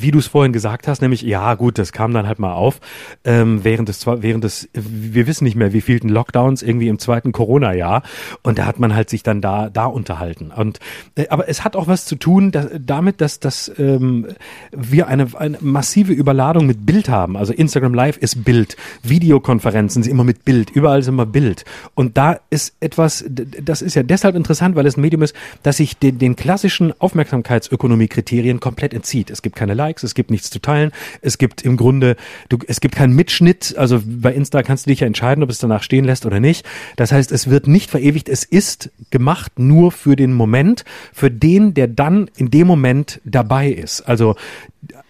wie 0.00 0.10
du 0.10 0.18
es 0.18 0.26
vorhin 0.26 0.52
gesagt 0.52 0.88
hast, 0.88 1.02
nämlich, 1.02 1.22
ja 1.22 1.54
gut, 1.54 1.78
das 1.78 1.92
kam 1.92 2.12
dann 2.12 2.26
halt 2.26 2.38
mal 2.38 2.52
auf, 2.52 2.80
ähm, 3.24 3.64
während 3.64 3.88
des, 3.88 4.06
während 4.06 4.44
des, 4.44 4.68
wir 4.72 5.26
wissen 5.26 5.44
nicht 5.44 5.56
mehr, 5.56 5.72
wie 5.72 5.80
vielten 5.80 6.08
Lockdowns 6.08 6.62
irgendwie 6.62 6.88
im 6.88 6.98
zweiten 6.98 7.32
Corona-Jahr. 7.32 8.02
Und 8.42 8.58
da 8.58 8.66
hat 8.66 8.78
man 8.78 8.94
halt 8.94 9.10
sich 9.10 9.22
dann 9.22 9.40
da, 9.40 9.70
da 9.70 9.86
unterhalten. 9.86 10.50
Und, 10.50 10.80
äh, 11.14 11.28
aber 11.28 11.48
es 11.48 11.64
hat 11.64 11.76
auch 11.76 11.86
was 11.86 12.04
zu 12.04 12.16
tun 12.16 12.50
dass, 12.50 12.68
damit, 12.78 13.20
dass, 13.20 13.40
dass 13.40 13.72
ähm, 13.78 14.28
wir 14.72 15.08
eine, 15.08 15.28
eine 15.34 15.58
massive 15.60 16.12
Überladung 16.12 16.66
mit 16.66 16.86
Bild 16.86 17.08
haben. 17.08 17.36
Also 17.36 17.52
Instagram 17.52 17.94
Live 17.94 18.16
ist 18.16 18.44
Bild, 18.44 18.76
Videokonferenzen 19.02 20.02
sie 20.02 20.10
immer 20.10 20.24
mit 20.24 20.44
Bild, 20.44 20.70
überall 20.70 21.00
ist 21.00 21.08
immer 21.08 21.26
Bild. 21.26 21.64
Und 21.94 22.16
da 22.16 22.40
ist 22.50 22.74
etwas, 22.80 23.24
das 23.28 23.82
ist 23.82 23.94
ja 23.94 24.02
deshalb 24.02 24.34
interessant, 24.34 24.76
weil 24.76 24.86
es 24.86 24.96
ein 24.96 25.00
Medium 25.00 25.22
ist, 25.22 25.34
das 25.62 25.78
sich 25.78 25.96
den, 25.96 26.18
den 26.18 26.36
klassischen 26.36 26.98
Aufmerksamkeitsökonomie-Kriterien 27.00 28.60
komplett 28.60 28.94
entzieht. 28.94 29.30
Es 29.30 29.42
gibt 29.42 29.56
keine 29.56 29.74
Likes, 29.84 30.02
es 30.02 30.14
gibt 30.14 30.30
nichts 30.30 30.50
zu 30.50 30.60
teilen, 30.60 30.92
es 31.20 31.38
gibt 31.38 31.62
im 31.62 31.76
Grunde, 31.76 32.16
du, 32.48 32.58
es 32.66 32.80
gibt 32.80 32.94
keinen 32.94 33.14
Mitschnitt, 33.14 33.74
also 33.76 34.00
bei 34.04 34.32
Insta 34.32 34.62
kannst 34.62 34.86
du 34.86 34.90
dich 34.90 35.00
ja 35.00 35.06
entscheiden, 35.06 35.44
ob 35.44 35.50
es 35.50 35.58
danach 35.58 35.82
stehen 35.82 36.04
lässt 36.04 36.24
oder 36.26 36.40
nicht. 36.40 36.66
Das 36.96 37.12
heißt, 37.12 37.32
es 37.32 37.50
wird 37.50 37.66
nicht 37.66 37.90
verewigt, 37.90 38.28
es 38.28 38.44
ist 38.44 38.90
gemacht 39.10 39.58
nur 39.58 39.92
für 39.92 40.16
den 40.16 40.32
Moment, 40.32 40.84
für 41.12 41.30
den, 41.30 41.74
der 41.74 41.88
dann 41.88 42.30
in 42.36 42.50
dem 42.50 42.66
Moment 42.66 43.20
dabei 43.24 43.68
ist. 43.68 44.02
Also 44.02 44.36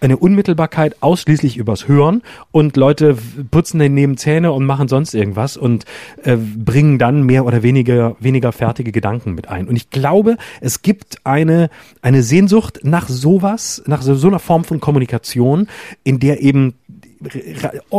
eine 0.05 0.17
Unmittelbarkeit 0.17 0.97
ausschließlich 1.01 1.57
übers 1.57 1.89
Hören 1.89 2.23
und 2.53 2.77
Leute 2.77 3.17
putzen 3.51 3.79
neben 3.79 4.17
Zähne 4.17 4.53
und 4.53 4.67
machen 4.67 4.89
sonst 4.89 5.15
irgendwas 5.15 5.57
und 5.57 5.85
äh, 6.23 6.37
bringen 6.37 6.99
dann 6.99 7.23
mehr 7.23 7.45
oder 7.45 7.63
weniger 7.63 8.17
weniger 8.21 8.53
fertige 8.53 8.93
Gedanken 8.93 9.35
mit 9.35 9.49
ein. 9.49 9.67
Und 9.69 9.77
ich 9.77 9.91
glaube, 9.91 10.37
es 10.61 10.83
gibt 10.83 11.19
eine 11.25 11.71
eine 12.03 12.23
Sehnsucht 12.23 12.81
nach 12.83 13.09
sowas, 13.09 13.83
nach 13.87 14.03
so, 14.03 14.15
so 14.15 14.29
einer 14.29 14.39
Form 14.39 14.65
von 14.65 14.81
Kommunikation, 14.81 15.69
in 16.05 16.21
der 16.21 16.43
eben 16.43 16.75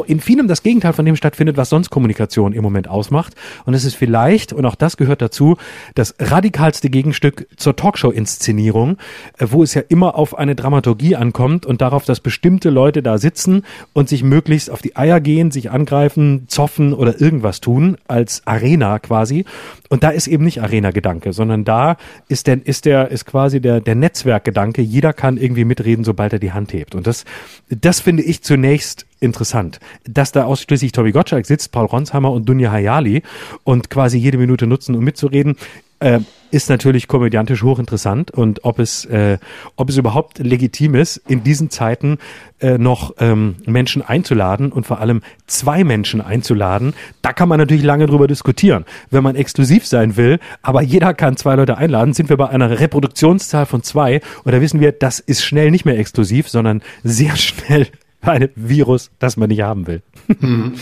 in 0.08 0.20
vielem 0.20 0.48
das 0.48 0.64
Gegenteil 0.64 0.94
von 0.94 1.06
dem 1.06 1.16
stattfindet, 1.16 1.58
was 1.58 1.70
sonst 1.70 1.90
Kommunikation 1.90 2.54
im 2.54 2.64
Moment 2.64 2.88
ausmacht. 2.88 3.36
Und 3.66 3.74
es 3.74 3.86
ist 3.86 3.96
vielleicht, 3.96 4.54
und 4.54 4.66
auch 4.66 4.76
das 4.76 4.98
gehört 4.98 5.22
dazu, 5.22 5.58
das 5.96 6.16
radikalste 6.20 6.90
Gegenstück 6.90 7.48
zur 7.58 7.76
Talkshow-Inszenierung, 7.76 8.98
äh, 9.38 9.48
wo 9.50 9.64
es 9.64 9.74
ja 9.74 9.82
immer 9.88 10.16
auf 10.16 10.38
eine 10.38 10.56
Dramaturgie 10.56 11.16
ankommt 11.16 11.66
und 11.66 11.82
darauf, 11.82 12.06
dass 12.06 12.20
bestimmte 12.20 12.70
Leute 12.70 13.04
da 13.04 13.18
sitzen 13.18 13.64
und 13.94 14.10
sich 14.10 14.24
möglichst 14.24 14.70
auf 14.70 14.82
die 14.82 14.96
Eier 14.96 15.20
gehen, 15.20 15.52
sich 15.52 15.72
angreifen, 15.72 16.46
zoffen 16.48 16.94
oder 16.94 17.20
irgendwas 17.20 17.62
tun, 17.62 17.98
als 18.08 18.46
Arena 18.46 19.00
quasi. 19.00 19.46
Und 19.90 20.04
da 20.04 20.10
ist 20.10 20.28
eben 20.28 20.44
nicht 20.44 20.62
Arena-Gedanke, 20.62 21.34
sondern 21.34 21.64
da 21.64 21.98
ist 22.28 22.48
der, 22.48 22.66
ist 22.66 22.86
der, 22.86 23.12
ist 23.12 23.26
quasi 23.26 23.62
der, 23.62 23.82
der 23.82 23.96
Netzwerkgedanke. 23.96 24.82
Jeder 24.82 25.14
kann 25.14 25.38
irgendwie 25.38 25.66
mitreden, 25.66 26.04
sobald 26.04 26.34
er 26.34 26.40
die 26.40 26.52
Hand 26.52 26.74
hebt. 26.74 26.96
Und 26.96 27.08
das, 27.08 27.26
das 27.70 28.00
finde 28.00 28.24
ich 28.24 28.42
zunächst 28.44 29.06
interessant, 29.20 29.80
dass 30.04 30.32
da 30.32 30.46
ausschließlich 30.46 30.92
Tobi 30.92 31.12
Gottschalk 31.12 31.46
sitzt, 31.46 31.72
Paul 31.72 31.86
Ronsheimer 31.86 32.32
und 32.32 32.48
Dunja 32.48 32.72
Hayali 32.72 33.24
und 33.64 33.90
quasi 33.90 34.18
jede 34.18 34.38
Minute 34.38 34.68
nutzen, 34.68 34.96
um 34.96 35.04
mitzureden, 35.04 35.56
äh, 36.00 36.20
ist 36.52 36.70
natürlich 36.70 37.08
komödiantisch 37.08 37.64
hochinteressant 37.64 38.32
und 38.32 38.64
ob 38.64 38.80
es, 38.80 39.06
äh, 39.06 39.40
ob 39.76 39.90
es 39.90 39.98
überhaupt 39.98 40.40
legitim 40.40 40.96
ist, 40.96 41.18
in 41.28 41.44
diesen 41.44 41.70
Zeiten 41.70 42.18
äh, 42.60 42.78
noch 42.78 43.16
ähm, 43.20 43.56
Menschen 43.66 44.02
einzuladen 44.02 44.72
und 44.72 44.86
vor 44.86 45.00
allem 45.00 45.22
zwei 45.48 45.84
Menschen 45.84 46.22
einzuladen, 46.22 46.94
da 47.22 47.34
kann 47.34 47.50
man 47.50 47.60
natürlich 47.60 47.84
lange 47.84 48.06
drüber 48.06 48.28
diskutieren. 48.28 48.86
Wenn 49.10 49.24
man 49.24 49.36
exklusiv 49.36 49.86
sein 49.86 50.16
will, 50.16 50.40
aber 50.62 50.82
jeder 50.82 51.14
kann 51.14 51.36
zwei 51.36 51.56
Leute 51.56 51.78
einladen, 51.78 52.14
sind 52.14 52.30
wir 52.30 52.38
bei 52.38 52.50
einer 52.50 52.80
Reproduktionszahl 52.80 53.66
von 53.66 53.84
zwei 53.84 54.22
und 54.44 54.54
da 54.54 54.62
wissen 54.62 54.80
wir, 54.80 54.92
das 54.92 55.20
ist 55.20 55.44
schnell 55.44 55.72
nicht 55.72 55.86
mehr 55.86 55.98
exklusiv, 55.98 56.48
sondern 56.48 56.82
sehr 57.04 57.36
schnell 57.36 57.88
ein 58.28 58.50
Virus, 58.56 59.12
das 59.20 59.38
man 59.38 59.50
nicht 59.50 59.62
haben 59.62 59.88
will. 59.88 60.02
Hm. 60.40 60.74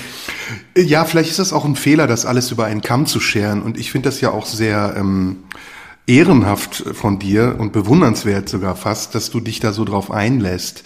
Ja, 0.78 1.06
vielleicht 1.06 1.30
ist 1.30 1.40
das 1.40 1.54
auch 1.54 1.66
ein 1.66 1.76
Fehler, 1.76 2.08
das 2.08 2.26
alles 2.26 2.52
über 2.52 2.66
einen 2.66 2.82
Kamm 2.82 3.06
zu 3.06 3.20
scheren. 3.20 3.62
Und 3.62 3.78
ich 3.78 3.92
finde 3.92 4.10
das 4.10 4.22
ja 4.22 4.32
auch 4.32 4.46
sehr 4.46 4.96
ähm, 4.98 5.44
ehrenhaft 6.08 6.84
von 6.94 7.20
dir 7.20 7.56
und 7.60 7.74
bewundernswert 7.74 8.50
sogar 8.50 8.76
fast, 8.76 9.16
dass 9.16 9.30
du 9.32 9.40
dich 9.40 9.60
da 9.60 9.74
so 9.74 9.86
drauf 9.86 10.12
einlässt. 10.12 10.84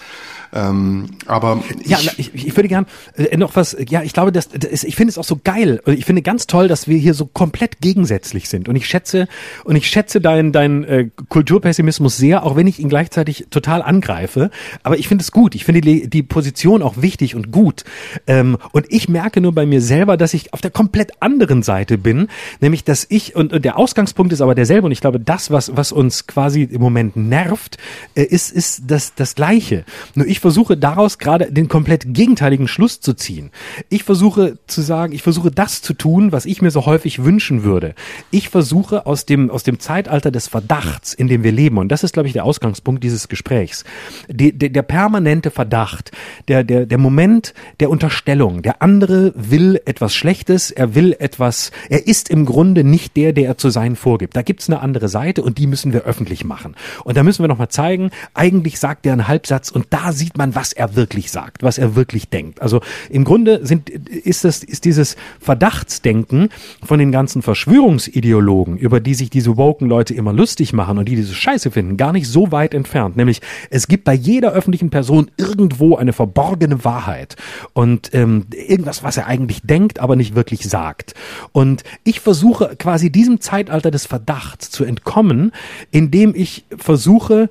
Ähm, 0.54 1.08
aber 1.26 1.64
ich, 1.80 1.90
ja, 1.90 2.00
ich, 2.18 2.34
ich 2.34 2.56
würde 2.56 2.70
gern 2.70 2.86
äh, 3.16 3.36
noch 3.38 3.56
was. 3.56 3.76
Ja, 3.90 4.04
ich 4.04 4.14
glaube, 4.14 4.32
das, 4.32 4.50
das 4.50 4.70
ist, 4.70 4.84
ich 4.84 4.96
finde 4.96 5.12
es 5.12 5.18
auch 5.18 5.24
so 5.24 5.40
geil. 5.44 5.82
Ich 5.86 6.06
finde 6.06 6.22
ganz 6.22 6.48
toll, 6.48 6.68
dass 6.68 6.88
wir 6.88 6.98
hier 6.98 7.14
so 7.14 7.26
komplett 7.26 7.82
gegensätzlich 7.82 8.50
sind. 8.50 8.70
Und 8.70 8.76
ich 8.76 8.88
schätze 8.88 9.28
und 9.64 9.76
ich 9.76 9.88
schätze 9.88 10.22
deinen 10.22 10.52
dein, 10.52 10.84
äh, 10.84 11.10
Kulturpessimismus 11.30 12.18
sehr, 12.18 12.44
auch 12.44 12.56
wenn 12.56 12.68
ich 12.68 12.80
ihn 12.80 12.90
gleichzeitig 12.90 13.48
total 13.50 13.82
angreife. 13.82 14.50
Aber 14.84 14.98
ich 14.98 15.08
finde 15.08 15.24
es 15.24 15.32
gut. 15.32 15.56
Ich 15.56 15.66
finde 15.66 15.82
die, 15.82 16.10
die 16.10 16.24
Position 16.24 16.82
auch 16.82 17.02
wichtig 17.02 17.36
und 17.36 17.52
gut. 17.52 17.84
Ähm, 18.26 18.58
und 18.72 18.86
ich 18.90 19.10
merke 19.10 19.42
nur 19.42 19.54
bei 19.54 19.66
mir 19.66 19.82
selber, 19.82 20.18
dass 20.18 20.34
ich 20.34 20.54
auf 20.54 20.62
der 20.62 20.72
komplett 20.72 21.22
anderen 21.22 21.64
Seite 21.64 21.98
bin, 21.98 22.28
nämlich 22.62 22.84
dass 22.84 23.06
ich 23.10 23.36
und, 23.36 23.54
und 23.54 23.66
der 23.66 23.78
Ausgangspunkt 23.78 24.34
ist 24.34 24.42
aber 24.42 24.56
derselbe. 24.56 24.86
Und 24.86 24.92
ich 24.92 25.02
glaube, 25.02 25.20
das 25.20 25.52
was 25.52 25.76
was 25.76 25.92
uns 25.92 26.28
quasi 26.28 26.64
im 26.64 26.82
Moment 26.82 27.16
nervt, 27.16 27.78
äh, 28.16 28.24
ist 28.24 28.52
ist 28.52 28.84
das 28.88 29.14
das 29.16 29.36
Gleiche. 29.36 29.84
Nur 30.16 30.28
ich 30.28 30.37
ich 30.38 30.42
versuche 30.42 30.78
daraus 30.78 31.18
gerade 31.18 31.52
den 31.52 31.68
komplett 31.68 32.14
gegenteiligen 32.14 32.68
Schluss 32.68 33.02
zu 33.02 33.16
ziehen. 33.16 33.50
Ich 33.90 34.04
versuche 34.04 34.60
zu 34.68 34.82
sagen, 34.82 35.12
ich 35.12 35.24
versuche 35.24 35.50
das 35.50 35.82
zu 35.82 35.96
tun, 35.96 36.32
was 36.32 36.46
ich 36.46 36.62
mir 36.62 36.70
so 36.70 36.86
häufig 36.86 37.24
wünschen 37.24 37.64
würde. 37.64 37.96
Ich 38.30 38.50
versuche 38.50 39.08
aus 39.08 39.26
dem, 39.26 39.50
aus 39.50 39.64
dem 39.64 39.80
Zeitalter 39.80 40.30
des 40.30 40.48
Verdachts, 40.48 41.16
in 41.16 41.28
dem 41.28 41.42
wir 41.42 41.52
leben, 41.52 41.80
und 41.80 41.92
das 41.92 42.04
ist, 42.04 42.14
glaube 42.14 42.28
ich, 42.28 42.34
der 42.34 42.46
Ausgangspunkt 42.46 43.04
dieses 43.04 43.30
Gesprächs, 43.30 43.84
die, 44.28 44.56
der, 44.56 44.70
der 44.70 44.84
permanente 44.84 45.50
Verdacht, 45.50 46.12
der, 46.48 46.64
der, 46.64 46.86
der 46.86 47.00
Moment 47.00 47.56
der 47.80 47.90
Unterstellung, 47.90 48.62
der 48.62 48.84
andere 48.84 49.34
will 49.36 49.82
etwas 49.86 50.14
Schlechtes, 50.14 50.70
er 50.70 50.94
will 50.94 51.16
etwas, 51.18 51.72
er 51.90 52.06
ist 52.06 52.30
im 52.30 52.46
Grunde 52.46 52.84
nicht 52.84 53.18
der, 53.18 53.34
der 53.34 53.48
er 53.48 53.58
zu 53.58 53.72
sein 53.72 53.96
vorgibt. 53.96 54.36
Da 54.36 54.44
gibt's 54.44 54.70
eine 54.70 54.82
andere 54.82 55.10
Seite 55.10 55.42
und 55.42 55.58
die 55.58 55.66
müssen 55.66 55.94
wir 55.94 56.04
öffentlich 56.04 56.46
machen. 56.46 56.76
Und 57.06 57.18
da 57.18 57.24
müssen 57.24 57.42
wir 57.44 57.48
nochmal 57.48 57.70
zeigen, 57.70 58.12
eigentlich 58.36 58.78
sagt 58.78 59.08
er 59.08 59.14
einen 59.14 59.28
Halbsatz 59.28 59.72
und 59.72 59.88
da 59.90 60.12
sieht 60.14 60.27
sieht 60.28 60.38
man, 60.38 60.56
was 60.56 60.74
er 60.74 60.98
wirklich 60.98 61.32
sagt, 61.32 61.64
was 61.64 61.78
er 61.78 61.96
wirklich 61.96 62.28
denkt. 62.28 62.62
Also 62.62 62.82
im 63.10 63.24
Grunde 63.24 63.66
sind, 63.66 63.90
ist 63.90 64.44
das, 64.44 64.62
ist 64.62 64.84
dieses 64.84 65.16
Verdachtsdenken 65.40 66.50
von 66.84 67.00
den 67.00 67.14
ganzen 67.14 67.42
Verschwörungsideologen, 67.42 68.78
über 68.78 69.00
die 69.00 69.14
sich 69.14 69.30
diese 69.30 69.56
woken 69.56 69.88
Leute 69.88 70.14
immer 70.14 70.34
lustig 70.34 70.74
machen 70.74 70.98
und 70.98 71.08
die 71.08 71.16
diese 71.16 71.34
Scheiße 71.34 71.72
finden, 71.72 71.96
gar 71.96 72.12
nicht 72.12 72.28
so 72.28 72.52
weit 72.52 72.74
entfernt. 72.74 73.16
Nämlich, 73.16 73.40
es 73.70 73.88
gibt 73.88 74.04
bei 74.04 74.14
jeder 74.14 74.52
öffentlichen 74.52 74.90
Person 74.90 75.32
irgendwo 75.38 75.96
eine 75.96 76.12
verborgene 76.12 76.84
Wahrheit 76.84 77.38
und 77.72 78.14
ähm, 78.14 78.48
irgendwas, 78.52 79.04
was 79.04 79.16
er 79.16 79.28
eigentlich 79.28 79.62
denkt, 79.62 80.00
aber 80.00 80.18
nicht 80.18 80.36
wirklich 80.36 80.68
sagt. 80.68 81.14
Und 81.54 81.84
ich 82.04 82.20
versuche 82.20 82.76
quasi 82.78 83.14
diesem 83.14 83.40
Zeitalter 83.40 83.92
des 83.92 84.06
Verdachts 84.06 84.72
zu 84.72 84.84
entkommen, 84.84 85.54
indem 85.92 86.36
ich 86.36 86.66
versuche, 86.76 87.48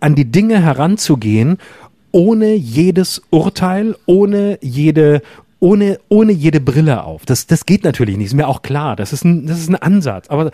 an 0.00 0.14
die 0.14 0.30
Dinge 0.30 0.62
heranzugehen 0.62 1.58
ohne 2.12 2.54
jedes 2.54 3.22
Urteil, 3.30 3.96
ohne 4.06 4.58
jede 4.62 5.22
ohne, 5.58 6.00
ohne 6.08 6.32
jede 6.32 6.60
Brille 6.60 7.04
auf. 7.04 7.24
Das, 7.24 7.46
das 7.46 7.66
geht 7.66 7.84
natürlich 7.84 8.16
nicht, 8.16 8.26
ist 8.26 8.34
mir 8.34 8.48
auch 8.48 8.62
klar. 8.62 8.96
Das 8.96 9.12
ist 9.12 9.24
ein, 9.24 9.46
das 9.46 9.60
ist 9.60 9.68
ein 9.68 9.76
Ansatz. 9.76 10.28
Aber 10.28 10.50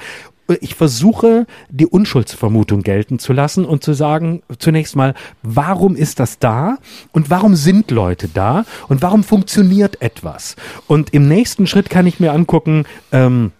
ich 0.60 0.74
versuche, 0.74 1.46
die 1.70 1.86
Unschuldsvermutung 1.86 2.82
gelten 2.82 3.18
zu 3.18 3.32
lassen 3.32 3.64
und 3.64 3.82
zu 3.82 3.92
sagen, 3.92 4.42
zunächst 4.58 4.96
mal, 4.96 5.14
warum 5.42 5.96
ist 5.96 6.20
das 6.20 6.38
da? 6.38 6.78
Und 7.12 7.30
warum 7.30 7.54
sind 7.54 7.90
Leute 7.90 8.28
da? 8.28 8.64
Und 8.88 9.02
warum 9.02 9.24
funktioniert 9.24 10.00
etwas? 10.00 10.56
Und 10.86 11.12
im 11.12 11.28
nächsten 11.28 11.66
Schritt 11.66 11.90
kann 11.90 12.06
ich 12.06 12.20
mir 12.20 12.32
angucken, 12.32 12.84
ähm, 13.12 13.52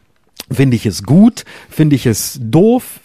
Finde 0.51 0.77
ich 0.77 0.87
es 0.87 1.03
gut? 1.03 1.45
Finde 1.69 1.97
ich 1.97 2.07
es 2.07 2.39
doof? 2.43 3.01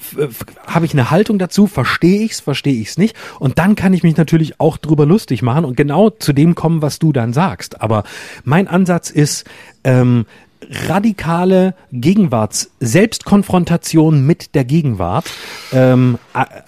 Habe 0.66 0.86
ich 0.86 0.94
eine 0.94 1.12
Haltung 1.12 1.40
dazu? 1.40 1.68
Verstehe 1.68 2.22
ich 2.22 2.34
es? 2.34 2.40
Verstehe 2.40 2.80
ich 2.80 2.90
es 2.90 2.98
nicht? 2.98 3.16
Und 3.40 3.60
dann 3.60 3.76
kann 3.76 3.94
ich 3.94 4.04
mich 4.04 4.16
natürlich 4.16 4.60
auch 4.60 4.78
drüber 4.78 5.06
lustig 5.06 5.42
machen 5.42 5.66
und 5.66 5.76
genau 5.76 6.10
zu 6.10 6.32
dem 6.32 6.56
kommen, 6.56 6.82
was 6.82 7.00
du 7.00 7.12
dann 7.12 7.34
sagst. 7.34 7.82
Aber 7.82 8.04
mein 8.46 8.68
Ansatz 8.68 9.10
ist, 9.10 9.46
ähm, 9.84 10.26
radikale 10.88 11.76
Gegenwarts, 11.92 12.72
Selbstkonfrontation 12.80 14.26
mit 14.26 14.56
der 14.56 14.64
Gegenwart, 14.64 15.26
ähm, 15.72 16.18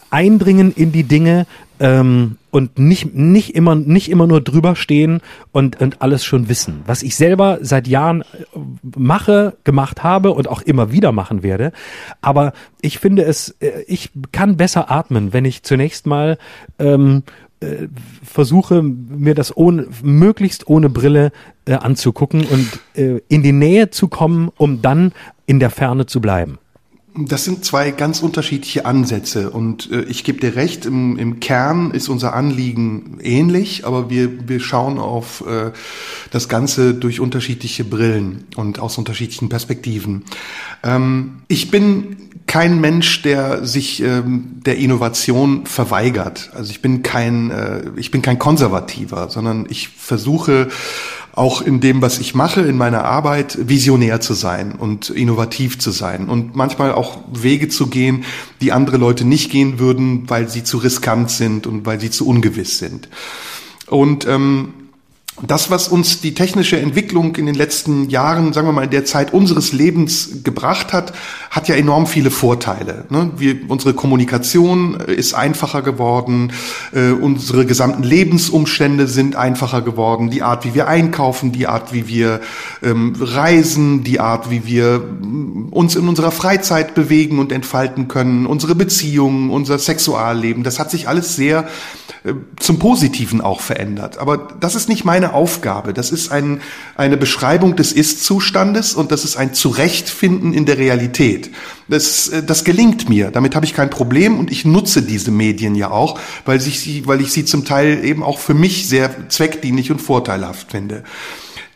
Eindringen 0.10 0.74
in 0.74 0.92
die 0.92 1.04
Dinge, 1.04 1.46
ähm, 1.80 2.38
und 2.52 2.80
nicht, 2.80 3.14
nicht 3.14 3.56
immer, 3.56 3.76
nicht 3.76 4.10
immer 4.10 4.28
nur 4.28 4.42
drüber 4.42 4.76
stehen 4.76 5.22
und, 5.52 5.82
und 5.82 6.02
alles 6.02 6.24
schon 6.24 6.48
wissen. 6.48 6.84
Was 6.86 7.04
ich 7.04 7.16
selber 7.16 7.60
seit 7.62 7.88
Jahren 7.88 8.22
äh, 8.22 8.26
mache, 8.98 9.58
gemacht 9.64 10.04
habe 10.04 10.32
und 10.32 10.48
auch 10.48 10.62
immer 10.62 10.92
wieder 10.92 11.12
machen 11.12 11.44
werde. 11.44 11.72
Aber 12.22 12.54
ich 12.82 13.00
finde 13.00 13.24
es, 13.24 13.56
äh, 13.60 13.84
ich 13.88 14.12
kann 14.32 14.58
besser 14.58 14.90
atmen, 14.90 15.34
wenn 15.34 15.46
ich 15.46 15.64
zunächst 15.64 16.06
mal 16.06 16.38
ähm, 16.80 17.24
äh, 17.60 17.88
versuche, 18.24 18.82
mir 18.82 19.36
das 19.36 19.56
ohne, 19.56 19.88
möglichst 20.04 20.68
ohne 20.68 20.90
Brille 20.90 21.32
äh, 21.66 21.74
anzugucken 21.74 22.46
und 22.46 22.80
äh, 22.96 23.22
in 23.28 23.44
die 23.44 23.52
Nähe 23.52 23.90
zu 23.90 24.08
kommen, 24.08 24.50
um 24.58 24.82
dann 24.82 25.12
in 25.46 25.60
der 25.60 25.70
Ferne 25.70 26.06
zu 26.06 26.22
bleiben. 26.22 26.58
Das 27.18 27.46
sind 27.46 27.64
zwei 27.64 27.92
ganz 27.92 28.22
unterschiedliche 28.22 28.86
Ansätze 28.86 29.50
und 29.50 29.90
äh, 29.90 30.02
ich 30.04 30.26
gebe 30.26 30.40
dir 30.40 30.58
recht, 30.58 30.86
im, 30.86 31.18
im 31.18 31.40
Kern 31.40 31.92
ist 31.92 32.10
unser 32.10 32.34
Anliegen 32.34 33.20
ähnlich, 33.22 33.86
aber 33.86 34.10
wir, 34.10 34.50
wir 34.50 34.60
schauen 34.60 35.00
auf 35.00 35.42
äh, 35.48 35.72
das 36.32 36.50
Ganze 36.50 36.94
durch 36.94 37.22
unterschiedliche 37.22 37.86
Brillen 37.86 38.44
und 38.58 38.80
aus 38.80 38.98
unterschiedlichen 38.98 39.48
Perspektiven. 39.48 40.26
Ähm, 40.84 41.44
ich 41.48 41.72
bin 41.72 42.18
kein 42.48 42.82
Mensch, 42.82 43.22
der 43.22 43.66
sich 43.66 44.02
ähm, 44.02 44.62
der 44.66 44.78
Innovation 44.78 45.66
verweigert. 45.66 46.52
Also 46.54 46.72
ich 46.72 46.82
bin 46.82 47.02
kein, 47.02 47.50
äh, 47.50 47.84
ich 47.96 48.12
bin 48.12 48.22
kein 48.22 48.40
Konservativer, 48.40 49.30
sondern 49.30 49.68
ich 49.70 49.88
versuche 49.90 50.68
auch 51.36 51.62
in 51.62 51.82
dem, 51.82 52.02
was 52.02 52.18
ich 52.20 52.34
mache, 52.34 52.62
in 52.62 52.78
meiner 52.78 53.04
Arbeit, 53.04 53.58
visionär 53.68 54.22
zu 54.22 54.34
sein 54.34 54.74
und 54.74 55.10
innovativ 55.10 55.78
zu 55.80 55.92
sein 55.92 56.30
und 56.30 56.56
manchmal 56.56 56.94
auch 56.94 57.20
Wege 57.32 57.68
zu 57.68 57.88
gehen, 57.88 58.24
die 58.62 58.72
andere 58.72 58.98
Leute 58.98 59.26
nicht 59.26 59.52
gehen 59.52 59.78
würden, 59.78 60.30
weil 60.30 60.48
sie 60.48 60.64
zu 60.64 60.78
riskant 60.78 61.30
sind 61.30 61.68
und 61.68 61.86
weil 61.86 62.00
sie 62.00 62.10
zu 62.10 62.26
ungewiss 62.26 62.78
sind. 62.78 63.10
Und 63.88 64.26
ähm, 64.28 64.74
das, 65.42 65.70
was 65.70 65.90
uns 65.90 66.22
die 66.22 66.34
technische 66.34 66.80
Entwicklung 66.80 67.36
in 67.36 67.46
den 67.46 67.56
letzten 67.56 68.10
Jahren, 68.10 68.54
sagen 68.54 68.68
wir 68.68 68.72
mal, 68.72 68.86
in 68.86 68.90
der 68.90 69.04
Zeit 69.04 69.34
unseres 69.34 69.74
Lebens 69.74 70.44
gebracht 70.46 70.94
hat, 70.94 71.12
hat 71.50 71.68
ja 71.68 71.76
enorm 71.76 72.08
viele 72.08 72.32
Vorteile. 72.32 73.06
Ne? 73.10 73.32
Wir, 73.36 73.58
unsere 73.68 73.94
Kommunikation 73.94 74.96
ist 74.96 75.34
einfacher 75.34 75.82
geworden, 75.82 76.54
äh, 76.94 77.12
unsere 77.12 77.66
gesamten 77.66 78.04
Lebensumstände 78.04 79.08
sind 79.08 79.36
einfacher 79.36 79.82
geworden, 79.82 80.30
die 80.30 80.42
Art, 80.42 80.64
wie 80.64 80.74
wir 80.74 80.88
einkaufen, 80.88 81.52
die 81.52 81.68
Art, 81.68 81.92
wie 81.92 82.08
wir 82.08 82.40
ähm, 82.82 83.14
reisen, 83.20 84.06
die 84.06 84.22
Art, 84.22 84.50
wie 84.52 84.66
wir 84.66 85.00
mm, 85.00 85.68
uns 85.72 85.98
in 85.98 86.08
unserer 86.08 86.32
Freizeit 86.32 86.96
bewegen 86.96 87.40
und 87.40 87.52
entfalten 87.52 88.08
können, 88.08 88.46
unsere 88.46 88.74
Beziehungen, 88.74 89.50
unser 89.50 89.80
Sexualleben, 89.80 90.64
das 90.64 90.80
hat 90.80 90.92
sich 90.92 91.10
alles 91.10 91.36
sehr 91.36 91.68
äh, 92.24 92.34
zum 92.58 92.80
Positiven 92.80 93.42
auch 93.42 93.60
verändert. 93.60 94.18
Aber 94.18 94.38
das 94.60 94.76
ist 94.76 94.90
nicht 94.90 95.04
meine 95.06 95.25
Aufgabe. 95.34 95.94
Das 95.94 96.12
ist 96.12 96.32
ein, 96.32 96.62
eine 96.96 97.18
Beschreibung 97.18 97.76
des 97.76 97.92
Ist-Zustandes 97.92 98.94
und 98.94 99.12
das 99.12 99.24
ist 99.24 99.38
ein 99.38 99.54
Zurechtfinden 99.54 100.54
in 100.54 100.66
der 100.66 100.78
Realität. 100.78 101.52
Das, 101.88 102.28
äh, 102.30 102.44
das 102.44 102.64
gelingt 102.64 103.10
mir. 103.10 103.32
Damit 103.32 103.56
habe 103.56 103.66
ich 103.66 103.74
kein 103.74 103.90
Problem 103.90 104.40
und 104.40 104.52
ich 104.52 104.66
nutze 104.66 105.02
diese 105.02 105.32
Medien 105.32 105.76
ja 105.76 105.92
auch, 105.92 106.20
weil 106.46 106.58
ich 106.58 106.80
sie, 106.80 107.08
weil 107.08 107.22
ich 107.22 107.32
sie 107.32 107.46
zum 107.46 107.66
Teil 107.66 108.04
eben 108.04 108.24
auch 108.24 108.40
für 108.40 108.54
mich 108.54 108.88
sehr 108.88 109.30
zweckdienlich 109.30 109.92
und 109.92 110.02
vorteilhaft 110.02 110.72
finde. 110.72 111.04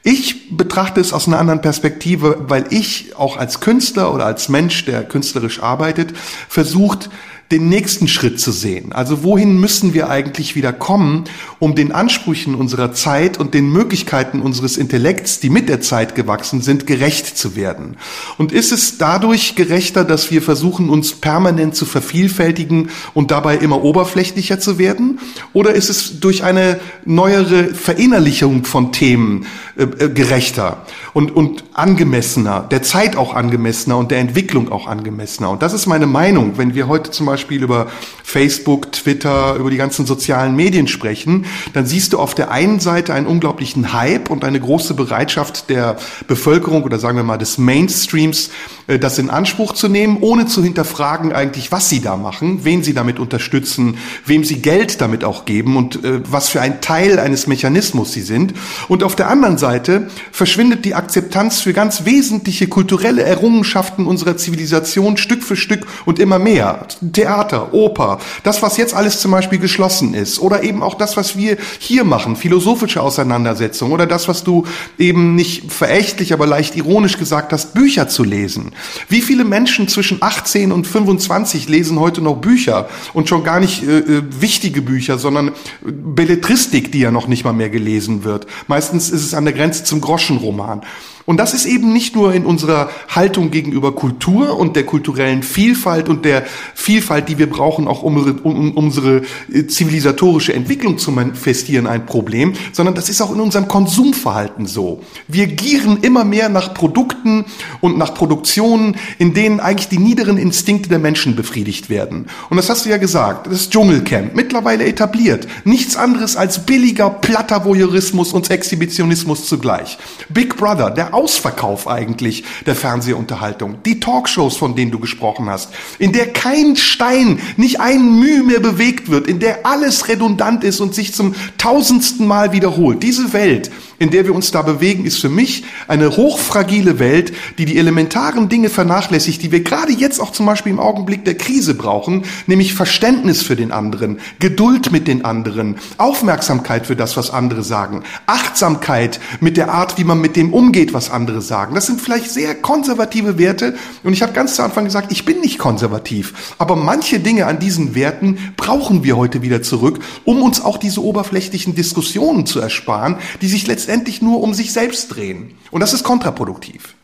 Ich 0.01 0.55
betrachte 0.55 1.01
es 1.01 1.11
aus 1.11 1.27
einer 1.27 1.39
anderen 1.39 1.61
Perspektive, 1.61 2.45
weil 2.47 2.65
ich 2.69 3.17
auch 3.17 3.35
als 3.35 3.59
Künstler 3.59 4.13
oder 4.13 4.25
als 4.25 4.47
Mensch, 4.47 4.85
der 4.85 5.03
künstlerisch 5.03 5.61
arbeitet, 5.61 6.13
versucht, 6.47 7.09
den 7.51 7.67
nächsten 7.67 8.07
Schritt 8.07 8.39
zu 8.39 8.51
sehen. 8.51 8.91
Also 8.91 9.23
wohin 9.23 9.59
müssen 9.59 9.95
wir 9.95 10.09
eigentlich 10.09 10.55
wieder 10.55 10.71
kommen, 10.71 11.23
um 11.57 11.73
den 11.73 11.91
Ansprüchen 11.91 12.53
unserer 12.53 12.93
Zeit 12.93 13.39
und 13.39 13.55
den 13.55 13.71
Möglichkeiten 13.71 14.41
unseres 14.41 14.77
Intellekts, 14.77 15.39
die 15.39 15.49
mit 15.49 15.67
der 15.67 15.81
Zeit 15.81 16.13
gewachsen 16.13 16.61
sind, 16.61 16.85
gerecht 16.85 17.37
zu 17.37 17.55
werden? 17.55 17.97
Und 18.37 18.51
ist 18.51 18.71
es 18.71 18.99
dadurch 18.99 19.55
gerechter, 19.55 20.03
dass 20.03 20.29
wir 20.29 20.43
versuchen, 20.43 20.91
uns 20.91 21.13
permanent 21.13 21.73
zu 21.73 21.85
vervielfältigen 21.85 22.89
und 23.15 23.31
dabei 23.31 23.57
immer 23.57 23.83
oberflächlicher 23.83 24.59
zu 24.59 24.77
werden? 24.77 25.19
Oder 25.51 25.73
ist 25.73 25.89
es 25.89 26.19
durch 26.19 26.43
eine 26.43 26.79
neuere 27.03 27.73
Verinnerlichung 27.73 28.63
von 28.63 28.91
Themen 28.91 29.47
äh, 29.75 29.83
äh 29.83 30.09
gerechter 30.09 30.85
und, 31.13 31.35
und 31.35 31.63
angemessener, 31.73 32.67
der 32.69 32.83
Zeit 32.83 33.15
auch 33.15 33.33
angemessener 33.33 33.97
und 33.97 34.11
der 34.11 34.19
Entwicklung 34.19 34.71
auch 34.71 34.85
angemessener? 34.85 35.49
Und 35.49 35.63
das 35.63 35.73
ist 35.73 35.87
meine 35.87 36.05
Meinung, 36.05 36.59
wenn 36.59 36.75
wir 36.75 36.87
heute 36.87 37.09
zum 37.09 37.25
Beispiel 37.25 37.38
Beispiel 37.39 37.63
über 37.63 37.87
Facebook, 38.21 38.91
Twitter, 38.91 39.55
über 39.55 39.71
die 39.71 39.77
ganzen 39.77 40.05
sozialen 40.05 40.55
Medien 40.57 40.87
sprechen, 40.89 41.45
dann 41.73 41.85
siehst 41.85 42.11
du 42.11 42.19
auf 42.19 42.35
der 42.35 42.51
einen 42.51 42.81
Seite 42.81 43.13
einen 43.13 43.27
unglaublichen 43.27 43.93
Hype 43.93 44.29
und 44.29 44.43
eine 44.43 44.59
große 44.59 44.93
Bereitschaft 44.93 45.69
der 45.69 45.95
Bevölkerung 46.27 46.83
oder 46.83 46.99
sagen 46.99 47.17
wir 47.17 47.23
mal 47.23 47.37
des 47.37 47.57
Mainstreams, 47.57 48.51
äh, 48.87 48.99
das 48.99 49.17
in 49.19 49.29
Anspruch 49.29 49.71
zu 49.71 49.87
nehmen, 49.87 50.17
ohne 50.19 50.47
zu 50.47 50.61
hinterfragen 50.61 51.31
eigentlich, 51.31 51.71
was 51.71 51.87
sie 51.87 52.01
da 52.01 52.17
machen, 52.17 52.65
wen 52.65 52.83
sie 52.83 52.93
damit 52.93 53.19
unterstützen, 53.19 53.97
wem 54.25 54.43
sie 54.43 54.61
Geld 54.61 54.99
damit 54.99 55.23
auch 55.23 55.45
geben 55.45 55.77
und 55.77 56.03
äh, 56.03 56.19
was 56.29 56.49
für 56.49 56.59
ein 56.59 56.81
Teil 56.81 57.19
eines 57.19 57.47
Mechanismus 57.47 58.11
sie 58.11 58.21
sind. 58.21 58.53
Und 58.89 59.01
auf 59.01 59.15
der 59.15 59.29
anderen 59.29 59.57
Seite 59.57 60.09
verschwindet 60.33 60.83
die 60.83 60.93
Akzeptanz 60.93 61.61
für 61.61 61.71
ganz 61.71 62.03
wesentliche 62.03 62.67
kulturelle 62.67 63.23
Errungenschaften 63.23 64.05
unserer 64.05 64.35
Zivilisation 64.35 65.15
Stück 65.15 65.41
für 65.41 65.55
Stück 65.55 65.87
und 66.05 66.19
immer 66.19 66.37
mehr. 66.37 66.85
Theater, 67.13 67.28
Oper, 67.73 68.19
das, 68.43 68.61
was 68.61 68.77
jetzt 68.77 68.93
alles 68.93 69.19
zum 69.19 69.31
Beispiel 69.31 69.59
geschlossen 69.59 70.13
ist 70.13 70.39
oder 70.39 70.63
eben 70.63 70.83
auch 70.83 70.95
das, 70.95 71.17
was 71.17 71.37
wir 71.37 71.57
hier 71.79 72.03
machen, 72.03 72.35
philosophische 72.35 73.01
Auseinandersetzungen 73.01 73.91
oder 73.91 74.07
das, 74.07 74.27
was 74.27 74.43
du 74.43 74.65
eben 74.97 75.35
nicht 75.35 75.71
verächtlich, 75.71 76.33
aber 76.33 76.47
leicht 76.47 76.75
ironisch 76.75 77.17
gesagt 77.17 77.53
hast, 77.53 77.73
Bücher 77.73 78.07
zu 78.07 78.23
lesen. 78.23 78.71
Wie 79.07 79.21
viele 79.21 79.43
Menschen 79.43 79.87
zwischen 79.87 80.21
18 80.21 80.71
und 80.71 80.87
25 80.87 81.69
lesen 81.69 81.99
heute 81.99 82.21
noch 82.21 82.37
Bücher 82.37 82.89
und 83.13 83.29
schon 83.29 83.43
gar 83.43 83.59
nicht 83.59 83.83
äh, 83.83 83.99
äh, 83.99 84.23
wichtige 84.39 84.81
Bücher, 84.81 85.17
sondern 85.17 85.51
Belletristik, 85.81 86.91
die 86.91 86.99
ja 86.99 87.11
noch 87.11 87.27
nicht 87.27 87.43
mal 87.43 87.53
mehr 87.53 87.69
gelesen 87.69 88.23
wird. 88.23 88.47
Meistens 88.67 89.09
ist 89.09 89.25
es 89.25 89.33
an 89.33 89.45
der 89.45 89.53
Grenze 89.53 89.83
zum 89.83 90.01
Groschenroman. 90.01 90.81
Und 91.29 91.37
das 91.37 91.53
ist 91.53 91.67
eben 91.67 91.93
nicht 91.93 92.15
nur 92.15 92.33
in 92.33 92.43
unserer 92.43 92.89
Haltung 93.07 93.51
gegenüber 93.51 93.91
Kultur 93.93 94.57
und 94.57 94.75
der 94.75 94.83
kulturellen 94.83 95.43
Vielfalt 95.43 96.09
und 96.09 96.25
der 96.25 96.43
Vielfalt, 96.73 97.29
die 97.29 97.37
wir 97.37 97.47
brauchen, 97.47 97.87
auch 97.87 98.01
um, 98.01 98.39
um, 98.41 98.71
unsere 98.71 99.21
äh, 99.53 99.67
zivilisatorische 99.67 100.55
Entwicklung 100.55 100.97
zu 100.97 101.11
manifestieren, 101.11 101.85
ein 101.85 102.07
Problem, 102.07 102.53
sondern 102.71 102.95
das 102.95 103.09
ist 103.09 103.21
auch 103.21 103.31
in 103.31 103.41
unserem 103.41 103.67
Konsumverhalten 103.67 104.65
so. 104.65 105.03
Wir 105.27 105.45
gieren 105.45 105.99
immer 106.01 106.25
mehr 106.25 106.49
nach 106.49 106.73
Produkten 106.73 107.45
und 107.79 107.99
nach 107.99 108.15
Produktionen, 108.15 108.95
in 109.19 109.35
denen 109.35 109.59
eigentlich 109.59 109.89
die 109.89 109.99
niederen 109.99 110.39
Instinkte 110.39 110.89
der 110.89 110.97
Menschen 110.97 111.35
befriedigt 111.35 111.91
werden. 111.91 112.25
Und 112.49 112.57
das 112.57 112.71
hast 112.71 112.85
du 112.85 112.89
ja 112.89 112.97
gesagt, 112.97 113.45
das 113.45 113.69
Dschungelcamp, 113.69 114.33
mittlerweile 114.33 114.83
etabliert. 114.83 115.47
Nichts 115.63 115.95
anderes 115.95 116.35
als 116.35 116.65
billiger, 116.65 117.11
platter 117.11 117.65
Voyeurismus 117.65 118.33
und 118.33 118.49
Exhibitionismus 118.49 119.45
zugleich. 119.45 119.99
Big 120.29 120.57
Brother, 120.57 120.89
der 120.89 121.18
Ausverkauf 121.19 121.85
eigentlich 121.87 122.45
der 122.65 122.75
Fernsehunterhaltung. 122.75 123.83
Die 123.83 123.99
Talkshows, 123.99 124.55
von 124.55 124.75
denen 124.75 124.91
du 124.91 124.99
gesprochen 124.99 125.49
hast, 125.49 125.69
in 125.97 126.13
der 126.13 126.31
kein 126.31 126.77
Stein, 126.77 127.39
nicht 127.57 127.81
ein 127.81 128.19
Mühe 128.19 128.41
mehr 128.43 128.61
bewegt 128.61 129.09
wird, 129.09 129.27
in 129.27 129.39
der 129.39 129.65
alles 129.65 130.07
redundant 130.07 130.63
ist 130.63 130.79
und 130.79 130.95
sich 130.95 131.13
zum 131.13 131.35
tausendsten 131.57 132.25
Mal 132.25 132.53
wiederholt. 132.53 133.03
Diese 133.03 133.33
Welt, 133.33 133.69
in 133.99 134.11
der 134.11 134.25
wir 134.25 134.33
uns 134.33 134.51
da 134.51 134.61
bewegen, 134.61 135.05
ist 135.05 135.19
für 135.19 135.29
mich 135.29 135.65
eine 135.87 136.15
hochfragile 136.15 136.99
Welt, 136.99 137.33
die 137.57 137.65
die 137.65 137.77
elementaren 137.77 138.47
Dinge 138.47 138.69
vernachlässigt, 138.69 139.43
die 139.43 139.51
wir 139.51 139.61
gerade 139.61 139.91
jetzt 139.91 140.21
auch 140.21 140.31
zum 140.31 140.45
Beispiel 140.45 140.71
im 140.71 140.79
Augenblick 140.79 141.25
der 141.25 141.35
Krise 141.35 141.75
brauchen, 141.75 142.23
nämlich 142.47 142.73
Verständnis 142.73 143.43
für 143.43 143.57
den 143.57 143.73
anderen, 143.73 144.19
Geduld 144.39 144.93
mit 144.93 145.07
den 145.07 145.25
anderen, 145.25 145.75
Aufmerksamkeit 145.97 146.87
für 146.87 146.95
das, 146.95 147.17
was 147.17 147.29
andere 147.29 147.63
sagen, 147.63 148.03
Achtsamkeit 148.25 149.19
mit 149.41 149.57
der 149.57 149.71
Art, 149.71 149.97
wie 149.97 150.05
man 150.05 150.21
mit 150.21 150.37
dem 150.37 150.53
umgeht, 150.53 150.93
was 150.93 151.08
andere 151.11 151.41
sagen. 151.41 151.75
Das 151.75 151.85
sind 151.85 152.01
vielleicht 152.01 152.31
sehr 152.31 152.55
konservative 152.55 153.37
Werte 153.37 153.75
und 154.03 154.13
ich 154.13 154.21
habe 154.21 154.33
ganz 154.33 154.55
zu 154.55 154.63
Anfang 154.63 154.85
gesagt, 154.85 155.11
ich 155.11 155.25
bin 155.25 155.41
nicht 155.41 155.59
konservativ, 155.59 156.55
aber 156.57 156.75
manche 156.75 157.19
Dinge 157.19 157.45
an 157.45 157.59
diesen 157.59 157.95
Werten 157.95 158.37
brauchen 158.57 159.03
wir 159.03 159.17
heute 159.17 159.41
wieder 159.41 159.61
zurück, 159.61 159.99
um 160.25 160.41
uns 160.41 160.61
auch 160.61 160.77
diese 160.77 161.03
oberflächlichen 161.03 161.75
Diskussionen 161.75 162.45
zu 162.45 162.59
ersparen, 162.59 163.17
die 163.41 163.47
sich 163.47 163.67
letztendlich 163.67 164.21
nur 164.21 164.41
um 164.41 164.53
sich 164.53 164.73
selbst 164.73 165.09
drehen. 165.09 165.55
Und 165.71 165.81
das 165.81 165.93
ist 165.93 166.03
kontraproduktiv. 166.03 166.95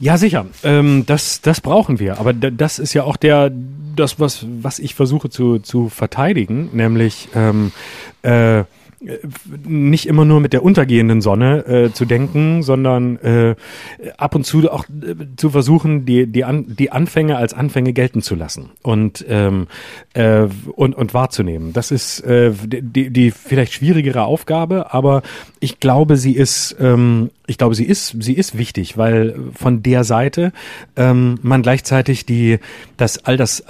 Ja, 0.00 0.18
sicher. 0.18 0.46
Ähm, 0.64 1.04
das, 1.06 1.40
das 1.40 1.60
brauchen 1.60 1.98
wir. 1.98 2.18
Aber 2.18 2.32
das 2.32 2.78
ist 2.78 2.94
ja 2.94 3.04
auch 3.04 3.16
der, 3.16 3.50
das, 3.94 4.18
was, 4.18 4.44
was 4.60 4.78
ich 4.78 4.94
versuche 4.94 5.30
zu, 5.30 5.60
zu 5.60 5.88
verteidigen, 5.88 6.70
nämlich 6.72 7.28
ähm, 7.34 7.72
äh, 8.22 8.64
nicht 9.66 10.06
immer 10.06 10.24
nur 10.24 10.40
mit 10.40 10.52
der 10.52 10.62
untergehenden 10.62 11.20
Sonne 11.20 11.66
äh, 11.66 11.92
zu 11.92 12.04
denken, 12.04 12.62
sondern 12.62 13.16
äh, 13.18 13.54
ab 14.16 14.34
und 14.34 14.44
zu 14.44 14.70
auch 14.70 14.84
äh, 14.84 15.14
zu 15.36 15.50
versuchen, 15.50 16.04
die, 16.06 16.26
die, 16.26 16.44
An 16.44 16.64
die 16.68 16.92
Anfänge 16.92 17.36
als 17.36 17.54
Anfänge 17.54 17.92
gelten 17.92 18.22
zu 18.22 18.34
lassen 18.34 18.70
und, 18.82 19.24
ähm, 19.28 19.66
äh, 20.14 20.46
und, 20.74 20.94
und 20.94 21.14
wahrzunehmen. 21.14 21.72
Das 21.72 21.90
ist 21.90 22.20
äh, 22.20 22.52
die, 22.64 23.10
die 23.10 23.30
vielleicht 23.30 23.72
schwierigere 23.74 24.24
Aufgabe, 24.24 24.92
aber 24.92 25.22
ich 25.60 25.80
glaube, 25.80 26.16
sie 26.16 26.32
ist, 26.32 26.76
ähm, 26.80 27.30
ich 27.46 27.58
glaube, 27.58 27.74
sie 27.74 27.84
ist, 27.84 28.16
sie 28.20 28.32
ist 28.32 28.56
wichtig, 28.56 28.96
weil 28.96 29.34
von 29.54 29.82
der 29.82 30.04
Seite 30.04 30.52
ähm, 30.96 31.38
man 31.42 31.62
gleichzeitig 31.62 32.24
die, 32.24 32.58
das 32.96 33.24
all 33.26 33.36
das, 33.36 33.64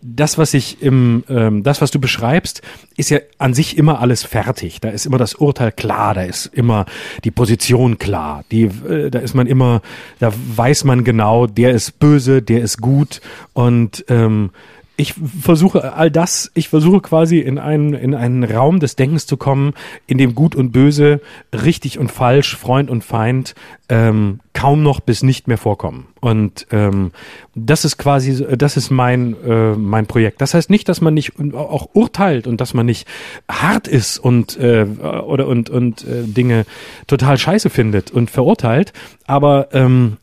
das 0.00 0.38
was 0.38 0.54
ich 0.54 0.82
im, 0.82 1.22
ähm, 1.28 1.62
das 1.62 1.80
was 1.80 1.92
du 1.92 2.00
beschreibst, 2.00 2.62
ist 2.96 3.10
ja 3.10 3.20
an 3.38 3.54
sich 3.54 3.78
immer 3.78 4.00
alles 4.00 4.24
fertig. 4.24 4.80
Da 4.80 4.88
ist 4.88 5.06
immer 5.06 5.18
das 5.18 5.34
Urteil 5.36 5.70
klar, 5.70 6.14
da 6.14 6.22
ist 6.22 6.46
immer 6.46 6.84
die 7.22 7.30
Position 7.30 7.98
klar. 7.98 8.44
Die, 8.50 8.64
äh, 8.64 9.10
da 9.10 9.20
ist 9.20 9.34
man 9.34 9.46
immer, 9.46 9.82
da 10.18 10.32
weiß 10.56 10.82
man 10.84 11.04
genau, 11.04 11.46
der 11.46 11.70
ist 11.70 12.00
böse, 12.00 12.42
der 12.42 12.62
ist 12.62 12.80
gut 12.80 13.20
und 13.52 14.04
ähm, 14.08 14.50
ich 14.96 15.14
versuche 15.14 15.94
all 15.94 16.10
das, 16.10 16.50
ich 16.54 16.68
versuche 16.68 17.00
quasi 17.00 17.38
in 17.38 17.58
einen, 17.58 17.94
in 17.94 18.14
einen 18.14 18.44
Raum 18.44 18.78
des 18.78 18.94
Denkens 18.94 19.26
zu 19.26 19.36
kommen, 19.36 19.72
in 20.06 20.18
dem 20.18 20.34
Gut 20.34 20.54
und 20.54 20.70
Böse, 20.70 21.20
richtig 21.52 21.98
und 21.98 22.12
falsch, 22.12 22.56
Freund 22.56 22.90
und 22.90 23.02
Feind 23.02 23.54
ähm, 23.88 24.40
kaum 24.52 24.82
noch 24.82 25.00
bis 25.00 25.22
nicht 25.22 25.48
mehr 25.48 25.58
vorkommen. 25.58 26.08
Und 26.20 26.66
ähm, 26.70 27.12
das 27.54 27.84
ist 27.84 27.96
quasi, 27.96 28.46
das 28.56 28.76
ist 28.76 28.90
mein, 28.90 29.34
äh, 29.44 29.74
mein 29.76 30.06
Projekt. 30.06 30.40
Das 30.40 30.54
heißt 30.54 30.70
nicht, 30.70 30.88
dass 30.88 31.00
man 31.00 31.14
nicht 31.14 31.32
auch 31.54 31.88
urteilt 31.94 32.46
und 32.46 32.60
dass 32.60 32.74
man 32.74 32.86
nicht 32.86 33.08
hart 33.50 33.88
ist 33.88 34.18
und 34.18 34.58
äh, 34.58 34.84
oder 34.84 35.46
und, 35.46 35.70
und 35.70 36.04
äh, 36.04 36.24
Dinge 36.24 36.66
total 37.06 37.38
scheiße 37.38 37.70
findet 37.70 38.10
und 38.10 38.30
verurteilt, 38.30 38.92
aber 39.26 39.68
ähm, 39.72 40.18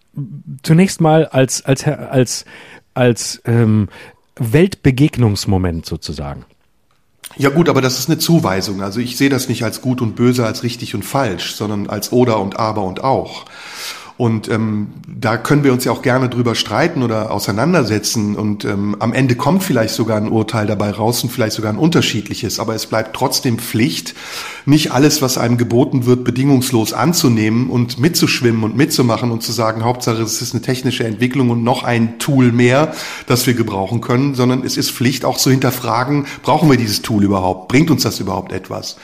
zunächst 0.63 1.01
mal 1.01 1.25
als, 1.25 1.65
als, 1.65 1.85
als, 1.85 2.45
als 2.93 3.41
ähm, 3.45 3.89
Weltbegegnungsmoment 4.39 5.85
sozusagen. 5.85 6.45
Ja 7.37 7.49
gut, 7.49 7.69
aber 7.69 7.81
das 7.81 7.99
ist 7.99 8.09
eine 8.09 8.17
Zuweisung. 8.17 8.81
Also 8.81 8.99
ich 8.99 9.15
sehe 9.15 9.29
das 9.29 9.47
nicht 9.47 9.63
als 9.63 9.81
gut 9.81 10.01
und 10.01 10.15
böse, 10.15 10.45
als 10.45 10.63
richtig 10.63 10.95
und 10.95 11.03
falsch, 11.03 11.53
sondern 11.53 11.87
als 11.87 12.11
oder 12.11 12.39
und 12.39 12.57
aber 12.57 12.83
und 12.83 13.03
auch. 13.03 13.45
Und 14.19 14.49
ähm, 14.49 14.87
da 15.07 15.37
können 15.37 15.63
wir 15.63 15.71
uns 15.71 15.85
ja 15.85 15.93
auch 15.93 16.01
gerne 16.01 16.27
drüber 16.27 16.53
streiten 16.53 17.03
oder 17.03 17.31
auseinandersetzen. 17.31 18.35
Und 18.35 18.65
ähm, 18.65 18.97
am 18.99 19.13
Ende 19.13 19.35
kommt 19.35 19.63
vielleicht 19.63 19.93
sogar 19.93 20.17
ein 20.17 20.27
Urteil 20.27 20.67
dabei 20.67 20.91
raus 20.91 21.23
und 21.23 21.29
vielleicht 21.29 21.53
sogar 21.53 21.71
ein 21.71 21.77
unterschiedliches. 21.77 22.59
Aber 22.59 22.75
es 22.75 22.85
bleibt 22.85 23.15
trotzdem 23.15 23.59
Pflicht, 23.59 24.15
nicht 24.65 24.91
alles, 24.91 25.21
was 25.21 25.37
einem 25.37 25.57
geboten 25.57 26.05
wird, 26.05 26.25
bedingungslos 26.25 26.91
anzunehmen 26.91 27.69
und 27.69 27.97
mitzuschwimmen 27.97 28.65
und 28.65 28.75
mitzumachen 28.75 29.31
und 29.31 29.41
zu 29.41 29.53
sagen, 29.53 29.85
Hauptsache 29.85 30.21
es 30.21 30.41
ist 30.41 30.53
eine 30.53 30.61
technische 30.61 31.05
Entwicklung 31.05 31.49
und 31.49 31.63
noch 31.63 31.85
ein 31.85 32.19
Tool 32.19 32.51
mehr, 32.51 32.93
das 33.25 33.47
wir 33.47 33.53
gebrauchen 33.53 34.01
können, 34.01 34.35
sondern 34.35 34.65
es 34.65 34.75
ist 34.75 34.91
Pflicht 34.91 35.23
auch 35.23 35.37
zu 35.37 35.49
hinterfragen, 35.49 36.25
brauchen 36.43 36.69
wir 36.69 36.75
dieses 36.75 37.01
Tool 37.01 37.23
überhaupt? 37.23 37.69
Bringt 37.69 37.89
uns 37.89 38.03
das 38.03 38.19
überhaupt 38.19 38.51
etwas? 38.51 38.97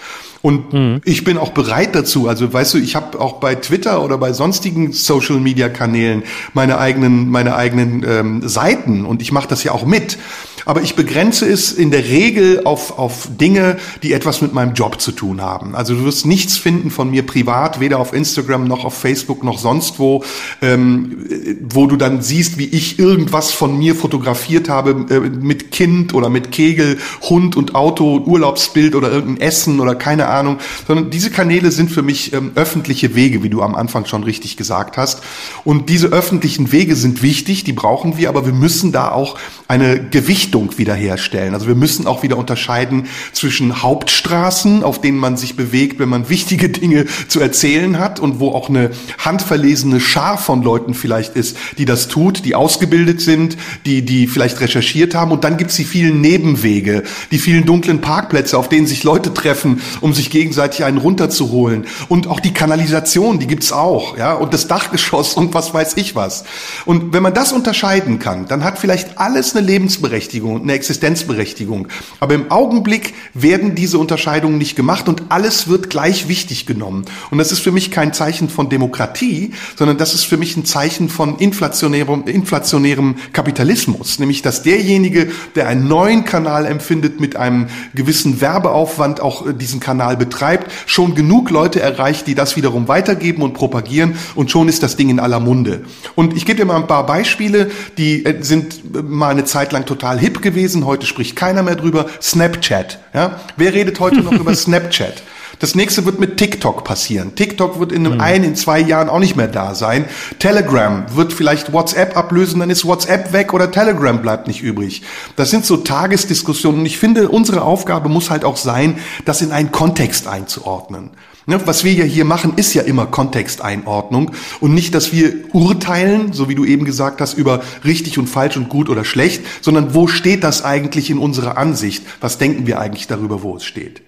Und 0.45 0.73
mhm. 0.73 1.01
ich 1.05 1.23
bin 1.23 1.39
auch 1.39 1.53
bereit 1.53 1.95
dazu. 1.95 2.27
Also 2.27 2.53
weißt 2.53 2.75
du, 2.75 2.77
ich 2.77 2.95
habe 2.95 3.19
auch 3.19 3.39
bei 3.39 3.55
Twitter 3.55 4.03
oder 4.03 4.19
bei 4.19 4.31
sonstigen 4.31 4.91
Social 4.91 5.39
Media 5.39 5.69
Kanälen 5.69 6.21
meine 6.53 6.77
eigenen 6.77 7.31
meine 7.31 7.55
eigenen 7.55 8.05
ähm, 8.07 8.47
Seiten 8.47 9.05
und 9.05 9.23
ich 9.23 9.31
mache 9.31 9.47
das 9.47 9.63
ja 9.63 9.71
auch 9.71 9.87
mit. 9.87 10.19
Aber 10.65 10.81
ich 10.81 10.95
begrenze 10.95 11.47
es 11.47 11.71
in 11.71 11.91
der 11.91 12.05
Regel 12.05 12.61
auf 12.65 12.97
auf 12.97 13.27
Dinge, 13.39 13.77
die 14.03 14.13
etwas 14.13 14.41
mit 14.41 14.53
meinem 14.53 14.73
Job 14.73 14.99
zu 14.99 15.11
tun 15.11 15.41
haben. 15.41 15.75
Also 15.75 15.95
du 15.95 16.05
wirst 16.05 16.25
nichts 16.25 16.57
finden 16.57 16.91
von 16.91 17.09
mir 17.09 17.25
privat, 17.25 17.79
weder 17.79 17.99
auf 17.99 18.13
Instagram 18.13 18.65
noch 18.65 18.85
auf 18.85 18.97
Facebook 18.97 19.43
noch 19.43 19.59
sonst 19.59 19.99
wo, 19.99 20.23
ähm, 20.61 21.25
wo 21.69 21.87
du 21.87 21.95
dann 21.95 22.21
siehst, 22.21 22.57
wie 22.57 22.65
ich 22.65 22.99
irgendwas 22.99 23.51
von 23.51 23.77
mir 23.77 23.95
fotografiert 23.95 24.69
habe 24.69 25.05
äh, 25.09 25.19
mit 25.19 25.71
Kind 25.71 26.13
oder 26.13 26.29
mit 26.29 26.51
Kegel, 26.51 26.97
Hund 27.21 27.55
und 27.55 27.75
Auto, 27.75 28.19
Urlaubsbild 28.25 28.95
oder 28.95 29.11
irgendein 29.11 29.47
Essen 29.47 29.79
oder 29.79 29.95
keine 29.95 30.27
Ahnung 30.27 30.57
sondern 30.87 31.09
diese 31.09 31.29
Kanäle 31.29 31.71
sind 31.71 31.91
für 31.91 32.01
mich 32.01 32.33
ähm, 32.33 32.51
öffentliche 32.55 33.15
Wege, 33.15 33.43
wie 33.43 33.49
du 33.49 33.61
am 33.61 33.75
Anfang 33.75 34.05
schon 34.05 34.23
richtig 34.23 34.57
gesagt 34.57 34.97
hast. 34.97 35.21
Und 35.63 35.89
diese 35.89 36.07
öffentlichen 36.07 36.71
Wege 36.71 36.95
sind 36.95 37.21
wichtig, 37.21 37.63
die 37.63 37.73
brauchen 37.73 38.17
wir, 38.17 38.29
aber 38.29 38.45
wir 38.45 38.53
müssen 38.53 38.91
da 38.91 39.11
auch 39.11 39.37
eine 39.67 40.09
Gewichtung 40.09 40.54
Richtung 40.55 40.77
wiederherstellen. 40.77 41.53
Also 41.53 41.67
wir 41.67 41.75
müssen 41.75 42.07
auch 42.07 42.23
wieder 42.23 42.37
unterscheiden 42.37 43.07
zwischen 43.33 43.81
Hauptstraßen, 43.81 44.83
auf 44.83 45.01
denen 45.01 45.17
man 45.17 45.35
sich 45.35 45.57
bewegt, 45.57 45.99
wenn 45.99 46.07
man 46.07 46.29
wichtige 46.29 46.69
Dinge 46.69 47.05
zu 47.27 47.41
erzählen 47.41 47.99
hat 47.99 48.21
und 48.21 48.39
wo 48.39 48.51
auch 48.51 48.69
eine 48.69 48.91
handverlesene 49.17 49.99
Schar 49.99 50.37
von 50.37 50.63
Leuten 50.63 50.93
vielleicht 50.93 51.35
ist, 51.35 51.57
die 51.77 51.83
das 51.83 52.07
tut, 52.07 52.45
die 52.45 52.55
ausgebildet 52.55 53.19
sind, 53.19 53.57
die, 53.85 54.03
die 54.03 54.27
vielleicht 54.27 54.61
recherchiert 54.61 55.13
haben. 55.13 55.31
Und 55.31 55.43
dann 55.43 55.57
gibt's 55.57 55.75
die 55.75 55.83
vielen 55.83 56.21
Nebenwege, 56.21 57.03
die 57.31 57.39
vielen 57.39 57.65
dunklen 57.65 57.99
Parkplätze, 57.99 58.57
auf 58.57 58.69
denen 58.69 58.87
sich 58.87 59.03
Leute 59.03 59.33
treffen, 59.33 59.81
um 59.99 60.13
sich 60.13 60.29
gegenseitig 60.29 60.85
einen 60.85 60.99
runterzuholen. 60.99 61.85
Und 62.07 62.27
auch 62.27 62.39
die 62.39 62.53
Kanalisation, 62.53 63.39
die 63.39 63.47
gibt's 63.47 63.73
auch, 63.73 64.17
ja, 64.17 64.33
und 64.33 64.53
das 64.53 64.67
Dachgeschoss 64.67 65.33
und 65.33 65.53
was 65.53 65.73
weiß 65.73 65.97
ich 65.97 66.15
was. 66.15 66.45
Und 66.85 67.11
wenn 67.11 67.23
man 67.23 67.33
das 67.33 67.51
unterscheiden 67.51 68.19
kann, 68.19 68.47
dann 68.47 68.63
hat 68.63 68.79
vielleicht 68.79 69.17
alles 69.17 69.53
eine 69.53 69.65
Lebensberechtigung, 69.65 70.44
eine 70.49 70.73
Existenzberechtigung. 70.73 71.87
Aber 72.19 72.33
im 72.35 72.51
Augenblick 72.51 73.13
werden 73.33 73.75
diese 73.75 73.97
Unterscheidungen 73.99 74.57
nicht 74.57 74.75
gemacht 74.75 75.07
und 75.07 75.23
alles 75.29 75.67
wird 75.67 75.89
gleich 75.89 76.27
wichtig 76.27 76.65
genommen. 76.65 77.05
Und 77.31 77.37
das 77.37 77.51
ist 77.51 77.59
für 77.59 77.71
mich 77.71 77.91
kein 77.91 78.13
Zeichen 78.13 78.49
von 78.49 78.69
Demokratie, 78.69 79.51
sondern 79.75 79.97
das 79.97 80.13
ist 80.13 80.23
für 80.23 80.37
mich 80.37 80.55
ein 80.57 80.65
Zeichen 80.65 81.09
von 81.09 81.37
inflationärem, 81.37 82.23
inflationärem 82.25 83.15
Kapitalismus. 83.33 84.19
Nämlich, 84.19 84.41
dass 84.41 84.63
derjenige, 84.63 85.31
der 85.55 85.67
einen 85.67 85.87
neuen 85.87 86.25
Kanal 86.25 86.65
empfindet, 86.65 87.19
mit 87.19 87.35
einem 87.35 87.67
gewissen 87.93 88.41
Werbeaufwand 88.41 89.19
auch 89.21 89.47
äh, 89.47 89.53
diesen 89.53 89.79
Kanal 89.79 90.17
betreibt, 90.17 90.71
schon 90.85 91.15
genug 91.15 91.49
Leute 91.49 91.81
erreicht, 91.81 92.27
die 92.27 92.35
das 92.35 92.55
wiederum 92.55 92.87
weitergeben 92.87 93.41
und 93.41 93.53
propagieren 93.53 94.15
und 94.35 94.51
schon 94.51 94.67
ist 94.67 94.83
das 94.83 94.95
Ding 94.95 95.09
in 95.09 95.19
aller 95.19 95.39
Munde. 95.39 95.83
Und 96.15 96.35
ich 96.35 96.45
gebe 96.45 96.57
dir 96.57 96.65
mal 96.65 96.77
ein 96.77 96.87
paar 96.87 97.05
Beispiele, 97.05 97.71
die 97.97 98.25
äh, 98.25 98.41
sind 98.41 98.81
äh, 98.93 99.01
mal 99.01 99.31
eine 99.31 99.45
Zeit 99.45 99.71
lang 99.71 99.85
total 99.85 100.19
hip 100.19 100.34
gewesen, 100.41 100.85
heute 100.85 101.05
spricht 101.05 101.35
keiner 101.35 101.63
mehr 101.63 101.75
drüber. 101.75 102.05
Snapchat. 102.21 102.99
Ja? 103.13 103.39
Wer 103.57 103.73
redet 103.73 103.99
heute 103.99 104.21
noch 104.21 104.33
über 104.33 104.55
Snapchat? 104.55 105.23
Das 105.59 105.73
nächste 105.73 106.05
wird 106.05 106.19
mit 106.19 106.37
TikTok 106.37 106.83
passieren. 106.83 107.35
TikTok 107.35 107.79
wird 107.79 107.91
in 107.91 108.05
einem 108.05 108.15
mhm. 108.15 108.21
ein, 108.21 108.43
in 108.43 108.55
zwei 108.55 108.79
Jahren 108.79 109.09
auch 109.09 109.19
nicht 109.19 109.35
mehr 109.35 109.47
da 109.47 109.73
sein. 109.73 110.05
Telegram 110.39 111.05
wird 111.15 111.31
vielleicht 111.31 111.71
WhatsApp 111.71 112.17
ablösen, 112.17 112.59
dann 112.59 112.69
ist 112.69 112.85
WhatsApp 112.85 113.31
weg 113.31 113.53
oder 113.53 113.71
Telegram 113.71 114.21
bleibt 114.21 114.47
nicht 114.47 114.61
übrig. 114.61 115.03
Das 115.35 115.49
sind 115.49 115.65
so 115.65 115.77
Tagesdiskussionen 115.77 116.81
und 116.81 116.85
ich 116.85 116.97
finde, 116.97 117.29
unsere 117.29 117.61
Aufgabe 117.61 118.09
muss 118.09 118.29
halt 118.29 118.43
auch 118.43 118.57
sein, 118.57 118.99
das 119.23 119.41
in 119.41 119.51
einen 119.51 119.71
Kontext 119.71 120.27
einzuordnen. 120.27 121.11
Ne, 121.47 121.61
was 121.65 121.83
wir 121.83 121.93
ja 121.93 122.03
hier 122.03 122.25
machen, 122.25 122.53
ist 122.55 122.73
ja 122.73 122.81
immer 122.81 123.05
Kontexteinordnung 123.05 124.31
und 124.61 124.73
nicht, 124.73 124.95
dass 124.95 125.13
wir 125.13 125.33
urteilen, 125.53 126.33
so 126.33 126.49
wie 126.49 126.55
du 126.55 126.65
eben 126.65 126.85
gesagt 126.85 127.21
hast, 127.21 127.35
über 127.35 127.61
richtig 127.83 128.17
und 128.17 128.27
falsch 128.27 128.57
und 128.57 128.67
gut 128.67 128.89
oder 128.89 129.05
schlecht, 129.05 129.43
sondern 129.61 129.93
wo 129.93 130.07
steht 130.07 130.43
das 130.43 130.63
eigentlich 130.63 131.11
in 131.11 131.19
unserer 131.19 131.57
Ansicht? 131.57 132.03
Was 132.19 132.39
denken 132.39 132.65
wir 132.65 132.79
eigentlich 132.79 133.05
darüber, 133.05 133.43
wo 133.43 133.57
es 133.57 133.63
steht? 133.63 134.01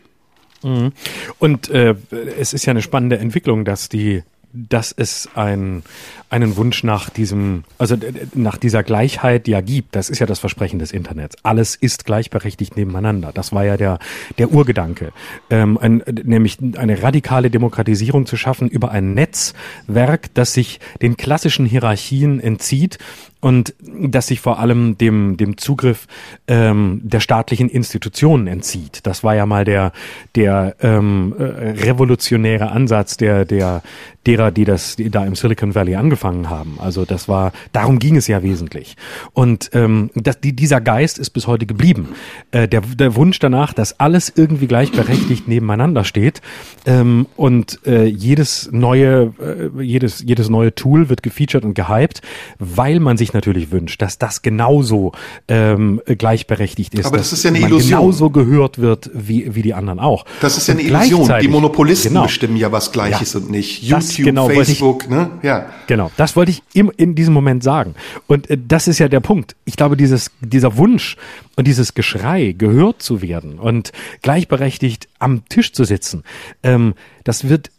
Mhm. 0.63 0.93
Und 1.37 1.69
äh, 1.69 1.95
es 2.39 2.53
ist 2.53 2.65
ja 2.65 2.71
eine 2.71 2.81
spannende 2.81 3.19
Entwicklung, 3.19 3.65
dass 3.65 3.87
die 3.87 4.23
dass 4.53 4.91
es 4.91 5.29
ein, 5.35 5.83
einen 6.29 6.57
Wunsch 6.57 6.83
nach 6.83 7.09
diesem, 7.09 7.63
also 7.77 7.95
nach 8.33 8.57
dieser 8.57 8.83
Gleichheit 8.83 9.47
ja 9.47 9.61
gibt. 9.61 9.95
Das 9.95 10.09
ist 10.09 10.19
ja 10.19 10.25
das 10.25 10.39
Versprechen 10.39 10.79
des 10.79 10.91
Internets. 10.91 11.35
Alles 11.43 11.75
ist 11.75 12.05
gleichberechtigt 12.05 12.75
nebeneinander. 12.75 13.31
Das 13.33 13.51
war 13.51 13.65
ja 13.65 13.77
der, 13.77 13.99
der 14.37 14.51
Urgedanke. 14.51 15.11
Ähm, 15.49 15.77
ein, 15.77 16.03
nämlich 16.23 16.57
eine 16.77 17.03
radikale 17.03 17.49
Demokratisierung 17.49 18.25
zu 18.25 18.37
schaffen 18.37 18.67
über 18.69 18.91
ein 18.91 19.13
Netzwerk, 19.13 20.33
das 20.33 20.53
sich 20.53 20.79
den 21.01 21.17
klassischen 21.17 21.65
Hierarchien 21.65 22.39
entzieht 22.39 22.97
und 23.39 23.75
das 23.79 24.27
sich 24.27 24.39
vor 24.39 24.59
allem 24.59 24.97
dem, 24.97 25.37
dem 25.37 25.57
Zugriff 25.57 26.07
ähm, 26.47 27.01
der 27.03 27.19
staatlichen 27.19 27.69
Institutionen 27.69 28.47
entzieht. 28.47 29.05
Das 29.05 29.23
war 29.23 29.35
ja 29.35 29.45
mal 29.45 29.63
der, 29.63 29.91
der 30.35 30.75
ähm, 30.81 31.35
äh, 31.37 31.43
revolutionäre 31.43 32.71
Ansatz 32.71 33.17
der, 33.17 33.45
der, 33.45 33.83
derer, 34.27 34.51
die 34.51 34.65
das 34.65 34.97
die 34.97 35.09
da 35.09 35.25
im 35.25 35.35
Silicon 35.35 35.75
Valley 35.75 35.95
angefangen 35.95 36.49
haben. 36.49 36.77
Also 36.79 37.05
das 37.05 37.27
war, 37.27 37.53
darum 37.71 37.99
ging 37.99 38.17
es 38.17 38.27
ja 38.27 38.43
wesentlich. 38.43 38.95
Und 39.33 39.69
ähm, 39.73 40.09
das, 40.15 40.39
die, 40.39 40.55
dieser 40.55 40.81
Geist 40.81 41.17
ist 41.17 41.31
bis 41.31 41.47
heute 41.47 41.65
geblieben. 41.65 42.09
Äh, 42.51 42.67
der, 42.67 42.81
der 42.81 43.15
Wunsch 43.15 43.39
danach, 43.39 43.73
dass 43.73 43.99
alles 43.99 44.31
irgendwie 44.35 44.67
gleichberechtigt 44.67 45.47
nebeneinander 45.47 46.03
steht 46.03 46.41
ähm, 46.85 47.27
und 47.35 47.79
äh, 47.85 48.05
jedes 48.05 48.69
neue, 48.71 49.33
äh, 49.39 49.83
jedes, 49.83 50.23
jedes 50.25 50.49
neue 50.49 50.75
Tool 50.75 51.09
wird 51.09 51.23
gefeatured 51.23 51.63
und 51.63 51.73
gehypt, 51.73 52.21
weil 52.59 52.99
man 52.99 53.17
sich 53.17 53.33
natürlich 53.33 53.71
wünscht, 53.71 54.01
dass 54.01 54.17
das 54.17 54.41
genauso 54.41 55.13
ähm, 55.47 56.01
gleichberechtigt 56.05 56.93
ist. 56.95 57.05
Aber 57.05 57.17
das 57.17 57.33
ist 57.33 57.43
ja 57.43 57.51
eine 57.51 57.59
Illusion. 57.59 57.99
genauso 57.99 58.29
gehört 58.29 58.79
wird 58.79 59.09
wie, 59.13 59.55
wie 59.55 59.61
die 59.61 59.73
anderen 59.73 59.99
auch. 59.99 60.25
Das 60.41 60.57
ist 60.57 60.67
ja 60.67 60.73
eine 60.73 60.83
Illusion. 60.83 61.31
Die 61.41 61.47
Monopolisten 61.47 62.09
genau, 62.09 62.23
bestimmen 62.23 62.57
ja 62.57 62.71
was 62.71 62.91
Gleiches 62.91 63.33
ja, 63.33 63.39
und 63.39 63.49
nicht. 63.49 63.83
YouTube, 63.83 64.16
genau 64.25 64.49
Facebook, 64.49 65.03
ich, 65.03 65.09
ne? 65.09 65.31
Ja. 65.41 65.67
Genau. 65.87 66.11
Das 66.17 66.35
wollte 66.35 66.51
ich 66.51 66.63
im, 66.73 66.91
in 66.95 67.15
diesem 67.15 67.33
Moment 67.33 67.63
sagen. 67.63 67.95
Und 68.27 68.49
äh, 68.49 68.57
das 68.57 68.87
ist 68.87 68.99
ja 68.99 69.07
der 69.07 69.19
Punkt. 69.19 69.55
Ich 69.65 69.75
glaube, 69.75 69.97
dieses, 69.97 70.31
dieser 70.41 70.77
Wunsch 70.77 71.17
und 71.55 71.67
dieses 71.67 71.93
Geschrei, 71.93 72.53
gehört 72.57 73.01
zu 73.01 73.21
werden 73.21 73.59
und 73.59 73.91
gleichberechtigt 74.21 75.07
am 75.19 75.47
Tisch 75.49 75.73
zu 75.73 75.83
sitzen, 75.83 76.23
ähm, 76.63 76.93
das 77.23 77.49
wird 77.49 77.71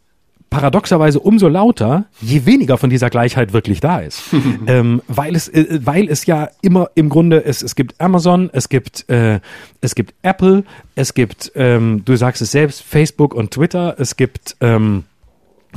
paradoxerweise 0.50 1.20
umso 1.20 1.48
lauter, 1.48 2.06
je 2.20 2.46
weniger 2.46 2.78
von 2.78 2.90
dieser 2.90 3.10
Gleichheit 3.10 3.52
wirklich 3.52 3.80
da 3.80 3.98
ist. 3.98 4.22
ähm, 4.66 5.02
weil 5.06 5.36
es, 5.36 5.48
äh, 5.48 5.80
weil 5.82 6.08
es 6.08 6.26
ja 6.26 6.48
immer 6.62 6.90
im 6.94 7.08
Grunde 7.08 7.44
es, 7.44 7.62
es 7.62 7.74
gibt 7.74 8.00
Amazon, 8.00 8.50
es 8.52 8.68
gibt, 8.68 9.08
äh, 9.10 9.40
es 9.80 9.94
gibt 9.94 10.14
Apple, 10.22 10.64
es 10.94 11.14
gibt, 11.14 11.52
ähm, 11.54 12.02
du 12.04 12.16
sagst 12.16 12.42
es 12.42 12.50
selbst, 12.50 12.82
Facebook 12.82 13.34
und 13.34 13.50
Twitter, 13.50 13.96
es 13.98 14.16
gibt, 14.16 14.56
ähm, 14.60 15.04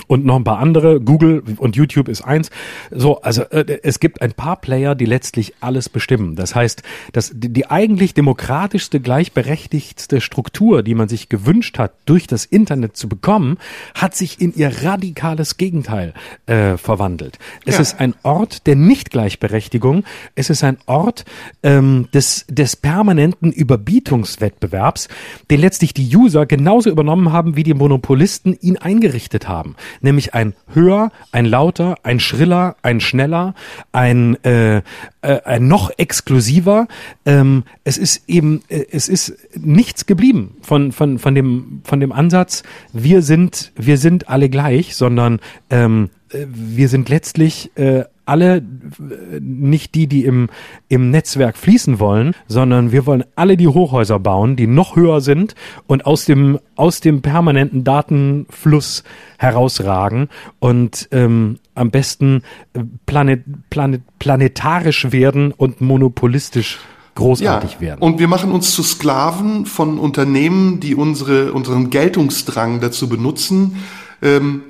und 0.07 0.25
noch 0.25 0.37
ein 0.37 0.43
paar 0.43 0.59
andere. 0.59 1.01
Google 1.01 1.43
und 1.57 1.75
YouTube 1.75 2.07
ist 2.07 2.21
eins. 2.21 2.49
So, 2.91 3.21
also 3.21 3.43
äh, 3.43 3.79
es 3.83 3.99
gibt 3.99 4.21
ein 4.21 4.31
paar 4.31 4.55
Player, 4.55 4.95
die 4.95 5.05
letztlich 5.05 5.53
alles 5.59 5.89
bestimmen. 5.89 6.35
Das 6.35 6.55
heißt, 6.55 6.81
dass 7.11 7.31
die, 7.33 7.49
die 7.49 7.69
eigentlich 7.69 8.13
demokratischste, 8.13 8.99
gleichberechtigtste 8.99 10.21
Struktur, 10.21 10.81
die 10.83 10.95
man 10.95 11.09
sich 11.09 11.29
gewünscht 11.29 11.77
hat, 11.77 11.93
durch 12.05 12.27
das 12.27 12.45
Internet 12.45 12.95
zu 12.95 13.09
bekommen, 13.09 13.57
hat 13.93 14.15
sich 14.15 14.39
in 14.39 14.55
ihr 14.55 14.83
radikales 14.83 15.57
Gegenteil 15.57 16.13
äh, 16.45 16.77
verwandelt. 16.77 17.37
Es 17.65 17.75
ja. 17.75 17.81
ist 17.81 17.99
ein 17.99 18.15
Ort 18.23 18.67
der 18.67 18.75
Nicht-Gleichberechtigung. 18.75 20.05
Es 20.35 20.49
ist 20.49 20.63
ein 20.63 20.77
Ort 20.85 21.25
ähm, 21.63 22.07
des, 22.13 22.45
des 22.47 22.77
permanenten 22.77 23.51
Überbietungswettbewerbs, 23.51 25.09
den 25.49 25.59
letztlich 25.59 25.93
die 25.93 26.15
User 26.15 26.45
genauso 26.45 26.89
übernommen 26.89 27.33
haben, 27.33 27.57
wie 27.57 27.63
die 27.63 27.73
Monopolisten 27.73 28.57
ihn 28.61 28.77
eingerichtet 28.77 29.49
haben 29.49 29.75
nämlich 30.01 30.33
ein 30.33 30.53
höher, 30.73 31.11
ein 31.31 31.45
lauter, 31.45 31.97
ein 32.03 32.19
schriller, 32.19 32.75
ein 32.81 32.99
schneller, 32.99 33.53
ein, 33.91 34.43
äh, 34.43 34.77
äh, 34.77 34.81
ein 35.21 35.67
noch 35.67 35.91
exklusiver. 35.97 36.87
Ähm, 37.25 37.63
es 37.83 37.97
ist 37.97 38.27
eben, 38.27 38.63
äh, 38.69 38.85
es 38.91 39.09
ist 39.09 39.35
nichts 39.55 40.05
geblieben 40.05 40.57
von, 40.61 40.91
von, 40.91 41.19
von, 41.19 41.35
dem, 41.35 41.81
von 41.83 41.99
dem 41.99 42.11
Ansatz, 42.11 42.63
wir 42.93 43.21
sind, 43.21 43.71
wir 43.75 43.97
sind 43.97 44.29
alle 44.29 44.49
gleich, 44.49 44.95
sondern 44.95 45.39
ähm, 45.69 46.09
äh, 46.29 46.45
wir 46.49 46.89
sind 46.89 47.09
letztlich 47.09 47.71
äh, 47.75 48.05
alle 48.31 48.57
äh, 48.57 48.61
nicht 49.41 49.93
die, 49.93 50.07
die 50.07 50.23
im, 50.23 50.47
im 50.87 51.11
Netzwerk 51.11 51.57
fließen 51.57 51.99
wollen, 51.99 52.33
sondern 52.47 52.93
wir 52.93 53.05
wollen 53.05 53.25
alle 53.35 53.57
die 53.57 53.67
Hochhäuser 53.67 54.19
bauen, 54.19 54.55
die 54.55 54.67
noch 54.67 54.95
höher 54.95 55.19
sind 55.19 55.53
und 55.85 56.05
aus 56.05 56.23
dem, 56.25 56.57
aus 56.75 57.01
dem 57.01 57.21
permanenten 57.21 57.83
Datenfluss 57.83 59.03
herausragen 59.37 60.29
und 60.59 61.09
ähm, 61.11 61.59
am 61.75 61.91
besten 61.91 62.43
äh, 62.73 62.83
planet, 63.05 63.43
planet, 63.69 64.01
planetarisch 64.17 65.11
werden 65.11 65.51
und 65.51 65.81
monopolistisch 65.81 66.79
großartig 67.15 67.73
ja, 67.73 67.81
werden. 67.81 67.99
Und 67.99 68.19
wir 68.19 68.29
machen 68.29 68.51
uns 68.51 68.73
zu 68.73 68.81
Sklaven 68.81 69.65
von 69.65 69.99
Unternehmen, 69.99 70.79
die 70.79 70.95
unsere, 70.95 71.51
unseren 71.51 71.89
Geltungsdrang 71.89 72.79
dazu 72.79 73.09
benutzen, 73.09 73.75
ähm, 74.21 74.63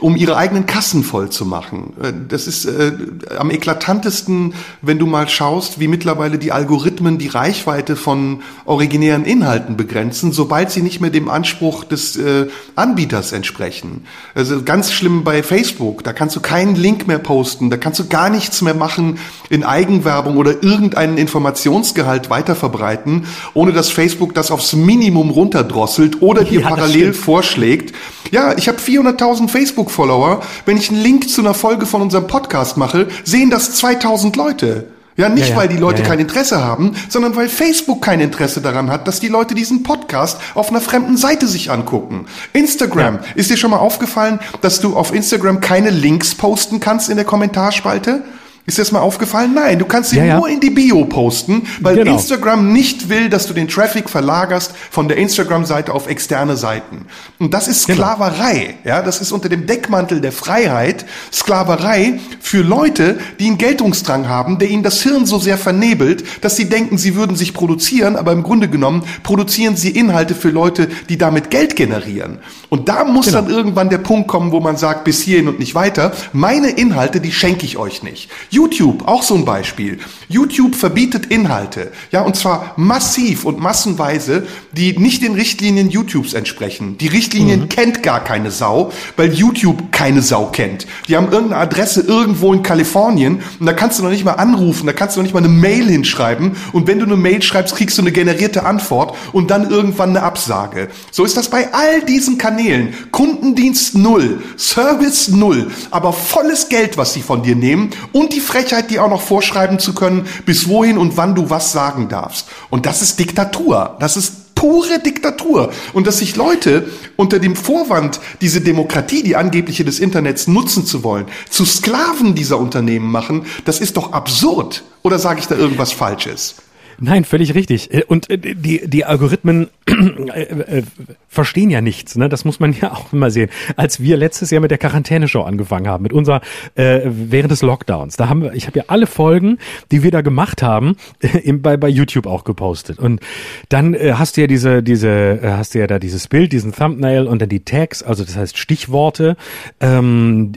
um 0.00 0.16
ihre 0.16 0.36
eigenen 0.36 0.66
Kassen 0.66 1.02
voll 1.02 1.30
zu 1.30 1.44
machen. 1.44 1.92
Äh, 2.02 2.12
das 2.28 2.46
ist 2.46 2.64
äh, 2.64 2.92
am 3.38 3.50
eklatantesten, 3.50 4.54
wenn 4.82 4.98
du 4.98 5.06
mal 5.06 5.28
schaust, 5.28 5.80
wie 5.80 5.88
mittlerweile 5.88 6.38
die 6.38 6.52
Algorithmen 6.52 7.18
die 7.18 7.28
Reichweite 7.28 7.96
von 7.96 8.42
originären 8.64 9.24
Inhalten 9.24 9.76
begrenzen, 9.76 10.32
sobald 10.32 10.70
sie 10.70 10.82
nicht 10.82 11.00
mehr 11.00 11.10
dem 11.10 11.28
Anspruch 11.28 11.84
des 11.84 12.16
äh, 12.16 12.48
Anbieters 12.74 13.32
entsprechen. 13.32 14.04
Also 14.34 14.62
ganz 14.62 14.92
schlimm 14.92 15.24
bei 15.24 15.42
Facebook, 15.42 16.04
da 16.04 16.12
kannst 16.12 16.36
du 16.36 16.40
keinen 16.40 16.76
Link 16.76 17.06
mehr 17.06 17.18
posten, 17.18 17.70
da 17.70 17.76
kannst 17.76 17.98
du 18.00 18.08
gar 18.08 18.30
nichts 18.30 18.62
mehr 18.62 18.74
machen 18.74 19.18
in 19.50 19.64
Eigenwerbung 19.64 20.36
oder 20.36 20.62
irgendeinen 20.62 21.18
Informationsgehalt 21.18 22.30
weiterverbreiten, 22.30 23.26
ohne 23.54 23.72
dass 23.72 23.90
Facebook 23.90 24.34
das 24.34 24.50
aufs 24.50 24.74
Minimum 24.74 25.30
runterdrosselt 25.30 26.22
oder 26.22 26.44
dir 26.44 26.60
ja, 26.60 26.68
parallel 26.68 27.12
vorschlägt. 27.12 27.94
Ja, 28.30 28.56
ich 28.56 28.68
habe 28.68 28.78
400.000 28.78 29.48
Facebook 29.48 29.73
Facebook-Follower, 29.74 30.40
wenn 30.66 30.76
ich 30.76 30.90
einen 30.90 31.02
Link 31.02 31.28
zu 31.28 31.40
einer 31.40 31.54
Folge 31.54 31.86
von 31.86 32.00
unserem 32.00 32.26
Podcast 32.26 32.76
mache, 32.76 33.08
sehen 33.24 33.50
das 33.50 33.74
2000 33.74 34.36
Leute. 34.36 34.86
Ja, 35.16 35.28
nicht 35.28 35.48
Ja, 35.48 35.50
ja. 35.50 35.56
weil 35.56 35.68
die 35.68 35.76
Leute 35.76 36.02
Ja, 36.02 36.08
kein 36.08 36.18
Interesse 36.18 36.64
haben, 36.64 36.96
sondern 37.08 37.36
weil 37.36 37.48
Facebook 37.48 38.02
kein 38.02 38.20
Interesse 38.20 38.60
daran 38.60 38.90
hat, 38.90 39.06
dass 39.06 39.20
die 39.20 39.28
Leute 39.28 39.54
diesen 39.54 39.84
Podcast 39.84 40.40
auf 40.54 40.70
einer 40.70 40.80
fremden 40.80 41.16
Seite 41.16 41.46
sich 41.46 41.70
angucken. 41.70 42.26
Instagram. 42.52 43.20
Ist 43.36 43.50
dir 43.50 43.56
schon 43.56 43.70
mal 43.70 43.78
aufgefallen, 43.78 44.40
dass 44.60 44.80
du 44.80 44.96
auf 44.96 45.14
Instagram 45.14 45.60
keine 45.60 45.90
Links 45.90 46.34
posten 46.34 46.80
kannst 46.80 47.10
in 47.10 47.16
der 47.16 47.24
Kommentarspalte? 47.24 48.22
Ist 48.66 48.78
dir 48.78 48.82
das 48.82 48.92
mal 48.92 49.00
aufgefallen? 49.00 49.52
Nein, 49.54 49.78
du 49.78 49.84
kannst 49.84 50.08
sie 50.10 50.16
Ja, 50.16 50.24
ja. 50.24 50.36
nur 50.38 50.48
in 50.48 50.58
die 50.58 50.70
Bio 50.70 51.04
posten, 51.04 51.66
weil 51.80 51.96
Genau. 51.96 52.12
Instagram 52.14 52.72
nicht 52.72 53.10
will, 53.10 53.28
dass 53.28 53.46
du 53.46 53.52
den 53.52 53.68
Traffic 53.68 54.08
verlagerst 54.08 54.72
von 54.90 55.06
der 55.06 55.18
Instagram-Seite 55.18 55.92
auf 55.92 56.06
externe 56.08 56.56
Seiten. 56.56 57.04
Und 57.38 57.52
das 57.52 57.68
ist 57.68 57.86
Genau. 57.86 57.98
Sklaverei. 58.04 58.76
Ja, 58.84 59.02
das 59.02 59.20
ist 59.20 59.32
unter 59.32 59.50
dem 59.50 59.66
Deckmantel 59.66 60.22
der 60.22 60.32
Freiheit 60.32 61.04
Sklaverei 61.30 62.20
für 62.40 62.62
Leute, 62.62 63.18
die 63.38 63.48
einen 63.48 63.58
Geltungsdrang 63.58 64.28
haben, 64.30 64.58
der 64.58 64.70
ihnen 64.70 64.82
das 64.82 65.02
Hirn 65.02 65.26
so 65.26 65.38
sehr 65.38 65.58
vernebelt, 65.58 66.24
dass 66.42 66.56
sie 66.56 66.68
denken, 66.70 66.96
sie 66.96 67.16
würden 67.16 67.36
sich 67.36 67.52
produzieren, 67.52 68.16
aber 68.16 68.32
im 68.32 68.42
Grunde 68.42 68.68
genommen 68.68 69.02
produzieren 69.22 69.76
sie 69.76 69.90
Inhalte 69.90 70.34
für 70.34 70.48
Leute, 70.50 70.88
die 71.10 71.18
damit 71.18 71.50
Geld 71.50 71.76
generieren. 71.76 72.38
Und 72.70 72.88
da 72.88 73.04
muss 73.04 73.26
Genau. 73.26 73.42
dann 73.42 73.50
irgendwann 73.50 73.90
der 73.90 73.98
Punkt 73.98 74.26
kommen, 74.28 74.52
wo 74.52 74.60
man 74.60 74.78
sagt, 74.78 75.04
bis 75.04 75.20
hierhin 75.20 75.48
und 75.48 75.58
nicht 75.58 75.74
weiter. 75.74 76.12
Meine 76.32 76.70
Inhalte, 76.70 77.20
die 77.20 77.30
schenke 77.32 77.66
ich 77.66 77.76
euch 77.76 78.02
nicht. 78.02 78.30
YouTube, 78.54 79.06
auch 79.08 79.22
so 79.22 79.34
ein 79.34 79.44
Beispiel. 79.44 79.98
YouTube 80.28 80.76
verbietet 80.76 81.26
Inhalte. 81.26 81.90
Ja, 82.12 82.22
und 82.22 82.36
zwar 82.36 82.72
massiv 82.76 83.44
und 83.44 83.58
massenweise, 83.58 84.46
die 84.72 84.96
nicht 84.96 85.22
den 85.22 85.34
Richtlinien 85.34 85.90
YouTubes 85.90 86.34
entsprechen. 86.34 86.96
Die 86.98 87.08
Richtlinien 87.08 87.68
kennt 87.68 88.02
gar 88.02 88.22
keine 88.22 88.52
Sau, 88.52 88.92
weil 89.16 89.32
YouTube 89.32 89.90
keine 89.90 90.22
Sau 90.22 90.46
kennt. 90.46 90.86
Die 91.08 91.16
haben 91.16 91.32
irgendeine 91.32 91.60
Adresse 91.60 92.02
irgendwo 92.02 92.52
in 92.52 92.62
Kalifornien 92.62 93.42
und 93.58 93.66
da 93.66 93.72
kannst 93.72 93.98
du 93.98 94.04
noch 94.04 94.10
nicht 94.10 94.24
mal 94.24 94.32
anrufen, 94.32 94.86
da 94.86 94.92
kannst 94.92 95.16
du 95.16 95.20
noch 95.20 95.24
nicht 95.24 95.34
mal 95.34 95.40
eine 95.40 95.48
Mail 95.48 95.88
hinschreiben 95.88 96.52
und 96.72 96.86
wenn 96.86 97.00
du 97.00 97.06
eine 97.06 97.16
Mail 97.16 97.42
schreibst, 97.42 97.74
kriegst 97.74 97.98
du 97.98 98.02
eine 98.02 98.12
generierte 98.12 98.64
Antwort 98.64 99.16
und 99.32 99.50
dann 99.50 99.68
irgendwann 99.68 100.10
eine 100.10 100.22
Absage. 100.22 100.88
So 101.10 101.24
ist 101.24 101.36
das 101.36 101.48
bei 101.48 101.72
all 101.74 102.02
diesen 102.02 102.38
Kanälen. 102.38 102.94
Kundendienst 103.10 103.96
null, 103.96 104.42
Service 104.56 105.28
null, 105.28 105.70
aber 105.90 106.12
volles 106.12 106.68
Geld, 106.68 106.96
was 106.96 107.14
sie 107.14 107.22
von 107.22 107.42
dir 107.42 107.56
nehmen 107.56 107.90
und 108.12 108.32
die 108.32 108.43
Frechheit, 108.44 108.90
die 108.90 109.00
auch 109.00 109.10
noch 109.10 109.22
vorschreiben 109.22 109.78
zu 109.78 109.94
können, 109.94 110.26
bis 110.46 110.68
wohin 110.68 110.98
und 110.98 111.16
wann 111.16 111.34
du 111.34 111.50
was 111.50 111.72
sagen 111.72 112.08
darfst. 112.08 112.46
Und 112.70 112.86
das 112.86 113.02
ist 113.02 113.18
Diktatur. 113.18 113.96
Das 113.98 114.16
ist 114.16 114.54
pure 114.54 114.98
Diktatur. 114.98 115.72
Und 115.92 116.06
dass 116.06 116.18
sich 116.18 116.36
Leute 116.36 116.88
unter 117.16 117.38
dem 117.38 117.56
Vorwand, 117.56 118.20
diese 118.40 118.60
Demokratie, 118.60 119.22
die 119.22 119.36
angebliche 119.36 119.84
des 119.84 119.98
Internets 119.98 120.46
nutzen 120.46 120.86
zu 120.86 121.02
wollen, 121.02 121.26
zu 121.50 121.64
Sklaven 121.64 122.34
dieser 122.34 122.58
Unternehmen 122.58 123.10
machen, 123.10 123.46
das 123.64 123.80
ist 123.80 123.96
doch 123.96 124.12
absurd. 124.12 124.84
Oder 125.02 125.18
sage 125.18 125.40
ich 125.40 125.48
da 125.48 125.56
irgendwas 125.56 125.92
Falsches? 125.92 126.54
Nein, 127.00 127.24
völlig 127.24 127.54
richtig. 127.54 127.92
Äh, 127.92 128.04
Und 128.06 128.30
äh, 128.30 128.38
die, 128.38 128.82
die 128.86 129.04
Algorithmen 129.04 129.68
äh, 129.86 130.82
verstehen 131.28 131.70
ja 131.70 131.80
nichts. 131.80 132.16
Ne? 132.16 132.28
Das 132.28 132.44
muss 132.44 132.60
man 132.60 132.72
ja 132.72 132.92
auch 132.92 133.12
immer 133.12 133.30
sehen. 133.30 133.50
Als 133.76 134.00
wir 134.00 134.16
letztes 134.16 134.50
Jahr 134.50 134.60
mit 134.60 134.70
der 134.70 134.78
Quarantäneshow 134.78 135.42
angefangen 135.42 135.88
haben, 135.88 136.02
mit 136.02 136.12
unserer 136.12 136.40
äh, 136.74 137.00
während 137.04 137.50
des 137.50 137.62
Lockdowns, 137.62 138.16
da 138.16 138.28
haben 138.28 138.42
wir, 138.42 138.52
ich 138.54 138.66
habe 138.66 138.78
ja 138.78 138.84
alle 138.88 139.06
Folgen, 139.06 139.58
die 139.90 140.02
wir 140.02 140.10
da 140.10 140.20
gemacht 140.20 140.62
haben, 140.62 140.96
äh, 141.20 141.52
bei, 141.52 141.76
bei 141.76 141.88
YouTube 141.88 142.26
auch 142.26 142.44
gepostet. 142.44 142.98
Und 142.98 143.20
dann 143.68 143.94
äh, 143.94 144.14
hast 144.16 144.36
du 144.36 144.42
ja 144.42 144.46
diese, 144.46 144.82
diese, 144.82 145.40
hast 145.42 145.74
du 145.74 145.80
ja 145.80 145.86
da 145.86 145.98
dieses 145.98 146.28
Bild, 146.28 146.52
diesen 146.52 146.72
Thumbnail 146.72 147.26
und 147.26 147.42
dann 147.42 147.48
die 147.48 147.64
Tags, 147.64 148.02
also 148.02 148.24
das 148.24 148.36
heißt 148.36 148.56
Stichworte, 148.58 149.36
ähm, 149.80 150.52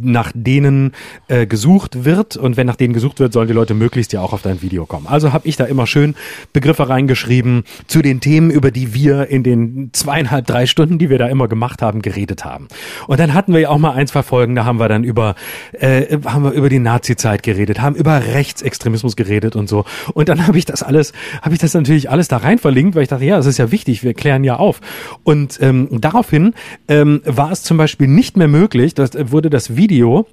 nach 0.00 0.32
denen 0.34 0.92
äh, 1.28 1.46
gesucht 1.46 2.04
wird. 2.04 2.36
Und 2.36 2.56
wenn 2.56 2.66
nach 2.66 2.76
denen 2.76 2.94
gesucht 2.94 3.20
wird, 3.20 3.32
sollen 3.32 3.48
die 3.48 3.54
Leute 3.54 3.74
möglichst 3.74 4.12
ja 4.12 4.20
auch 4.20 4.32
auf 4.32 4.42
dein 4.42 4.62
Video 4.62 4.86
kommen. 4.86 5.06
Also 5.06 5.32
habe 5.32 5.48
ich 5.48 5.56
da 5.56 5.64
immer 5.64 5.79
schön 5.86 6.14
Begriffe 6.52 6.88
reingeschrieben 6.88 7.64
zu 7.86 8.02
den 8.02 8.20
Themen, 8.20 8.50
über 8.50 8.70
die 8.70 8.94
wir 8.94 9.28
in 9.28 9.42
den 9.42 9.90
zweieinhalb, 9.92 10.46
drei 10.46 10.66
Stunden, 10.66 10.98
die 10.98 11.10
wir 11.10 11.18
da 11.18 11.28
immer 11.28 11.48
gemacht 11.48 11.82
haben, 11.82 12.02
geredet 12.02 12.44
haben. 12.44 12.68
Und 13.06 13.20
dann 13.20 13.34
hatten 13.34 13.52
wir 13.52 13.60
ja 13.60 13.68
auch 13.68 13.78
mal 13.78 13.92
ein, 13.92 14.06
zwei 14.06 14.22
Folgen, 14.22 14.54
da 14.54 14.64
haben 14.64 14.78
wir 14.80 14.88
dann 14.88 15.04
über, 15.04 15.34
äh, 15.72 16.18
haben 16.24 16.44
wir 16.44 16.52
über 16.52 16.68
die 16.68 16.78
Nazi-Zeit 16.78 17.42
geredet, 17.42 17.80
haben 17.80 17.96
über 17.96 18.20
Rechtsextremismus 18.34 19.16
geredet 19.16 19.56
und 19.56 19.68
so. 19.68 19.84
Und 20.14 20.28
dann 20.28 20.46
habe 20.46 20.58
ich 20.58 20.64
das 20.64 20.82
alles, 20.82 21.12
habe 21.42 21.54
ich 21.54 21.60
das 21.60 21.74
natürlich 21.74 22.10
alles 22.10 22.28
da 22.28 22.38
rein 22.38 22.58
verlinkt, 22.58 22.94
weil 22.94 23.02
ich 23.02 23.08
dachte, 23.08 23.24
ja, 23.24 23.36
das 23.36 23.46
ist 23.46 23.58
ja 23.58 23.70
wichtig, 23.70 24.02
wir 24.02 24.14
klären 24.14 24.44
ja 24.44 24.56
auf. 24.56 24.80
Und 25.24 25.58
ähm, 25.60 25.88
daraufhin 26.00 26.54
ähm, 26.88 27.22
war 27.24 27.52
es 27.52 27.62
zum 27.62 27.76
Beispiel 27.76 28.08
nicht 28.08 28.36
mehr 28.36 28.48
möglich, 28.48 28.94
dass 28.94 29.10
wurde 29.30 29.50
das 29.50 29.76
Video 29.76 30.26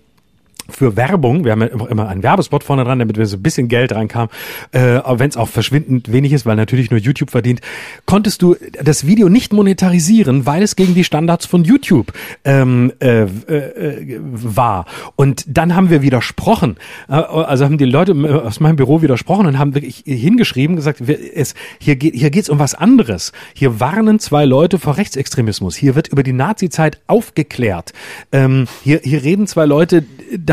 für 0.70 0.96
Werbung, 0.96 1.44
wir 1.46 1.52
haben 1.52 1.62
ja 1.62 1.68
immer- 1.68 2.08
einen 2.08 2.24
Werbespot 2.24 2.64
vorne 2.64 2.84
dran, 2.84 3.00
damit 3.00 3.18
wir 3.18 3.26
so 3.26 3.38
ein 3.38 3.44
bisschen 3.44 3.68
Geld 3.68 3.94
reinkam, 3.94 4.30
äh, 4.72 5.00
wenn 5.06 5.30
es 5.30 5.38
auch 5.38 5.48
verschwindend 5.50 6.12
wenig 6.12 6.34
ist, 6.34 6.46
weil 6.46 6.56
natürlich 6.56 6.92
nur 6.92 7.00
YouTube 7.00 7.32
verdient, 7.32 7.62
konntest 8.06 8.42
du 8.42 8.56
das 8.84 9.06
Video 9.06 9.30
nicht 9.30 9.54
monetarisieren, 9.54 10.46
weil 10.46 10.64
es 10.64 10.76
gegen 10.76 10.96
die 10.96 11.04
Standards 11.04 11.46
von 11.46 11.64
YouTube 11.64 12.14
ähm, 12.44 12.92
äh, 13.00 13.24
äh, 13.24 14.20
war. 14.22 14.86
Und 15.16 15.46
dann 15.48 15.76
haben 15.76 15.90
wir 15.90 16.02
widersprochen, 16.02 16.78
äh, 17.10 17.14
also 17.14 17.66
haben 17.66 17.78
die 17.78 17.86
Leute 17.86 18.14
aus 18.44 18.60
meinem 18.60 18.76
Büro 18.76 19.02
widersprochen 19.02 19.46
und 19.46 19.58
haben 19.60 19.74
wirklich 19.76 20.04
hingeschrieben, 20.06 20.76
gesagt, 20.76 21.08
wir, 21.08 21.18
es, 21.36 21.54
hier 21.80 21.96
geht 21.96 22.16
hier 22.16 22.30
geht's 22.30 22.50
um 22.50 22.60
was 22.60 22.74
anderes. 22.74 23.32
Hier 23.54 23.80
warnen 23.80 24.20
zwei 24.20 24.46
Leute 24.46 24.80
vor 24.80 24.98
Rechtsextremismus. 24.98 25.76
Hier 25.76 25.96
wird 25.96 26.08
über 26.08 26.24
die 26.24 26.34
Nazi-Zeit 26.34 27.00
aufgeklärt. 27.08 27.94
Ähm, 28.32 28.68
hier, 28.84 29.02
hier 29.04 29.24
reden 29.24 29.48
zwei 29.48 29.66
Leute 29.66 30.04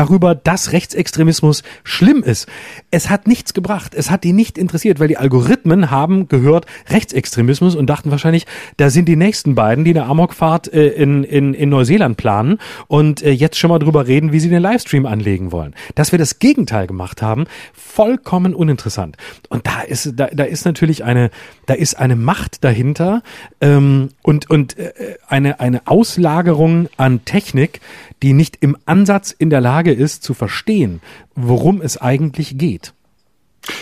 darüber, 0.05 0.35
dass 0.35 0.71
Rechtsextremismus 0.71 1.63
schlimm 1.83 2.23
ist. 2.23 2.47
Es 2.91 3.09
hat 3.09 3.27
nichts 3.27 3.53
gebracht. 3.53 3.93
Es 3.95 4.11
hat 4.11 4.23
die 4.23 4.33
nicht 4.33 4.57
interessiert, 4.57 4.99
weil 4.99 5.07
die 5.07 5.17
Algorithmen 5.17 5.91
haben 5.91 6.27
gehört 6.27 6.65
Rechtsextremismus 6.89 7.75
und 7.75 7.87
dachten 7.89 8.11
wahrscheinlich, 8.11 8.45
da 8.77 8.89
sind 8.89 9.07
die 9.07 9.15
nächsten 9.15 9.55
beiden, 9.55 9.83
die 9.83 9.91
eine 9.91 10.05
Amokfahrt 10.05 10.71
äh, 10.71 10.87
in, 10.89 11.23
in, 11.23 11.53
in 11.53 11.69
Neuseeland 11.69 12.17
planen 12.17 12.59
und 12.87 13.21
äh, 13.21 13.31
jetzt 13.31 13.57
schon 13.57 13.69
mal 13.69 13.79
drüber 13.79 14.07
reden, 14.07 14.31
wie 14.31 14.39
sie 14.39 14.49
den 14.49 14.61
Livestream 14.61 15.05
anlegen 15.05 15.51
wollen. 15.51 15.73
Dass 15.95 16.11
wir 16.11 16.19
das 16.19 16.39
Gegenteil 16.39 16.87
gemacht 16.87 17.21
haben, 17.21 17.45
vollkommen 17.73 18.53
uninteressant. 18.53 19.17
Und 19.49 19.65
da 19.67 19.81
ist, 19.81 20.13
da, 20.15 20.27
da 20.27 20.43
ist 20.43 20.65
natürlich 20.65 21.03
eine, 21.03 21.29
da 21.65 21.73
ist 21.73 21.95
eine 21.95 22.15
Macht 22.15 22.63
dahinter 22.63 23.23
ähm, 23.61 24.09
und, 24.21 24.49
und 24.49 24.77
äh, 24.77 24.93
eine, 25.27 25.59
eine 25.59 25.87
Auslagerung 25.87 26.89
an 26.97 27.25
Technik, 27.25 27.81
die 28.21 28.33
nicht 28.33 28.57
im 28.61 28.77
Ansatz 28.85 29.31
in 29.31 29.49
der 29.49 29.61
Lage 29.61 29.91
ist 29.95 30.23
zu 30.23 30.33
verstehen, 30.33 31.01
worum 31.35 31.81
es 31.81 31.97
eigentlich 31.97 32.57
geht. 32.57 32.93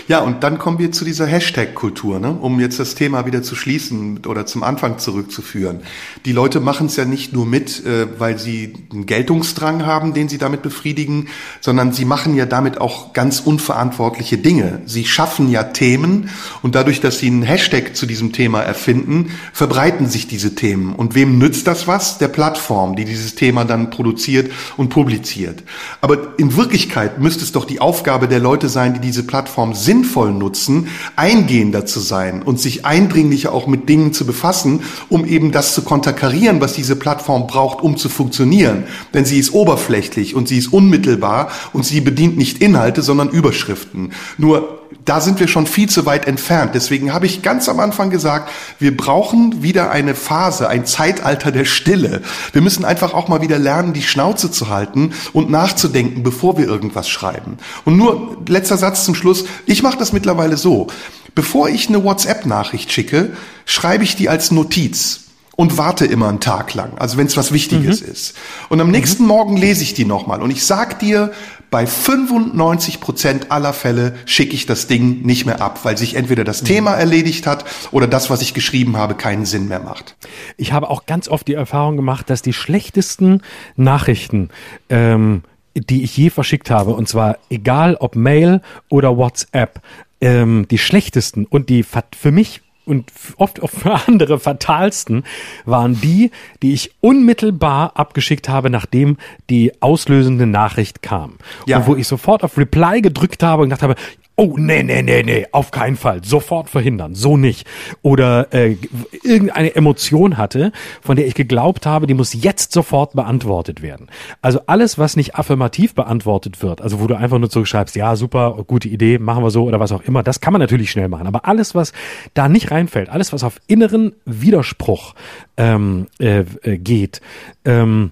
Ja, 0.07 0.19
und 0.19 0.43
dann 0.43 0.57
kommen 0.57 0.79
wir 0.79 0.91
zu 0.91 1.05
dieser 1.05 1.25
Hashtag-Kultur, 1.25 2.19
ne? 2.19 2.31
um 2.31 2.59
jetzt 2.59 2.79
das 2.79 2.95
Thema 2.95 3.25
wieder 3.25 3.43
zu 3.43 3.55
schließen 3.55 4.25
oder 4.25 4.45
zum 4.45 4.63
Anfang 4.63 4.97
zurückzuführen. 4.97 5.81
Die 6.25 6.31
Leute 6.31 6.59
machen 6.59 6.87
es 6.87 6.95
ja 6.95 7.05
nicht 7.05 7.33
nur 7.33 7.45
mit, 7.45 7.85
äh, 7.85 8.07
weil 8.19 8.37
sie 8.37 8.73
einen 8.91 9.05
Geltungsdrang 9.05 9.85
haben, 9.85 10.13
den 10.13 10.29
sie 10.29 10.37
damit 10.37 10.61
befriedigen, 10.61 11.27
sondern 11.61 11.93
sie 11.93 12.05
machen 12.05 12.35
ja 12.35 12.45
damit 12.45 12.79
auch 12.79 13.13
ganz 13.13 13.39
unverantwortliche 13.39 14.37
Dinge. 14.37 14.81
Sie 14.85 15.05
schaffen 15.05 15.49
ja 15.49 15.63
Themen 15.63 16.29
und 16.61 16.75
dadurch, 16.75 17.01
dass 17.01 17.19
sie 17.19 17.27
einen 17.27 17.43
Hashtag 17.43 17.95
zu 17.95 18.05
diesem 18.05 18.33
Thema 18.33 18.61
erfinden, 18.61 19.31
verbreiten 19.53 20.07
sich 20.07 20.27
diese 20.27 20.55
Themen. 20.55 20.93
Und 20.95 21.15
wem 21.15 21.37
nützt 21.37 21.67
das 21.67 21.87
was? 21.87 22.17
Der 22.17 22.27
Plattform, 22.27 22.95
die 22.95 23.05
dieses 23.05 23.35
Thema 23.35 23.65
dann 23.65 23.89
produziert 23.89 24.51
und 24.77 24.89
publiziert. 24.89 25.63
Aber 26.01 26.37
in 26.37 26.55
Wirklichkeit 26.55 27.19
müsste 27.19 27.43
es 27.43 27.51
doch 27.51 27.65
die 27.65 27.79
Aufgabe 27.81 28.27
der 28.27 28.39
Leute 28.39 28.69
sein, 28.69 28.93
die 28.93 28.99
diese 28.99 29.23
Plattform 29.23 29.72
sinnvoll 29.73 30.31
nutzen, 30.31 30.87
eingehender 31.15 31.85
zu 31.85 31.99
sein 31.99 32.41
und 32.41 32.59
sich 32.59 32.85
eindringlicher 32.85 33.53
auch 33.53 33.67
mit 33.67 33.89
Dingen 33.89 34.13
zu 34.13 34.25
befassen, 34.25 34.81
um 35.09 35.25
eben 35.25 35.51
das 35.51 35.73
zu 35.73 35.81
konterkarieren, 35.81 36.61
was 36.61 36.73
diese 36.73 36.95
Plattform 36.95 37.47
braucht, 37.47 37.83
um 37.83 37.97
zu 37.97 38.09
funktionieren. 38.09 38.85
Denn 39.13 39.25
sie 39.25 39.39
ist 39.39 39.53
oberflächlich 39.53 40.35
und 40.35 40.47
sie 40.47 40.57
ist 40.57 40.71
unmittelbar 40.71 41.49
und 41.73 41.85
sie 41.85 42.01
bedient 42.01 42.37
nicht 42.37 42.61
Inhalte, 42.61 43.01
sondern 43.01 43.29
Überschriften. 43.29 44.13
Nur 44.37 44.82
da 45.05 45.21
sind 45.21 45.39
wir 45.39 45.47
schon 45.47 45.67
viel 45.67 45.89
zu 45.89 46.05
weit 46.05 46.27
entfernt. 46.27 46.71
Deswegen 46.75 47.13
habe 47.13 47.25
ich 47.25 47.41
ganz 47.41 47.67
am 47.67 47.79
Anfang 47.79 48.09
gesagt, 48.09 48.49
wir 48.79 48.95
brauchen 48.95 49.61
wieder 49.61 49.91
eine 49.91 50.15
Phase, 50.15 50.69
ein 50.69 50.85
Zeitalter 50.85 51.51
der 51.51 51.65
Stille. 51.65 52.21
Wir 52.53 52.61
müssen 52.61 52.85
einfach 52.85 53.13
auch 53.13 53.27
mal 53.27 53.41
wieder 53.41 53.59
lernen, 53.59 53.93
die 53.93 54.01
Schnauze 54.01 54.51
zu 54.51 54.69
halten 54.69 55.13
und 55.33 55.49
nachzudenken, 55.49 56.23
bevor 56.23 56.57
wir 56.57 56.67
irgendwas 56.67 57.09
schreiben. 57.09 57.57
Und 57.85 57.97
nur 57.97 58.37
letzter 58.47 58.77
Satz 58.77 59.05
zum 59.05 59.15
Schluss. 59.15 59.45
Ich 59.65 59.83
mache 59.83 59.97
das 59.97 60.13
mittlerweile 60.13 60.57
so. 60.57 60.87
Bevor 61.35 61.69
ich 61.69 61.89
eine 61.89 62.03
WhatsApp-Nachricht 62.03 62.91
schicke, 62.91 63.31
schreibe 63.65 64.03
ich 64.03 64.15
die 64.15 64.29
als 64.29 64.51
Notiz 64.51 65.21
und 65.55 65.77
warte 65.77 66.05
immer 66.05 66.29
einen 66.29 66.39
Tag 66.39 66.73
lang, 66.73 66.97
also 66.97 67.17
wenn 67.17 67.27
es 67.27 67.37
was 67.37 67.51
Wichtiges 67.51 68.01
ist. 68.01 68.35
Und 68.69 68.81
am 68.81 68.89
nächsten 68.89 69.25
Morgen 69.25 69.57
lese 69.57 69.83
ich 69.83 69.93
die 69.93 70.05
nochmal 70.05 70.41
und 70.41 70.51
ich 70.51 70.65
sag 70.65 70.99
dir, 70.99 71.31
bei 71.73 71.87
95 71.87 73.01
Prozent 73.01 73.51
aller 73.51 73.73
Fälle 73.73 74.13
schicke 74.27 74.53
ich 74.53 74.67
das 74.67 74.85
Ding 74.85 75.23
nicht 75.23 75.47
mehr 75.47 75.59
ab, 75.59 75.79
weil 75.81 75.97
sich 75.97 76.13
entweder 76.15 76.43
das 76.43 76.61
Thema 76.61 76.91
erledigt 76.91 77.47
hat 77.47 77.65
oder 77.91 78.05
das, 78.05 78.29
was 78.29 78.43
ich 78.43 78.53
geschrieben 78.53 78.95
habe, 78.95 79.15
keinen 79.15 79.47
Sinn 79.47 79.67
mehr 79.69 79.79
macht. 79.79 80.15
Ich 80.55 80.71
habe 80.71 80.91
auch 80.91 81.07
ganz 81.07 81.27
oft 81.27 81.47
die 81.47 81.55
Erfahrung 81.55 81.95
gemacht, 81.95 82.29
dass 82.29 82.43
die 82.43 82.53
schlechtesten 82.53 83.41
Nachrichten 83.75 84.49
ähm, 84.89 85.41
die 85.75 86.03
ich 86.03 86.15
je 86.15 86.29
verschickt 86.29 86.69
habe, 86.69 86.91
und 86.91 87.09
zwar 87.09 87.39
egal 87.49 87.95
ob 87.99 88.15
Mail 88.15 88.61
oder 88.89 89.17
WhatsApp, 89.17 89.81
ähm, 90.21 90.67
die 90.69 90.77
schlechtesten 90.77 91.47
und 91.47 91.69
die 91.69 91.83
für 91.83 92.31
mich 92.31 92.61
und 92.85 93.11
oft 93.37 93.61
auch 93.61 93.69
für 93.69 93.93
andere 94.07 94.39
fatalsten 94.39 95.23
waren 95.65 95.99
die, 95.99 96.31
die 96.61 96.73
ich 96.73 96.91
unmittelbar 97.01 97.93
abgeschickt 97.95 98.49
habe, 98.49 98.69
nachdem 98.69 99.17
die 99.49 99.71
auslösende 99.81 100.45
Nachricht 100.45 101.01
kam. 101.01 101.37
Ja. 101.65 101.77
Und 101.77 101.87
wo 101.87 101.95
ich 101.95 102.07
sofort 102.07 102.43
auf 102.43 102.57
Reply 102.57 103.01
gedrückt 103.01 103.43
habe 103.43 103.63
und 103.63 103.69
gedacht 103.69 103.83
habe, 103.83 103.95
oh, 104.35 104.55
nee, 104.57 104.81
nee, 104.81 105.01
nee, 105.03 105.21
nee, 105.23 105.45
auf 105.51 105.71
keinen 105.71 105.95
Fall, 105.95 106.23
sofort 106.23 106.69
verhindern, 106.69 107.13
so 107.13 107.37
nicht. 107.37 107.67
Oder 108.01 108.51
äh, 108.51 108.77
irgendeine 109.23 109.75
Emotion 109.75 110.37
hatte, 110.37 110.71
von 111.01 111.15
der 111.15 111.27
ich 111.27 111.35
geglaubt 111.35 111.85
habe, 111.85 112.07
die 112.07 112.15
muss 112.15 112.33
jetzt 112.33 112.71
sofort 112.71 113.13
beantwortet 113.13 113.81
werden. 113.81 114.07
Also 114.41 114.61
alles, 114.65 114.97
was 114.97 115.15
nicht 115.15 115.35
affirmativ 115.35 115.93
beantwortet 115.93 116.63
wird, 116.63 116.81
also 116.81 116.99
wo 116.99 117.07
du 117.07 117.15
einfach 117.15 117.37
nur 117.37 117.49
zurückschreibst, 117.49 117.95
ja, 117.95 118.15
super, 118.15 118.63
gute 118.65 118.87
Idee, 118.87 119.19
machen 119.19 119.43
wir 119.43 119.51
so 119.51 119.65
oder 119.65 119.79
was 119.79 119.91
auch 119.91 120.01
immer, 120.01 120.23
das 120.23 120.41
kann 120.41 120.53
man 120.53 120.61
natürlich 120.61 120.89
schnell 120.89 121.09
machen. 121.09 121.27
Aber 121.27 121.47
alles, 121.47 121.75
was 121.75 121.93
da 122.33 122.49
nicht 122.49 122.71
reinfällt, 122.71 123.09
alles, 123.09 123.33
was 123.33 123.43
auf 123.43 123.59
inneren 123.67 124.13
Widerspruch 124.25 125.13
ähm, 125.57 126.07
äh, 126.19 126.43
äh 126.63 126.77
geht, 126.77 127.21
ähm, 127.65 128.11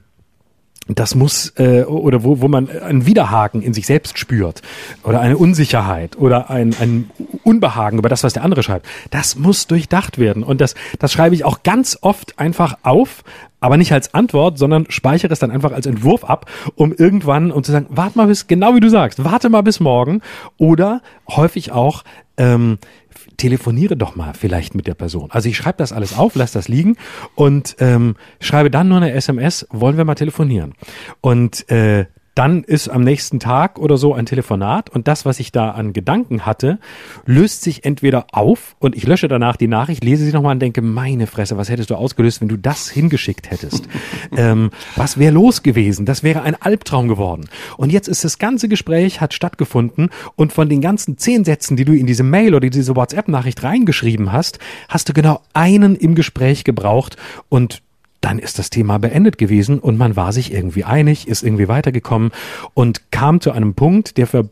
das 0.87 1.15
muss 1.15 1.53
äh, 1.57 1.83
oder 1.83 2.23
wo, 2.23 2.41
wo 2.41 2.47
man 2.47 2.69
einen 2.69 3.05
Widerhaken 3.05 3.61
in 3.61 3.73
sich 3.73 3.85
selbst 3.85 4.17
spürt 4.17 4.61
oder 5.03 5.21
eine 5.21 5.37
Unsicherheit 5.37 6.17
oder 6.17 6.49
ein, 6.49 6.75
ein 6.79 7.09
Unbehagen 7.43 7.99
über 7.99 8.09
das, 8.09 8.23
was 8.23 8.33
der 8.33 8.43
andere 8.43 8.63
schreibt, 8.63 8.87
das 9.11 9.35
muss 9.35 9.67
durchdacht 9.67 10.17
werden. 10.17 10.43
Und 10.43 10.59
das, 10.59 10.75
das 10.99 11.13
schreibe 11.13 11.35
ich 11.35 11.45
auch 11.45 11.63
ganz 11.63 11.97
oft 12.01 12.39
einfach 12.39 12.77
auf, 12.83 13.23
aber 13.59 13.77
nicht 13.77 13.93
als 13.93 14.13
Antwort, 14.15 14.57
sondern 14.57 14.87
speichere 14.89 15.31
es 15.31 15.39
dann 15.39 15.51
einfach 15.51 15.71
als 15.71 15.85
Entwurf 15.85 16.23
ab, 16.23 16.49
um 16.75 16.93
irgendwann 16.93 17.51
um 17.51 17.63
zu 17.63 17.71
sagen, 17.71 17.85
warte 17.89 18.17
mal 18.17 18.27
bis, 18.27 18.47
genau 18.47 18.75
wie 18.75 18.79
du 18.79 18.89
sagst, 18.89 19.23
warte 19.23 19.49
mal 19.49 19.61
bis 19.61 19.79
morgen. 19.79 20.21
Oder 20.57 21.01
häufig 21.29 21.71
auch, 21.71 22.03
ähm, 22.37 22.79
telefoniere 23.37 23.97
doch 23.97 24.15
mal 24.15 24.33
vielleicht 24.33 24.75
mit 24.75 24.87
der 24.87 24.93
Person. 24.93 25.29
Also 25.31 25.49
ich 25.49 25.57
schreibe 25.57 25.77
das 25.77 25.91
alles 25.91 26.17
auf, 26.17 26.35
lass 26.35 26.51
das 26.51 26.67
liegen 26.67 26.97
und 27.35 27.75
ähm, 27.79 28.15
schreibe 28.39 28.69
dann 28.69 28.87
nur 28.87 28.97
eine 28.97 29.11
SMS, 29.11 29.67
wollen 29.71 29.97
wir 29.97 30.05
mal 30.05 30.15
telefonieren. 30.15 30.73
Und 31.21 31.69
äh, 31.69 32.05
dann 32.35 32.63
ist 32.63 32.87
am 32.87 33.03
nächsten 33.03 33.39
Tag 33.39 33.77
oder 33.77 33.97
so 33.97 34.13
ein 34.13 34.25
Telefonat 34.25 34.89
und 34.89 35.07
das, 35.07 35.25
was 35.25 35.39
ich 35.39 35.51
da 35.51 35.71
an 35.71 35.93
Gedanken 35.93 36.45
hatte, 36.45 36.79
löst 37.25 37.61
sich 37.61 37.83
entweder 37.83 38.27
auf 38.31 38.75
und 38.79 38.95
ich 38.95 39.05
lösche 39.05 39.27
danach 39.27 39.57
die 39.57 39.67
Nachricht, 39.67 40.03
lese 40.03 40.23
sie 40.23 40.31
nochmal 40.31 40.53
und 40.53 40.59
denke, 40.61 40.81
meine 40.81 41.27
Fresse, 41.27 41.57
was 41.57 41.69
hättest 41.69 41.89
du 41.89 41.95
ausgelöst, 41.95 42.39
wenn 42.39 42.47
du 42.47 42.57
das 42.57 42.89
hingeschickt 42.89 43.51
hättest? 43.51 43.87
ähm, 44.37 44.71
was 44.95 45.17
wäre 45.17 45.33
los 45.33 45.61
gewesen? 45.61 46.05
Das 46.05 46.23
wäre 46.23 46.43
ein 46.43 46.55
Albtraum 46.55 47.07
geworden. 47.07 47.49
Und 47.77 47.91
jetzt 47.91 48.07
ist 48.07 48.23
das 48.23 48.39
ganze 48.39 48.69
Gespräch 48.69 49.19
hat 49.19 49.33
stattgefunden 49.33 50.09
und 50.35 50.53
von 50.53 50.69
den 50.69 50.81
ganzen 50.81 51.17
zehn 51.17 51.43
Sätzen, 51.43 51.75
die 51.75 51.85
du 51.85 51.93
in 51.93 52.07
diese 52.07 52.23
Mail 52.23 52.55
oder 52.55 52.69
diese 52.69 52.95
WhatsApp-Nachricht 52.95 53.61
reingeschrieben 53.63 54.31
hast, 54.31 54.59
hast 54.87 55.09
du 55.09 55.13
genau 55.13 55.41
einen 55.53 55.95
im 55.95 56.15
Gespräch 56.15 56.63
gebraucht 56.63 57.17
und 57.49 57.81
dann 58.21 58.39
ist 58.39 58.59
das 58.59 58.69
Thema 58.69 58.99
beendet 58.99 59.37
gewesen 59.37 59.79
und 59.79 59.97
man 59.97 60.15
war 60.15 60.31
sich 60.31 60.53
irgendwie 60.53 60.83
einig, 60.83 61.27
ist 61.27 61.43
irgendwie 61.43 61.67
weitergekommen 61.67 62.31
und 62.73 63.11
kam 63.11 63.41
zu 63.41 63.51
einem 63.51 63.73
Punkt, 63.73 64.17
der 64.17 64.27
für 64.27 64.49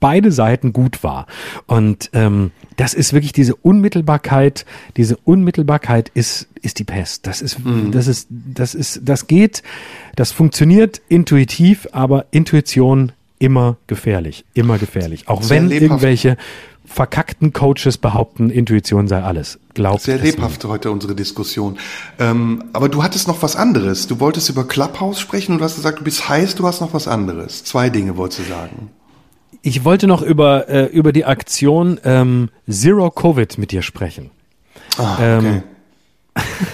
beide 0.00 0.32
Seiten 0.32 0.72
gut 0.72 1.04
war. 1.04 1.26
Und 1.66 2.10
ähm, 2.14 2.50
das 2.76 2.94
ist 2.94 3.12
wirklich 3.12 3.32
diese 3.32 3.54
Unmittelbarkeit, 3.54 4.64
diese 4.96 5.16
Unmittelbarkeit 5.18 6.10
ist, 6.14 6.48
ist 6.62 6.78
die 6.78 6.84
Pest. 6.84 7.26
Das 7.26 7.42
ist, 7.42 7.64
mhm. 7.64 7.92
das 7.92 8.06
ist, 8.06 8.26
das 8.30 8.74
ist, 8.74 9.02
das 9.04 9.26
geht, 9.26 9.62
das 10.16 10.32
funktioniert 10.32 11.02
intuitiv, 11.08 11.86
aber 11.92 12.26
Intuition 12.30 13.12
immer 13.38 13.76
gefährlich, 13.86 14.44
immer 14.54 14.78
gefährlich. 14.78 15.28
Auch 15.28 15.42
Sehr 15.42 15.58
wenn 15.58 15.68
lebhaft. 15.68 15.82
irgendwelche 15.82 16.36
verkackten 16.90 17.52
Coaches 17.52 17.98
behaupten, 17.98 18.50
Intuition 18.50 19.06
sei 19.06 19.22
alles. 19.22 19.60
Glaubt 19.74 20.02
Sehr 20.02 20.18
lebhaft 20.18 20.64
heute 20.64 20.90
unsere 20.90 21.14
Diskussion. 21.14 21.78
Ähm, 22.18 22.64
aber 22.72 22.88
du 22.88 23.04
hattest 23.04 23.28
noch 23.28 23.42
was 23.42 23.54
anderes. 23.54 24.08
Du 24.08 24.18
wolltest 24.18 24.50
über 24.50 24.66
Clubhouse 24.66 25.20
sprechen 25.20 25.52
und 25.52 25.58
du 25.58 25.64
hast 25.64 25.76
gesagt, 25.76 26.00
du 26.00 26.04
bist 26.04 26.28
heiß, 26.28 26.56
du 26.56 26.66
hast 26.66 26.80
noch 26.80 26.92
was 26.92 27.06
anderes. 27.06 27.62
Zwei 27.62 27.90
Dinge 27.90 28.16
wolltest 28.16 28.40
du 28.40 28.44
sagen. 28.52 28.90
Ich 29.62 29.84
wollte 29.84 30.08
noch 30.08 30.22
über, 30.22 30.68
äh, 30.68 30.86
über 30.86 31.12
die 31.12 31.24
Aktion 31.24 32.00
ähm, 32.04 32.48
Zero 32.68 33.10
Covid 33.10 33.56
mit 33.58 33.70
dir 33.70 33.82
sprechen. 33.82 34.30
Ah, 34.98 35.14
okay. 35.14 35.38
Ähm, 35.38 35.62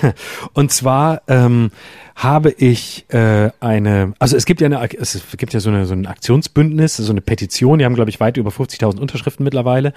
und 0.52 0.72
zwar 0.72 1.22
ähm, 1.28 1.70
habe 2.16 2.51
ich 2.51 3.05
äh, 3.10 3.51
eine, 3.60 4.14
also 4.18 4.38
es 4.38 4.47
gibt 4.47 4.62
ja 4.62 4.66
eine, 4.66 4.88
es 4.98 5.22
gibt 5.36 5.52
ja 5.52 5.60
so, 5.60 5.68
eine, 5.68 5.84
so 5.84 5.93
ein 5.93 6.06
Aktionsbündnis, 6.06 6.97
so 6.97 7.12
eine 7.12 7.20
Petition, 7.20 7.78
die 7.78 7.84
haben, 7.84 7.94
glaube 7.94 8.09
ich, 8.09 8.20
weit 8.20 8.38
über 8.38 8.51
50.000 8.51 8.98
Unterschriften 8.98 9.44
mittlerweile, 9.44 9.93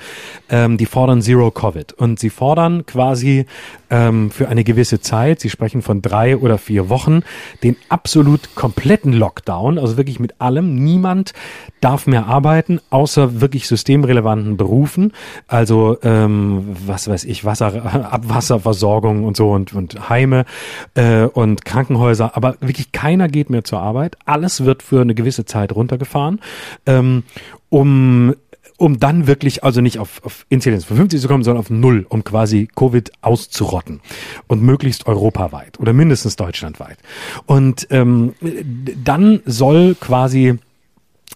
ähm, 0.50 0.78
die 0.78 0.86
fordern 0.86 1.22
Zero 1.22 1.50
Covid. 1.50 1.94
Und 1.94 2.20
sie 2.20 2.30
fordern 2.30 2.86
quasi 2.86 3.46
ähm, 3.90 4.32
für 4.32 4.50
eine 4.50 4.66
gewisse 4.66 5.00
Zeit, 5.00 5.40
sie 5.40 5.50
sprechen 5.50 5.82
von 5.82 6.02
drei 6.02 6.36
oder 6.36 6.58
vier 6.58 6.90
Wochen, 6.90 7.22
den 7.64 7.78
absolut 7.88 8.54
kompletten 8.54 9.14
Lockdown, 9.14 9.80
also 9.80 9.96
wirklich 9.96 10.20
mit 10.20 10.42
allem. 10.42 10.76
Niemand 10.76 11.32
darf 11.80 12.06
mehr 12.06 12.26
arbeiten, 12.26 12.82
außer 12.90 13.40
wirklich 13.40 13.66
systemrelevanten 13.66 14.58
Berufen, 14.58 15.14
also 15.48 15.98
ähm, 16.04 16.76
was 16.86 17.08
weiß 17.08 17.24
ich, 17.24 17.46
Wasser, 17.46 18.12
Abwasserversorgung 18.12 19.24
und 19.24 19.38
so 19.38 19.52
und, 19.60 19.74
und 19.74 20.10
Heime 20.10 20.46
äh, 20.96 21.24
und 21.24 21.66
Krankenhäuser 21.66 22.36
aber 22.36 22.56
wirklich 22.62 22.92
keiner 22.92 23.28
geht 23.28 23.50
mehr 23.50 23.64
zur 23.64 23.80
Arbeit. 23.80 24.18
Alles 24.26 24.66
wird 24.66 24.84
für 24.84 25.02
eine 25.02 25.16
gewisse 25.16 25.46
Zeit 25.46 25.74
runtergefahren, 25.74 26.40
ähm, 26.86 27.24
um 27.70 28.36
um 28.78 28.98
dann 28.98 29.28
wirklich, 29.28 29.66
also 29.66 29.82
nicht 29.82 30.00
auf, 30.00 30.24
auf 30.24 30.46
Inzidenz 30.48 30.86
von 30.86 30.96
50 30.96 31.20
zu 31.20 31.28
kommen, 31.28 31.44
sondern 31.44 31.60
auf 31.60 31.70
Null, 31.70 32.06
um 32.08 32.24
quasi 32.24 32.70
Covid 32.74 33.12
auszurotten. 33.22 34.00
Und 34.48 34.64
möglichst 34.64 35.06
europaweit 35.06 35.78
oder 35.82 35.92
mindestens 35.92 36.38
deutschlandweit. 36.38 36.98
Und 37.46 37.88
ähm, 37.92 38.36
dann 39.04 39.42
soll 39.46 39.96
quasi 40.00 40.60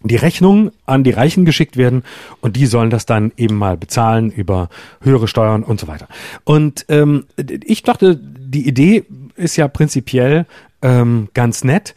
die 0.03 0.15
Rechnung 0.15 0.71
an 0.85 1.03
die 1.03 1.11
Reichen 1.11 1.45
geschickt 1.45 1.77
werden 1.77 2.03
und 2.41 2.55
die 2.55 2.65
sollen 2.65 2.89
das 2.89 3.05
dann 3.05 3.31
eben 3.37 3.55
mal 3.55 3.77
bezahlen 3.77 4.31
über 4.31 4.69
höhere 5.01 5.27
Steuern 5.27 5.63
und 5.63 5.79
so 5.79 5.87
weiter. 5.87 6.07
Und 6.43 6.85
ähm, 6.89 7.25
ich 7.37 7.83
dachte, 7.83 8.15
die 8.15 8.67
Idee 8.67 9.05
ist 9.35 9.55
ja 9.55 9.67
prinzipiell 9.67 10.45
ähm, 10.81 11.29
ganz 11.33 11.63
nett. 11.63 11.95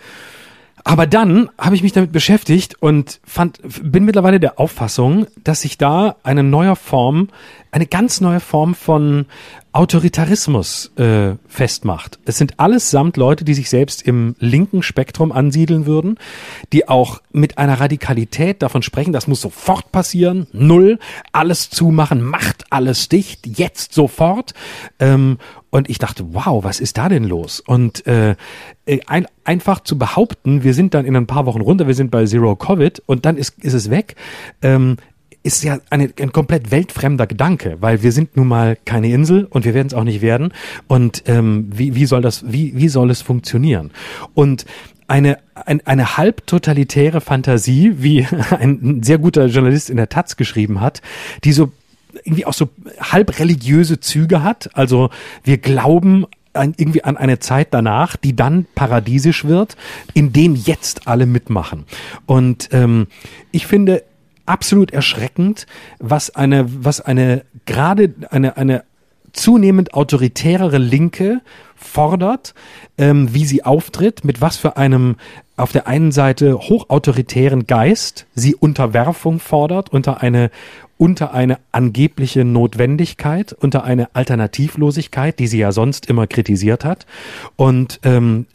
Aber 0.86 1.08
dann 1.08 1.50
habe 1.58 1.74
ich 1.74 1.82
mich 1.82 1.90
damit 1.90 2.12
beschäftigt 2.12 2.80
und 2.80 3.18
fand, 3.24 3.58
bin 3.82 4.04
mittlerweile 4.04 4.38
der 4.38 4.60
Auffassung, 4.60 5.26
dass 5.42 5.62
sich 5.62 5.78
da 5.78 6.14
eine 6.22 6.44
neue 6.44 6.76
Form, 6.76 7.28
eine 7.72 7.86
ganz 7.86 8.20
neue 8.20 8.38
Form 8.38 8.76
von 8.76 9.26
Autoritarismus 9.72 10.92
äh, 10.96 11.34
festmacht. 11.48 12.20
Es 12.24 12.38
sind 12.38 12.60
allesamt 12.60 13.16
Leute, 13.16 13.44
die 13.44 13.54
sich 13.54 13.68
selbst 13.68 14.00
im 14.02 14.36
linken 14.38 14.84
Spektrum 14.84 15.32
ansiedeln 15.32 15.86
würden, 15.86 16.18
die 16.72 16.86
auch 16.86 17.20
mit 17.32 17.58
einer 17.58 17.80
Radikalität 17.80 18.62
davon 18.62 18.82
sprechen, 18.82 19.12
das 19.12 19.26
muss 19.26 19.40
sofort 19.40 19.90
passieren, 19.90 20.46
null, 20.52 21.00
alles 21.32 21.68
zumachen, 21.68 22.22
macht 22.22 22.64
alles 22.70 23.08
dicht, 23.08 23.58
jetzt 23.58 23.92
sofort. 23.92 24.54
Ähm, 25.00 25.38
und 25.76 25.90
ich 25.90 25.98
dachte, 25.98 26.32
wow, 26.32 26.64
was 26.64 26.80
ist 26.80 26.96
da 26.96 27.10
denn 27.10 27.24
los? 27.24 27.60
Und 27.60 28.06
äh, 28.06 28.34
äh 28.86 29.00
ein, 29.06 29.26
einfach 29.44 29.80
zu 29.80 29.98
behaupten, 29.98 30.64
wir 30.64 30.72
sind 30.72 30.94
dann 30.94 31.04
in 31.04 31.14
ein 31.14 31.26
paar 31.26 31.44
Wochen 31.44 31.60
runter, 31.60 31.86
wir 31.86 31.92
sind 31.92 32.10
bei 32.10 32.24
Zero 32.24 32.56
Covid 32.56 33.02
und 33.04 33.26
dann 33.26 33.36
ist, 33.36 33.62
ist 33.62 33.74
es 33.74 33.90
weg. 33.90 34.16
Ähm, 34.62 34.96
ist 35.42 35.62
ja 35.64 35.78
eine, 35.90 36.10
ein 36.18 36.32
komplett 36.32 36.70
weltfremder 36.70 37.26
Gedanke, 37.26 37.76
weil 37.80 38.02
wir 38.02 38.10
sind 38.10 38.38
nun 38.38 38.48
mal 38.48 38.78
keine 38.86 39.10
Insel 39.10 39.44
und 39.50 39.66
wir 39.66 39.74
werden 39.74 39.88
es 39.88 39.92
auch 39.92 40.04
nicht 40.04 40.22
werden. 40.22 40.54
Und 40.88 41.24
ähm, 41.26 41.68
wie, 41.70 41.94
wie 41.94 42.06
soll 42.06 42.22
das, 42.22 42.50
wie, 42.50 42.72
wie 42.74 42.88
soll 42.88 43.10
es 43.10 43.20
funktionieren? 43.20 43.90
Und 44.32 44.64
eine, 45.08 45.38
ein, 45.54 45.86
eine 45.86 46.16
halb 46.16 46.46
totalitäre 46.46 47.20
Fantasie, 47.20 47.96
wie 47.98 48.26
ein 48.58 49.02
sehr 49.02 49.18
guter 49.18 49.46
Journalist 49.46 49.90
in 49.90 49.98
der 49.98 50.08
Taz 50.08 50.36
geschrieben 50.36 50.80
hat, 50.80 51.02
die 51.44 51.52
so 51.52 51.70
irgendwie 52.24 52.46
auch 52.46 52.54
so 52.54 52.68
halb 53.00 53.38
religiöse 53.38 54.00
Züge 54.00 54.42
hat. 54.42 54.70
Also 54.74 55.10
wir 55.44 55.58
glauben 55.58 56.26
an, 56.52 56.74
irgendwie 56.76 57.04
an 57.04 57.16
eine 57.16 57.38
Zeit 57.38 57.68
danach, 57.72 58.16
die 58.16 58.34
dann 58.34 58.66
paradiesisch 58.74 59.44
wird, 59.44 59.76
in 60.14 60.32
dem 60.32 60.54
jetzt 60.54 61.06
alle 61.06 61.26
mitmachen. 61.26 61.84
Und 62.24 62.68
ähm, 62.72 63.08
ich 63.52 63.66
finde, 63.66 64.02
absolut 64.46 64.92
erschreckend, 64.92 65.66
was 65.98 66.34
eine, 66.34 66.66
was 66.84 67.00
eine, 67.00 67.44
gerade 67.66 68.14
eine, 68.30 68.56
eine 68.56 68.84
zunehmend 69.32 69.92
autoritärere 69.92 70.78
Linke 70.78 71.42
fordert, 71.74 72.54
ähm, 72.96 73.34
wie 73.34 73.44
sie 73.44 73.64
auftritt, 73.64 74.24
mit 74.24 74.40
was 74.40 74.56
für 74.56 74.76
einem 74.78 75.16
auf 75.56 75.72
der 75.72 75.86
einen 75.86 76.12
Seite 76.12 76.58
hochautoritären 76.58 77.66
Geist 77.66 78.26
sie 78.34 78.54
Unterwerfung 78.54 79.40
fordert 79.40 79.90
unter 79.90 80.22
eine 80.22 80.50
unter 80.98 81.34
eine 81.34 81.58
angebliche 81.72 82.44
Notwendigkeit, 82.44 83.52
unter 83.52 83.84
eine 83.84 84.14
Alternativlosigkeit, 84.14 85.38
die 85.38 85.46
sie 85.46 85.58
ja 85.58 85.72
sonst 85.72 86.06
immer 86.06 86.26
kritisiert 86.26 86.84
hat, 86.84 87.06
und 87.56 88.00
ähm, 88.02 88.46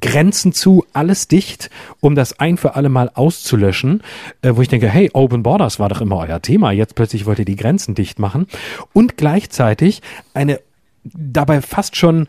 Grenzen 0.00 0.52
zu, 0.52 0.84
alles 0.92 1.28
dicht, 1.28 1.70
um 2.00 2.14
das 2.14 2.40
ein 2.40 2.56
für 2.56 2.74
alle 2.74 2.88
Mal 2.88 3.10
auszulöschen, 3.14 4.02
äh, 4.42 4.52
wo 4.54 4.62
ich 4.62 4.68
denke, 4.68 4.88
hey, 4.88 5.10
Open 5.12 5.42
Borders 5.42 5.78
war 5.78 5.88
doch 5.88 6.00
immer 6.00 6.18
euer 6.18 6.42
Thema, 6.42 6.72
jetzt 6.72 6.94
plötzlich 6.94 7.26
wollt 7.26 7.38
ihr 7.38 7.44
die 7.44 7.56
Grenzen 7.56 7.94
dicht 7.94 8.18
machen, 8.18 8.46
und 8.92 9.16
gleichzeitig 9.16 10.02
eine 10.34 10.60
dabei 11.04 11.60
fast 11.60 11.96
schon 11.96 12.26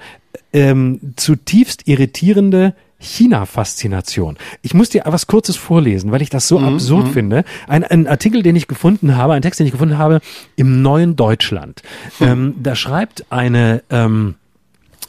ähm, 0.54 1.14
zutiefst 1.16 1.88
irritierende 1.88 2.76
China-Faszination. 3.00 4.38
Ich 4.62 4.74
muss 4.74 4.90
dir 4.90 5.04
was 5.06 5.28
Kurzes 5.28 5.56
vorlesen, 5.56 6.12
weil 6.12 6.22
ich 6.22 6.30
das 6.30 6.48
so 6.48 6.60
mhm, 6.60 6.66
absurd 6.66 7.08
mhm. 7.08 7.12
finde. 7.12 7.44
Ein, 7.68 7.84
ein, 7.84 8.08
Artikel, 8.08 8.44
den 8.44 8.56
ich 8.56 8.68
gefunden 8.68 9.16
habe, 9.16 9.34
ein 9.34 9.42
Text, 9.42 9.60
den 9.60 9.68
ich 9.68 9.74
gefunden 9.74 9.98
habe 9.98 10.22
im 10.56 10.82
Neuen 10.82 11.16
Deutschland. 11.16 11.84
Mhm. 12.20 12.28
Ähm, 12.28 12.56
da 12.62 12.76
schreibt 12.76 13.26
eine 13.30 13.84
ähm, 13.90 14.36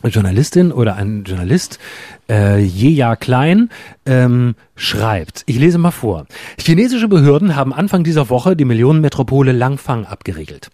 Journalistin 0.05 0.73
oder 0.73 0.97
ein 0.97 1.25
Journalist, 1.25 1.79
äh, 2.29 2.61
Jeja 2.61 3.17
Klein, 3.17 3.71
ähm, 4.07 4.55
schreibt, 4.77 5.43
ich 5.47 5.59
lese 5.59 5.79
mal 5.79 5.91
vor. 5.91 6.27
Chinesische 6.61 7.09
Behörden 7.09 7.57
haben 7.57 7.73
Anfang 7.73 8.05
dieser 8.05 8.31
Woche 8.31 8.55
die 8.55 8.65
Millionenmetropole 8.65 9.53
Langfang 9.53 10.05
abgeriegelt. 10.05 10.71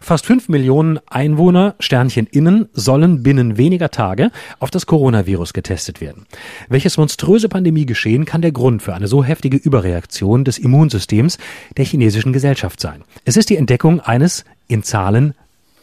Fast 0.00 0.26
fünf 0.26 0.48
Millionen 0.48 1.00
Einwohner, 1.08 1.74
Sternchen 1.80 2.26
innen, 2.26 2.68
sollen 2.72 3.22
binnen 3.22 3.56
weniger 3.56 3.90
Tage 3.90 4.30
auf 4.60 4.70
das 4.70 4.86
Coronavirus 4.86 5.52
getestet 5.52 6.00
werden. 6.00 6.26
Welches 6.68 6.96
monströse 6.96 7.48
Pandemiegeschehen 7.48 8.24
kann 8.24 8.42
der 8.42 8.52
Grund 8.52 8.82
für 8.82 8.94
eine 8.94 9.08
so 9.08 9.24
heftige 9.24 9.56
Überreaktion 9.56 10.44
des 10.44 10.58
Immunsystems 10.58 11.38
der 11.76 11.84
chinesischen 11.84 12.32
Gesellschaft 12.32 12.80
sein? 12.80 13.02
Es 13.24 13.36
ist 13.36 13.50
die 13.50 13.56
Entdeckung 13.56 14.00
eines 14.00 14.44
in 14.68 14.82
Zahlen 14.82 15.34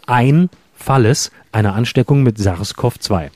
ein 0.08 0.50
Falles 0.76 1.32
einer 1.56 1.74
Ansteckung 1.74 2.22
mit 2.22 2.38
SARS-CoV-2. 2.38 3.30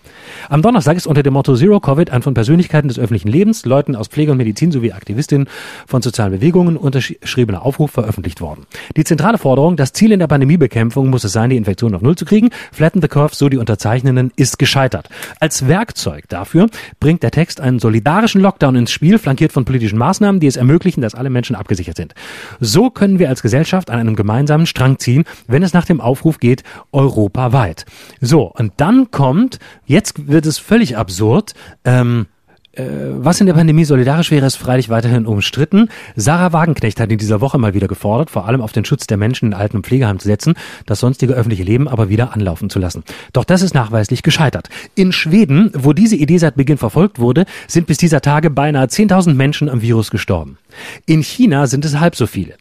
Am 0.49 0.61
Donnerstag 0.61 0.97
ist 0.97 1.07
unter 1.07 1.23
dem 1.23 1.33
Motto 1.33 1.55
Zero 1.55 1.79
Covid 1.79 2.11
ein 2.11 2.21
von 2.21 2.33
Persönlichkeiten 2.33 2.89
des 2.89 2.99
öffentlichen 2.99 3.29
Lebens, 3.29 3.65
Leuten 3.65 3.95
aus 3.95 4.09
Pflege 4.09 4.31
und 4.31 4.37
Medizin 4.37 4.71
sowie 4.71 4.91
Aktivistinnen 4.91 5.47
von 5.87 6.01
sozialen 6.01 6.33
Bewegungen 6.33 6.75
unterschriebener 6.75 7.65
Aufruf 7.65 7.91
veröffentlicht 7.91 8.41
worden. 8.41 8.65
Die 8.97 9.05
zentrale 9.05 9.37
Forderung, 9.37 9.77
das 9.77 9.93
Ziel 9.93 10.11
in 10.11 10.19
der 10.19 10.27
Pandemiebekämpfung 10.27 11.09
muss 11.09 11.23
es 11.23 11.31
sein, 11.31 11.49
die 11.49 11.55
Infektion 11.57 11.95
auf 11.95 12.01
Null 12.01 12.17
zu 12.17 12.25
kriegen. 12.25 12.49
Flatten 12.73 13.01
the 13.01 13.07
Curve, 13.07 13.33
so 13.33 13.47
die 13.47 13.57
Unterzeichnenden, 13.57 14.31
ist 14.35 14.59
gescheitert. 14.59 15.07
Als 15.39 15.67
Werkzeug 15.67 16.25
dafür 16.27 16.67
bringt 16.99 17.23
der 17.23 17.31
Text 17.31 17.61
einen 17.61 17.79
solidarischen 17.79 18.41
Lockdown 18.41 18.75
ins 18.75 18.91
Spiel, 18.91 19.17
flankiert 19.17 19.53
von 19.53 19.63
politischen 19.63 19.97
Maßnahmen, 19.97 20.41
die 20.41 20.47
es 20.47 20.57
ermöglichen, 20.57 21.01
dass 21.01 21.15
alle 21.15 21.29
Menschen 21.29 21.55
abgesichert 21.55 21.95
sind. 21.95 22.13
So 22.59 22.89
können 22.89 23.17
wir 23.17 23.29
als 23.29 23.41
Gesellschaft 23.41 23.89
an 23.89 23.99
einem 23.99 24.17
gemeinsamen 24.17 24.65
Strang 24.65 24.99
ziehen, 24.99 25.23
wenn 25.47 25.63
es 25.63 25.73
nach 25.73 25.85
dem 25.85 26.01
Aufruf 26.01 26.39
geht, 26.39 26.63
europaweit. 26.91 27.85
So, 28.21 28.43
und 28.43 28.73
dann 28.77 29.11
kommt, 29.11 29.59
jetzt 29.85 30.27
wird 30.27 30.45
es 30.45 30.57
völlig 30.57 30.97
absurd, 30.97 31.53
ähm, 31.85 32.27
äh, 32.73 32.83
was 33.11 33.39
in 33.41 33.47
der 33.47 33.53
Pandemie 33.53 33.83
solidarisch 33.83 34.31
wäre, 34.31 34.45
ist 34.45 34.55
freilich 34.55 34.89
weiterhin 34.89 35.25
umstritten. 35.25 35.89
Sarah 36.15 36.53
Wagenknecht 36.53 36.99
hat 36.99 37.11
in 37.11 37.17
dieser 37.17 37.41
Woche 37.41 37.57
mal 37.57 37.73
wieder 37.73 37.87
gefordert, 37.87 38.29
vor 38.29 38.47
allem 38.47 38.61
auf 38.61 38.71
den 38.71 38.85
Schutz 38.85 39.07
der 39.07 39.17
Menschen 39.17 39.47
in 39.47 39.53
Alten- 39.53 39.77
und 39.77 39.85
Pflegeheimen 39.85 40.19
zu 40.19 40.27
setzen, 40.27 40.53
das 40.85 40.99
sonstige 40.99 41.33
öffentliche 41.33 41.63
Leben 41.63 41.87
aber 41.87 42.09
wieder 42.09 42.33
anlaufen 42.33 42.69
zu 42.69 42.79
lassen. 42.79 43.03
Doch 43.33 43.43
das 43.43 43.61
ist 43.61 43.73
nachweislich 43.73 44.23
gescheitert. 44.23 44.69
In 44.95 45.11
Schweden, 45.11 45.71
wo 45.73 45.93
diese 45.93 46.15
Idee 46.15 46.37
seit 46.37 46.55
Beginn 46.55 46.77
verfolgt 46.77 47.19
wurde, 47.19 47.45
sind 47.67 47.87
bis 47.87 47.97
dieser 47.97 48.21
Tage 48.21 48.49
beinahe 48.49 48.85
10.000 48.85 49.33
Menschen 49.33 49.69
am 49.69 49.81
Virus 49.81 50.11
gestorben. 50.11 50.57
In 51.05 51.21
China 51.21 51.67
sind 51.67 51.85
es 51.85 51.99
halb 51.99 52.15
so 52.15 52.27
viele. 52.27 52.53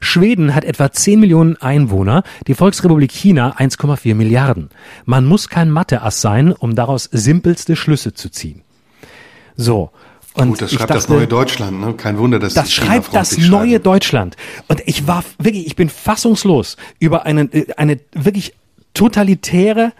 Schweden 0.00 0.54
hat 0.54 0.64
etwa 0.64 0.90
10 0.90 1.20
Millionen 1.20 1.56
Einwohner, 1.56 2.22
die 2.46 2.54
Volksrepublik 2.54 3.12
China 3.12 3.56
1,4 3.58 4.14
Milliarden. 4.14 4.70
Man 5.04 5.24
muss 5.24 5.48
kein 5.48 5.70
Matheass 5.70 6.20
sein, 6.20 6.52
um 6.52 6.74
daraus 6.74 7.08
simpelste 7.12 7.76
Schlüsse 7.76 8.14
zu 8.14 8.30
ziehen. 8.30 8.62
So. 9.56 9.90
Und 10.34 10.48
Gut, 10.48 10.62
das 10.62 10.72
schreibt 10.72 10.90
dachte, 10.90 10.94
das 10.94 11.08
neue 11.08 11.26
Deutschland, 11.28 11.80
ne? 11.80 11.94
Kein 11.94 12.18
Wunder, 12.18 12.40
dass 12.40 12.54
das 12.54 12.72
schreibt 12.72 13.14
das 13.14 13.38
neue 13.38 13.68
schreiben. 13.70 13.82
Deutschland. 13.84 14.36
Und 14.66 14.82
ich 14.84 15.06
war 15.06 15.22
wirklich, 15.38 15.66
ich 15.66 15.76
bin 15.76 15.88
fassungslos 15.88 16.76
über 16.98 17.24
eine, 17.24 17.42
äh, 17.52 17.72
eine 17.76 18.00
wirklich 18.12 18.54
totalitäre 18.94 19.92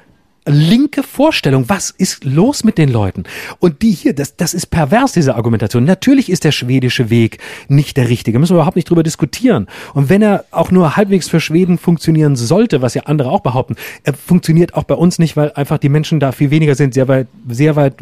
linke 0.46 1.02
Vorstellung. 1.02 1.68
Was 1.68 1.90
ist 1.90 2.24
los 2.24 2.64
mit 2.64 2.76
den 2.76 2.90
Leuten? 2.90 3.24
Und 3.60 3.82
die 3.82 3.92
hier, 3.92 4.14
das, 4.14 4.36
das 4.36 4.52
ist 4.52 4.66
pervers, 4.66 5.12
diese 5.12 5.36
Argumentation. 5.36 5.84
Natürlich 5.84 6.30
ist 6.30 6.44
der 6.44 6.52
schwedische 6.52 7.08
Weg 7.10 7.38
nicht 7.68 7.96
der 7.96 8.08
richtige. 8.08 8.38
Müssen 8.38 8.52
wir 8.52 8.58
überhaupt 8.58 8.76
nicht 8.76 8.90
drüber 8.90 9.02
diskutieren. 9.02 9.66
Und 9.94 10.10
wenn 10.10 10.22
er 10.22 10.44
auch 10.50 10.70
nur 10.70 10.96
halbwegs 10.96 11.28
für 11.28 11.40
Schweden 11.40 11.78
funktionieren 11.78 12.36
sollte, 12.36 12.82
was 12.82 12.94
ja 12.94 13.02
andere 13.02 13.30
auch 13.30 13.40
behaupten, 13.40 13.76
er 14.02 14.12
funktioniert 14.12 14.74
auch 14.74 14.84
bei 14.84 14.94
uns 14.94 15.18
nicht, 15.18 15.36
weil 15.36 15.52
einfach 15.52 15.78
die 15.78 15.88
Menschen 15.88 16.20
da 16.20 16.32
viel 16.32 16.50
weniger 16.50 16.74
sind, 16.74 16.94
sehr 16.94 17.08
weit, 17.08 17.28
sehr 17.48 17.76
weit, 17.76 17.94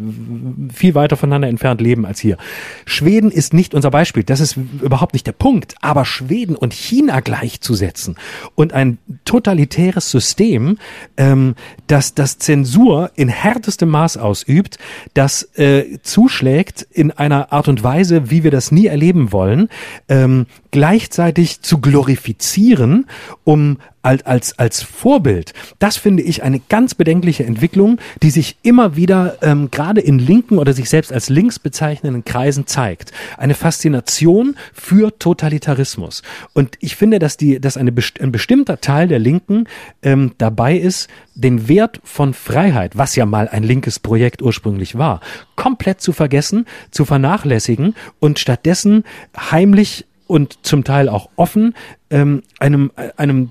viel 0.73 0.95
weiter 0.95 1.15
voneinander 1.15 1.47
entfernt 1.47 1.79
leben 1.79 2.05
als 2.05 2.19
hier. 2.19 2.37
Schweden 2.85 3.31
ist 3.31 3.53
nicht 3.53 3.73
unser 3.73 3.91
Beispiel. 3.91 4.23
Das 4.23 4.39
ist 4.39 4.57
überhaupt 4.81 5.13
nicht 5.13 5.27
der 5.27 5.31
Punkt. 5.31 5.75
Aber 5.81 6.03
Schweden 6.03 6.55
und 6.55 6.73
China 6.73 7.21
gleichzusetzen 7.21 8.17
und 8.55 8.73
ein 8.73 8.97
totalitäres 9.23 10.11
System, 10.11 10.77
ähm, 11.15 11.55
das, 11.87 12.13
das 12.13 12.32
das 12.33 12.39
Zensur 12.39 13.11
in 13.15 13.29
härtestem 13.29 13.89
Maß 13.89 14.17
ausübt, 14.17 14.77
das 15.13 15.43
äh, 15.57 15.99
zuschlägt 16.01 16.87
in 16.91 17.11
einer 17.11 17.51
Art 17.51 17.67
und 17.67 17.83
Weise, 17.83 18.29
wie 18.29 18.43
wir 18.43 18.51
das 18.51 18.71
nie 18.71 18.87
erleben 18.87 19.31
wollen, 19.31 19.69
ähm, 20.09 20.47
gleichzeitig 20.73 21.61
zu 21.61 21.77
glorifizieren, 21.77 23.05
um 23.43 23.77
als, 24.01 24.25
als, 24.25 24.59
als 24.59 24.81
Vorbild. 24.81 25.53
Das 25.77 25.97
finde 25.97 26.23
ich 26.23 26.41
eine 26.41 26.59
ganz 26.59 26.95
bedenkliche 26.95 27.45
Entwicklung, 27.45 27.99
die 28.23 28.31
sich 28.31 28.57
immer 28.63 28.95
wieder 28.95 29.37
ähm, 29.43 29.69
gerade 29.69 30.01
in 30.01 30.17
linken 30.17 30.57
oder 30.57 30.73
sich 30.73 30.89
selbst 30.89 31.13
als 31.13 31.29
links 31.29 31.59
bezeichnenden 31.59 32.25
Kreisen 32.25 32.65
zeigt. 32.65 33.11
Eine 33.37 33.53
Faszination 33.53 34.55
für 34.73 35.17
Totalitarismus. 35.19 36.23
Und 36.53 36.75
ich 36.79 36.95
finde, 36.95 37.19
dass 37.19 37.37
die, 37.37 37.61
dass 37.61 37.77
eine, 37.77 37.93
ein 38.19 38.31
bestimmter 38.31 38.81
Teil 38.81 39.07
der 39.07 39.19
Linken 39.19 39.65
ähm, 40.01 40.33
dabei 40.39 40.75
ist, 40.75 41.07
den 41.35 41.67
Wert 41.67 42.01
von 42.03 42.33
Freiheit, 42.33 42.97
was 42.97 43.15
ja 43.15 43.27
mal 43.27 43.47
ein 43.47 43.63
linkes 43.63 43.99
Projekt 43.99 44.41
ursprünglich 44.41 44.97
war, 44.97 45.21
komplett 45.55 46.01
zu 46.01 46.13
vergessen, 46.13 46.65
zu 46.89 47.05
vernachlässigen 47.05 47.93
und 48.19 48.39
stattdessen 48.39 49.03
heimlich 49.37 50.07
und 50.33 50.57
zum 50.63 50.83
Teil 50.83 51.09
auch 51.09 51.29
offen 51.35 51.75
ähm, 52.09 52.41
einem, 52.57 52.91
einem 53.17 53.49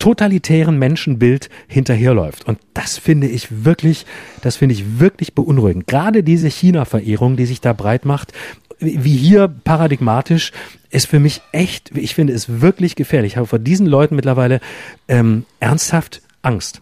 totalitären 0.00 0.80
Menschenbild 0.80 1.48
hinterherläuft. 1.68 2.48
Und 2.48 2.58
das 2.74 2.98
finde 2.98 3.28
ich 3.28 3.64
wirklich, 3.64 4.04
das 4.42 4.56
finde 4.56 4.74
ich 4.74 4.98
wirklich 4.98 5.34
beunruhigend. 5.34 5.86
Gerade 5.86 6.24
diese 6.24 6.48
China-Verehrung, 6.48 7.36
die 7.36 7.46
sich 7.46 7.60
da 7.60 7.72
breit 7.72 8.04
macht, 8.04 8.32
wie 8.80 9.16
hier 9.16 9.46
paradigmatisch, 9.46 10.50
ist 10.90 11.06
für 11.06 11.20
mich 11.20 11.40
echt, 11.52 11.96
ich 11.96 12.16
finde 12.16 12.32
es 12.32 12.60
wirklich 12.60 12.96
gefährlich. 12.96 13.34
Ich 13.34 13.36
habe 13.36 13.46
vor 13.46 13.60
diesen 13.60 13.86
Leuten 13.86 14.16
mittlerweile 14.16 14.60
ähm, 15.06 15.44
ernsthaft 15.60 16.20
Angst. 16.42 16.80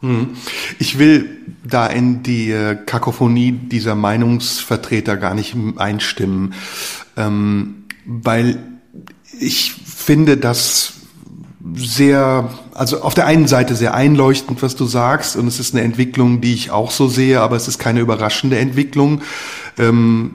Hm. 0.00 0.30
Ich 0.80 0.98
will 0.98 1.28
da 1.62 1.86
in 1.86 2.24
die 2.24 2.50
äh, 2.50 2.74
Kakophonie 2.74 3.52
dieser 3.52 3.94
Meinungsvertreter 3.94 5.16
gar 5.16 5.34
nicht 5.34 5.54
einstimmen, 5.76 6.54
ähm, 7.16 7.84
weil 8.04 8.58
ich 9.40 9.72
finde 9.72 10.36
das 10.36 10.94
sehr, 11.74 12.50
also 12.74 13.02
auf 13.02 13.14
der 13.14 13.26
einen 13.26 13.46
Seite 13.46 13.74
sehr 13.74 13.94
einleuchtend, 13.94 14.62
was 14.62 14.76
du 14.76 14.86
sagst, 14.86 15.36
und 15.36 15.46
es 15.46 15.60
ist 15.60 15.74
eine 15.74 15.84
Entwicklung, 15.84 16.40
die 16.40 16.54
ich 16.54 16.70
auch 16.70 16.90
so 16.90 17.08
sehe, 17.08 17.40
aber 17.40 17.56
es 17.56 17.68
ist 17.68 17.78
keine 17.78 18.00
überraschende 18.00 18.58
Entwicklung. 18.58 19.22
Ähm, 19.78 20.34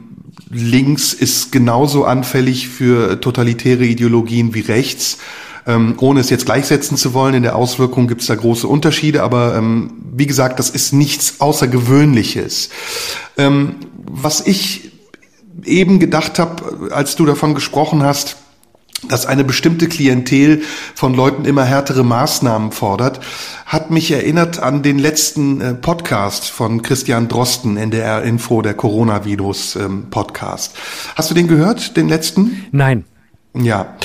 links 0.49 1.13
ist 1.13 1.51
genauso 1.51 2.05
anfällig 2.05 2.67
für 2.67 3.19
totalitäre 3.19 3.85
Ideologien 3.85 4.53
wie 4.53 4.61
rechts. 4.61 5.17
Ähm, 5.65 5.95
ohne 5.99 6.19
es 6.19 6.29
jetzt 6.29 6.45
gleichsetzen 6.45 6.97
zu 6.97 7.13
wollen, 7.13 7.35
in 7.35 7.43
der 7.43 7.55
Auswirkung 7.55 8.07
gibt 8.07 8.21
es 8.21 8.27
da 8.27 8.35
große 8.35 8.67
Unterschiede, 8.67 9.23
aber 9.23 9.55
ähm, 9.55 9.93
wie 10.13 10.27
gesagt, 10.27 10.59
das 10.59 10.69
ist 10.69 10.91
nichts 10.91 11.39
Außergewöhnliches. 11.39 12.69
Ähm, 13.37 13.75
was 13.95 14.45
ich 14.45 14.91
eben 15.63 15.99
gedacht 15.99 16.37
habe, 16.37 16.91
als 16.93 17.15
du 17.15 17.25
davon 17.25 17.55
gesprochen 17.55 18.03
hast, 18.03 18.35
dass 19.07 19.25
eine 19.25 19.43
bestimmte 19.43 19.87
Klientel 19.87 20.61
von 20.95 21.13
Leuten 21.13 21.45
immer 21.45 21.65
härtere 21.65 22.03
Maßnahmen 22.03 22.71
fordert, 22.71 23.19
hat 23.65 23.91
mich 23.91 24.11
erinnert 24.11 24.59
an 24.59 24.83
den 24.83 24.99
letzten 24.99 25.61
äh, 25.61 25.73
Podcast 25.73 26.49
von 26.49 26.81
Christian 26.81 27.27
Drosten, 27.27 27.77
NDR 27.77 28.23
Info, 28.23 28.61
der 28.61 28.73
Coronavirus 28.73 29.75
ähm, 29.77 30.05
Podcast. 30.09 30.75
Hast 31.15 31.29
du 31.29 31.35
den 31.35 31.47
gehört, 31.47 31.97
den 31.97 32.07
letzten? 32.07 32.65
Nein. 32.71 33.05
Ja, 33.55 33.95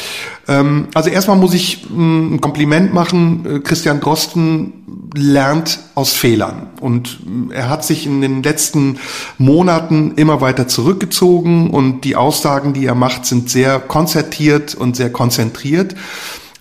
Ähm, 0.49 0.89
also 0.95 1.11
erstmal 1.11 1.37
muss 1.37 1.53
ich 1.53 1.89
mm, 1.91 2.35
ein 2.35 2.41
Kompliment 2.41 2.95
machen. 2.95 3.45
Äh, 3.47 3.61
Christian 3.61 4.01
Drosten 4.01 5.11
lernt 5.15 5.79
aus 5.95 6.15
Fehlern 6.15 6.69
und 6.81 7.21
mm, 7.25 7.51
er 7.51 7.69
hat 7.69 7.85
sich 7.85 8.07
in 8.07 8.23
den 8.23 8.43
letzten 8.43 8.99
Monaten 9.37 10.13
immer 10.17 10.41
weiter 10.41 10.67
zurückgezogen 10.67 11.71
und 11.71 12.01
die 12.03 12.17
Aussagen, 12.17 12.73
die 12.73 12.87
er 12.87 12.95
macht, 12.95 13.27
sind 13.27 13.51
sehr 13.51 13.79
konzertiert 13.79 14.75
und 14.75 14.97
sehr 14.97 15.13
konzentriert. 15.13 15.95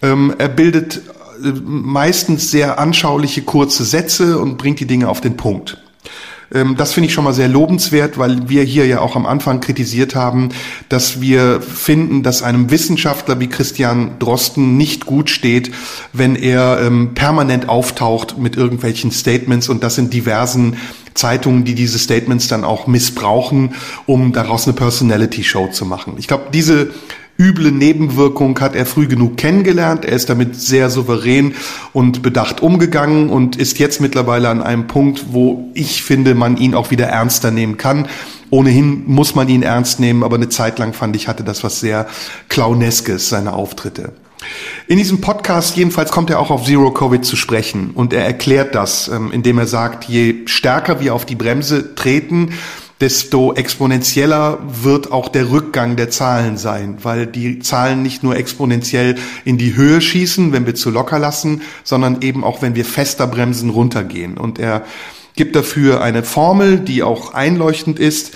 Ähm, 0.02 0.34
er 0.38 0.50
bildet 0.50 0.98
äh, 1.44 1.48
meistens 1.64 2.52
sehr 2.52 2.80
anschauliche 2.80 3.44
kurze 3.44 3.86
Sätze 3.86 4.38
und 4.38 4.58
bringt 4.58 4.82
die 4.82 4.88
Dinge 4.88 5.08
auf 5.08 5.22
den 5.22 5.38
Punkt. 5.38 5.78
Ähm, 6.54 6.76
das 6.78 6.94
finde 6.94 7.08
ich 7.08 7.14
schon 7.14 7.24
mal 7.24 7.34
sehr 7.34 7.48
lobenswert, 7.48 8.18
weil 8.18 8.50
wir 8.50 8.64
hier 8.64 8.86
ja 8.86 9.00
auch 9.00 9.16
am 9.16 9.26
Anfang 9.26 9.60
kritisiert 9.60 10.16
haben, 10.16 10.50
dass 10.90 11.22
wir 11.22 11.62
finden, 11.62 12.24
dass 12.24 12.44
einem 12.44 12.72
Wissenschaftler 12.72 13.40
wie 13.40 13.48
Christian 13.48 14.20
Drosten 14.20 14.78
nicht 14.78 15.06
gut 15.06 15.30
steht, 15.30 15.72
wenn 16.14 16.36
er 16.36 16.82
ähm, 16.82 17.14
permanent 17.14 17.70
auftaucht 17.70 18.38
mit 18.38 18.56
irgendwelchen 18.56 19.12
Statements 19.12 19.70
und 19.70 19.84
das 19.84 19.98
in 19.98 20.10
diversen 20.10 20.78
Zeitungen, 21.14 21.66
die 21.66 21.76
diese 21.76 21.98
Statements 21.98 22.48
dann 22.48 22.64
auch 22.64 22.88
missbrauchen, 22.88 23.74
um 24.06 24.34
daraus 24.34 24.68
eine 24.68 24.76
Personality-Show 24.76 25.70
zu 25.70 25.86
machen. 25.86 26.14
Ich 26.18 26.28
glaube, 26.28 26.46
diese 26.54 26.92
üble 27.38 27.72
Nebenwirkung 27.72 28.60
hat 28.60 28.76
er 28.76 28.86
früh 28.86 29.08
genug 29.08 29.38
kennengelernt. 29.38 30.06
Er 30.06 30.14
ist 30.14 30.30
damit 30.30 30.56
sehr 30.56 30.90
souverän 30.90 31.56
und 31.94 32.22
bedacht 32.22 32.62
umgegangen 32.62 33.30
und 33.30 33.56
ist 33.56 33.80
jetzt 33.80 34.02
mittlerweile 34.02 34.50
an 34.50 34.62
einem 34.62 34.88
Punkt, 34.88 35.26
wo 35.32 35.70
ich 35.74 36.04
finde, 36.04 36.36
man 36.36 36.58
ihn 36.58 36.74
auch 36.74 36.92
wieder 36.92 37.08
ernster 37.08 37.52
nehmen 37.52 37.78
kann. 37.78 38.08
Ohnehin 38.50 39.04
muss 39.08 39.36
man 39.36 39.50
ihn 39.50 39.64
ernst 39.64 40.00
nehmen, 40.00 40.24
aber 40.24 40.38
eine 40.38 40.50
Zeit 40.50 40.80
lang 40.80 40.94
fand 40.94 41.16
ich, 41.16 41.28
hatte 41.28 41.44
das 41.44 41.64
was 41.64 41.80
sehr 41.80 42.08
Clowneskes, 42.50 43.30
seine 43.30 43.54
Auftritte. 43.54 44.14
In 44.88 44.98
diesem 44.98 45.20
Podcast 45.20 45.76
jedenfalls 45.76 46.12
kommt 46.12 46.30
er 46.30 46.40
auch 46.40 46.52
auf 46.52 46.66
Zero 46.66 46.92
Covid 46.92 47.26
zu 47.26 47.36
sprechen 47.36 47.92
und 47.94 48.14
er 48.14 48.26
erklärt 48.26 48.76
das, 48.76 49.10
ähm, 49.10 49.32
indem 49.32 49.58
er 49.58 49.68
sagt, 49.68 50.06
je 50.06 50.46
stärker 50.46 51.00
wir 51.02 51.14
auf 51.14 51.26
die 51.26 51.36
Bremse 51.36 51.96
treten, 51.96 52.54
desto 53.00 53.54
exponentieller 53.54 54.58
wird 54.82 55.12
auch 55.12 55.30
der 55.30 55.52
Rückgang 55.52 55.96
der 55.96 56.10
Zahlen 56.10 56.58
sein, 56.58 56.98
weil 57.04 57.28
die 57.28 57.60
Zahlen 57.60 58.02
nicht 58.02 58.24
nur 58.24 58.36
exponentiell 58.36 59.16
in 59.46 59.58
die 59.58 59.76
Höhe 59.76 60.02
schießen, 60.02 60.52
wenn 60.52 60.66
wir 60.66 60.74
zu 60.74 60.90
locker 60.90 61.20
lassen, 61.20 61.62
sondern 61.84 62.22
eben 62.22 62.44
auch, 62.44 62.62
wenn 62.62 62.76
wir 62.76 62.86
fester 62.86 63.28
bremsen, 63.28 63.70
runtergehen. 63.70 64.38
Und 64.38 64.58
er 64.58 64.84
gibt 65.36 65.56
dafür 65.56 66.02
eine 66.02 66.24
Formel, 66.24 66.80
die 66.80 67.04
auch 67.04 67.34
einleuchtend 67.34 68.00
ist. 68.00 68.36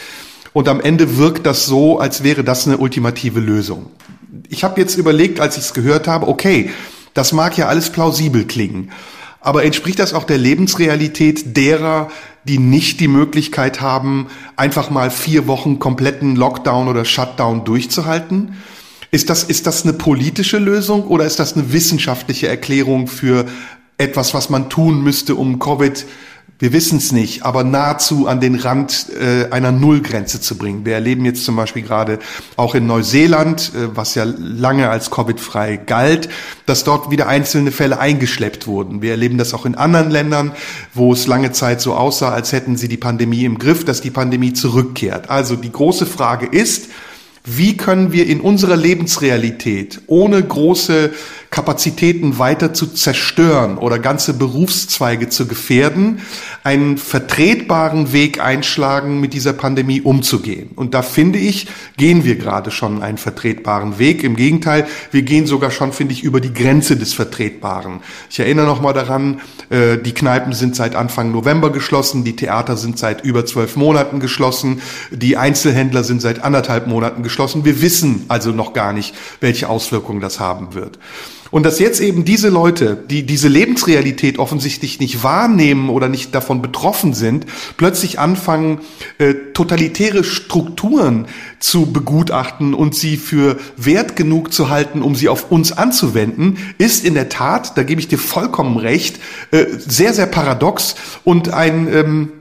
Und 0.53 0.67
am 0.67 0.79
Ende 0.79 1.17
wirkt 1.17 1.45
das 1.45 1.65
so, 1.65 1.99
als 1.99 2.23
wäre 2.23 2.43
das 2.43 2.67
eine 2.67 2.77
ultimative 2.77 3.39
Lösung. 3.39 3.87
Ich 4.47 4.63
habe 4.63 4.79
jetzt 4.79 4.97
überlegt, 4.97 5.39
als 5.39 5.57
ich 5.57 5.63
es 5.63 5.73
gehört 5.73 6.07
habe, 6.07 6.27
okay, 6.27 6.69
das 7.13 7.33
mag 7.33 7.57
ja 7.57 7.67
alles 7.67 7.89
plausibel 7.89 8.45
klingen. 8.45 8.91
Aber 9.39 9.63
entspricht 9.63 9.97
das 9.97 10.13
auch 10.13 10.23
der 10.23 10.37
Lebensrealität 10.37 11.57
derer, 11.57 12.11
die 12.43 12.57
nicht 12.57 12.99
die 12.99 13.07
Möglichkeit 13.07 13.81
haben, 13.81 14.27
einfach 14.55 14.89
mal 14.89 15.11
vier 15.11 15.47
Wochen 15.47 15.79
kompletten 15.79 16.35
Lockdown 16.35 16.87
oder 16.87 17.05
Shutdown 17.05 17.65
durchzuhalten? 17.65 18.55
Ist 19.11 19.29
das, 19.29 19.43
ist 19.43 19.67
das 19.67 19.83
eine 19.83 19.93
politische 19.93 20.57
Lösung 20.57 21.03
oder 21.03 21.25
ist 21.25 21.39
das 21.39 21.53
eine 21.53 21.73
wissenschaftliche 21.73 22.47
Erklärung 22.47 23.07
für 23.07 23.45
etwas, 23.97 24.33
was 24.33 24.49
man 24.49 24.69
tun 24.69 25.03
müsste, 25.03 25.35
um 25.35 25.59
Covid 25.59 26.05
wir 26.61 26.73
wissen 26.73 26.99
es 26.99 27.11
nicht, 27.11 27.43
aber 27.43 27.63
nahezu 27.63 28.27
an 28.27 28.39
den 28.39 28.53
Rand 28.53 29.07
äh, 29.19 29.49
einer 29.49 29.71
Nullgrenze 29.71 30.39
zu 30.39 30.59
bringen. 30.59 30.85
Wir 30.85 30.93
erleben 30.93 31.25
jetzt 31.25 31.43
zum 31.43 31.55
Beispiel 31.55 31.81
gerade 31.81 32.19
auch 32.55 32.75
in 32.75 32.85
Neuseeland, 32.85 33.71
äh, 33.73 33.95
was 33.95 34.13
ja 34.13 34.25
lange 34.25 34.87
als 34.91 35.09
Covid-frei 35.09 35.77
galt, 35.77 36.29
dass 36.67 36.83
dort 36.83 37.09
wieder 37.09 37.27
einzelne 37.27 37.71
Fälle 37.71 37.99
eingeschleppt 37.99 38.67
wurden. 38.67 39.01
Wir 39.01 39.11
erleben 39.11 39.39
das 39.39 39.55
auch 39.55 39.65
in 39.65 39.73
anderen 39.73 40.11
Ländern, 40.11 40.51
wo 40.93 41.13
es 41.13 41.25
lange 41.25 41.51
Zeit 41.51 41.81
so 41.81 41.95
aussah, 41.95 42.29
als 42.29 42.51
hätten 42.51 42.77
sie 42.77 42.87
die 42.87 42.97
Pandemie 42.97 43.43
im 43.43 43.57
Griff, 43.57 43.83
dass 43.83 44.01
die 44.01 44.11
Pandemie 44.11 44.53
zurückkehrt. 44.53 45.31
Also 45.31 45.55
die 45.55 45.71
große 45.71 46.05
Frage 46.05 46.45
ist, 46.45 46.89
wie 47.43 47.75
können 47.75 48.11
wir 48.11 48.27
in 48.27 48.39
unserer 48.39 48.75
Lebensrealität 48.75 50.01
ohne 50.05 50.43
große 50.43 51.09
Kapazitäten 51.51 52.39
weiter 52.39 52.73
zu 52.73 52.87
zerstören 52.87 53.77
oder 53.77 53.99
ganze 53.99 54.33
Berufszweige 54.33 55.27
zu 55.27 55.47
gefährden, 55.47 56.21
einen 56.63 56.97
vertretbaren 56.97 58.13
Weg 58.13 58.39
einschlagen, 58.39 59.19
mit 59.19 59.33
dieser 59.33 59.51
Pandemie 59.51 59.99
umzugehen. 59.99 60.69
Und 60.77 60.93
da 60.93 61.01
finde 61.01 61.39
ich, 61.39 61.67
gehen 61.97 62.23
wir 62.23 62.37
gerade 62.37 62.71
schon 62.71 63.03
einen 63.03 63.17
vertretbaren 63.17 63.99
Weg. 63.99 64.23
Im 64.23 64.37
Gegenteil, 64.37 64.87
wir 65.11 65.23
gehen 65.23 65.45
sogar 65.45 65.71
schon, 65.71 65.91
finde 65.91 66.13
ich, 66.13 66.23
über 66.23 66.39
die 66.39 66.53
Grenze 66.53 66.95
des 66.95 67.13
Vertretbaren. 67.13 67.99
Ich 68.29 68.39
erinnere 68.39 68.65
noch 68.65 68.81
mal 68.81 68.93
daran, 68.93 69.41
äh, 69.69 69.97
die 69.97 70.13
Kneipen 70.13 70.53
sind 70.53 70.77
seit 70.77 70.95
Anfang 70.95 71.33
November 71.33 71.69
geschlossen, 71.69 72.23
die 72.23 72.37
Theater 72.37 72.77
sind 72.77 72.97
seit 72.97 73.25
über 73.25 73.45
zwölf 73.45 73.75
Monaten 73.75 74.21
geschlossen, 74.21 74.81
die 75.11 75.35
Einzelhändler 75.35 76.05
sind 76.05 76.21
seit 76.21 76.45
anderthalb 76.45 76.87
Monaten 76.87 77.23
geschlossen. 77.23 77.65
Wir 77.65 77.81
wissen 77.81 78.23
also 78.29 78.51
noch 78.51 78.71
gar 78.71 78.93
nicht, 78.93 79.13
welche 79.41 79.67
Auswirkungen 79.67 80.21
das 80.21 80.39
haben 80.39 80.75
wird. 80.75 80.97
Und 81.51 81.63
dass 81.63 81.79
jetzt 81.79 81.99
eben 81.99 82.23
diese 82.23 82.47
Leute, 82.47 82.97
die 83.09 83.23
diese 83.23 83.49
Lebensrealität 83.49 84.39
offensichtlich 84.39 84.99
nicht 85.01 85.21
wahrnehmen 85.21 85.89
oder 85.89 86.07
nicht 86.07 86.33
davon 86.33 86.61
betroffen 86.61 87.13
sind, 87.13 87.45
plötzlich 87.75 88.19
anfangen, 88.19 88.79
äh, 89.17 89.33
totalitäre 89.53 90.23
Strukturen 90.23 91.27
zu 91.59 91.91
begutachten 91.91 92.73
und 92.73 92.95
sie 92.95 93.17
für 93.17 93.59
wert 93.75 94.15
genug 94.15 94.53
zu 94.53 94.69
halten, 94.69 95.01
um 95.01 95.13
sie 95.13 95.27
auf 95.27 95.51
uns 95.51 95.73
anzuwenden, 95.73 96.57
ist 96.77 97.03
in 97.03 97.13
der 97.13 97.27
Tat, 97.27 97.77
da 97.77 97.83
gebe 97.83 97.99
ich 97.99 98.07
dir 98.07 98.17
vollkommen 98.17 98.77
recht, 98.77 99.19
äh, 99.51 99.65
sehr, 99.77 100.13
sehr 100.13 100.27
paradox 100.27 100.95
und 101.25 101.53
ein, 101.53 101.93
ähm, 101.93 102.31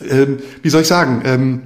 äh, 0.00 0.26
wie 0.62 0.68
soll 0.68 0.82
ich 0.82 0.88
sagen, 0.88 1.22
ähm, 1.24 1.60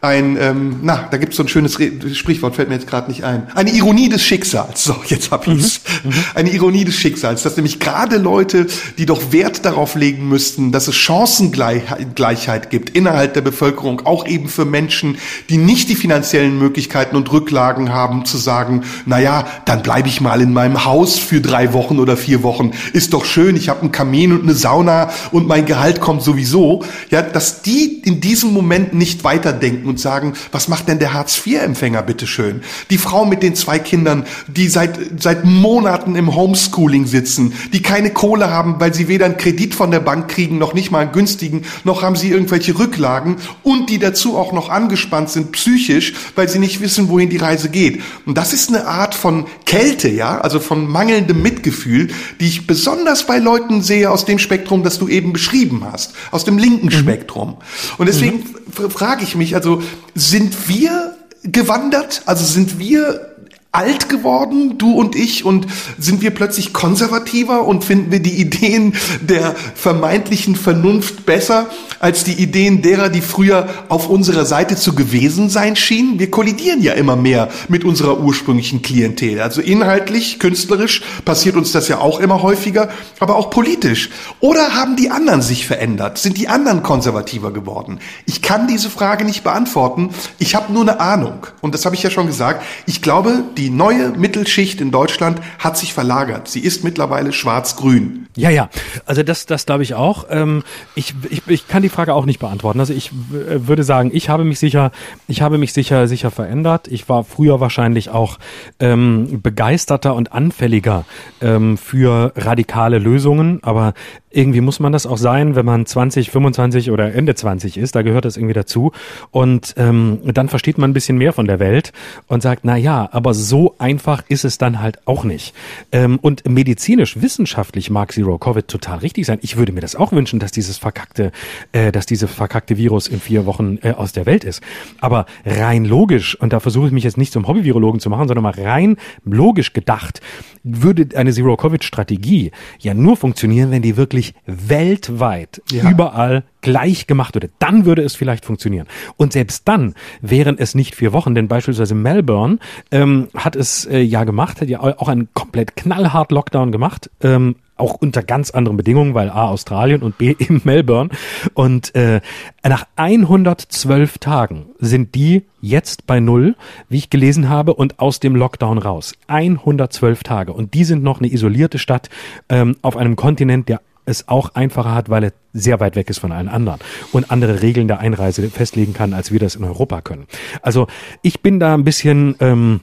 ein, 0.00 0.36
ähm, 0.40 0.76
na, 0.82 1.08
da 1.10 1.16
gibt 1.16 1.32
es 1.32 1.36
so 1.36 1.42
ein 1.42 1.48
schönes 1.48 1.80
Re 1.80 1.90
Sprichwort, 2.14 2.54
fällt 2.54 2.68
mir 2.68 2.76
jetzt 2.76 2.86
gerade 2.86 3.10
nicht 3.10 3.24
ein. 3.24 3.48
Eine 3.56 3.70
Ironie 3.70 4.08
des 4.08 4.22
Schicksals. 4.22 4.84
So, 4.84 4.94
jetzt 5.06 5.32
hab 5.32 5.48
ich's. 5.48 5.80
Mhm. 6.04 6.10
Mhm. 6.10 6.14
Eine 6.36 6.50
Ironie 6.50 6.84
des 6.84 6.94
Schicksals, 6.94 7.42
dass 7.42 7.56
nämlich 7.56 7.80
gerade 7.80 8.16
Leute, 8.16 8.68
die 8.96 9.06
doch 9.06 9.32
Wert 9.32 9.64
darauf 9.64 9.96
legen 9.96 10.28
müssten, 10.28 10.70
dass 10.70 10.86
es 10.86 10.94
Chancengleichheit 10.94 12.70
gibt 12.70 12.90
innerhalb 12.90 13.34
der 13.34 13.40
Bevölkerung, 13.40 14.06
auch 14.06 14.24
eben 14.26 14.48
für 14.48 14.64
Menschen, 14.64 15.18
die 15.50 15.56
nicht 15.56 15.88
die 15.88 15.96
finanziellen 15.96 16.56
Möglichkeiten 16.58 17.16
und 17.16 17.32
Rücklagen 17.32 17.92
haben, 17.92 18.24
zu 18.24 18.38
sagen, 18.38 18.84
na 19.04 19.18
ja, 19.18 19.46
dann 19.64 19.82
bleibe 19.82 20.08
ich 20.08 20.20
mal 20.20 20.40
in 20.40 20.52
meinem 20.52 20.84
Haus 20.84 21.18
für 21.18 21.40
drei 21.40 21.72
Wochen 21.72 21.98
oder 21.98 22.16
vier 22.16 22.44
Wochen. 22.44 22.70
Ist 22.92 23.14
doch 23.14 23.24
schön, 23.24 23.56
ich 23.56 23.68
habe 23.68 23.80
einen 23.80 23.90
Kamin 23.90 24.30
und 24.30 24.44
eine 24.44 24.54
Sauna 24.54 25.10
und 25.32 25.48
mein 25.48 25.66
Gehalt 25.66 26.00
kommt 26.00 26.22
sowieso. 26.22 26.84
Ja, 27.10 27.20
dass 27.22 27.62
die 27.62 28.00
in 28.04 28.20
diesem 28.20 28.52
Moment 28.52 28.94
nicht 28.94 29.24
weiterdenken 29.24 29.87
und 29.88 30.00
sagen, 30.00 30.34
was 30.52 30.68
macht 30.68 30.88
denn 30.88 30.98
der 30.98 31.14
Hartz-IV-Empfänger 31.14 32.02
bitteschön? 32.02 32.62
Die 32.90 32.98
Frau 32.98 33.24
mit 33.24 33.42
den 33.42 33.54
zwei 33.54 33.78
Kindern, 33.78 34.24
die 34.46 34.68
seit, 34.68 34.98
seit 35.20 35.44
Monaten 35.44 36.16
im 36.16 36.34
Homeschooling 36.34 37.06
sitzen, 37.06 37.52
die 37.72 37.82
keine 37.82 38.10
Kohle 38.10 38.50
haben, 38.50 38.76
weil 38.78 38.94
sie 38.94 39.08
weder 39.08 39.26
einen 39.26 39.36
Kredit 39.36 39.74
von 39.74 39.90
der 39.90 40.00
Bank 40.00 40.28
kriegen, 40.28 40.58
noch 40.58 40.74
nicht 40.74 40.90
mal 40.90 41.00
einen 41.00 41.12
günstigen, 41.12 41.62
noch 41.84 42.02
haben 42.02 42.16
sie 42.16 42.30
irgendwelche 42.30 42.78
Rücklagen 42.78 43.36
und 43.62 43.90
die 43.90 43.98
dazu 43.98 44.36
auch 44.36 44.52
noch 44.52 44.68
angespannt 44.68 45.30
sind 45.30 45.52
psychisch, 45.52 46.14
weil 46.34 46.48
sie 46.48 46.58
nicht 46.58 46.80
wissen, 46.80 47.08
wohin 47.08 47.30
die 47.30 47.36
Reise 47.36 47.68
geht. 47.68 48.02
Und 48.26 48.38
das 48.38 48.52
ist 48.52 48.68
eine 48.68 48.86
Art 48.86 49.14
von 49.14 49.46
Kälte, 49.66 50.08
ja, 50.08 50.38
also 50.40 50.60
von 50.60 50.86
mangelndem 50.86 51.42
Mitgefühl, 51.42 52.08
die 52.40 52.46
ich 52.46 52.66
besonders 52.66 53.26
bei 53.26 53.38
Leuten 53.38 53.82
sehe 53.82 54.10
aus 54.10 54.24
dem 54.24 54.38
Spektrum, 54.38 54.82
das 54.82 54.98
du 54.98 55.08
eben 55.08 55.32
beschrieben 55.32 55.84
hast, 55.90 56.14
aus 56.30 56.44
dem 56.44 56.58
linken 56.58 56.86
mhm. 56.86 56.90
Spektrum. 56.90 57.56
Und 57.98 58.06
deswegen 58.06 58.38
mhm. 58.38 58.90
frage 58.90 59.22
ich 59.24 59.34
mich, 59.34 59.54
also 59.54 59.77
sind 60.14 60.68
wir 60.68 61.14
gewandert? 61.42 62.22
Also 62.26 62.44
sind 62.44 62.78
wir 62.78 63.36
alt 63.70 64.08
geworden, 64.08 64.78
du 64.78 64.92
und 64.92 65.14
ich, 65.14 65.44
und 65.44 65.66
sind 65.98 66.22
wir 66.22 66.30
plötzlich 66.30 66.72
konservativer 66.72 67.66
und 67.66 67.84
finden 67.84 68.10
wir 68.10 68.20
die 68.20 68.40
Ideen 68.40 68.94
der 69.20 69.54
vermeintlichen 69.74 70.56
Vernunft 70.56 71.26
besser 71.26 71.66
als 72.00 72.24
die 72.24 72.32
Ideen 72.32 72.80
derer, 72.80 73.10
die 73.10 73.20
früher 73.20 73.68
auf 73.88 74.08
unserer 74.08 74.46
Seite 74.46 74.76
zu 74.76 74.94
gewesen 74.94 75.50
sein 75.50 75.76
schienen? 75.76 76.18
Wir 76.18 76.30
kollidieren 76.30 76.80
ja 76.80 76.94
immer 76.94 77.16
mehr 77.16 77.50
mit 77.68 77.84
unserer 77.84 78.20
ursprünglichen 78.20 78.80
Klientel. 78.80 79.40
Also 79.40 79.60
inhaltlich, 79.60 80.38
künstlerisch 80.38 81.02
passiert 81.26 81.56
uns 81.56 81.70
das 81.72 81.88
ja 81.88 81.98
auch 81.98 82.20
immer 82.20 82.42
häufiger, 82.42 82.88
aber 83.20 83.36
auch 83.36 83.50
politisch. 83.50 84.08
Oder 84.40 84.74
haben 84.74 84.96
die 84.96 85.10
anderen 85.10 85.42
sich 85.42 85.66
verändert? 85.66 86.16
Sind 86.16 86.38
die 86.38 86.48
anderen 86.48 86.82
konservativer 86.82 87.52
geworden? 87.52 88.00
Ich 88.24 88.40
kann 88.40 88.66
diese 88.66 88.88
Frage 88.88 89.26
nicht 89.26 89.44
beantworten. 89.44 90.10
Ich 90.38 90.54
habe 90.54 90.72
nur 90.72 90.82
eine 90.82 91.00
Ahnung. 91.00 91.46
Und 91.60 91.74
das 91.74 91.84
habe 91.84 91.94
ich 91.94 92.02
ja 92.02 92.10
schon 92.10 92.26
gesagt. 92.26 92.64
Ich 92.86 93.02
glaube, 93.02 93.44
die 93.58 93.70
neue 93.70 94.10
Mittelschicht 94.10 94.80
in 94.80 94.92
Deutschland 94.92 95.40
hat 95.58 95.76
sich 95.76 95.92
verlagert. 95.92 96.46
Sie 96.46 96.60
ist 96.60 96.84
mittlerweile 96.84 97.32
schwarz-grün. 97.32 98.28
Ja, 98.36 98.50
ja. 98.50 98.70
Also 99.04 99.24
das, 99.24 99.46
das 99.46 99.66
glaube 99.66 99.82
ich 99.82 99.94
auch. 99.94 100.26
Ähm, 100.30 100.62
ich, 100.94 101.14
ich, 101.28 101.42
ich 101.48 101.66
kann 101.66 101.82
die 101.82 101.88
Frage 101.88 102.14
auch 102.14 102.24
nicht 102.24 102.38
beantworten. 102.38 102.78
Also 102.78 102.94
ich 102.94 103.10
würde 103.30 103.82
sagen, 103.82 104.10
ich 104.14 104.28
habe 104.28 104.44
mich 104.44 104.60
sicher, 104.60 104.92
ich 105.26 105.42
habe 105.42 105.58
mich 105.58 105.72
sicher, 105.72 106.06
sicher 106.06 106.30
verändert. 106.30 106.86
Ich 106.86 107.08
war 107.08 107.24
früher 107.24 107.58
wahrscheinlich 107.58 108.10
auch 108.10 108.38
ähm, 108.78 109.40
begeisterter 109.42 110.14
und 110.14 110.32
anfälliger 110.32 111.04
ähm, 111.40 111.76
für 111.76 112.32
radikale 112.36 112.98
Lösungen, 112.98 113.58
aber 113.62 113.94
irgendwie 114.30 114.60
muss 114.60 114.78
man 114.78 114.92
das 114.92 115.06
auch 115.06 115.16
sein, 115.16 115.56
wenn 115.56 115.64
man 115.64 115.86
20, 115.86 116.30
25 116.30 116.90
oder 116.90 117.14
Ende 117.14 117.34
20 117.34 117.78
ist, 117.78 117.94
da 117.94 118.02
gehört 118.02 118.24
das 118.24 118.36
irgendwie 118.36 118.54
dazu. 118.54 118.92
Und 119.30 119.74
ähm, 119.78 120.20
dann 120.24 120.48
versteht 120.48 120.78
man 120.78 120.90
ein 120.90 120.94
bisschen 120.94 121.16
mehr 121.16 121.32
von 121.32 121.46
der 121.46 121.58
Welt 121.58 121.92
und 122.26 122.42
sagt, 122.42 122.60
na 122.64 122.76
ja, 122.76 123.08
aber 123.10 123.32
so 123.34 123.47
einfach 123.78 124.24
ist 124.28 124.44
es 124.44 124.58
dann 124.58 124.80
halt 124.80 125.06
auch 125.06 125.24
nicht. 125.24 125.54
Ähm, 125.92 126.18
und 126.20 126.48
medizinisch, 126.48 127.20
wissenschaftlich 127.20 127.90
mag 127.90 128.12
Zero 128.12 128.38
Covid 128.38 128.68
total 128.68 128.98
richtig 128.98 129.26
sein. 129.26 129.38
Ich 129.42 129.56
würde 129.56 129.72
mir 129.72 129.80
das 129.80 129.96
auch 129.96 130.12
wünschen, 130.12 130.38
dass 130.38 130.52
dieses 130.52 130.78
verkackte, 130.78 131.32
äh, 131.72 131.92
dass 131.92 132.06
diese 132.06 132.28
verkackte 132.28 132.76
Virus 132.76 133.08
in 133.08 133.20
vier 133.20 133.46
Wochen 133.46 133.78
äh, 133.82 133.92
aus 133.92 134.12
der 134.12 134.26
Welt 134.26 134.44
ist. 134.44 134.62
Aber 135.00 135.26
rein 135.44 135.84
logisch, 135.84 136.38
und 136.40 136.52
da 136.52 136.60
versuche 136.60 136.86
ich 136.86 136.92
mich 136.92 137.04
jetzt 137.04 137.18
nicht 137.18 137.32
zum 137.32 137.46
Hobby-Virologen 137.46 138.00
zu 138.00 138.10
machen, 138.10 138.28
sondern 138.28 138.42
mal 138.42 138.54
rein 138.54 138.96
logisch 139.24 139.72
gedacht, 139.72 140.20
würde 140.62 141.16
eine 141.16 141.32
Zero-Covid-Strategie 141.32 142.52
ja 142.78 142.94
nur 142.94 143.16
funktionieren, 143.16 143.70
wenn 143.70 143.82
die 143.82 143.96
wirklich 143.96 144.34
weltweit 144.46 145.62
ja. 145.70 145.90
überall 145.90 146.44
gleich 146.60 147.06
gemacht 147.06 147.34
würde. 147.34 147.50
Dann 147.58 147.84
würde 147.84 148.02
es 148.02 148.14
vielleicht 148.14 148.44
funktionieren. 148.44 148.86
Und 149.16 149.32
selbst 149.32 149.66
dann 149.66 149.94
wären 150.20 150.58
es 150.58 150.74
nicht 150.74 150.94
vier 150.94 151.12
Wochen, 151.12 151.34
denn 151.34 151.48
beispielsweise 151.48 151.94
Melbourne 151.94 152.58
ähm, 152.90 153.28
hat 153.34 153.56
es 153.56 153.84
äh, 153.86 154.00
ja 154.00 154.24
gemacht, 154.24 154.60
hat 154.60 154.68
ja 154.68 154.80
auch 154.80 155.08
einen 155.08 155.28
komplett 155.34 155.76
knallhart 155.76 156.32
Lockdown 156.32 156.72
gemacht. 156.72 157.10
Ähm, 157.22 157.56
auch 157.78 157.94
unter 157.94 158.22
ganz 158.22 158.50
anderen 158.50 158.76
Bedingungen, 158.76 159.14
weil 159.14 159.30
A 159.30 159.48
Australien 159.48 160.02
und 160.02 160.18
B 160.18 160.30
in 160.38 160.60
Melbourne. 160.64 161.10
Und 161.54 161.94
äh, 161.94 162.20
nach 162.66 162.86
112 162.96 164.18
Tagen 164.18 164.66
sind 164.78 165.14
die 165.14 165.44
jetzt 165.60 166.06
bei 166.06 166.20
null, 166.20 166.56
wie 166.88 166.98
ich 166.98 167.10
gelesen 167.10 167.48
habe, 167.48 167.74
und 167.74 167.98
aus 167.98 168.20
dem 168.20 168.36
Lockdown 168.36 168.78
raus. 168.78 169.14
112 169.28 170.22
Tage. 170.22 170.52
Und 170.52 170.74
die 170.74 170.84
sind 170.84 171.02
noch 171.02 171.20
eine 171.20 171.32
isolierte 171.32 171.78
Stadt 171.78 172.10
ähm, 172.48 172.76
auf 172.82 172.96
einem 172.96 173.16
Kontinent, 173.16 173.68
der 173.68 173.80
es 174.08 174.28
auch 174.28 174.54
einfacher 174.54 174.94
hat, 174.94 175.08
weil 175.10 175.24
er 175.24 175.32
sehr 175.52 175.80
weit 175.80 175.96
weg 175.96 176.10
ist 176.10 176.18
von 176.18 176.32
allen 176.32 176.48
anderen 176.48 176.80
und 177.12 177.30
andere 177.30 177.62
Regeln 177.62 177.88
der 177.88 178.00
Einreise 178.00 178.48
festlegen 178.48 178.94
kann, 178.94 179.12
als 179.12 179.32
wir 179.32 179.38
das 179.38 179.54
in 179.54 179.64
Europa 179.64 180.00
können. 180.00 180.26
Also 180.62 180.86
ich 181.22 181.40
bin 181.42 181.60
da 181.60 181.74
ein 181.74 181.84
bisschen 181.84 182.36
ähm, 182.40 182.80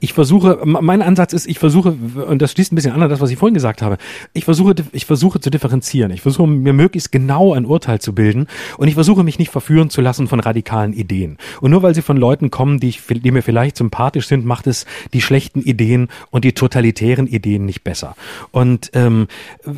ich 0.00 0.12
versuche, 0.12 0.60
mein 0.64 1.02
Ansatz 1.02 1.32
ist, 1.32 1.46
ich 1.46 1.58
versuche, 1.58 1.92
und 2.26 2.40
das 2.40 2.52
schließt 2.52 2.72
ein 2.72 2.76
bisschen 2.76 2.92
an 2.92 3.08
das, 3.08 3.20
was 3.20 3.30
ich 3.30 3.38
vorhin 3.38 3.54
gesagt 3.54 3.82
habe, 3.82 3.98
ich 4.32 4.44
versuche, 4.44 4.74
ich 4.92 5.06
versuche 5.06 5.40
zu 5.40 5.50
differenzieren. 5.50 6.10
Ich 6.12 6.22
versuche 6.22 6.46
mir 6.46 6.72
möglichst 6.72 7.12
genau 7.12 7.52
ein 7.52 7.66
Urteil 7.66 8.00
zu 8.00 8.14
bilden 8.14 8.46
und 8.78 8.88
ich 8.88 8.94
versuche 8.94 9.22
mich 9.22 9.38
nicht 9.38 9.50
verführen 9.50 9.90
zu 9.90 10.00
lassen 10.00 10.28
von 10.28 10.40
radikalen 10.40 10.92
Ideen. 10.92 11.36
Und 11.60 11.70
nur 11.70 11.82
weil 11.82 11.94
sie 11.94 12.02
von 12.02 12.16
Leuten 12.16 12.50
kommen, 12.50 12.80
die, 12.80 12.88
ich, 12.88 13.02
die 13.06 13.30
mir 13.30 13.42
vielleicht 13.42 13.76
sympathisch 13.76 14.28
sind, 14.28 14.44
macht 14.44 14.66
es 14.66 14.86
die 15.12 15.20
schlechten 15.20 15.60
Ideen 15.60 16.08
und 16.30 16.44
die 16.44 16.52
totalitären 16.52 17.26
Ideen 17.26 17.66
nicht 17.66 17.84
besser. 17.84 18.16
Und 18.50 18.90
ähm, 18.94 19.28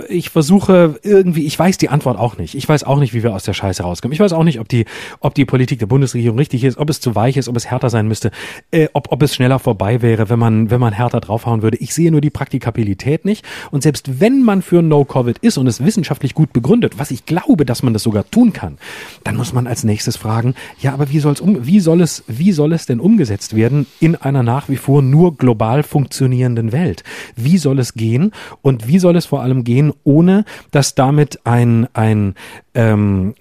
ich 0.09 0.31
versuche 0.31 0.99
irgendwie, 1.03 1.45
ich 1.45 1.59
weiß 1.59 1.79
die 1.79 1.89
Antwort 1.89 2.19
auch 2.19 2.39
nicht. 2.39 2.55
Ich 2.55 2.69
weiß 2.69 2.85
auch 2.85 3.01
nicht, 3.01 3.15
wie 3.15 3.23
wir 3.23 3.35
aus 3.35 3.45
der 3.45 3.55
Scheiße 3.55 3.83
rauskommen. 3.83 4.13
Ich 4.13 4.21
weiß 4.21 4.33
auch 4.33 4.45
nicht, 4.45 4.61
ob 4.61 4.69
die, 4.69 4.85
ob 5.21 5.35
die 5.35 5.45
Politik 5.45 5.81
der 5.81 5.87
Bundesregierung 5.87 6.39
richtig 6.39 6.63
ist, 6.63 6.79
ob 6.79 6.89
es 6.91 7.01
zu 7.01 7.15
weich 7.15 7.37
ist, 7.37 7.49
ob 7.49 7.57
es 7.57 7.67
härter 7.67 7.91
sein 7.91 8.07
müsste, 8.07 8.31
äh, 8.71 8.89
ob, 8.93 9.11
ob 9.11 9.23
es 9.23 9.35
schneller 9.35 9.59
vorbei 9.59 10.03
wäre, 10.03 10.04
wenn 10.05 10.39
man, 10.39 10.71
wenn 10.71 10.81
man 10.81 10.93
härter 10.93 11.21
draufhauen 11.21 11.63
würde. 11.63 11.77
Ich 11.79 11.95
sehe 11.95 12.11
nur 12.11 12.21
die 12.21 12.31
Praktikabilität 12.31 13.25
nicht. 13.25 13.45
Und 13.71 13.83
selbst 13.83 14.21
wenn 14.21 14.43
man 14.43 14.63
für 14.63 14.83
No-Covid 14.83 15.39
ist 15.39 15.59
und 15.59 15.67
es 15.67 15.85
wissenschaftlich 15.85 16.35
gut 16.35 16.53
begründet, 16.53 16.99
was 16.99 17.11
ich 17.11 17.27
glaube, 17.27 17.65
dass 17.65 17.83
man 17.83 17.93
das 17.93 18.03
sogar 18.03 18.31
tun 18.31 18.53
kann, 18.53 18.79
dann 19.25 19.37
muss 19.37 19.53
man 19.53 19.67
als 19.67 19.85
nächstes 19.85 20.17
fragen, 20.17 20.55
ja, 20.81 20.93
aber 20.93 21.11
wie 21.11 21.19
soll's 21.19 21.41
um, 21.41 21.67
wie 21.67 21.81
soll 21.81 22.01
es, 22.01 22.25
wie 22.27 22.53
soll 22.53 22.73
es 22.73 22.87
denn 22.87 23.01
umgesetzt 23.01 23.57
werden 23.57 23.87
in 24.01 24.17
einer 24.17 24.43
nach 24.43 24.69
wie 24.69 24.77
vor 24.77 25.03
nur 25.03 25.37
global 25.37 25.83
funktionierenden 25.83 26.73
Welt? 26.73 27.03
Wie 27.37 27.59
soll 27.59 27.79
es 27.79 27.95
gehen? 27.95 28.33
Und 28.63 28.87
wie 28.89 28.99
soll 28.99 29.17
es 29.17 29.27
vor 29.27 29.43
allem 29.43 29.65
gehen, 29.65 29.93
ohne 30.05 30.45
dass 30.71 30.95
damit 30.95 31.41
ein, 31.45 31.89
ein, 31.95 32.35
ähm, 32.75 33.35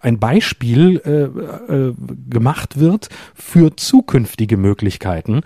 ein 0.00 0.18
Beispiel 0.18 1.00
äh, 1.04 1.72
äh, 1.72 1.94
gemacht 2.28 2.78
wird 2.78 3.08
für 3.34 3.76
zukünftige 3.76 4.56
Möglichkeiten 4.56 5.42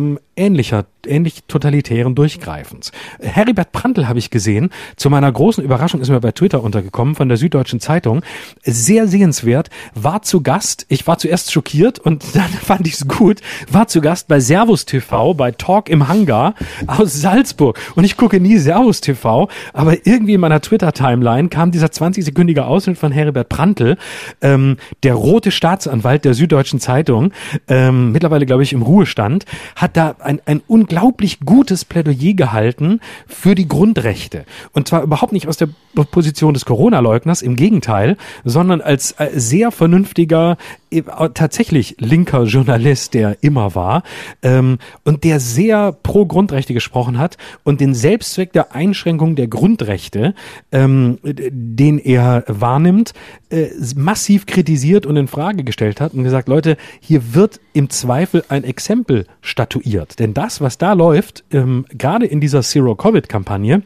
ähm, 0.00 0.18
ähnlicher, 0.36 0.86
ähnlich 1.06 1.44
totalitären 1.48 2.14
Durchgreifens. 2.14 2.92
Heribert 3.20 3.72
Prantl 3.72 4.08
habe 4.08 4.18
ich 4.18 4.30
gesehen. 4.30 4.70
Zu 4.96 5.10
meiner 5.10 5.30
großen 5.30 5.62
Überraschung 5.62 6.00
ist 6.00 6.08
mir 6.08 6.20
bei 6.20 6.32
Twitter 6.32 6.62
untergekommen 6.62 7.14
von 7.14 7.28
der 7.28 7.36
Süddeutschen 7.36 7.80
Zeitung. 7.80 8.22
Sehr 8.62 9.06
sehenswert. 9.08 9.70
War 9.94 10.22
zu 10.22 10.42
Gast. 10.42 10.86
Ich 10.88 11.06
war 11.06 11.18
zuerst 11.18 11.52
schockiert 11.52 11.98
und 11.98 12.24
dann 12.34 12.48
fand 12.48 12.86
ich 12.86 12.94
es 12.94 13.08
gut. 13.08 13.40
War 13.70 13.88
zu 13.88 14.00
Gast 14.00 14.28
bei 14.28 14.40
Servus 14.40 14.86
TV, 14.86 15.34
bei 15.34 15.50
Talk 15.52 15.88
im 15.88 16.08
Hangar 16.08 16.54
aus 16.86 17.20
Salzburg. 17.20 17.78
Und 17.94 18.04
ich 18.04 18.16
gucke 18.16 18.40
nie 18.40 18.58
Servus 18.58 19.00
TV, 19.00 19.48
aber 19.72 20.06
irgendwie 20.06 20.34
in 20.34 20.40
meiner 20.40 20.60
Twitter-Timeline 20.60 21.48
kam 21.48 21.70
dieser 21.70 21.88
20-sekündige 21.88 22.62
Ausschnitt 22.62 22.98
von 22.98 23.12
Heribert 23.12 23.48
Prantl, 23.48 23.96
ähm, 24.40 24.76
der 25.02 25.14
rote 25.14 25.50
Staatsanwalt 25.50 26.24
der 26.24 26.34
Süddeutschen 26.34 26.80
Zeitung, 26.80 27.32
ähm, 27.68 28.12
mittlerweile 28.12 28.46
glaube 28.46 28.62
ich 28.62 28.72
im 28.72 28.82
Ruhestand, 28.82 29.44
hat 29.76 29.96
da 29.96 30.16
ein, 30.22 30.40
ein 30.46 30.62
unglaublich 30.66 31.40
gutes 31.40 31.84
Plädoyer 31.84 32.34
gehalten 32.34 33.00
für 33.26 33.54
die 33.54 33.68
Grundrechte. 33.68 34.44
Und 34.72 34.88
zwar 34.88 35.02
überhaupt 35.02 35.32
nicht 35.32 35.48
aus 35.48 35.56
der 35.56 35.68
Position 36.10 36.54
des 36.54 36.64
Corona-Leugners, 36.64 37.42
im 37.42 37.56
Gegenteil, 37.56 38.16
sondern 38.44 38.80
als 38.80 39.12
äh, 39.12 39.30
sehr 39.34 39.70
vernünftiger, 39.72 40.56
äh, 40.90 41.02
tatsächlich 41.34 41.96
linker 41.98 42.44
Journalist, 42.44 43.14
der 43.14 43.42
immer 43.42 43.74
war, 43.74 44.02
ähm, 44.42 44.78
und 45.04 45.24
der 45.24 45.40
sehr 45.40 45.92
pro 45.92 46.26
Grundrechte 46.26 46.74
gesprochen 46.74 47.18
hat 47.18 47.36
und 47.64 47.80
den 47.80 47.94
Selbstzweck 47.94 48.52
der 48.52 48.74
Einschränkung 48.74 49.36
der 49.36 49.48
Grundrechte, 49.48 50.34
ähm, 50.72 51.18
den 51.22 51.98
er 51.98 52.44
wahrnimmt, 52.46 53.12
äh, 53.50 53.68
massiv 53.96 54.46
kritisiert 54.46 55.06
und 55.06 55.16
in 55.16 55.28
Frage 55.28 55.64
gestellt 55.64 56.00
hat 56.00 56.14
und 56.14 56.24
gesagt, 56.24 56.48
Leute, 56.48 56.76
hier 57.00 57.34
wird 57.34 57.60
im 57.72 57.90
Zweifel 57.90 58.44
ein 58.48 58.64
Exempel 58.64 59.26
statuiert. 59.40 60.09
Denn 60.18 60.34
das, 60.34 60.60
was 60.60 60.78
da 60.78 60.92
läuft, 60.92 61.44
ähm, 61.52 61.86
gerade 61.90 62.26
in 62.26 62.40
dieser 62.40 62.62
Zero-Covid-Kampagne, 62.62 63.82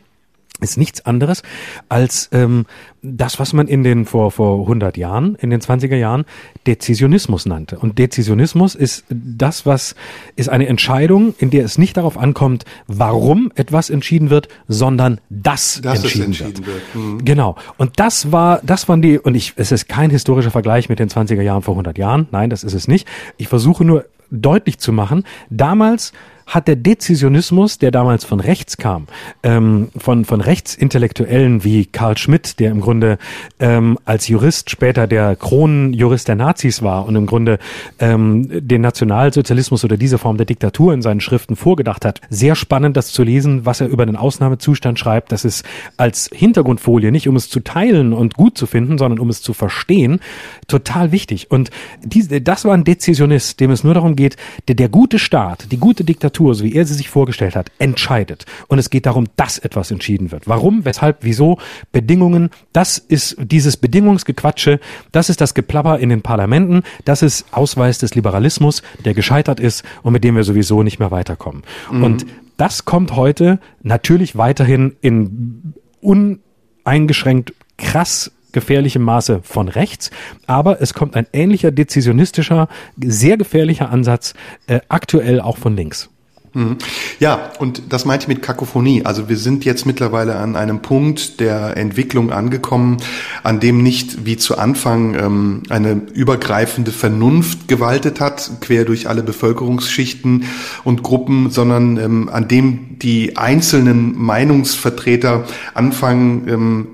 ist 0.61 0.79
nichts 0.79 1.05
anderes 1.05 1.43
als 1.89 2.29
ähm, 2.33 2.67
das, 3.03 3.41
was 3.41 3.53
man 3.53 3.67
in 3.67 3.83
den 3.83 4.07
vor 4.07 4.31
vor 4.31 4.61
100 4.61 4.97
Jahren, 4.97 5.35
in 5.35 5.51
den 5.51 5.61
20er 5.61 5.97
Jahren 5.97 6.25
Dezisionismus 6.67 7.45
nannte. 7.45 7.79
Und 7.79 7.99
Dezisionismus 7.99 8.77
ist 8.77 9.05
das, 9.09 9.67
was 9.67 9.97
ist 10.37 10.49
eine 10.49 10.69
Entscheidung, 10.69 11.35
in 11.39 11.51
der 11.51 11.65
es 11.65 11.77
nicht 11.77 11.97
darauf 11.97 12.17
ankommt, 12.17 12.65
warum 12.87 13.51
etwas 13.57 13.91
entschieden 13.91 14.31
wird, 14.31 14.49
sondern 14.69 15.21
dass 15.29 15.81
das 15.83 16.05
entschieden, 16.05 16.27
entschieden, 16.27 16.67
wird. 16.67 16.95
wird. 16.95 17.05
Mhm. 17.05 17.25
Genau. 17.25 17.57
Und 17.77 17.99
das 17.99 18.31
war, 18.31 18.61
das 18.63 18.89
waren 18.89 19.03
die. 19.03 19.19
Und 19.19 19.35
ich, 19.35 19.55
es 19.57 19.73
ist 19.73 19.89
kein 19.89 20.11
historischer 20.11 20.53
Vergleich 20.53 20.89
mit 20.89 21.01
den 21.01 21.09
20er 21.09 21.43
Jahren 21.43 21.63
vor 21.63 21.75
100 21.75 21.99
Jahren. 21.99 22.29
Nein, 22.31 22.49
das 22.49 22.63
ist 22.63 22.75
es 22.75 22.87
nicht. 22.87 23.09
Ich 23.37 23.49
versuche 23.49 23.85
nur 23.85 24.07
deutlich 24.41 24.79
zu 24.79 24.93
machen. 24.93 25.25
Damals 25.51 26.13
hat 26.47 26.69
der 26.69 26.77
Dezisionismus, 26.77 27.79
der 27.79 27.91
damals 27.91 28.25
von 28.25 28.41
rechts 28.41 28.77
kam, 28.77 29.07
ähm, 29.43 29.89
von, 29.97 30.25
von 30.25 30.41
Rechtsintellektuellen 30.41 31.65
wie 31.65 31.87
Karl 31.87 32.19
Schmidt, 32.19 32.61
der 32.61 32.71
im 32.71 32.81
Grunde 32.81 33.19
ähm, 33.59 33.99
als 34.05 34.29
Jurist 34.29 34.71
später 34.71 35.07
der 35.07 35.37
Kronenjurist 35.37 36.29
der 36.29 36.37
Nazis 36.37 36.83
war 36.83 37.07
und 37.07 37.17
im 37.17 37.27
Grunde 37.27 37.59
ähm, 37.99 38.49
den 38.51 38.83
Nationalsozialismus 38.83 39.85
oder 39.85 39.97
diese 39.97 40.19
Form 40.19 40.37
der 40.37 40.47
Diktatur 40.47 40.93
in 40.93 41.03
seinen 41.03 41.21
Schriften 41.21 41.57
vorgedacht 41.57 42.05
hat. 42.05 42.21
Sehr 42.31 42.55
spannend, 42.55 42.97
das 42.97 43.13
zu 43.13 43.23
lesen, 43.23 43.65
was 43.65 43.81
er 43.81 43.89
über 43.89 44.07
den 44.07 44.17
Ausnahmezustand 44.17 44.99
schreibt. 44.99 45.33
Das 45.33 45.45
ist 45.45 45.65
als 45.97 46.31
Hintergrundfolie, 46.33 47.11
nicht 47.11 47.29
um 47.29 47.37
es 47.37 47.49
zu 47.49 47.61
teilen 47.61 48.13
und 48.13 48.35
gut 48.35 48.59
zu 48.59 48.67
finden, 48.67 48.99
sondern 48.99 49.19
um 49.19 49.31
es 49.31 49.43
zu 49.43 49.55
verstehen, 49.55 50.21
total 50.69 51.13
wichtig. 51.13 51.51
Und 51.51 51.71
diese, 52.03 52.41
das 52.41 52.65
war 52.65 52.75
ein 52.75 52.85
Dezisionist, 52.85 53.61
dem 53.61 53.71
es 53.71 53.85
nur 53.85 53.95
darum 53.95 54.17
geht, 54.17 54.37
der, 54.69 54.75
der 54.75 54.89
gute 54.89 55.19
Staat, 55.19 55.73
die 55.73 55.79
gute 55.79 56.05
Diktatur, 56.05 56.34
Diktatur, 56.35 56.55
so 56.55 56.65
wie 56.65 56.75
er 56.75 56.85
sie 56.85 56.95
sich 56.95 57.09
vorgestellt 57.09 57.57
hat, 57.57 57.71
entscheidet. 57.79 58.45
Und 58.69 58.79
es 58.79 58.91
geht 58.91 59.07
darum, 59.07 59.27
dass 59.37 59.59
etwas 59.59 59.91
entschieden 59.91 60.33
wird. 60.33 60.47
Warum, 60.49 60.85
weshalb, 60.85 61.19
wieso, 61.21 61.59
Bedingungen, 61.93 62.51
das 62.73 62.99
ist 62.99 63.37
dieses 63.41 63.77
Bedingungsgequatsche, 63.77 64.81
das 65.13 65.31
ist 65.31 65.41
das 65.41 65.55
Geplapper 65.55 65.99
in 65.99 66.09
den 66.09 66.23
Parlamenten, 66.23 66.83
das 67.05 67.23
ist 67.23 67.47
Ausweis 67.53 67.99
des 67.99 68.15
Liberalismus, 68.15 68.83
der 69.05 69.15
gescheitert 69.15 69.61
ist 69.61 69.85
und 70.03 70.13
mit 70.13 70.25
dem 70.25 70.37
wir 70.37 70.45
sowieso 70.45 70.83
nicht 70.83 70.99
mehr 70.99 71.11
weiterkommen. 71.11 71.63
Mhm. 71.91 72.05
Und 72.05 72.27
das 72.57 72.85
kommt 72.85 73.17
heute 73.17 73.59
natürlich 73.83 74.37
weiterhin 74.37 74.97
in 75.01 75.75
uneingeschränkt 76.01 77.55
krass 77.77 78.33
gefährlichem 78.53 79.03
Maße 79.03 79.41
von 79.43 79.69
rechts, 79.69 80.13
aber 80.47 80.81
es 80.81 80.95
kommt 80.95 81.17
ein 81.17 81.27
ähnlicher 81.33 81.73
dezisionistischer, 81.73 82.69
sehr 82.97 83.37
gefährlicher 83.37 83.91
Ansatz 83.91 84.35
äh, 84.69 84.79
aktuell 84.89 85.41
auch 85.41 85.57
von 85.57 85.75
links. 85.75 86.09
Mhm. 86.55 86.79
Ja, 87.19 87.51
und 87.59 87.83
das 87.91 88.05
meinte 88.05 88.25
ich 88.25 88.29
mit 88.29 88.43
Kakophonie. 88.43 89.05
Also 89.05 89.29
wir 89.29 89.37
sind 89.37 89.65
jetzt 89.65 89.87
mittlerweile 89.87 90.37
an 90.37 90.55
einem 90.55 90.81
Punkt 90.83 91.41
der 91.41 91.77
Entwicklung 91.77 92.33
angekommen, 92.33 92.99
an 93.43 93.59
dem 93.59 93.83
nicht 93.83 94.25
wie 94.25 94.37
zu 94.37 94.57
Anfang 94.57 95.15
ähm, 95.15 95.63
eine 95.69 96.01
übergreifende 96.15 96.93
Vernunft 96.93 97.67
gewaltet 97.67 98.21
hat, 98.21 98.51
quer 98.61 98.85
durch 98.85 99.09
alle 99.09 99.25
Bevölkerungsschichten 99.25 100.45
und 100.85 101.03
Gruppen, 101.03 101.51
sondern 101.51 101.97
ähm, 101.97 102.29
an 102.29 102.47
dem 102.47 102.99
die 103.01 103.37
einzelnen 103.37 104.17
Meinungsvertreter 104.17 105.45
anfangen, 105.75 106.49
ähm, 106.49 106.87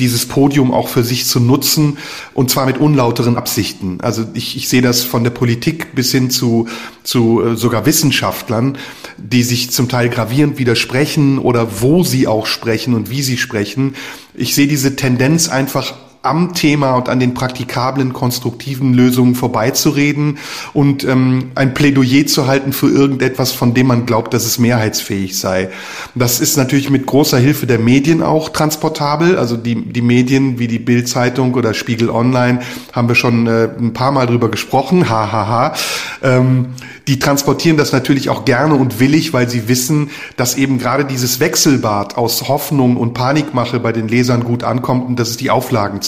dieses 0.00 0.26
Podium 0.26 0.72
auch 0.72 0.88
für 0.88 1.04
sich 1.04 1.26
zu 1.26 1.38
nutzen 1.38 1.98
und 2.34 2.50
zwar 2.50 2.66
mit 2.66 2.78
unlauteren 2.78 3.36
Absichten. 3.36 4.00
Also 4.00 4.24
ich, 4.34 4.56
ich 4.56 4.68
sehe 4.68 4.82
das 4.82 5.04
von 5.04 5.22
der 5.22 5.30
Politik 5.30 5.94
bis 5.94 6.10
hin 6.10 6.30
zu, 6.30 6.66
zu 7.04 7.42
äh, 7.42 7.56
sogar 7.56 7.86
Wissenschaftlern, 7.86 8.78
die 9.16 9.44
sich 9.44 9.70
zum 9.70 9.88
Teil 9.88 10.08
gravierend 10.08 10.58
widersprechen 10.58 11.38
oder 11.38 11.80
wo 11.80 12.02
sie 12.02 12.26
auch 12.26 12.46
sprechen 12.46 12.94
und 12.94 13.10
wie 13.10 13.22
sie 13.22 13.38
sprechen. 13.38 13.94
Ich 14.34 14.54
sehe 14.54 14.66
diese 14.66 14.96
Tendenz 14.96 15.48
einfach 15.48 15.94
am 16.22 16.52
Thema 16.52 16.96
und 16.96 17.08
an 17.08 17.18
den 17.18 17.32
praktikablen, 17.32 18.12
konstruktiven 18.12 18.92
Lösungen 18.92 19.34
vorbeizureden 19.34 20.38
und 20.74 21.02
ähm, 21.04 21.52
ein 21.54 21.72
Plädoyer 21.72 22.26
zu 22.26 22.46
halten 22.46 22.72
für 22.72 22.88
irgendetwas, 22.88 23.52
von 23.52 23.72
dem 23.72 23.86
man 23.86 24.04
glaubt, 24.04 24.34
dass 24.34 24.44
es 24.44 24.58
mehrheitsfähig 24.58 25.38
sei. 25.38 25.70
Das 26.14 26.40
ist 26.40 26.58
natürlich 26.58 26.90
mit 26.90 27.06
großer 27.06 27.38
Hilfe 27.38 27.66
der 27.66 27.78
Medien 27.78 28.22
auch 28.22 28.50
transportabel. 28.50 29.38
Also 29.38 29.56
die, 29.56 29.74
die 29.76 30.02
Medien 30.02 30.58
wie 30.58 30.68
die 30.68 30.78
Bild-Zeitung 30.78 31.54
oder 31.54 31.72
Spiegel 31.72 32.10
Online 32.10 32.60
haben 32.92 33.08
wir 33.08 33.14
schon 33.14 33.46
äh, 33.46 33.70
ein 33.78 33.94
paar 33.94 34.12
Mal 34.12 34.26
drüber 34.26 34.50
gesprochen. 34.50 35.08
Hahaha. 35.08 35.30
Ha, 35.30 35.48
ha. 35.48 35.74
ähm, 36.22 36.66
die 37.10 37.18
transportieren 37.18 37.76
das 37.76 37.92
natürlich 37.92 38.28
auch 38.28 38.44
gerne 38.44 38.74
und 38.74 39.00
willig, 39.00 39.32
weil 39.32 39.48
sie 39.48 39.68
wissen, 39.68 40.10
dass 40.36 40.56
eben 40.56 40.78
gerade 40.78 41.04
dieses 41.04 41.40
Wechselbad 41.40 42.16
aus 42.16 42.46
Hoffnung 42.46 42.96
und 42.96 43.14
Panikmache 43.14 43.80
bei 43.80 43.90
den 43.90 44.06
Lesern 44.06 44.44
gut 44.44 44.62
ankommt 44.62 45.08
und 45.08 45.18
dass 45.18 45.30
es 45.30 45.36
die 45.36 45.50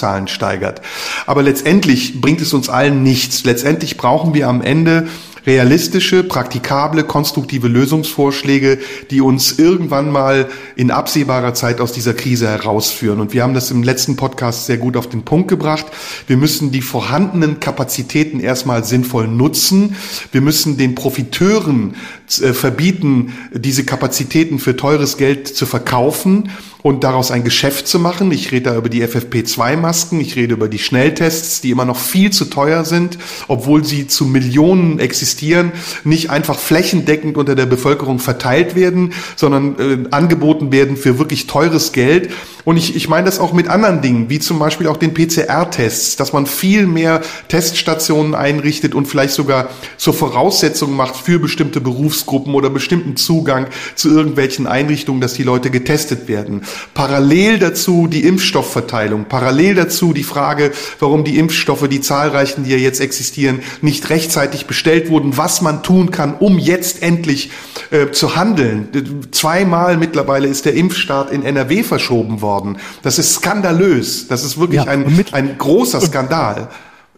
Auflagenzahlen 0.02 0.28
steigert. 0.28 0.82
Aber 1.26 1.42
letztendlich 1.42 2.20
bringt 2.20 2.40
es 2.40 2.52
uns 2.52 2.68
allen 2.68 3.02
nichts. 3.02 3.44
Letztendlich 3.44 3.96
brauchen 3.96 4.34
wir 4.34 4.48
am 4.48 4.60
Ende 4.60 5.08
realistische, 5.44 6.22
praktikable, 6.22 7.02
konstruktive 7.02 7.66
Lösungsvorschläge, 7.66 8.78
die 9.10 9.20
uns 9.20 9.58
irgendwann 9.58 10.08
mal 10.12 10.48
in 10.76 10.92
absehbarer 10.92 11.52
Zeit 11.52 11.80
aus 11.80 11.90
dieser 11.90 12.14
Krise 12.14 12.46
herausführen. 12.46 13.18
Und 13.18 13.32
wir 13.32 13.42
haben 13.42 13.54
das 13.54 13.72
im 13.72 13.82
letzten 13.82 14.14
Podcast 14.14 14.66
sehr 14.66 14.76
gut 14.76 14.96
auf 14.96 15.08
den 15.08 15.24
Punkt 15.24 15.48
gebracht. 15.48 15.86
Wir 16.28 16.36
müssen 16.36 16.70
die 16.70 16.80
vorhandenen 16.80 17.58
Kapazitäten 17.58 18.38
erstmal 18.38 18.84
sinnvoll 18.84 19.26
nutzen. 19.26 19.96
Wir 20.30 20.42
müssen 20.42 20.76
den 20.76 20.94
Profiteuren 20.94 21.96
äh, 22.40 22.52
verbieten, 22.52 23.32
diese 23.52 23.84
Kapazitäten 23.84 24.60
für 24.60 24.76
teures 24.76 25.16
Geld 25.16 25.48
zu 25.48 25.66
verkaufen 25.66 26.50
und 26.82 27.04
daraus 27.04 27.30
ein 27.30 27.44
Geschäft 27.44 27.86
zu 27.86 27.98
machen. 27.98 28.30
Ich 28.32 28.50
rede 28.52 28.70
da 28.70 28.76
über 28.76 28.88
die 28.88 29.04
FFP2-Masken, 29.04 30.20
ich 30.20 30.36
rede 30.36 30.54
über 30.54 30.68
die 30.68 30.78
Schnelltests, 30.78 31.60
die 31.60 31.70
immer 31.70 31.84
noch 31.84 31.98
viel 31.98 32.30
zu 32.30 32.46
teuer 32.46 32.84
sind, 32.84 33.18
obwohl 33.48 33.84
sie 33.84 34.09
zu 34.09 34.26
Millionen 34.26 34.98
existieren, 34.98 35.72
nicht 36.04 36.30
einfach 36.30 36.59
flächendeckend 36.59 37.36
unter 37.36 37.54
der 37.54 37.66
Bevölkerung 37.66 38.18
verteilt 38.18 38.74
werden, 38.74 39.12
sondern 39.36 39.78
äh, 39.78 40.09
angeboten 40.10 40.72
werden 40.72 40.96
für 40.96 41.18
wirklich 41.18 41.46
teures 41.46 41.92
Geld. 41.92 42.30
Und 42.64 42.76
ich, 42.76 42.94
ich 42.94 43.09
meine 43.09 43.26
das 43.26 43.40
auch 43.40 43.52
mit 43.52 43.68
anderen 43.68 44.02
Dingen, 44.02 44.30
wie 44.30 44.38
zum 44.38 44.59
Beispiel 44.59 44.86
auch 44.86 44.96
den 44.96 45.14
PCR-Tests, 45.14 46.16
dass 46.16 46.32
man 46.32 46.46
viel 46.46 46.86
mehr 46.86 47.22
Teststationen 47.48 48.34
einrichtet 48.34 48.94
und 48.94 49.06
vielleicht 49.06 49.34
sogar 49.34 49.68
zur 49.96 50.14
Voraussetzung 50.14 50.94
macht 50.94 51.16
für 51.16 51.40
bestimmte 51.40 51.80
Berufsgruppen 51.80 52.54
oder 52.54 52.70
bestimmten 52.70 53.16
Zugang 53.16 53.66
zu 53.96 54.10
irgendwelchen 54.10 54.66
Einrichtungen, 54.66 55.20
dass 55.20 55.34
die 55.34 55.42
Leute 55.42 55.70
getestet 55.70 56.28
werden. 56.28 56.62
Parallel 56.94 57.58
dazu 57.58 58.06
die 58.06 58.24
Impfstoffverteilung, 58.24 59.26
parallel 59.26 59.74
dazu 59.74 60.12
die 60.12 60.22
Frage, 60.22 60.72
warum 60.98 61.24
die 61.24 61.38
Impfstoffe, 61.38 61.88
die 61.88 62.00
zahlreichen, 62.00 62.64
die 62.64 62.70
ja 62.70 62.76
jetzt 62.76 63.00
existieren, 63.00 63.60
nicht 63.80 64.10
rechtzeitig 64.10 64.66
bestellt 64.66 65.10
wurden, 65.10 65.36
was 65.36 65.62
man 65.62 65.82
tun 65.82 66.10
kann, 66.10 66.34
um 66.34 66.58
jetzt 66.58 67.02
endlich 67.02 67.50
äh, 67.90 68.10
zu 68.10 68.36
handeln. 68.36 68.88
Zweimal 69.30 69.96
mittlerweile 69.96 70.48
ist 70.48 70.64
der 70.64 70.74
Impfstart 70.74 71.30
in 71.30 71.42
NRW 71.42 71.82
verschoben 71.82 72.40
worden. 72.40 72.78
Das 73.02 73.18
ist 73.18 73.34
skandalös. 73.34 74.28
Das 74.28 74.44
ist 74.44 74.58
wirklich 74.58 74.84
ja, 74.84 74.90
ein, 74.90 75.24
ein 75.32 75.58
großer 75.58 76.00
Skandal 76.00 76.68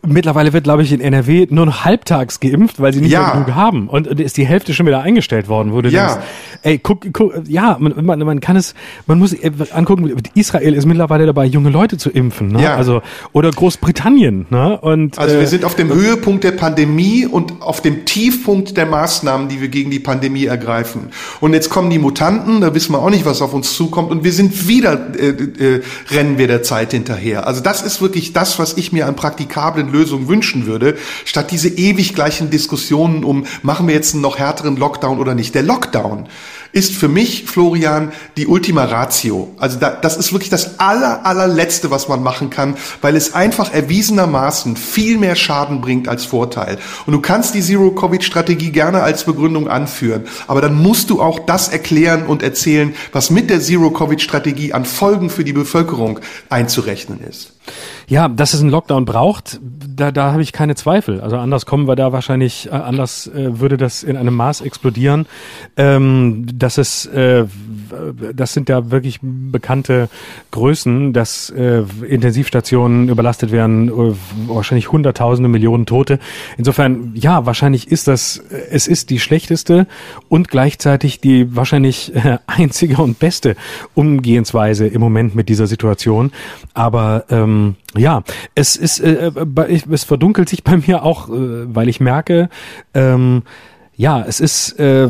mittlerweile 0.06 0.52
wird, 0.52 0.64
glaube 0.64 0.82
ich, 0.82 0.93
in 0.93 1.01
NRW 1.01 1.47
nur 1.51 1.66
noch 1.66 1.85
halbtags 1.85 2.40
geimpft, 2.40 2.81
weil 2.81 2.93
sie 2.93 3.01
nicht 3.01 3.12
ja. 3.12 3.22
mehr 3.22 3.32
genug 3.32 3.55
haben. 3.55 3.89
Und, 3.89 4.09
und 4.09 4.20
ist 4.20 4.36
die 4.36 4.47
Hälfte 4.47 4.74
schon 4.74 4.86
wieder 4.86 5.01
eingestellt 5.01 5.48
worden, 5.48 5.72
wo 5.72 5.82
du 5.82 5.89
ja. 5.89 6.06
denkst, 6.06 6.26
ey, 6.62 6.78
guck, 6.78 7.06
guck 7.12 7.32
ja, 7.47 7.76
man, 7.78 8.05
man, 8.05 8.18
man 8.20 8.40
kann 8.40 8.56
es, 8.56 8.74
man 9.06 9.18
muss 9.18 9.35
angucken, 9.72 10.14
Israel 10.35 10.74
ist 10.74 10.86
mittlerweile 10.86 11.26
dabei, 11.26 11.44
junge 11.47 11.70
Leute 11.70 11.97
zu 11.97 12.10
impfen, 12.10 12.48
ne? 12.48 12.62
Ja. 12.62 12.76
Also, 12.76 13.02
oder 13.32 13.51
Großbritannien, 13.51 14.47
ne? 14.51 14.78
Und, 14.81 15.18
also 15.18 15.36
äh, 15.36 15.40
wir 15.40 15.47
sind 15.47 15.64
auf 15.64 15.74
dem 15.74 15.93
Höhepunkt 15.93 16.44
der 16.44 16.52
Pandemie 16.52 17.26
und 17.26 17.62
auf 17.62 17.81
dem 17.81 18.05
Tiefpunkt 18.05 18.76
der 18.76 18.86
Maßnahmen, 18.86 19.48
die 19.48 19.60
wir 19.60 19.68
gegen 19.68 19.90
die 19.90 20.01
Pandemie 20.01 20.47
ergreifen. 20.47 21.10
Und 21.40 21.55
jetzt 21.55 21.70
kommen 21.70 21.90
die 21.90 21.98
Mutanten, 21.98 22.60
da 22.60 22.74
wissen 22.74 22.93
wir 22.93 23.01
auch 23.01 23.10
nicht, 23.10 23.24
was 23.24 23.43
auf 23.43 23.55
uns 23.55 23.74
zukommt, 23.74 24.10
und 24.10 24.24
wir 24.24 24.32
sind 24.32 24.68
wieder, 24.68 25.14
äh, 25.18 25.28
äh, 25.28 25.82
rennen 26.10 26.39
wir 26.39 26.47
der 26.47 26.62
Zeit 26.62 26.93
hinterher. 26.93 27.47
Also 27.47 27.60
das 27.60 27.82
ist 27.82 28.01
wirklich 28.01 28.32
das, 28.32 28.59
was 28.59 28.76
ich 28.76 28.93
mir 28.93 29.06
an 29.06 29.16
praktikablen 29.16 29.93
Lösung 29.95 30.29
wünschen 30.29 30.66
würde, 30.66 30.97
statt 31.25 31.51
diese 31.51 31.69
ewig 31.69 32.15
gleichen 32.15 32.51
Diskussionen 32.51 33.25
um, 33.25 33.47
machen 33.62 33.87
wir 33.87 33.95
jetzt 33.95 34.15
einen 34.15 34.23
noch 34.23 34.39
härteren 34.39 34.77
Lockdown 34.77 35.19
oder 35.19 35.35
nicht. 35.35 35.55
Der 35.55 35.62
Lockdown 35.62 36.29
ist 36.75 36.97
für 36.97 37.07
mich, 37.07 37.45
Florian, 37.45 38.13
die 38.37 38.49
Ultima 38.49 38.85
Ratio. 38.85 39.55
Also 39.59 39.79
da, 39.79 39.91
das 39.91 40.17
ist 40.17 40.33
wirklich 40.33 40.51
das 40.51 40.81
aller, 40.81 41.25
allerletzte, 41.25 41.93
was 41.93 42.09
man 42.09 42.21
machen 42.21 42.51
kann, 42.51 42.77
weil 43.01 43.15
es 43.15 43.33
einfach 43.33 43.73
erwiesenermaßen 43.73 44.77
viel 44.77 45.17
mehr 45.17 45.37
Schaden 45.37 45.81
bringt 45.81 46.09
als 46.09 46.25
Vorteil. 46.25 46.79
Und 47.07 47.13
du 47.13 47.21
kannst 47.21 47.55
die 47.55 47.63
Zero-Covid-Strategie 47.63 48.73
gerne 48.73 49.05
als 49.05 49.23
Begründung 49.23 49.69
anführen, 49.69 50.25
aber 50.49 50.61
dann 50.61 50.75
musst 50.75 51.11
du 51.11 51.23
auch 51.23 51.39
das 51.39 51.69
erklären 51.69 52.27
und 52.27 52.43
erzählen, 52.43 52.93
was 53.13 53.31
mit 53.31 53.51
der 53.51 53.61
Zero-Covid-Strategie 53.61 54.73
an 54.73 54.85
Folgen 54.85 55.31
für 55.31 55.45
die 55.45 55.53
Bevölkerung 55.53 56.19
einzurechnen 56.51 57.21
ist. 57.21 57.53
Ja, 58.07 58.29
dass 58.29 58.53
es 58.53 58.61
einen 58.61 58.71
Lockdown 58.71 59.05
braucht, 59.07 59.59
da, 59.63 60.13
da 60.13 60.33
habe 60.33 60.43
ich 60.43 60.53
keine 60.53 60.75
Zweifel. 60.75 61.21
Also 61.21 61.37
anders 61.37 61.65
kommen 61.65 61.89
wir 61.89 61.97
da 61.97 62.13
wahrscheinlich, 62.13 62.67
äh, 62.67 62.71
anders 62.71 63.27
äh, 63.29 63.61
würde 63.61 63.77
das 63.77 64.03
in 64.03 64.17
einem 64.17 64.35
Maß 64.35 64.61
explodieren. 64.61 65.27
Ähm, 65.77 66.47
dass 66.65 66.78
es, 66.78 67.05
äh, 67.05 67.45
das 68.35 68.55
sind 68.55 68.70
ja 68.70 68.91
wirklich 68.91 69.19
bekannte 69.23 70.09
Größen, 70.51 71.12
dass 71.12 71.51
äh, 71.51 71.82
Intensivstationen 72.09 73.11
überlastet 73.11 73.53
werden, 73.53 73.89
äh, 73.89 74.15
wahrscheinlich 74.47 74.91
Hunderttausende, 74.91 75.51
Millionen 75.51 75.85
Tote. 75.85 76.19
Insofern, 76.57 77.12
ja, 77.15 77.45
wahrscheinlich 77.45 77.89
ist 77.93 78.09
das, 78.09 78.39
äh, 78.39 78.62
es 78.70 78.86
ist 78.86 79.11
die 79.11 79.20
schlechteste 79.20 79.86
und 80.31 80.49
gleichzeitig 80.49 81.20
die 81.20 81.55
wahrscheinlich 81.55 82.15
äh, 82.15 82.39
einzige 82.47 83.03
und 83.03 83.19
beste 83.19 83.57
Umgehensweise 83.93 84.86
im 84.86 85.03
Moment 85.03 85.35
mit 85.35 85.51
dieser 85.51 85.66
Situation. 85.66 86.32
Aber 86.73 87.27
ähm, 87.28 87.77
ja, 87.95 88.23
es 88.55 88.77
ist, 88.77 89.01
äh 89.01 89.32
es 89.91 90.05
verdunkelt 90.05 90.49
sich 90.49 90.65
bei 90.65 90.78
mir 90.78 91.03
auch, 91.03 91.28
äh, 91.28 91.32
weil 91.74 91.91
ich 91.91 92.01
merke, 92.01 92.49
ähm, 92.95 93.43
ja, 93.97 94.25
es 94.27 94.41
ist, 94.41 94.79
äh, 94.81 95.09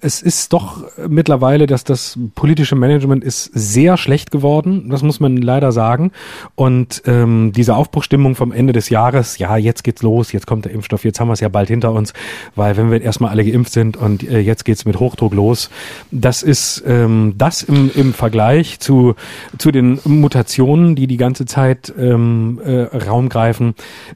es 0.00 0.20
ist 0.20 0.52
doch 0.52 0.84
mittlerweile, 1.08 1.66
dass 1.66 1.84
das 1.84 2.18
politische 2.34 2.76
Management 2.76 3.24
ist 3.24 3.50
sehr 3.54 3.96
schlecht 3.96 4.30
geworden. 4.30 4.90
Das 4.90 5.02
muss 5.02 5.20
man 5.20 5.38
leider 5.38 5.72
sagen. 5.72 6.12
Und 6.54 7.02
ähm, 7.06 7.52
diese 7.54 7.74
Aufbruchstimmung 7.76 8.34
vom 8.34 8.52
Ende 8.52 8.72
des 8.74 8.90
Jahres, 8.90 9.38
ja, 9.38 9.56
jetzt 9.56 9.84
geht's 9.84 10.02
los, 10.02 10.32
jetzt 10.32 10.46
kommt 10.46 10.66
der 10.66 10.72
Impfstoff, 10.72 11.04
jetzt 11.04 11.18
haben 11.18 11.28
wir 11.28 11.32
es 11.32 11.40
ja 11.40 11.48
bald 11.48 11.68
hinter 11.68 11.92
uns, 11.92 12.12
weil 12.54 12.76
wenn 12.76 12.90
wir 12.90 13.00
erstmal 13.00 13.30
alle 13.30 13.44
geimpft 13.44 13.72
sind 13.72 13.96
und 13.96 14.22
äh, 14.22 14.40
jetzt 14.40 14.64
geht's 14.64 14.84
mit 14.84 15.00
Hochdruck 15.00 15.34
los, 15.34 15.70
das 16.10 16.42
ist 16.42 16.82
ähm, 16.86 17.34
das 17.38 17.62
im, 17.62 17.90
im 17.94 18.12
Vergleich 18.12 18.80
zu 18.80 19.14
zu 19.58 19.70
den 19.70 19.98
Mutationen, 20.04 20.94
die 20.94 21.06
die 21.06 21.16
ganze 21.16 21.46
Zeit 21.46 21.92
ähm, 21.98 22.60
äh, 22.64 22.82
Raum 22.96 23.28
greifen. 23.28 23.74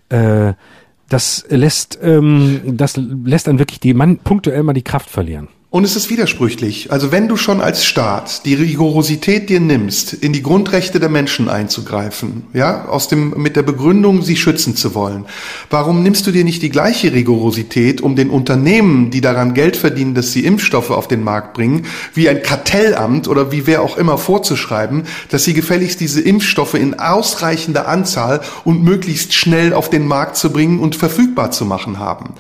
Äh, 0.09 0.55
das 1.09 1.45
lässt, 1.49 1.99
ähm, 2.03 2.77
das 2.77 2.97
lässt 2.97 3.47
dann 3.47 3.59
wirklich 3.59 3.81
die 3.81 3.95
man 3.95 4.19
punktuell 4.19 4.63
mal 4.63 4.73
die 4.73 4.83
Kraft 4.83 5.11
verlieren. 5.11 5.49
Und 5.75 5.83
es 5.83 5.97
ist 5.97 6.09
widersprüchlich. 6.09 6.93
Also 6.93 7.11
wenn 7.11 7.27
du 7.27 7.37
schon 7.37 7.61
als 7.61 7.85
Staat 7.85 8.45
die 8.45 8.55
Rigorosität 8.55 9.51
dir 9.51 9.59
nimmst, 9.59 10.13
in 10.13 10.33
die 10.33 10.41
Grundrechte 10.41 11.01
der 11.01 11.09
Menschen 11.09 11.49
einzugreifen, 11.49 12.45
ja, 12.53 12.85
aus 12.85 13.09
dem, 13.09 13.35
mit 13.37 13.57
der 13.57 13.65
Begründung, 13.65 14.23
sie 14.23 14.37
schützen 14.37 14.77
zu 14.77 14.95
wollen, 14.95 15.25
warum 15.71 16.05
nimmst 16.05 16.29
du 16.29 16.31
dir 16.31 16.45
nicht 16.45 16.63
die 16.63 16.71
gleiche 16.71 17.13
Rigorosität, 17.13 18.03
um 18.03 18.15
den 18.15 18.31
Unternehmen, 18.31 19.11
die 19.11 19.21
daran 19.21 19.53
Geld 19.53 19.77
verdienen, 19.77 20.15
dass 20.15 20.31
sie 20.31 20.45
Impfstoffe 20.45 20.93
auf 20.93 21.09
den 21.09 21.25
Markt 21.25 21.55
bringen, 21.55 21.87
wie 22.15 22.29
ein 22.29 22.45
Kartellamt 22.45 23.27
oder 23.27 23.51
wie 23.51 23.67
wer 23.67 23.83
auch 23.83 23.97
immer 23.97 24.17
vorzuschreiben, 24.17 25.03
dass 25.31 25.43
sie 25.43 25.55
gefälligst 25.55 25.99
diese 25.99 26.21
Impfstoffe 26.21 26.75
in 26.75 27.01
ausreichender 27.01 27.89
Anzahl 27.89 28.43
und 28.63 28.85
möglichst 28.85 29.35
schnell 29.35 29.73
auf 29.73 29.91
den 29.91 30.07
Markt 30.07 30.37
zu 30.37 30.53
bringen 30.53 30.79
und 30.79 30.95
verfügbar 30.95 31.51
zu 31.51 31.65
machen 31.65 31.99
haben? 31.99 32.35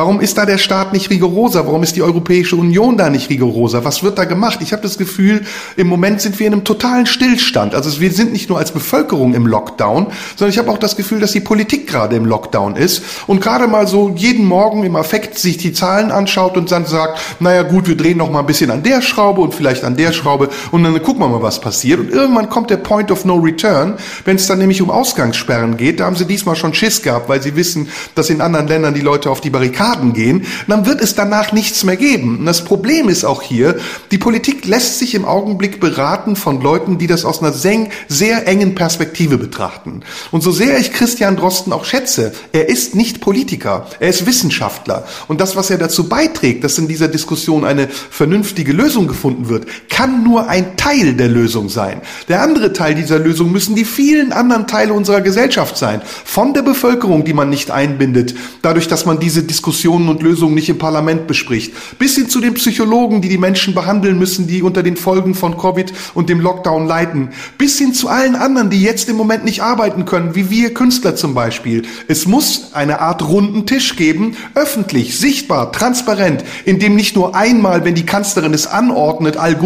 Warum 0.00 0.22
ist 0.22 0.38
da 0.38 0.46
der 0.46 0.56
Staat 0.56 0.94
nicht 0.94 1.10
rigoroser? 1.10 1.66
Warum 1.66 1.82
ist 1.82 1.94
die 1.94 2.00
Europäische 2.00 2.56
Union 2.56 2.96
da 2.96 3.10
nicht 3.10 3.28
rigoroser? 3.28 3.84
Was 3.84 4.02
wird 4.02 4.16
da 4.16 4.24
gemacht? 4.24 4.60
Ich 4.62 4.72
habe 4.72 4.80
das 4.80 4.96
Gefühl, 4.96 5.42
im 5.76 5.88
Moment 5.88 6.22
sind 6.22 6.38
wir 6.38 6.46
in 6.46 6.54
einem 6.54 6.64
totalen 6.64 7.04
Stillstand. 7.04 7.74
Also 7.74 8.00
wir 8.00 8.10
sind 8.10 8.32
nicht 8.32 8.48
nur 8.48 8.56
als 8.56 8.72
Bevölkerung 8.72 9.34
im 9.34 9.46
Lockdown, 9.46 10.06
sondern 10.36 10.52
ich 10.54 10.58
habe 10.58 10.70
auch 10.70 10.78
das 10.78 10.96
Gefühl, 10.96 11.20
dass 11.20 11.32
die 11.32 11.40
Politik 11.40 11.86
gerade 11.86 12.16
im 12.16 12.24
Lockdown 12.24 12.76
ist 12.76 13.02
und 13.26 13.42
gerade 13.42 13.66
mal 13.66 13.86
so 13.86 14.14
jeden 14.16 14.46
Morgen 14.46 14.84
im 14.84 14.96
Affekt 14.96 15.38
sich 15.38 15.58
die 15.58 15.74
Zahlen 15.74 16.10
anschaut 16.10 16.56
und 16.56 16.72
dann 16.72 16.86
sagt, 16.86 17.20
naja 17.38 17.62
gut, 17.62 17.86
wir 17.86 17.94
drehen 17.94 18.16
noch 18.16 18.30
mal 18.30 18.40
ein 18.40 18.46
bisschen 18.46 18.70
an 18.70 18.82
der 18.82 19.02
Schraube 19.02 19.42
und 19.42 19.54
vielleicht 19.54 19.84
an 19.84 19.98
der 19.98 20.14
Schraube 20.14 20.48
und 20.70 20.82
dann 20.82 20.94
gucken 21.02 21.20
wir 21.20 21.28
mal, 21.28 21.42
was 21.42 21.60
passiert. 21.60 22.00
Und 22.00 22.08
irgendwann 22.08 22.48
kommt 22.48 22.70
der 22.70 22.78
Point 22.78 23.10
of 23.10 23.26
No 23.26 23.34
Return, 23.34 23.98
wenn 24.24 24.36
es 24.36 24.46
dann 24.46 24.60
nämlich 24.60 24.80
um 24.80 24.88
Ausgangssperren 24.88 25.76
geht. 25.76 26.00
Da 26.00 26.06
haben 26.06 26.16
sie 26.16 26.24
diesmal 26.24 26.56
schon 26.56 26.72
Schiss 26.72 27.02
gehabt, 27.02 27.28
weil 27.28 27.42
sie 27.42 27.54
wissen, 27.54 27.90
dass 28.14 28.30
in 28.30 28.40
anderen 28.40 28.66
Ländern 28.66 28.94
die 28.94 29.02
Leute 29.02 29.28
auf 29.28 29.42
die 29.42 29.50
Barrikaden 29.50 29.89
gehen. 30.12 30.46
dann 30.66 30.86
wird 30.86 31.00
es 31.00 31.14
danach 31.14 31.52
nichts 31.52 31.84
mehr 31.84 31.96
geben. 31.96 32.38
Und 32.38 32.46
das 32.46 32.64
Problem 32.64 33.08
ist 33.08 33.24
auch 33.24 33.42
hier, 33.42 33.76
die 34.10 34.18
Politik 34.18 34.66
lässt 34.66 34.98
sich 34.98 35.14
im 35.14 35.24
Augenblick 35.24 35.80
beraten 35.80 36.36
von 36.36 36.60
Leuten, 36.60 36.98
die 36.98 37.06
das 37.06 37.24
aus 37.24 37.42
einer 37.42 37.52
sehr 37.52 38.46
engen 38.46 38.74
Perspektive 38.74 39.38
betrachten. 39.38 40.02
Und 40.30 40.42
so 40.42 40.50
sehr 40.52 40.78
ich 40.78 40.92
Christian 40.92 41.36
Drosten 41.36 41.72
auch 41.72 41.84
schätze, 41.84 42.32
er 42.52 42.68
ist 42.68 42.94
nicht 42.94 43.20
Politiker, 43.20 43.86
er 43.98 44.08
ist 44.08 44.26
Wissenschaftler. 44.26 45.04
Und 45.28 45.40
das, 45.40 45.56
was 45.56 45.70
er 45.70 45.78
dazu 45.78 46.08
beiträgt, 46.08 46.64
dass 46.64 46.78
in 46.78 46.88
dieser 46.88 47.08
Diskussion 47.08 47.64
eine 47.64 47.88
vernünftige 47.88 48.72
Lösung 48.72 49.08
gefunden 49.08 49.48
wird, 49.48 49.66
kann 49.88 50.22
nur 50.24 50.48
ein 50.48 50.76
Teil 50.76 51.14
der 51.14 51.28
Lösung 51.28 51.68
sein. 51.68 52.00
Der 52.28 52.42
andere 52.42 52.72
Teil 52.72 52.94
dieser 52.94 53.18
Lösung 53.18 53.52
müssen 53.52 53.74
die 53.74 53.84
vielen 53.84 54.32
anderen 54.32 54.66
Teile 54.66 54.92
unserer 54.92 55.20
Gesellschaft 55.20 55.76
sein. 55.76 56.00
Von 56.24 56.54
der 56.54 56.62
Bevölkerung, 56.62 57.24
die 57.24 57.32
man 57.32 57.50
nicht 57.50 57.70
einbindet, 57.70 58.34
dadurch, 58.62 58.88
dass 58.88 59.06
man 59.06 59.18
diese 59.18 59.42
Diskussionen 59.70 60.08
und 60.08 60.20
Lösungen 60.20 60.56
nicht 60.56 60.68
im 60.68 60.78
Parlament 60.78 61.28
bespricht, 61.28 61.72
bis 61.96 62.16
hin 62.16 62.28
zu 62.28 62.40
den 62.40 62.54
Psychologen, 62.54 63.22
die 63.22 63.28
die 63.28 63.38
Menschen 63.38 63.72
behandeln 63.72 64.18
müssen, 64.18 64.48
die 64.48 64.64
unter 64.64 64.82
den 64.82 64.96
Folgen 64.96 65.36
von 65.36 65.56
Covid 65.56 65.92
und 66.14 66.28
dem 66.28 66.40
Lockdown 66.40 66.88
leiden, 66.88 67.28
bis 67.56 67.78
hin 67.78 67.94
zu 67.94 68.08
allen 68.08 68.34
anderen, 68.34 68.68
die 68.68 68.82
jetzt 68.82 69.08
im 69.08 69.14
Moment 69.14 69.44
nicht 69.44 69.62
arbeiten 69.62 70.06
können, 70.06 70.34
wie 70.34 70.50
wir 70.50 70.74
Künstler 70.74 71.14
zum 71.14 71.34
Beispiel. 71.34 71.82
Es 72.08 72.26
muss 72.26 72.70
eine 72.72 73.00
Art 73.00 73.22
runden 73.28 73.64
Tisch 73.64 73.94
geben, 73.94 74.36
öffentlich, 74.56 75.16
sichtbar, 75.16 75.70
transparent, 75.70 76.42
in 76.64 76.80
dem 76.80 76.96
nicht 76.96 77.14
nur 77.14 77.36
einmal, 77.36 77.84
wenn 77.84 77.94
die 77.94 78.06
Kanzlerin 78.06 78.52
es 78.52 78.66
anordnet, 78.66 79.36
Al 79.36 79.56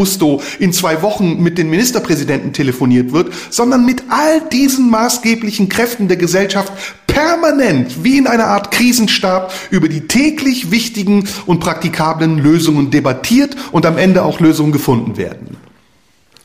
in 0.59 0.75
zwei 0.75 1.01
Wochen 1.01 1.43
mit 1.43 1.57
den 1.57 1.71
Ministerpräsidenten 1.71 2.53
telefoniert 2.53 3.13
wird, 3.13 3.33
sondern 3.49 3.87
mit 3.87 4.03
all 4.11 4.43
diesen 4.53 4.91
maßgeblichen 4.91 5.71
Kräften 5.71 6.09
der 6.09 6.19
Gesellschaft 6.19 6.73
permanent 7.15 8.03
wie 8.03 8.19
in 8.19 8.27
einer 8.27 8.47
Art 8.47 8.73
Krisenstab 8.73 9.53
über 9.71 9.89
die 9.89 9.94
täglich 10.03 10.71
wichtigen 10.71 11.29
und 11.47 11.61
praktikablen 11.61 12.39
Lösungen 12.39 12.91
debattiert 12.91 13.57
und 13.73 13.87
am 13.87 13.99
Ende 13.99 14.23
auch 14.23 14.41
Lösungen 14.41 14.73
gefunden 14.73 15.17
werden. 15.17 15.57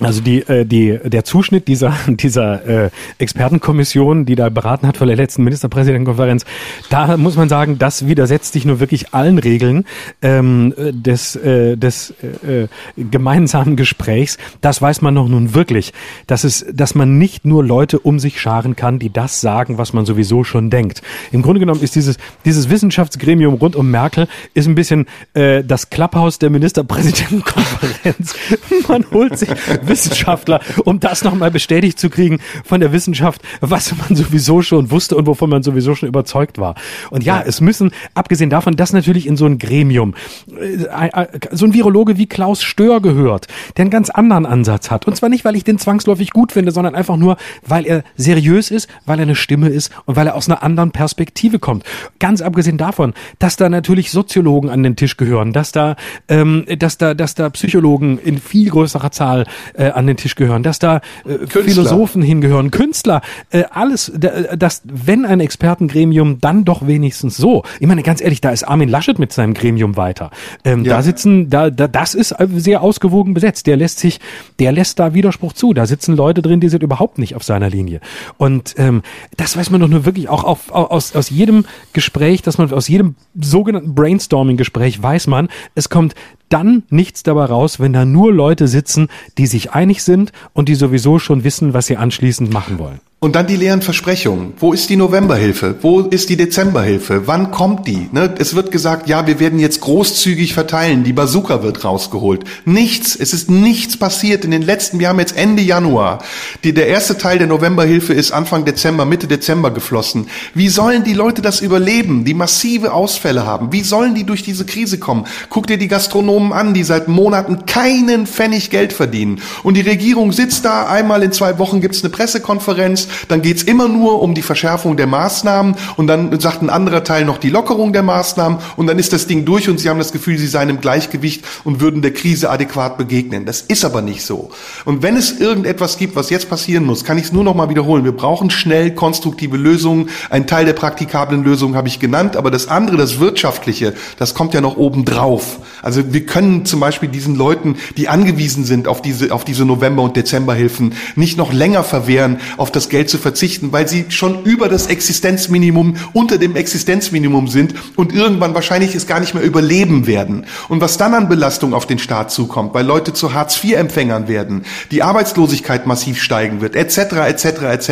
Also 0.01 0.21
die, 0.21 0.39
äh, 0.47 0.65
die, 0.65 0.97
der 1.03 1.25
Zuschnitt 1.25 1.67
dieser, 1.67 1.93
dieser 2.07 2.85
äh, 2.85 2.89
Expertenkommission, 3.17 4.25
die 4.25 4.35
da 4.35 4.49
beraten 4.49 4.87
hat 4.87 4.97
vor 4.97 5.07
der 5.07 5.15
letzten 5.15 5.43
Ministerpräsidentenkonferenz, 5.43 6.45
da 6.89 7.17
muss 7.17 7.35
man 7.35 7.49
sagen, 7.49 7.77
das 7.79 8.07
widersetzt 8.07 8.53
sich 8.53 8.65
nur 8.65 8.79
wirklich 8.79 9.13
allen 9.13 9.37
Regeln 9.37 9.85
ähm, 10.21 10.73
des, 10.77 11.35
äh, 11.35 11.75
des 11.75 12.13
äh, 12.21 12.67
gemeinsamen 12.95 13.75
Gesprächs. 13.75 14.37
Das 14.61 14.81
weiß 14.81 15.01
man 15.01 15.13
noch 15.13 15.27
nun 15.27 15.53
wirklich, 15.53 15.93
dass 16.27 16.43
es, 16.45 16.65
dass 16.71 16.95
man 16.95 17.17
nicht 17.17 17.45
nur 17.45 17.63
Leute 17.63 17.99
um 17.99 18.19
sich 18.19 18.39
scharen 18.39 18.75
kann, 18.77 18.99
die 18.99 19.11
das 19.11 19.41
sagen, 19.41 19.77
was 19.77 19.91
man 19.91 20.05
sowieso 20.05 20.43
schon 20.45 20.69
denkt. 20.69 21.01
Im 21.31 21.41
Grunde 21.41 21.59
genommen 21.59 21.81
ist 21.81 21.95
dieses, 21.95 22.17
dieses 22.45 22.69
Wissenschaftsgremium 22.69 23.55
rund 23.55 23.75
um 23.75 23.91
Merkel 23.91 24.27
ist 24.53 24.67
ein 24.67 24.75
bisschen 24.75 25.07
äh, 25.33 25.63
das 25.63 25.89
Klapphaus 25.89 26.39
der 26.39 26.49
Ministerpräsidentenkonferenz. 26.49 28.35
man 28.87 29.05
holt 29.11 29.37
sich 29.37 29.49
Wissenschaftler, 29.89 30.61
um 30.85 30.99
das 30.99 31.23
nochmal 31.23 31.51
bestätigt 31.51 31.99
zu 31.99 32.09
kriegen 32.09 32.39
von 32.63 32.79
der 32.79 32.93
Wissenschaft, 32.93 33.41
was 33.61 33.93
man 33.97 34.15
sowieso 34.15 34.61
schon 34.61 34.91
wusste 34.91 35.15
und 35.15 35.27
wovon 35.27 35.49
man 35.49 35.63
sowieso 35.63 35.95
schon 35.95 36.07
überzeugt 36.07 36.57
war. 36.57 36.75
Und 37.09 37.23
ja, 37.23 37.39
ja. 37.39 37.45
es 37.45 37.61
müssen, 37.61 37.91
abgesehen 38.13 38.49
davon, 38.49 38.75
dass 38.75 38.93
natürlich 38.93 39.27
in 39.27 39.35
so 39.35 39.45
ein 39.45 39.57
Gremium 39.57 40.13
äh, 40.57 40.83
äh, 40.83 41.27
so 41.51 41.65
ein 41.65 41.73
Virologe 41.73 42.17
wie 42.17 42.27
Klaus 42.27 42.63
Stör 42.63 43.01
gehört, 43.01 43.47
der 43.77 43.83
einen 43.83 43.91
ganz 43.91 44.09
anderen 44.09 44.45
Ansatz 44.45 44.91
hat. 44.91 45.07
Und 45.07 45.15
zwar 45.15 45.29
nicht, 45.29 45.45
weil 45.45 45.55
ich 45.55 45.63
den 45.63 45.79
zwangsläufig 45.79 46.31
gut 46.31 46.51
finde, 46.51 46.71
sondern 46.71 46.95
einfach 46.95 47.17
nur, 47.17 47.37
weil 47.65 47.85
er 47.85 48.03
seriös 48.15 48.71
ist, 48.71 48.89
weil 49.05 49.19
er 49.19 49.23
eine 49.23 49.35
Stimme 49.35 49.69
ist 49.69 49.91
und 50.05 50.15
weil 50.15 50.27
er 50.27 50.35
aus 50.35 50.47
einer 50.47 50.63
anderen 50.63 50.91
Perspektive 50.91 51.59
kommt. 51.59 51.83
Ganz 52.19 52.41
abgesehen 52.41 52.77
davon, 52.77 53.13
dass 53.39 53.55
da 53.55 53.69
natürlich 53.69 54.11
Soziologen 54.11 54.69
an 54.69 54.83
den 54.83 54.95
Tisch 54.95 55.17
gehören, 55.17 55.53
dass 55.53 55.71
da, 55.71 55.95
ähm, 56.27 56.65
dass 56.77 56.97
da, 56.97 57.13
dass 57.13 57.35
da 57.35 57.49
Psychologen 57.49 58.19
in 58.19 58.37
viel 58.39 58.69
größerer 58.69 59.11
Zahl 59.11 59.45
äh, 59.79 59.91
an 59.91 60.05
den 60.05 60.17
Tisch 60.17 60.35
gehören, 60.35 60.61
dass 60.63 60.77
da 60.79 60.97
äh, 61.25 61.47
Philosophen 61.47 62.21
hingehören, 62.21 62.71
Künstler, 62.71 63.21
äh, 63.49 63.63
alles, 63.71 64.11
dass 64.13 64.81
wenn 64.85 65.25
ein 65.25 65.39
Expertengremium, 65.39 66.39
dann 66.41 66.65
doch 66.65 66.85
wenigstens 66.85 67.37
so. 67.37 67.63
Ich 67.79 67.87
meine, 67.87 68.03
ganz 68.03 68.21
ehrlich, 68.21 68.41
da 68.41 68.51
ist 68.51 68.63
Armin 68.63 68.89
Laschet 68.89 69.17
mit 69.17 69.31
seinem 69.31 69.53
Gremium 69.53 69.95
weiter. 69.97 70.31
Ähm, 70.63 70.83
ja. 70.83 70.97
Da 70.97 71.01
sitzen, 71.01 71.49
da, 71.49 71.69
da, 71.69 71.87
das 71.87 72.13
ist 72.13 72.35
sehr 72.55 72.81
ausgewogen 72.81 73.33
besetzt. 73.33 73.67
Der 73.67 73.77
lässt 73.77 73.99
sich, 73.99 74.19
der 74.59 74.71
lässt 74.71 74.99
da 74.99 75.13
Widerspruch 75.13 75.53
zu. 75.53 75.73
Da 75.73 75.85
sitzen 75.85 76.15
Leute 76.15 76.41
drin, 76.41 76.59
die 76.59 76.69
sind 76.69 76.83
überhaupt 76.83 77.17
nicht 77.17 77.35
auf 77.35 77.43
seiner 77.43 77.69
Linie. 77.69 78.01
Und 78.37 78.75
ähm, 78.77 79.01
das 79.37 79.55
weiß 79.55 79.69
man 79.69 79.81
doch 79.81 79.87
nur 79.87 80.05
wirklich 80.05 80.29
auch 80.29 80.43
auf, 80.43 80.71
aus, 80.71 81.15
aus 81.15 81.29
jedem 81.29 81.65
Gespräch, 81.93 82.41
dass 82.41 82.57
man 82.57 82.71
aus 82.73 82.87
jedem 82.87 83.15
sogenannten 83.39 83.95
Brainstorming-Gespräch 83.95 85.01
weiß 85.01 85.27
man, 85.27 85.47
es 85.75 85.89
kommt 85.89 86.15
dann 86.49 86.83
nichts 86.89 87.23
dabei 87.23 87.45
raus, 87.45 87.79
wenn 87.79 87.93
da 87.93 88.05
nur 88.05 88.33
Leute 88.33 88.67
sitzen, 88.67 89.07
die 89.37 89.47
sich 89.47 89.71
einig 89.71 90.03
sind 90.03 90.31
und 90.53 90.69
die 90.69 90.75
sowieso 90.75 91.19
schon 91.19 91.43
wissen, 91.43 91.73
was 91.73 91.87
sie 91.87 91.97
anschließend 91.97 92.51
machen 92.51 92.79
wollen. 92.79 92.99
Und 93.21 93.35
dann 93.35 93.47
die 93.47 93.57
leeren 93.57 93.81
Versprechungen. 93.81 94.53
Wo 94.59 94.71
ist 94.71 94.89
die 94.89 94.95
Novemberhilfe? 94.95 95.75
Wo 95.81 95.99
ist 95.99 96.29
die 96.29 96.37
Dezemberhilfe? 96.37 97.27
Wann 97.27 97.51
kommt 97.51 97.85
die? 97.85 98.07
Ne? 98.13 98.33
Es 98.39 98.55
wird 98.55 98.71
gesagt, 98.71 99.09
ja, 99.09 99.27
wir 99.27 99.41
werden 99.41 99.59
jetzt 99.59 99.81
großzügig 99.81 100.53
verteilen. 100.53 101.03
Die 101.03 101.11
Bazooka 101.11 101.61
wird 101.61 101.83
rausgeholt. 101.83 102.45
Nichts. 102.63 103.17
Es 103.17 103.33
ist 103.33 103.49
nichts 103.49 103.97
passiert 103.97 104.45
in 104.45 104.51
den 104.51 104.61
letzten, 104.61 104.99
wir 104.99 105.09
haben 105.09 105.19
jetzt 105.19 105.35
Ende 105.35 105.61
Januar. 105.61 106.23
Die, 106.63 106.73
der 106.73 106.87
erste 106.87 107.17
Teil 107.17 107.39
der 107.39 107.47
Novemberhilfe 107.47 108.13
ist 108.13 108.31
Anfang 108.31 108.63
Dezember, 108.63 109.03
Mitte 109.03 109.27
Dezember 109.27 109.71
geflossen. 109.71 110.27
Wie 110.53 110.69
sollen 110.69 111.03
die 111.03 111.13
Leute 111.13 111.41
das 111.41 111.59
überleben, 111.59 112.23
die 112.23 112.33
massive 112.33 112.93
Ausfälle 112.93 113.45
haben? 113.45 113.73
Wie 113.73 113.81
sollen 113.81 114.15
die 114.15 114.23
durch 114.23 114.43
diese 114.43 114.63
Krise 114.63 114.97
kommen? 114.97 115.25
Guck 115.49 115.67
dir 115.67 115.77
die 115.77 115.89
Gastronomen 115.89 116.53
an, 116.53 116.73
die 116.73 116.85
seit 116.85 117.09
Monaten 117.09 117.65
keinen 117.65 118.27
Pfennig 118.27 118.69
Geld 118.69 118.93
verdienen. 118.93 119.41
Und 119.63 119.73
die 119.73 119.81
Regierung 119.81 120.31
sitzt 120.31 120.63
da, 120.63 120.87
einmal 120.87 121.21
in 121.21 121.33
zwei 121.33 121.59
Wochen 121.59 121.81
gibt's 121.81 122.01
eine 122.01 122.11
Pressekonferenz, 122.11 123.08
dann 123.27 123.41
geht's 123.41 123.63
immer 123.63 123.87
nur 123.87 124.21
um 124.21 124.33
die 124.33 124.41
Verschärfung 124.41 124.97
der 124.97 125.07
Maßnahmen 125.07 125.75
und 125.97 126.07
dann 126.07 126.39
sagt 126.39 126.61
ein 126.61 126.69
anderer 126.69 127.03
Teil 127.03 127.25
noch 127.25 127.37
die 127.37 127.49
Lockerung 127.49 127.93
der 127.93 128.03
Maßnahmen 128.03 128.59
und 128.75 128.87
dann 128.87 128.99
ist 128.99 129.13
das 129.13 129.27
Ding 129.27 129.45
durch 129.45 129.69
und 129.69 129.79
sie 129.79 129.89
haben 129.89 129.99
das 129.99 130.11
Gefühl, 130.11 130.37
sie 130.37 130.47
seien 130.47 130.69
im 130.69 130.81
Gleichgewicht 130.81 131.43
und 131.63 131.81
würden 131.81 132.01
der 132.01 132.13
Krise 132.13 132.49
adäquat 132.49 132.97
begegnen. 132.97 133.45
Das 133.45 133.61
ist 133.61 133.85
aber 133.85 134.01
nicht 134.01 134.23
so. 134.23 134.49
Und 134.85 135.03
wenn 135.03 135.15
es 135.15 135.39
irgendetwas 135.39 135.97
gibt, 135.97 136.15
was 136.15 136.29
jetzt 136.29 136.49
passieren 136.49 136.85
muss, 136.85 137.03
kann 137.03 137.17
ich 137.17 137.25
es 137.25 137.31
nur 137.31 137.43
noch 137.43 137.55
mal 137.55 137.69
wiederholen. 137.69 138.03
Wir 138.03 138.11
brauchen 138.11 138.49
schnell 138.49 138.93
konstruktive 138.93 139.57
Lösungen. 139.57 140.09
Ein 140.29 140.47
Teil 140.47 140.65
der 140.65 140.73
praktikablen 140.73 141.43
Lösungen 141.43 141.75
habe 141.75 141.87
ich 141.87 141.99
genannt, 141.99 142.35
aber 142.35 142.51
das 142.51 142.67
andere, 142.67 142.97
das 142.97 143.19
Wirtschaftliche, 143.19 143.93
das 144.17 144.33
kommt 144.33 144.53
ja 144.53 144.61
noch 144.61 144.77
oben 144.77 145.05
drauf. 145.05 145.59
Also 145.81 146.13
wir 146.13 146.25
können 146.25 146.65
zum 146.65 146.79
Beispiel 146.79 147.09
diesen 147.09 147.35
Leuten, 147.35 147.77
die 147.97 148.09
angewiesen 148.09 148.65
sind 148.65 148.87
auf 148.87 149.01
diese, 149.01 149.31
auf 149.31 149.45
diese 149.45 149.65
November- 149.65 150.03
und 150.03 150.17
Dezemberhilfen, 150.17 150.93
nicht 151.15 151.37
noch 151.37 151.53
länger 151.53 151.83
verwehren, 151.83 152.39
auf 152.57 152.71
das 152.71 152.89
Geld 152.89 152.98
Geld 152.99 153.09
zu 153.09 153.17
verzichten, 153.17 153.71
weil 153.71 153.87
sie 153.87 154.07
schon 154.09 154.43
über 154.43 154.67
das 154.67 154.87
Existenzminimum, 154.87 155.95
unter 156.11 156.37
dem 156.37 156.57
Existenzminimum 156.57 157.47
sind 157.47 157.73
und 157.95 158.11
irgendwann 158.13 158.53
wahrscheinlich 158.53 158.93
es 158.93 159.07
gar 159.07 159.21
nicht 159.21 159.33
mehr 159.33 159.41
überleben 159.41 160.05
werden. 160.05 160.45
Und 160.67 160.81
was 160.81 160.97
dann 160.97 161.13
an 161.13 161.29
Belastung 161.29 161.73
auf 161.73 161.85
den 161.85 161.97
Staat 161.97 162.29
zukommt, 162.29 162.73
weil 162.73 162.85
Leute 162.85 163.13
zu 163.13 163.33
Hartz-IV-Empfängern 163.33 164.27
werden, 164.27 164.65
die 164.91 165.01
Arbeitslosigkeit 165.01 165.87
massiv 165.87 166.21
steigen 166.21 166.59
wird, 166.59 166.75
etc., 166.75 166.97
etc., 167.25 167.45
etc., 167.71 167.89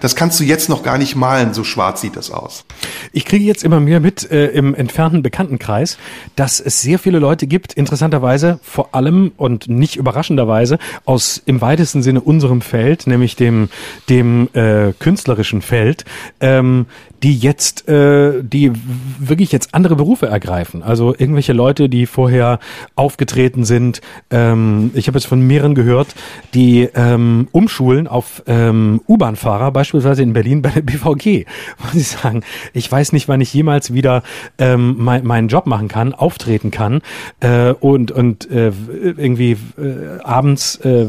das 0.00 0.14
kannst 0.14 0.38
du 0.38 0.44
jetzt 0.44 0.68
noch 0.68 0.84
gar 0.84 0.98
nicht 0.98 1.16
malen, 1.16 1.52
so 1.52 1.64
schwarz 1.64 2.00
sieht 2.00 2.14
das 2.14 2.30
aus. 2.30 2.64
Ich 3.12 3.24
kriege 3.24 3.44
jetzt 3.44 3.64
immer 3.64 3.80
mehr 3.80 3.98
mit 3.98 4.30
äh, 4.30 4.46
im 4.50 4.76
entfernten 4.76 5.24
Bekanntenkreis, 5.24 5.98
dass 6.36 6.60
es 6.60 6.80
sehr 6.80 7.00
viele 7.00 7.18
Leute 7.18 7.48
gibt, 7.48 7.72
interessanterweise 7.72 8.60
vor 8.62 8.94
allem 8.94 9.32
und 9.36 9.68
nicht 9.68 9.96
überraschenderweise 9.96 10.78
aus 11.06 11.42
im 11.44 11.60
weitesten 11.60 12.04
Sinne 12.04 12.20
unserem 12.20 12.60
Feld, 12.60 13.08
nämlich 13.08 13.34
dem, 13.34 13.68
dem 14.08 14.43
äh, 14.54 14.92
künstlerischen 14.98 15.62
Feld, 15.62 16.04
ähm, 16.40 16.86
die 17.24 17.36
jetzt, 17.38 17.88
äh, 17.88 18.42
die 18.42 18.70
wirklich 19.18 19.50
jetzt 19.50 19.74
andere 19.74 19.96
Berufe 19.96 20.26
ergreifen. 20.26 20.82
Also 20.82 21.14
irgendwelche 21.16 21.54
Leute, 21.54 21.88
die 21.88 22.04
vorher 22.04 22.58
aufgetreten 22.96 23.64
sind. 23.64 24.02
Ähm, 24.30 24.90
ich 24.94 25.06
habe 25.06 25.18
jetzt 25.18 25.26
von 25.26 25.40
mehreren 25.40 25.74
gehört, 25.74 26.08
die 26.52 26.88
ähm, 26.94 27.48
umschulen 27.50 28.06
auf 28.08 28.42
ähm, 28.46 29.00
U-Bahn-Fahrer, 29.08 29.70
beispielsweise 29.70 30.22
in 30.22 30.34
Berlin 30.34 30.60
bei 30.60 30.68
der 30.68 30.82
BVG. 30.82 31.46
Wo 31.78 31.88
sie 31.92 32.00
sagen, 32.00 32.42
ich 32.74 32.92
weiß 32.92 33.12
nicht, 33.12 33.26
wann 33.26 33.40
ich 33.40 33.54
jemals 33.54 33.94
wieder 33.94 34.22
ähm, 34.58 34.96
mein, 34.98 35.24
meinen 35.24 35.48
Job 35.48 35.66
machen 35.66 35.88
kann, 35.88 36.12
auftreten 36.12 36.70
kann 36.70 37.00
äh, 37.40 37.72
und 37.72 38.12
und 38.12 38.50
äh, 38.50 38.70
irgendwie 39.00 39.52
äh, 39.78 40.20
abends 40.22 40.76
äh, 40.76 41.06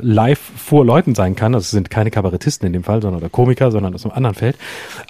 live 0.00 0.40
vor 0.56 0.84
Leuten 0.84 1.14
sein 1.14 1.36
kann. 1.36 1.52
Das 1.52 1.70
sind 1.70 1.88
keine 1.88 2.10
Kabarettisten 2.10 2.66
in 2.72 2.80
dem 2.80 2.84
Fall, 2.84 3.02
sondern 3.02 3.20
oder 3.20 3.28
Komiker, 3.28 3.70
sondern 3.70 3.94
aus 3.94 4.04
einem 4.04 4.14
anderen 4.14 4.34
Feld. 4.34 4.56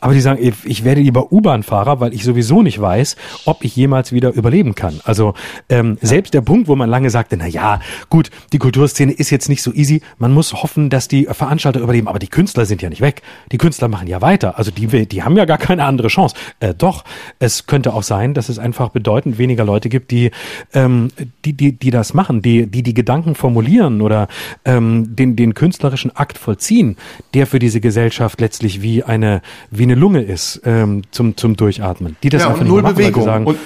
Aber 0.00 0.14
die 0.14 0.20
sagen, 0.20 0.38
ich 0.64 0.84
werde 0.84 1.00
lieber 1.00 1.32
U-Bahn-Fahrer, 1.32 2.00
weil 2.00 2.12
ich 2.12 2.24
sowieso 2.24 2.62
nicht 2.62 2.80
weiß, 2.80 3.16
ob 3.44 3.64
ich 3.64 3.76
jemals 3.76 4.12
wieder 4.12 4.32
überleben 4.32 4.74
kann. 4.74 5.00
Also 5.04 5.34
ähm, 5.68 5.98
selbst 6.00 6.34
der 6.34 6.40
Punkt, 6.40 6.68
wo 6.68 6.76
man 6.76 6.90
lange 6.90 7.10
sagte, 7.10 7.36
na 7.36 7.46
ja, 7.46 7.80
gut, 8.10 8.30
die 8.52 8.58
Kulturszene 8.58 9.12
ist 9.12 9.30
jetzt 9.30 9.48
nicht 9.48 9.62
so 9.62 9.72
easy. 9.72 10.02
Man 10.18 10.32
muss 10.32 10.52
hoffen, 10.52 10.90
dass 10.90 11.08
die 11.08 11.26
Veranstalter 11.30 11.80
überleben, 11.80 12.08
aber 12.08 12.18
die 12.18 12.28
Künstler 12.28 12.66
sind 12.66 12.82
ja 12.82 12.88
nicht 12.88 13.00
weg. 13.00 13.22
Die 13.52 13.58
Künstler 13.58 13.88
machen 13.88 14.08
ja 14.08 14.20
weiter. 14.20 14.58
Also 14.58 14.70
die, 14.70 15.06
die 15.06 15.22
haben 15.22 15.36
ja 15.36 15.44
gar 15.44 15.58
keine 15.58 15.84
andere 15.84 16.08
Chance. 16.08 16.34
Äh, 16.60 16.74
doch, 16.74 17.04
es 17.38 17.66
könnte 17.66 17.94
auch 17.94 18.02
sein, 18.02 18.34
dass 18.34 18.48
es 18.48 18.58
einfach 18.58 18.90
bedeutend 18.90 19.38
weniger 19.38 19.64
Leute 19.64 19.88
gibt, 19.88 20.10
die, 20.10 20.30
ähm, 20.74 21.10
die, 21.44 21.52
die, 21.52 21.72
die 21.72 21.90
das 21.90 22.14
machen, 22.14 22.42
die, 22.42 22.66
die 22.66 22.82
die 22.82 22.94
Gedanken 22.94 23.34
formulieren 23.34 24.00
oder 24.00 24.28
ähm, 24.64 25.14
den, 25.14 25.36
den 25.36 25.54
künstlerischen 25.54 26.14
Akt 26.16 26.38
vollziehen, 26.38 26.96
der 27.34 27.46
für 27.52 27.58
diese 27.58 27.82
Gesellschaft 27.82 28.40
letztlich 28.40 28.80
wie 28.80 29.04
eine, 29.04 29.42
wie 29.70 29.82
eine 29.82 29.94
Lunge 29.94 30.22
ist 30.22 30.62
ähm, 30.64 31.02
zum, 31.10 31.36
zum 31.36 31.54
Durchatmen. 31.54 32.16
Die 32.22 32.30
das 32.30 32.40
ja, 32.40 32.48
einfach 32.48 32.62
und 32.62 32.68
null 32.68 32.82
Bewegung. 32.82 33.24
Sagen, 33.24 33.44
und 33.44 33.58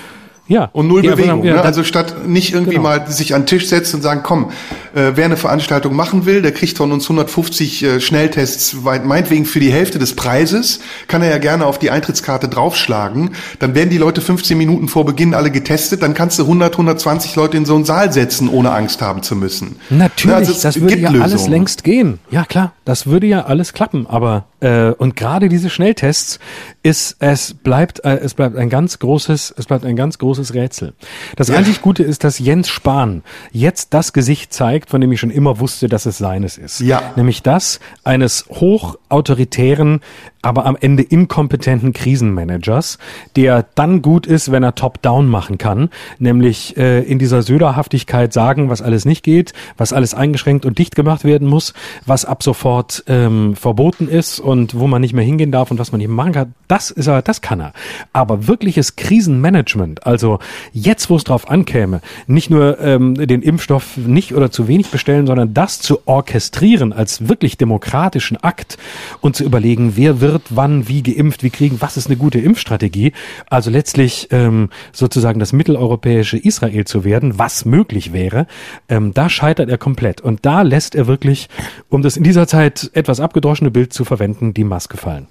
ja. 0.48 0.70
Und 0.72 0.88
null 0.88 1.02
Bewegung. 1.02 1.44
Ja, 1.44 1.54
ne? 1.54 1.62
Also 1.62 1.82
statt 1.82 2.26
nicht 2.26 2.52
irgendwie 2.52 2.76
genau. 2.76 2.84
mal 2.84 3.10
sich 3.10 3.34
an 3.34 3.42
den 3.42 3.46
Tisch 3.46 3.68
setzen 3.68 3.96
und 3.96 4.02
sagen, 4.02 4.20
komm, 4.22 4.50
äh, 4.94 5.12
wer 5.14 5.24
eine 5.24 5.36
Veranstaltung 5.36 5.94
machen 5.96 6.26
will, 6.26 6.42
der 6.42 6.52
kriegt 6.52 6.76
von 6.76 6.92
uns 6.92 7.04
150 7.04 7.82
äh, 7.82 8.00
Schnelltests, 8.00 8.76
meinetwegen 8.82 9.44
für 9.44 9.60
die 9.60 9.72
Hälfte 9.72 9.98
des 9.98 10.14
Preises, 10.14 10.80
kann 11.08 11.22
er 11.22 11.30
ja 11.30 11.38
gerne 11.38 11.66
auf 11.66 11.78
die 11.78 11.90
Eintrittskarte 11.90 12.48
draufschlagen. 12.48 13.30
Dann 13.58 13.74
werden 13.74 13.90
die 13.90 13.98
Leute 13.98 14.20
15 14.20 14.56
Minuten 14.56 14.88
vor 14.88 15.04
Beginn 15.04 15.34
alle 15.34 15.50
getestet, 15.50 16.02
dann 16.02 16.14
kannst 16.14 16.38
du 16.38 16.42
100, 16.42 16.74
120 16.74 17.34
Leute 17.36 17.56
in 17.56 17.64
so 17.64 17.74
einen 17.74 17.84
Saal 17.84 18.12
setzen, 18.12 18.48
ohne 18.48 18.70
Angst 18.70 19.02
haben 19.02 19.22
zu 19.22 19.34
müssen. 19.34 19.76
Natürlich, 19.90 20.30
ja, 20.30 20.36
also 20.36 20.52
das 20.62 20.80
würde 20.80 20.96
ja 20.96 21.10
Lösungen. 21.10 21.22
alles 21.22 21.48
längst 21.48 21.84
gehen. 21.84 22.18
Ja 22.30 22.44
klar, 22.44 22.72
das 22.84 23.06
würde 23.06 23.26
ja 23.26 23.46
alles 23.46 23.72
klappen, 23.72 24.06
aber 24.06 24.44
äh, 24.66 24.92
und 24.98 25.14
gerade 25.14 25.48
diese 25.48 25.70
Schnelltests 25.70 26.40
ist, 26.82 27.16
es 27.20 27.54
bleibt, 27.54 28.04
äh, 28.04 28.16
es 28.16 28.34
bleibt 28.34 28.56
ein 28.56 28.68
ganz 28.68 28.98
großes, 28.98 29.54
es 29.56 29.66
bleibt 29.66 29.84
ein 29.84 29.94
ganz 29.94 30.18
großes 30.18 30.54
Rätsel. 30.54 30.92
Das 31.36 31.48
ja. 31.48 31.56
einzig 31.56 31.82
Gute 31.82 32.02
ist, 32.02 32.24
dass 32.24 32.40
Jens 32.40 32.68
Spahn 32.68 33.22
jetzt 33.52 33.94
das 33.94 34.12
Gesicht 34.12 34.52
zeigt, 34.52 34.90
von 34.90 35.00
dem 35.00 35.12
ich 35.12 35.20
schon 35.20 35.30
immer 35.30 35.60
wusste, 35.60 35.88
dass 35.88 36.04
es 36.04 36.18
seines 36.18 36.58
ist. 36.58 36.80
Ja. 36.80 37.12
Nämlich 37.14 37.44
das 37.44 37.78
eines 38.02 38.46
hochautoritären, 38.48 40.00
aber 40.46 40.64
am 40.64 40.76
Ende 40.80 41.02
inkompetenten 41.02 41.92
Krisenmanagers, 41.92 42.98
der 43.34 43.66
dann 43.74 44.00
gut 44.00 44.28
ist, 44.28 44.52
wenn 44.52 44.62
er 44.62 44.76
Top-Down 44.76 45.26
machen 45.26 45.58
kann, 45.58 45.90
nämlich 46.20 46.76
äh, 46.76 47.02
in 47.02 47.18
dieser 47.18 47.42
Söderhaftigkeit 47.42 48.32
sagen, 48.32 48.70
was 48.70 48.80
alles 48.80 49.04
nicht 49.06 49.24
geht, 49.24 49.54
was 49.76 49.92
alles 49.92 50.14
eingeschränkt 50.14 50.64
und 50.64 50.78
dicht 50.78 50.94
gemacht 50.94 51.24
werden 51.24 51.48
muss, 51.48 51.74
was 52.06 52.24
ab 52.24 52.44
sofort 52.44 53.02
ähm, 53.08 53.56
verboten 53.56 54.06
ist 54.06 54.38
und 54.38 54.78
wo 54.78 54.86
man 54.86 55.00
nicht 55.00 55.14
mehr 55.14 55.24
hingehen 55.24 55.50
darf 55.50 55.72
und 55.72 55.80
was 55.80 55.90
man 55.90 55.98
nicht 55.98 56.10
machen 56.10 56.32
kann. 56.32 56.54
Das 56.68 56.92
ist 56.92 57.08
er, 57.08 57.22
das 57.22 57.40
kann 57.40 57.60
er. 57.60 57.72
Aber 58.12 58.46
wirkliches 58.46 58.94
Krisenmanagement, 58.94 60.06
also 60.06 60.38
jetzt, 60.72 61.10
wo 61.10 61.16
es 61.16 61.24
drauf 61.24 61.50
ankäme, 61.50 62.02
nicht 62.28 62.50
nur 62.50 62.78
ähm, 62.80 63.14
den 63.14 63.42
Impfstoff 63.42 63.96
nicht 63.96 64.32
oder 64.32 64.52
zu 64.52 64.68
wenig 64.68 64.92
bestellen, 64.92 65.26
sondern 65.26 65.54
das 65.54 65.80
zu 65.80 66.06
orchestrieren 66.06 66.92
als 66.92 67.28
wirklich 67.28 67.56
demokratischen 67.56 68.36
Akt 68.36 68.78
und 69.20 69.34
zu 69.34 69.42
überlegen, 69.42 69.96
wer 69.96 70.20
wird 70.20 70.35
wird 70.36 70.48
wann 70.50 70.86
wie 70.86 71.02
geimpft, 71.02 71.42
wie 71.42 71.50
kriegen, 71.50 71.80
was 71.80 71.96
ist 71.96 72.08
eine 72.08 72.16
gute 72.16 72.38
Impfstrategie. 72.38 73.12
Also 73.48 73.70
letztlich 73.70 74.28
ähm, 74.30 74.68
sozusagen 74.92 75.40
das 75.40 75.54
mitteleuropäische 75.54 76.36
Israel 76.36 76.84
zu 76.84 77.04
werden, 77.04 77.38
was 77.38 77.64
möglich 77.64 78.12
wäre, 78.12 78.46
ähm, 78.90 79.14
da 79.14 79.30
scheitert 79.30 79.70
er 79.70 79.78
komplett. 79.78 80.20
Und 80.20 80.44
da 80.44 80.60
lässt 80.60 80.94
er 80.94 81.06
wirklich, 81.06 81.48
um 81.88 82.02
das 82.02 82.18
in 82.18 82.22
dieser 82.24 82.46
Zeit 82.46 82.90
etwas 82.92 83.18
abgedroschene 83.18 83.70
Bild 83.70 83.94
zu 83.94 84.04
verwenden, 84.04 84.52
die 84.52 84.64
Maske 84.64 84.98
fallen. 84.98 85.26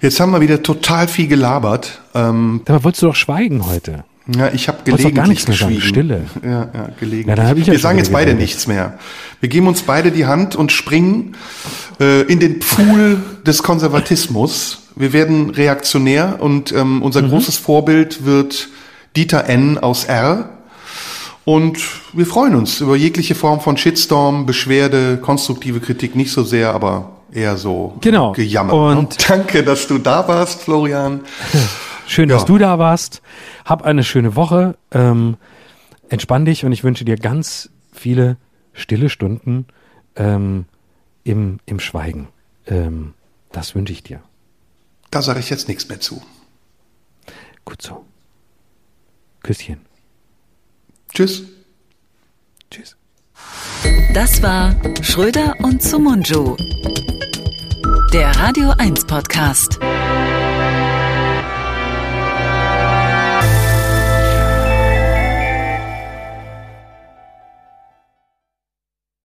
Jetzt 0.00 0.18
haben 0.18 0.32
wir 0.32 0.40
wieder 0.40 0.62
total 0.62 1.06
viel 1.06 1.28
gelabert. 1.28 2.00
Ähm, 2.14 2.62
Dabei 2.64 2.82
wolltest 2.82 3.02
du 3.02 3.06
doch 3.06 3.14
schweigen 3.14 3.64
heute. 3.66 4.04
Ja, 4.26 4.50
ich 4.52 4.68
habe 4.68 4.78
gelegentlich 4.84 5.14
gar 5.14 5.26
nichts 5.26 5.48
mehr 5.48 5.56
sagen, 5.56 5.80
Stille. 5.82 6.22
Ja, 6.42 6.50
ja, 6.50 6.88
gelegentlich. 6.98 7.26
Ja, 7.26 7.34
dann 7.34 7.46
hab 7.46 7.58
ich 7.58 7.66
Wir 7.66 7.78
sagen 7.78 7.98
jetzt 7.98 8.10
beide 8.10 8.34
nichts 8.34 8.66
mehr. 8.66 8.98
Wir 9.40 9.50
geben 9.50 9.66
uns 9.66 9.82
beide 9.82 10.10
die 10.10 10.24
Hand 10.24 10.56
und 10.56 10.72
springen 10.72 11.36
äh, 12.00 12.22
in 12.22 12.40
den 12.40 12.58
Pool 12.60 13.20
des 13.46 13.62
Konservatismus. 13.62 14.88
Wir 14.96 15.12
werden 15.12 15.50
reaktionär 15.50 16.36
und 16.40 16.72
ähm, 16.72 17.02
unser 17.02 17.20
mhm. 17.20 17.30
großes 17.30 17.58
Vorbild 17.58 18.24
wird 18.24 18.68
Dieter 19.14 19.46
N. 19.46 19.76
aus 19.76 20.04
R. 20.04 20.48
Und 21.44 21.78
wir 22.14 22.24
freuen 22.24 22.54
uns 22.54 22.80
über 22.80 22.96
jegliche 22.96 23.34
Form 23.34 23.60
von 23.60 23.76
Shitstorm, 23.76 24.46
Beschwerde, 24.46 25.18
konstruktive 25.18 25.80
Kritik 25.80 26.16
nicht 26.16 26.32
so 26.32 26.42
sehr, 26.42 26.72
aber 26.72 27.10
eher 27.30 27.58
so 27.58 27.96
genau. 28.00 28.32
gejammert. 28.32 28.74
Ne? 28.74 28.98
Und 28.98 29.28
danke, 29.28 29.62
dass 29.62 29.86
du 29.86 29.98
da 29.98 30.26
warst, 30.26 30.62
Florian. 30.62 31.20
Schön, 32.06 32.30
ja. 32.30 32.36
dass 32.36 32.46
du 32.46 32.56
da 32.56 32.78
warst. 32.78 33.20
Hab 33.64 33.82
eine 33.82 34.04
schöne 34.04 34.36
Woche. 34.36 34.76
Ähm, 34.90 35.36
entspann 36.08 36.44
dich 36.44 36.64
und 36.64 36.72
ich 36.72 36.84
wünsche 36.84 37.04
dir 37.04 37.16
ganz 37.16 37.70
viele 37.92 38.36
stille 38.72 39.08
Stunden 39.08 39.66
ähm, 40.16 40.66
im, 41.22 41.60
im 41.66 41.80
Schweigen. 41.80 42.28
Ähm, 42.66 43.14
das 43.52 43.74
wünsche 43.74 43.92
ich 43.92 44.02
dir. 44.02 44.22
Da 45.10 45.22
sage 45.22 45.40
ich 45.40 45.50
jetzt 45.50 45.68
nichts 45.68 45.88
mehr 45.88 46.00
zu. 46.00 46.22
Gut 47.64 47.80
so. 47.80 48.04
Küsschen. 49.42 49.80
Tschüss. 51.12 51.44
Tschüss. 52.70 52.96
Das 54.12 54.42
war 54.42 54.74
Schröder 55.02 55.54
und 55.62 55.82
Sumunju. 55.82 56.56
Der 58.12 58.34
Radio 58.36 58.70
1 58.78 59.06
Podcast. 59.06 59.78